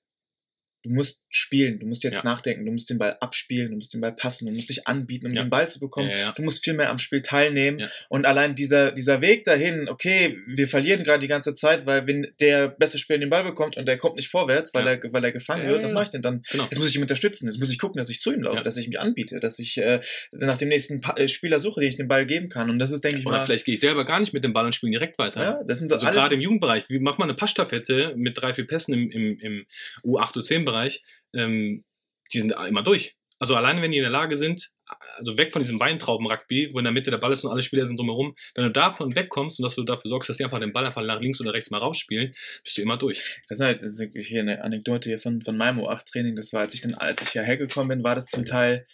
du 0.82 0.90
musst 0.90 1.24
spielen, 1.28 1.78
du 1.78 1.86
musst 1.86 2.04
jetzt 2.04 2.18
Ja. 2.18 2.24
nachdenken, 2.24 2.64
du 2.64 2.72
musst 2.72 2.88
den 2.90 2.98
Ball 2.98 3.16
abspielen, 3.20 3.70
du 3.70 3.76
musst 3.76 3.92
den 3.92 4.00
Ball 4.00 4.12
passen, 4.12 4.46
du 4.46 4.52
musst 4.52 4.68
dich 4.70 4.86
anbieten, 4.86 5.26
um 5.26 5.32
Ja. 5.32 5.42
den 5.44 5.50
Ball 5.50 5.68
zu 5.68 5.78
bekommen. 5.80 6.10
Ja. 6.10 6.32
Du 6.32 6.42
musst 6.42 6.64
viel 6.64 6.74
mehr 6.74 6.90
am 6.90 6.98
Spiel 6.98 7.22
teilnehmen. 7.22 7.86
Und 8.08 8.26
allein 8.26 8.54
dieser, 8.54 8.90
dieser 8.92 9.20
Weg 9.20 9.44
dahin, 9.44 9.88
okay, 9.88 10.38
wir 10.46 10.66
verlieren 10.68 11.04
gerade 11.04 11.20
die 11.20 11.28
ganze 11.28 11.52
Zeit, 11.54 11.86
weil 11.86 12.06
wenn 12.06 12.26
der 12.40 12.68
beste 12.68 12.98
Spieler 12.98 13.18
den 13.18 13.30
Ball 13.30 13.44
bekommt 13.44 13.76
und 13.76 13.86
der 13.86 13.96
kommt 13.98 14.16
nicht 14.16 14.28
vorwärts, 14.28 14.72
weil, 14.74 14.86
er, 14.86 15.00
weil 15.12 15.24
er 15.24 15.32
gefangen 15.32 15.68
wird, 15.68 15.82
was 15.82 15.92
mache 15.92 16.04
ich 16.04 16.10
denn 16.10 16.22
dann? 16.22 16.42
Genau. 16.50 16.64
Jetzt 16.64 16.78
muss 16.78 16.88
ich 16.88 16.96
ihn 16.96 17.02
unterstützen, 17.02 17.46
jetzt 17.46 17.58
muss 17.60 17.70
ich 17.70 17.78
gucken, 17.78 17.98
dass 17.98 18.08
ich 18.08 18.20
zu 18.20 18.32
ihm 18.32 18.42
laufe, 18.42 18.62
dass 18.62 18.76
ich 18.76 18.86
mich 18.88 18.98
anbiete, 18.98 19.38
dass 19.40 19.58
ich 19.58 19.78
äh, 19.78 20.00
nach 20.32 20.56
dem 20.56 20.68
nächsten 20.68 21.00
pa 21.00 21.14
äh, 21.16 21.28
Spieler 21.28 21.60
suche, 21.60 21.80
den 21.80 21.88
ich 21.90 21.96
den 21.96 22.08
Ball 22.08 22.26
geben 22.26 22.48
kann. 22.48 22.70
Und 22.70 22.78
das 22.78 22.90
ist, 22.90 23.04
denke 23.04 23.18
ich 23.20 23.26
Oder 23.26 23.38
mal, 23.38 23.44
vielleicht 23.44 23.64
gehe 23.66 23.74
ich 23.74 23.80
selber 23.80 24.04
gar 24.04 24.18
nicht 24.20 24.32
mit 24.32 24.44
dem 24.44 24.52
Ball 24.52 24.64
und 24.64 24.74
spiele 24.74 24.92
direkt 24.92 25.18
weiter. 25.18 25.42
ja, 25.42 25.60
das 25.66 25.78
sind 25.78 25.92
Also 25.92 26.06
alles, 26.06 26.16
gerade 26.16 26.34
im 26.34 26.40
Jugendbereich, 26.40 26.88
wie 26.88 26.98
macht 26.98 27.18
man 27.18 27.28
eine 27.28 27.36
Passstaffette 27.36 28.14
mit 28.16 28.40
drei, 28.40 28.52
vier 28.54 28.66
Pässen 28.66 28.94
im, 28.94 29.10
im, 29.10 29.38
im 29.40 29.66
U8, 30.04 30.36
U10-Bereich? 30.70 31.02
Ähm, 31.34 31.84
die 32.32 32.38
sind 32.38 32.52
immer 32.52 32.82
durch. 32.82 33.16
Also 33.38 33.56
alleine 33.56 33.80
wenn 33.80 33.90
die 33.90 33.96
in 33.96 34.02
der 34.02 34.10
Lage 34.10 34.36
sind, 34.36 34.68
also 35.16 35.38
weg 35.38 35.52
von 35.52 35.62
diesem 35.62 35.80
Weintrauben-Rugby, 35.80 36.70
wo 36.72 36.78
in 36.78 36.84
der 36.84 36.92
Mitte 36.92 37.10
der 37.10 37.16
Ball 37.18 37.32
ist 37.32 37.42
und 37.42 37.50
alle 37.50 37.62
Spieler 37.62 37.86
sind 37.86 37.98
drumherum, 37.98 38.34
wenn 38.54 38.64
du 38.64 38.70
davon 38.70 39.14
wegkommst 39.14 39.58
und 39.58 39.62
dass 39.62 39.76
du 39.76 39.82
dafür 39.82 40.10
sorgst, 40.10 40.28
dass 40.28 40.36
die 40.36 40.44
einfach 40.44 40.60
den 40.60 40.74
Ball 40.74 40.84
einfach 40.84 41.02
nach 41.02 41.20
links 41.20 41.40
oder 41.40 41.54
rechts 41.54 41.70
mal 41.70 41.78
rausspielen, 41.78 42.34
bist 42.62 42.76
du 42.76 42.82
immer 42.82 42.98
durch. 42.98 43.40
das 43.48 43.58
ist, 43.58 43.64
halt, 43.64 43.82
das 43.82 43.98
ist 43.98 44.26
hier 44.26 44.40
eine 44.40 44.62
Anekdote 44.62 45.08
hier 45.08 45.18
von, 45.18 45.40
von 45.40 45.56
meinem 45.56 45.80
U8-Training. 45.80 46.36
Das 46.36 46.52
war, 46.52 46.60
als 46.60 46.74
ich 46.74 46.82
dann, 46.82 46.94
als 46.94 47.22
ich 47.22 47.30
hierher 47.30 47.56
gekommen 47.56 47.88
bin, 47.88 48.04
war 48.04 48.14
das 48.14 48.26
zum 48.26 48.44
Teil. 48.44 48.86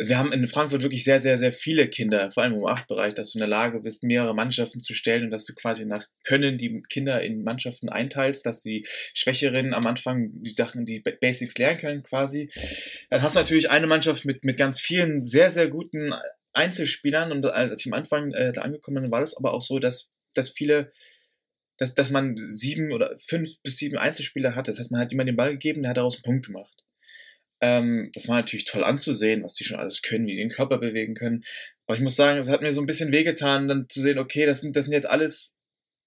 Wir 0.00 0.16
haben 0.16 0.32
in 0.32 0.46
Frankfurt 0.46 0.82
wirklich 0.82 1.02
sehr, 1.02 1.18
sehr, 1.18 1.38
sehr 1.38 1.50
viele 1.50 1.88
Kinder, 1.88 2.30
vor 2.30 2.44
allem 2.44 2.54
im 2.54 2.60
U8-Bereich, 2.60 3.14
dass 3.14 3.32
du 3.32 3.38
in 3.38 3.40
der 3.40 3.48
Lage 3.48 3.80
bist, 3.80 4.04
mehrere 4.04 4.34
Mannschaften 4.34 4.80
zu 4.80 4.94
stellen 4.94 5.24
und 5.24 5.30
dass 5.30 5.44
du 5.44 5.54
quasi 5.54 5.86
nach 5.86 6.06
Können 6.24 6.56
die 6.56 6.82
Kinder 6.88 7.20
in 7.20 7.42
Mannschaften 7.42 7.88
einteilst, 7.88 8.46
dass 8.46 8.60
die 8.60 8.86
Schwächeren 9.12 9.74
am 9.74 9.86
Anfang 9.86 10.30
die 10.34 10.52
Sachen, 10.52 10.84
die 10.84 11.00
Ba- 11.00 11.12
Basics 11.20 11.58
lernen 11.58 11.78
können 11.80 12.02
quasi. 12.04 12.50
Dann 13.10 13.22
hast 13.22 13.34
du 13.34 13.40
natürlich 13.40 13.70
eine 13.70 13.88
Mannschaft 13.88 14.24
mit, 14.24 14.44
mit 14.44 14.56
ganz 14.56 14.78
vielen 14.80 15.24
sehr, 15.24 15.50
sehr 15.50 15.68
guten 15.68 16.14
Einzelspielern 16.52 17.32
und 17.32 17.44
als 17.46 17.84
ich 17.84 17.92
am 17.92 17.98
Anfang 17.98 18.32
äh, 18.32 18.52
da 18.52 18.62
angekommen 18.62 19.02
bin, 19.02 19.10
war 19.10 19.20
das 19.20 19.36
aber 19.36 19.52
auch 19.52 19.62
so, 19.62 19.78
dass, 19.78 20.10
dass 20.34 20.50
viele 20.50 20.92
dass, 21.78 21.94
dass 21.94 22.10
man 22.10 22.34
sieben 22.36 22.92
oder 22.92 23.16
fünf 23.18 23.62
bis 23.62 23.76
sieben 23.76 23.96
Einzelspieler 23.96 24.54
hatte. 24.56 24.70
Das 24.72 24.78
heißt, 24.80 24.90
man 24.90 25.00
hat 25.00 25.12
jemand 25.12 25.28
den 25.28 25.36
Ball 25.36 25.52
gegeben, 25.52 25.82
der 25.82 25.90
hat 25.90 25.96
daraus 25.96 26.16
einen 26.16 26.22
Punkt 26.24 26.46
gemacht. 26.46 26.74
Ähm, 27.60 28.10
das 28.14 28.28
war 28.28 28.36
natürlich 28.36 28.66
toll 28.66 28.84
anzusehen, 28.84 29.42
was 29.42 29.54
die 29.54 29.64
schon 29.64 29.78
alles 29.78 30.02
können, 30.02 30.26
wie 30.26 30.32
die 30.32 30.36
den 30.38 30.48
Körper 30.50 30.78
bewegen 30.78 31.14
können. 31.14 31.42
Aber 31.86 31.96
ich 31.96 32.02
muss 32.02 32.16
sagen, 32.16 32.38
es 32.38 32.48
hat 32.48 32.62
mir 32.62 32.72
so 32.72 32.80
ein 32.80 32.86
bisschen 32.86 33.12
wehgetan, 33.12 33.66
dann 33.68 33.88
zu 33.88 34.00
sehen, 34.00 34.18
okay, 34.18 34.46
das 34.46 34.60
sind, 34.60 34.76
das 34.76 34.84
sind 34.84 34.92
jetzt 34.92 35.08
alles 35.08 35.56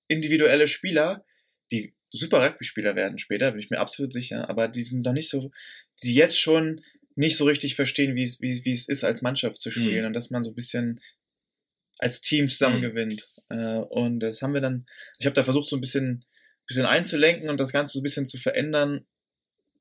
individuelle 0.08 0.68
Spieler, 0.68 1.26
die 1.72 1.94
super 2.12 2.46
Rugby-Spieler 2.46 2.96
werden 2.96 3.18
später, 3.18 3.52
bin 3.52 3.60
ich 3.60 3.70
mir 3.70 3.80
absolut 3.80 4.14
sicher, 4.14 4.50
aber 4.50 4.68
die 4.68 4.84
sind 4.84 5.06
noch 5.06 5.14
nicht 5.14 5.30
so, 5.30 5.52
die 6.04 6.14
jetzt 6.14 6.40
schon 6.40 6.82
nicht 7.16 7.36
so 7.38 7.46
richtig 7.46 7.76
verstehen, 7.76 8.16
wie 8.16 8.24
es, 8.24 8.42
wie, 8.42 8.64
wie 8.66 8.72
es 8.72 8.88
ist, 8.88 9.04
als 9.04 9.22
Mannschaft 9.22 9.60
zu 9.60 9.72
spielen 9.72 10.02
Mhm. 10.02 10.06
und 10.08 10.14
dass 10.14 10.30
man 10.30 10.44
so 10.44 10.52
ein 10.52 10.56
bisschen 10.56 11.00
als 12.00 12.22
Team 12.22 12.50
zusammen 12.50 12.78
Mhm. 12.78 12.82
gewinnt. 12.82 13.28
Äh, 13.50 13.76
und 13.78 14.20
das 14.22 14.42
haben 14.42 14.54
wir 14.54 14.62
dann, 14.62 14.86
ich 15.20 15.26
habe 15.26 15.34
da 15.34 15.44
versucht, 15.44 15.70
so 15.70 15.76
ein 15.78 15.82
bisschen, 15.82 16.26
bisschen 16.68 16.86
einzulenken 16.86 17.50
und 17.50 17.60
das 17.60 17.72
Ganze 17.74 17.94
so 17.94 18.00
ein 18.00 18.04
bisschen 18.04 18.28
zu 18.28 18.38
verändern, 18.38 19.06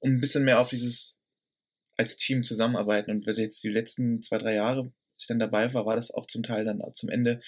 um 0.01 0.11
ein 0.12 0.21
bisschen 0.21 0.45
mehr 0.45 0.61
auf 0.61 0.71
dieses 0.71 1.18
als 2.01 2.16
Team 2.16 2.42
zusammenarbeiten. 2.42 3.11
Und 3.11 3.26
jetzt 3.26 3.62
die 3.62 3.68
letzten 3.68 4.22
zwei, 4.22 4.38
drei 4.38 4.55
Jahre, 4.55 4.80
als 4.80 5.22
ich 5.22 5.26
dann 5.26 5.38
dabei 5.38 5.72
war, 5.74 5.86
war 5.86 5.96
das 5.96 6.11
auch 6.11 6.26
zum 6.26 6.42
Teil 6.42 6.64
dann 6.64 6.80
auch 6.80 6.92
zum 6.92 7.11
Ende 7.11 7.40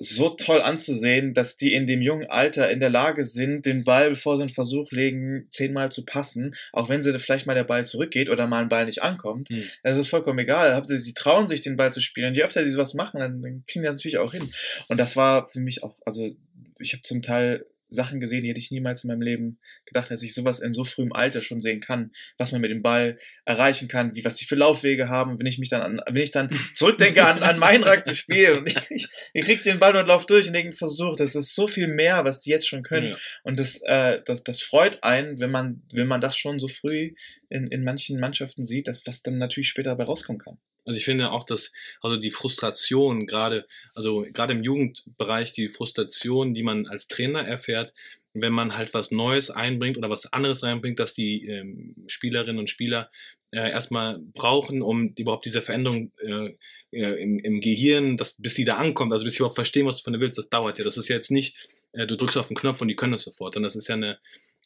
so 0.00 0.28
toll 0.28 0.60
anzusehen, 0.60 1.34
dass 1.34 1.56
die 1.56 1.72
in 1.72 1.88
dem 1.88 2.02
jungen 2.02 2.28
Alter 2.28 2.70
in 2.70 2.78
der 2.78 2.88
Lage 2.88 3.24
sind, 3.24 3.66
den 3.66 3.82
Ball, 3.82 4.10
bevor 4.10 4.36
sie 4.36 4.44
einen 4.44 4.48
Versuch 4.48 4.92
legen, 4.92 5.48
zehnmal 5.50 5.90
zu 5.90 6.04
passen, 6.04 6.54
auch 6.72 6.88
wenn 6.88 7.02
sie 7.02 7.18
vielleicht 7.18 7.46
mal 7.46 7.54
der 7.54 7.64
Ball 7.64 7.84
zurückgeht 7.84 8.30
oder 8.30 8.46
mal 8.46 8.62
ein 8.62 8.68
Ball 8.68 8.86
nicht 8.86 9.02
ankommt. 9.02 9.48
Hm. 9.48 9.64
Das 9.82 9.98
ist 9.98 10.08
vollkommen 10.08 10.38
egal. 10.38 10.80
Sie, 10.86 10.98
sie 10.98 11.14
trauen 11.14 11.48
sich, 11.48 11.62
den 11.62 11.76
Ball 11.76 11.92
zu 11.92 12.00
spielen. 12.00 12.28
Und 12.28 12.36
je 12.36 12.44
öfter 12.44 12.62
sie 12.62 12.70
sowas 12.70 12.94
machen, 12.94 13.18
dann, 13.18 13.42
kriegen 13.66 13.82
die 13.82 13.86
das 13.86 13.96
natürlich 13.96 14.18
auch 14.18 14.32
hin. 14.32 14.48
Und 14.86 14.98
das 14.98 15.16
war 15.16 15.48
für 15.48 15.60
mich 15.60 15.82
auch, 15.82 15.96
also 16.04 16.30
ich 16.78 16.92
habe 16.92 17.02
zum 17.02 17.22
Teil 17.22 17.66
Sachen 17.88 18.20
gesehen, 18.20 18.42
die 18.42 18.50
hätte 18.50 18.58
ich 18.58 18.70
niemals 18.70 19.04
in 19.04 19.08
meinem 19.08 19.22
Leben 19.22 19.58
gedacht, 19.86 20.10
dass 20.10 20.22
ich 20.22 20.34
sowas 20.34 20.60
in 20.60 20.72
so 20.72 20.84
frühem 20.84 21.12
Alter 21.12 21.40
schon 21.40 21.60
sehen 21.60 21.80
kann, 21.80 22.12
was 22.36 22.52
man 22.52 22.60
mit 22.60 22.70
dem 22.70 22.82
Ball 22.82 23.18
erreichen 23.44 23.88
kann, 23.88 24.14
wie 24.14 24.24
was 24.24 24.34
die 24.34 24.44
für 24.44 24.56
Laufwege 24.56 25.08
haben. 25.08 25.38
Wenn 25.38 25.46
ich 25.46 25.58
mich 25.58 25.68
dann 25.68 25.82
an, 25.82 26.00
wenn 26.06 26.22
ich 26.22 26.30
dann 26.30 26.50
zurückdenke 26.74 27.24
an, 27.24 27.42
an 27.42 27.58
mein 27.58 27.82
Rugby-Spiel 27.82 28.52
und 28.52 28.68
ich, 28.68 28.76
ich, 28.90 29.08
ich 29.32 29.44
krieg 29.44 29.62
den 29.62 29.78
Ball 29.78 29.96
und 29.96 30.06
lauf 30.06 30.26
durch 30.26 30.46
und 30.46 30.52
denke, 30.52 30.76
Versuch, 30.76 31.16
das 31.16 31.34
ist 31.34 31.54
so 31.54 31.66
viel 31.66 31.88
mehr, 31.88 32.24
was 32.24 32.40
die 32.40 32.50
jetzt 32.50 32.68
schon 32.68 32.82
können. 32.82 33.10
Ja. 33.10 33.16
Und 33.42 33.58
das, 33.58 33.82
äh, 33.84 34.20
das, 34.24 34.44
das 34.44 34.62
freut 34.62 35.02
einen, 35.02 35.40
wenn 35.40 35.50
man, 35.50 35.82
wenn 35.92 36.06
man 36.06 36.20
das 36.20 36.36
schon 36.36 36.58
so 36.58 36.68
früh 36.68 37.14
in, 37.48 37.66
in 37.68 37.84
manchen 37.84 38.20
Mannschaften 38.20 38.66
sieht, 38.66 38.88
dass 38.88 39.06
was 39.06 39.22
dann 39.22 39.38
natürlich 39.38 39.68
später 39.68 39.90
dabei 39.90 40.04
rauskommen 40.04 40.38
kann. 40.38 40.58
Also 40.88 40.98
ich 40.98 41.04
finde 41.04 41.32
auch, 41.32 41.44
dass 41.44 41.70
also 42.00 42.16
die 42.16 42.30
Frustration 42.30 43.26
gerade, 43.26 43.66
also 43.94 44.24
gerade 44.32 44.54
im 44.54 44.62
Jugendbereich 44.62 45.52
die 45.52 45.68
Frustration, 45.68 46.54
die 46.54 46.62
man 46.62 46.86
als 46.86 47.08
Trainer 47.08 47.46
erfährt, 47.46 47.92
wenn 48.32 48.52
man 48.52 48.76
halt 48.76 48.94
was 48.94 49.10
Neues 49.10 49.50
einbringt 49.50 49.98
oder 49.98 50.08
was 50.08 50.32
anderes 50.32 50.62
reinbringt, 50.62 50.98
dass 50.98 51.12
die 51.12 51.46
ähm, 51.46 51.94
Spielerinnen 52.06 52.58
und 52.58 52.70
Spieler 52.70 53.10
äh, 53.50 53.70
erstmal 53.70 54.18
brauchen, 54.18 54.80
um 54.80 55.14
überhaupt 55.16 55.44
diese 55.44 55.60
Veränderung 55.60 56.10
äh, 56.20 56.56
äh, 56.90 57.22
im, 57.22 57.38
im 57.38 57.60
Gehirn, 57.60 58.16
dass, 58.16 58.40
bis 58.40 58.54
die 58.54 58.64
da 58.64 58.76
ankommt, 58.76 59.12
also 59.12 59.24
bis 59.24 59.34
sie 59.34 59.38
überhaupt 59.40 59.56
verstehen, 59.56 59.86
was 59.86 59.98
du 59.98 60.04
von 60.04 60.14
dir 60.14 60.20
willst, 60.20 60.38
das 60.38 60.48
dauert 60.48 60.78
ja. 60.78 60.84
Das 60.84 60.96
ist 60.96 61.08
ja 61.08 61.16
jetzt 61.16 61.30
nicht, 61.30 61.56
äh, 61.92 62.06
du 62.06 62.16
drückst 62.16 62.38
auf 62.38 62.48
den 62.48 62.56
Knopf 62.56 62.80
und 62.80 62.88
die 62.88 62.96
können 62.96 63.12
das 63.12 63.22
sofort, 63.22 63.54
sondern 63.54 63.68
das 63.68 63.76
ist 63.76 63.88
ja 63.88 63.94
eine, 63.94 64.18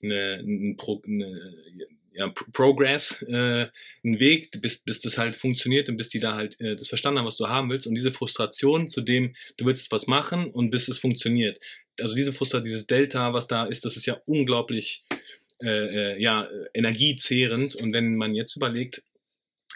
eine, 0.02 0.42
ein 0.42 0.76
Pro, 0.76 1.02
eine 1.06 1.54
ja, 2.14 2.28
Pro- 2.28 2.50
Progress, 2.52 3.22
äh, 3.22 3.68
ein 4.04 4.20
Weg, 4.20 4.50
bis, 4.60 4.82
bis 4.82 5.00
das 5.00 5.18
halt 5.18 5.34
funktioniert 5.34 5.88
und 5.88 5.96
bis 5.96 6.10
die 6.10 6.20
da 6.20 6.34
halt 6.34 6.60
äh, 6.60 6.76
das 6.76 6.88
verstanden 6.88 7.20
haben, 7.20 7.26
was 7.26 7.36
du 7.36 7.48
haben 7.48 7.70
willst 7.70 7.86
und 7.86 7.94
diese 7.94 8.12
Frustration 8.12 8.88
zu 8.88 9.00
dem, 9.00 9.34
du 9.56 9.64
willst 9.64 9.90
was 9.92 10.06
machen 10.06 10.50
und 10.50 10.70
bis 10.70 10.88
es 10.88 10.98
funktioniert. 10.98 11.58
Also 12.00 12.14
diese 12.14 12.32
Frustration, 12.32 12.64
dieses 12.64 12.86
Delta, 12.86 13.32
was 13.32 13.46
da 13.46 13.64
ist, 13.64 13.84
das 13.84 13.96
ist 13.96 14.06
ja 14.06 14.20
unglaublich 14.26 15.04
äh, 15.62 16.14
äh, 16.14 16.20
ja, 16.20 16.48
energiezehrend 16.74 17.76
und 17.76 17.92
wenn 17.92 18.16
man 18.16 18.34
jetzt 18.34 18.56
überlegt, 18.56 19.02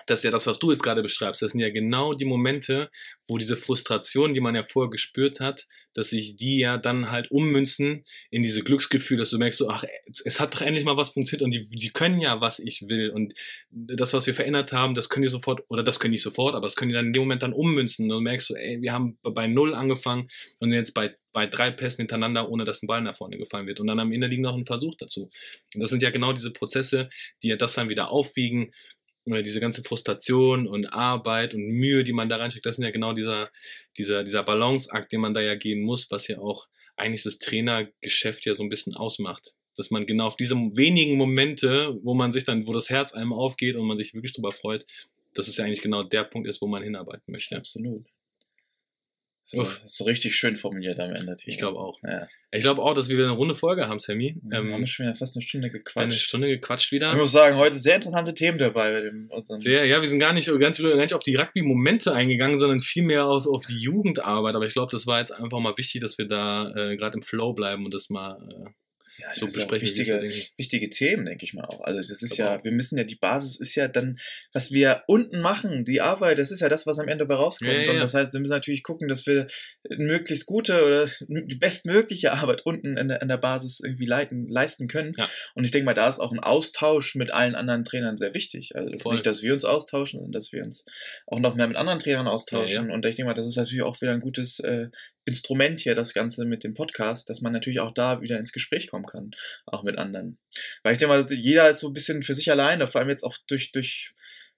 das 0.07 0.21
ist 0.21 0.25
ja 0.25 0.31
das, 0.31 0.47
was 0.47 0.59
du 0.59 0.71
jetzt 0.71 0.83
gerade 0.83 1.03
beschreibst. 1.03 1.43
Das 1.43 1.53
sind 1.53 1.61
ja 1.61 1.71
genau 1.71 2.15
die 2.15 2.25
Momente, 2.25 2.91
wo 3.27 3.39
diese 3.39 3.57
Frustration, 3.57 4.35
die 4.35 4.41
man 4.41 4.55
ja 4.55 4.63
vorher 4.65 4.91
gespürt 4.91 5.41
hat, 5.41 5.67
dass 5.95 6.11
sich 6.11 6.37
die 6.37 6.59
ja 6.61 6.79
dann 6.79 7.11
halt 7.11 7.31
ummünzen 7.31 8.05
in 8.31 8.43
diese 8.43 8.63
Glücksgefühle, 8.63 9.21
dass 9.21 9.31
du 9.31 9.39
merkst, 9.39 9.59
so, 9.59 9.69
ach, 9.69 9.85
es- 10.25 10.41
hat 10.41 10.55
doch 10.55 10.61
endlich 10.61 10.85
mal 10.85 10.97
was 10.97 11.11
funktioniert 11.11 11.43
und 11.43 11.51
die, 11.53 11.67
die 11.69 11.91
können 11.91 12.21
ja, 12.21 12.41
was 12.41 12.59
ich 12.59 12.83
will. 12.89 13.11
Und 13.11 13.33
das, 13.71 14.13
was 14.13 14.27
wir 14.27 14.35
verändert 14.35 14.73
haben, 14.73 14.95
das 14.95 15.09
können 15.09 15.23
die 15.23 15.29
sofort, 15.31 15.63
oder 15.69 15.83
das 15.83 15.99
können 15.99 16.13
die 16.13 16.19
sofort, 16.19 16.55
aber 16.55 16.67
das 16.67 16.77
können 16.77 16.91
die 16.91 16.95
dann 16.95 17.07
in 17.07 17.13
dem 17.13 17.23
Moment 17.23 17.43
dann 17.43 17.53
ummünzen. 17.53 18.05
Und 18.05 18.11
du 18.11 18.21
merkst 18.21 18.49
so, 18.49 18.55
ey, 18.55 18.81
wir 18.83 18.93
haben 18.93 19.19
bei 19.23 19.47
Null 19.47 19.75
angefangen 19.75 20.23
und 20.61 20.69
sind 20.71 20.73
jetzt 20.75 20.93
bei, 20.95 21.17
bei 21.33 21.47
drei 21.47 21.71
Pässen 21.71 22.03
hintereinander, 22.03 22.49
ohne 22.51 22.65
dass 22.65 22.83
ein 22.83 22.87
Ball 22.87 23.01
nach 23.01 23.17
vorne 23.17 23.39
gefallen 23.39 23.67
wird. 23.67 23.81
Und 23.81 23.87
dann 23.87 23.99
am 24.01 24.13
Ende 24.13 24.27
liegt 24.27 24.43
noch 24.43 24.57
ein 24.57 24.67
Versuch 24.67 24.95
dazu. 24.99 25.31
Und 25.75 25.81
das 25.81 25.91
sind 25.91 26.03
ja 26.03 26.11
genau 26.11 26.33
diese 26.33 26.53
Prozesse, 26.53 27.09
die 27.43 27.49
ja 27.49 27.57
das 27.57 27.75
dann 27.75 27.89
wieder 27.89 28.11
aufwiegen, 28.11 28.71
diese 29.27 29.61
ganze 29.61 29.83
Frustration 29.83 30.67
und 30.67 30.93
Arbeit 30.93 31.55
und 31.55 31.63
Mühe, 31.63 32.05
die 32.05 32.13
man 32.13 32.29
da 32.29 32.37
reinsteckt, 32.37 32.65
das 32.65 32.77
sind 32.77 32.85
ja 32.85 32.91
genau 32.91 33.13
dieser, 33.13 33.51
dieser, 33.99 34.23
dieser 34.23 34.43
Balanceakt, 34.43 35.11
den 35.13 35.21
man 35.21 35.35
da 35.35 35.41
ja 35.41 35.57
gehen 35.57 35.83
muss, 35.83 36.11
was 36.11 36.29
ja 36.29 36.39
auch 36.39 36.69
eigentlich 36.97 37.25
das 37.25 37.39
Trainergeschäft 37.39 38.47
ja 38.47 38.55
so 38.55 38.63
ein 38.63 38.69
bisschen 38.69 38.95
ausmacht. 38.95 39.57
Dass 39.77 39.91
man 39.91 40.07
genau 40.07 40.29
auf 40.29 40.37
diese 40.37 40.55
wenigen 40.55 41.17
Momente, 41.17 41.99
wo 42.03 42.15
man 42.15 42.33
sich 42.33 42.45
dann, 42.45 42.67
wo 42.67 42.73
das 42.73 42.89
Herz 42.89 43.13
einem 43.13 43.33
aufgeht 43.33 43.77
und 43.77 43.87
man 43.87 43.99
sich 43.99 44.15
wirklich 44.15 44.33
drüber 44.33 44.53
freut, 44.53 44.87
dass 45.35 45.49
es 45.49 45.57
ja 45.59 45.65
eigentlich 45.65 45.83
genau 45.83 46.03
der 46.03 46.25
Punkt 46.25 46.49
ist, 46.49 46.63
wo 46.63 46.67
man 46.67 46.83
hinarbeiten 46.83 47.31
möchte. 47.33 47.57
Absolut. 47.57 48.07
Uff. 49.53 49.81
Ist 49.85 49.97
so 49.97 50.05
richtig 50.05 50.35
schön 50.35 50.57
formuliert 50.57 50.99
am 50.99 51.11
Ende. 51.13 51.37
Ich 51.45 51.59
glaube 51.59 51.79
auch. 51.79 52.01
Ja. 52.03 52.27
Ich 52.51 52.63
glaube 52.63 52.83
auch, 52.83 52.95
dass 52.95 53.09
wir 53.09 53.17
wieder 53.17 53.27
eine 53.29 53.37
runde 53.37 53.55
Folge 53.55 53.87
haben, 53.89 54.01
Sammy. 54.01 54.35
wir 54.43 54.59
haben 54.59 54.73
Ähm, 54.73 54.87
schon 54.87 55.07
wieder 55.07 55.15
fast 55.15 55.37
eine 55.37 55.43
Stunde 55.43 55.67
eine 55.69 55.79
gequatscht. 55.79 56.21
Stunde 56.21 56.49
gequatscht 56.49 56.87
Ich 56.87 56.93
wieder. 56.93 57.15
muss 57.15 57.33
sagen, 57.33 57.57
heute 57.57 57.79
sehr 57.79 57.97
interessante 57.97 58.35
Themen 58.35 58.59
dabei 58.59 58.93
bei 58.93 59.01
dem, 59.03 59.29
unserem 59.31 59.59
Sehr, 59.59 59.85
ja, 59.87 60.01
wir 60.01 60.09
sind 60.09 60.19
gar 60.19 60.33
nicht, 60.33 60.49
ganz, 60.59 60.79
gar 60.79 60.97
nicht 60.97 61.15
auf 61.15 61.23
die 61.23 61.37
Rugby-Momente 61.37 62.13
eingegangen, 62.13 62.59
sondern 62.59 62.81
viel 62.81 63.03
mehr 63.05 63.27
auf, 63.27 63.47
auf 63.47 63.67
die 63.67 63.79
Jugendarbeit. 63.79 64.55
Aber 64.55 64.67
ich 64.67 64.73
glaube, 64.73 64.91
das 64.91 65.07
war 65.07 65.19
jetzt 65.21 65.31
einfach 65.33 65.61
mal 65.61 65.77
wichtig, 65.77 66.01
dass 66.01 66.19
wir 66.19 66.27
da 66.27 66.73
äh, 66.75 66.97
gerade 66.97 67.17
im 67.17 67.23
Flow 67.23 67.53
bleiben 67.53 67.85
und 67.85 67.95
das 67.95 68.11
mal 68.11 68.39
äh, 68.51 68.71
ja, 69.19 69.33
so 69.33 69.47
besprechen. 69.47 69.83
wichtige, 69.83 70.21
wichtige 70.57 70.91
Themen, 70.91 71.25
denke 71.25 71.45
ich 71.45 71.55
mal 71.55 71.65
auch. 71.65 71.83
Also 71.85 72.01
das 72.01 72.23
ist 72.23 72.37
Glaub 72.37 72.39
ja, 72.39 72.57
auch. 72.57 72.65
wir 72.65 72.73
müssen 72.73 72.99
ja, 72.99 73.05
die 73.05 73.17
Basis 73.17 73.59
ist 73.59 73.75
ja 73.75 73.89
dann, 73.89 74.19
was 74.53 74.73
wir 74.73 75.03
unten 75.07 75.41
machen, 75.41 75.85
die 75.85 76.01
Arbeit, 76.01 76.39
das 76.39 76.51
ist 76.51 76.61
ja 76.61 76.69
das, 76.69 76.87
was 76.87 76.99
am 76.99 77.09
Ende 77.09 77.27
dabei 77.27 77.37
rauskommt. 77.37 77.71
Ja, 77.71 77.79
ja, 77.81 77.93
Und 77.93 78.01
das 78.01 78.15
heißt, 78.15 78.33
wir 78.33 78.41
müssen 78.41 78.53
natürlich 78.53 78.83
gucken, 78.83 79.09
dass 79.09 79.27
wir 79.27 79.47
möglichst 79.97 80.47
gute 80.47 80.85
oder 80.85 81.07
die 81.29 81.57
bestmögliche 81.57 82.33
Arbeit 82.33 82.63
unten 82.65 82.97
in 82.97 83.09
der, 83.09 83.23
in 83.23 83.29
der 83.29 83.39
Basis 83.39 83.81
irgendwie 83.81 84.07
leiten, 84.07 84.49
leisten 84.49 84.87
können. 84.87 85.15
Und 85.55 85.65
ich 85.65 85.71
denke 85.71 85.87
mal, 85.87 85.95
da 85.95 86.09
ist 86.09 86.21
auch 86.21 86.33
ein 86.33 86.41
Austausch 86.41 87.15
mit 87.15 87.33
allen 87.33 87.55
anderen 87.55 87.85
Trainern 87.85 88.17
sehr 88.17 88.35
wichtig. 88.35 88.75
Also 88.75 88.91
das 88.91 89.05
nicht, 89.05 89.27
dass 89.27 89.43
wir 89.43 89.53
uns 89.53 89.65
austauschen, 89.65 90.19
sondern 90.19 90.33
dass 90.33 90.53
wir 90.53 90.63
uns 90.65 90.85
auch 91.27 91.41
noch 91.41 91.55
mehr 91.55 91.69
mit 91.69 91.77
anderen 91.77 91.99
Trainern 91.99 92.29
austauschen. 92.29 92.91
Und 92.91 93.05
ich 93.07 93.17
denke 93.17 93.29
mal, 93.29 93.35
das 93.35 93.47
ist 93.47 93.57
natürlich 93.57 93.83
auch 93.83 94.01
wieder 94.01 94.13
ein 94.13 94.21
gutes 94.21 94.61
äh, 94.61 94.89
Instrument 95.27 95.81
hier, 95.81 95.95
das 95.95 96.15
Ganze 96.15 96.45
mit 96.45 96.65
dem 96.65 96.75
Podcast, 96.75 97.29
dass 97.29 97.41
man 97.41 97.53
natürlich 97.53 97.81
auch 97.81 97.93
da 97.93 98.23
wieder 98.23 98.39
ins 98.39 98.53
Gespräch 98.53 98.87
kommen 98.87 99.05
kann, 99.07 99.33
auch 99.67 99.83
mit 99.83 99.99
anderen. 99.99 100.39
Weil 100.83 100.93
ich 100.93 100.99
denke 100.99 101.15
mal, 101.15 101.27
jeder 101.33 101.69
ist 101.69 101.81
so 101.81 101.89
ein 101.89 101.93
bisschen 101.93 102.23
für 102.23 102.35
sich 102.35 102.51
alleine, 102.51 102.87
vor 102.87 103.01
allem 103.01 103.11
jetzt 103.11 103.25
auch 103.25 103.37
durch, 103.49 103.73
durch, 103.73 104.15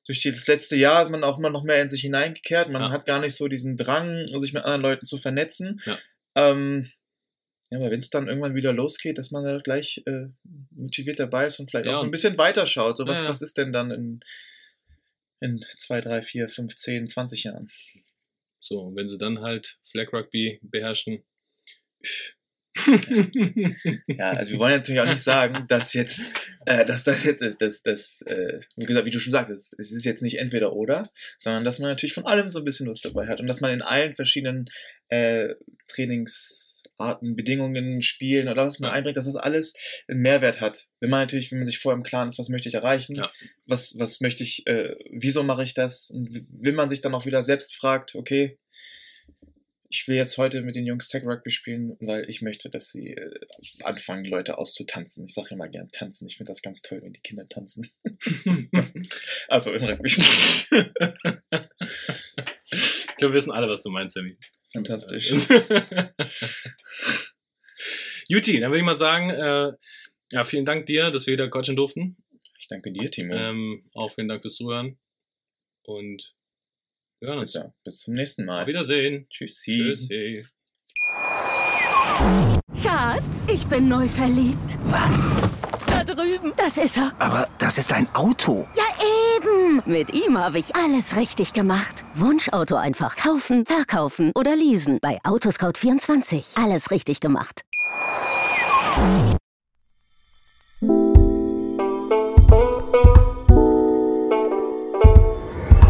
durch 0.06 0.22
das 0.22 0.46
letzte 0.46 0.76
Jahr 0.76 1.02
ist 1.02 1.10
man 1.10 1.24
auch 1.24 1.38
immer 1.38 1.50
noch 1.50 1.64
mehr 1.64 1.80
in 1.82 1.88
sich 1.90 2.02
hineingekehrt. 2.02 2.70
Man 2.70 2.82
Ja. 2.82 2.90
hat 2.90 3.06
gar 3.06 3.20
nicht 3.20 3.34
so 3.34 3.48
diesen 3.48 3.76
Drang, 3.76 4.26
sich 4.36 4.52
mit 4.52 4.62
anderen 4.62 4.82
Leuten 4.82 5.06
zu 5.06 5.16
vernetzen. 5.18 5.80
Ja. 5.86 5.98
Ähm, 6.36 6.90
ja, 7.70 7.78
aber 7.78 7.90
wenn 7.90 8.00
es 8.00 8.10
dann 8.10 8.28
irgendwann 8.28 8.54
wieder 8.54 8.72
losgeht, 8.72 9.18
dass 9.18 9.30
man 9.30 9.44
da 9.44 9.58
gleich 9.58 10.02
äh, 10.06 10.26
motiviert 10.70 11.18
dabei 11.18 11.46
ist 11.46 11.60
und 11.60 11.70
vielleicht 11.70 11.86
Ja, 11.86 11.94
auch 11.94 11.98
so 12.00 12.04
ein 12.04 12.10
bisschen 12.10 12.38
weiterschaut. 12.38 12.96
So, 12.96 13.06
was, 13.06 13.18
Ja, 13.18 13.24
ja. 13.24 13.30
was 13.30 13.42
ist 13.42 13.58
denn 13.58 13.72
dann 13.72 13.90
in, 13.90 14.20
in 15.40 15.60
zwei, 15.78 16.00
drei, 16.00 16.20
vier, 16.22 16.48
fünf, 16.48 16.74
zehn, 16.76 17.08
20 17.08 17.44
Jahren? 17.44 17.68
So, 18.60 18.80
und 18.80 18.96
wenn 18.96 19.08
sie 19.08 19.18
dann 19.18 19.40
halt 19.40 19.78
Flag 19.82 20.12
Rugby 20.12 20.60
beherrschen. 20.62 21.24
Ja, 24.06 24.30
also 24.30 24.52
wir 24.52 24.58
wollen 24.58 24.76
natürlich 24.76 25.00
auch 25.00 25.06
nicht 25.06 25.22
sagen, 25.22 25.66
dass 25.68 25.94
jetzt, 25.94 26.24
äh, 26.66 26.84
dass 26.84 27.04
das 27.04 27.24
jetzt 27.24 27.42
ist, 27.42 27.60
dass 27.60 27.82
das, 27.82 28.22
äh, 28.22 28.60
wie 28.76 28.84
gesagt, 28.84 29.06
wie 29.06 29.10
du 29.10 29.18
schon 29.18 29.32
sagtest, 29.32 29.74
es 29.78 29.90
ist 29.92 30.04
jetzt 30.04 30.22
nicht 30.22 30.38
entweder 30.38 30.72
oder, 30.72 31.08
sondern 31.38 31.64
dass 31.64 31.78
man 31.78 31.90
natürlich 31.90 32.14
von 32.14 32.26
allem 32.26 32.48
so 32.48 32.60
ein 32.60 32.64
bisschen 32.64 32.88
was 32.88 33.00
dabei 33.00 33.26
hat 33.26 33.40
und 33.40 33.46
dass 33.46 33.60
man 33.60 33.72
in 33.72 33.82
allen 33.82 34.12
verschiedenen 34.12 34.66
äh, 35.08 35.48
Trainingsarten, 36.98 37.36
Bedingungen, 37.36 38.02
Spielen 38.02 38.48
oder 38.48 38.66
was 38.66 38.78
man 38.80 38.90
Ja. 38.90 38.94
einbringt, 38.96 39.16
dass 39.16 39.26
das 39.26 39.36
alles 39.36 39.74
einen 40.08 40.20
Mehrwert 40.20 40.60
hat. 40.60 40.88
Wenn 41.00 41.10
man 41.10 41.20
natürlich, 41.20 41.50
wenn 41.50 41.58
man 41.58 41.66
sich 41.66 41.78
vorher 41.78 41.96
im 41.96 42.02
Klaren 42.02 42.28
ist, 42.28 42.38
was 42.38 42.48
möchte 42.48 42.68
ich 42.68 42.74
erreichen, 42.74 43.14
Ja. 43.16 43.32
was, 43.66 43.98
was 43.98 44.20
möchte 44.20 44.42
ich, 44.42 44.66
äh, 44.66 44.94
wieso 45.10 45.42
mache 45.42 45.62
ich 45.64 45.74
das? 45.74 46.10
Und 46.10 46.28
wenn 46.52 46.74
man 46.74 46.88
sich 46.88 47.00
dann 47.00 47.14
auch 47.14 47.26
wieder 47.26 47.42
selbst 47.42 47.74
fragt, 47.76 48.14
okay, 48.14 48.58
ich 49.90 50.06
will 50.06 50.16
jetzt 50.16 50.36
heute 50.36 50.60
mit 50.60 50.74
den 50.76 50.84
Jungs 50.84 51.08
Tag 51.08 51.24
Rugby 51.24 51.50
spielen, 51.50 51.96
weil 52.00 52.28
ich 52.28 52.42
möchte, 52.42 52.68
dass 52.68 52.90
sie 52.90 53.14
äh, 53.14 53.40
anfangen, 53.84 54.26
Leute 54.26 54.58
auszutanzen. 54.58 55.24
Ich 55.24 55.32
sage 55.32 55.54
immer 55.54 55.66
gern 55.66 55.88
tanzen. 55.90 56.26
Ich 56.28 56.36
finde 56.36 56.50
das 56.50 56.60
ganz 56.60 56.82
toll, 56.82 57.00
wenn 57.02 57.14
die 57.14 57.22
Kinder 57.22 57.48
tanzen. 57.48 57.88
also 59.48 59.72
im 59.72 59.82
Rugby. 59.82 60.08
ich 60.10 60.68
glaube, 63.16 63.32
wir 63.32 63.32
wissen 63.32 63.50
alle, 63.50 63.66
was 63.70 63.82
du 63.82 63.88
meinst, 63.88 64.12
Sammy. 64.14 64.36
Fantastisch. 64.72 65.30
Juti, 68.28 68.60
dann 68.60 68.70
würde 68.70 68.78
ich 68.78 68.84
mal 68.84 68.94
sagen, 68.94 69.30
äh, 69.30 69.72
ja, 70.30 70.44
vielen 70.44 70.66
Dank 70.66 70.86
dir, 70.86 71.10
dass 71.10 71.26
wir 71.26 71.32
wieder 71.32 71.48
quatschen 71.48 71.76
durften. 71.76 72.16
Ich 72.58 72.68
danke 72.68 72.92
dir, 72.92 73.10
Timo. 73.10 73.34
Ähm, 73.34 73.82
auch 73.94 74.12
vielen 74.12 74.28
Dank 74.28 74.42
fürs 74.42 74.56
Zuhören. 74.56 74.98
Und 75.82 76.36
wir 77.20 77.30
hören 77.30 77.38
uns. 77.38 77.54
Bitte. 77.54 77.72
Bis 77.82 78.00
zum 78.00 78.12
nächsten 78.14 78.44
Mal. 78.44 78.62
Auf 78.62 78.68
Wiedersehen. 78.68 79.26
Tschüssi. 79.30 79.94
Tschüssi. 79.94 80.46
Schatz, 82.82 83.46
ich 83.50 83.64
bin 83.66 83.88
neu 83.88 84.06
verliebt. 84.06 84.76
Was? 84.84 85.30
Da 85.86 86.04
drüben. 86.04 86.52
Das 86.56 86.76
ist 86.76 86.98
er. 86.98 87.14
Aber 87.18 87.48
das 87.58 87.78
ist 87.78 87.90
ein 87.92 88.06
Auto. 88.14 88.68
Ja, 88.76 88.84
mit 89.86 90.12
ihm 90.12 90.38
habe 90.38 90.58
ich 90.58 90.74
alles 90.76 91.16
richtig 91.16 91.52
gemacht. 91.52 92.04
Wunschauto 92.14 92.76
einfach 92.76 93.16
kaufen, 93.16 93.64
verkaufen 93.66 94.32
oder 94.34 94.56
leasen. 94.56 94.98
Bei 95.00 95.18
Autoscout24. 95.24 96.62
Alles 96.62 96.90
richtig 96.90 97.20
gemacht. 97.20 97.62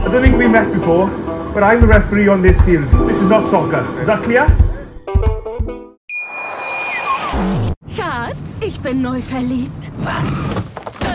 I 0.09 0.11
don't 0.11 0.23
think 0.23 0.39
we 0.39 0.49
met 0.49 0.73
before, 0.73 1.09
but 1.53 1.63
I'm 1.63 1.81
the 1.81 1.87
referee 1.87 2.29
on 2.29 2.43
this 2.43 2.61
field. 2.63 2.89
This 3.07 3.21
is 3.21 3.29
not 3.29 3.47
soccer. 3.47 3.85
Is 3.99 4.07
that 4.07 4.23
clear? 4.23 4.47
Schatz, 7.95 8.61
ich 8.61 8.81
bin 8.81 9.03
neu 9.03 9.21
verliebt. 9.21 9.91
Was? 9.99 10.45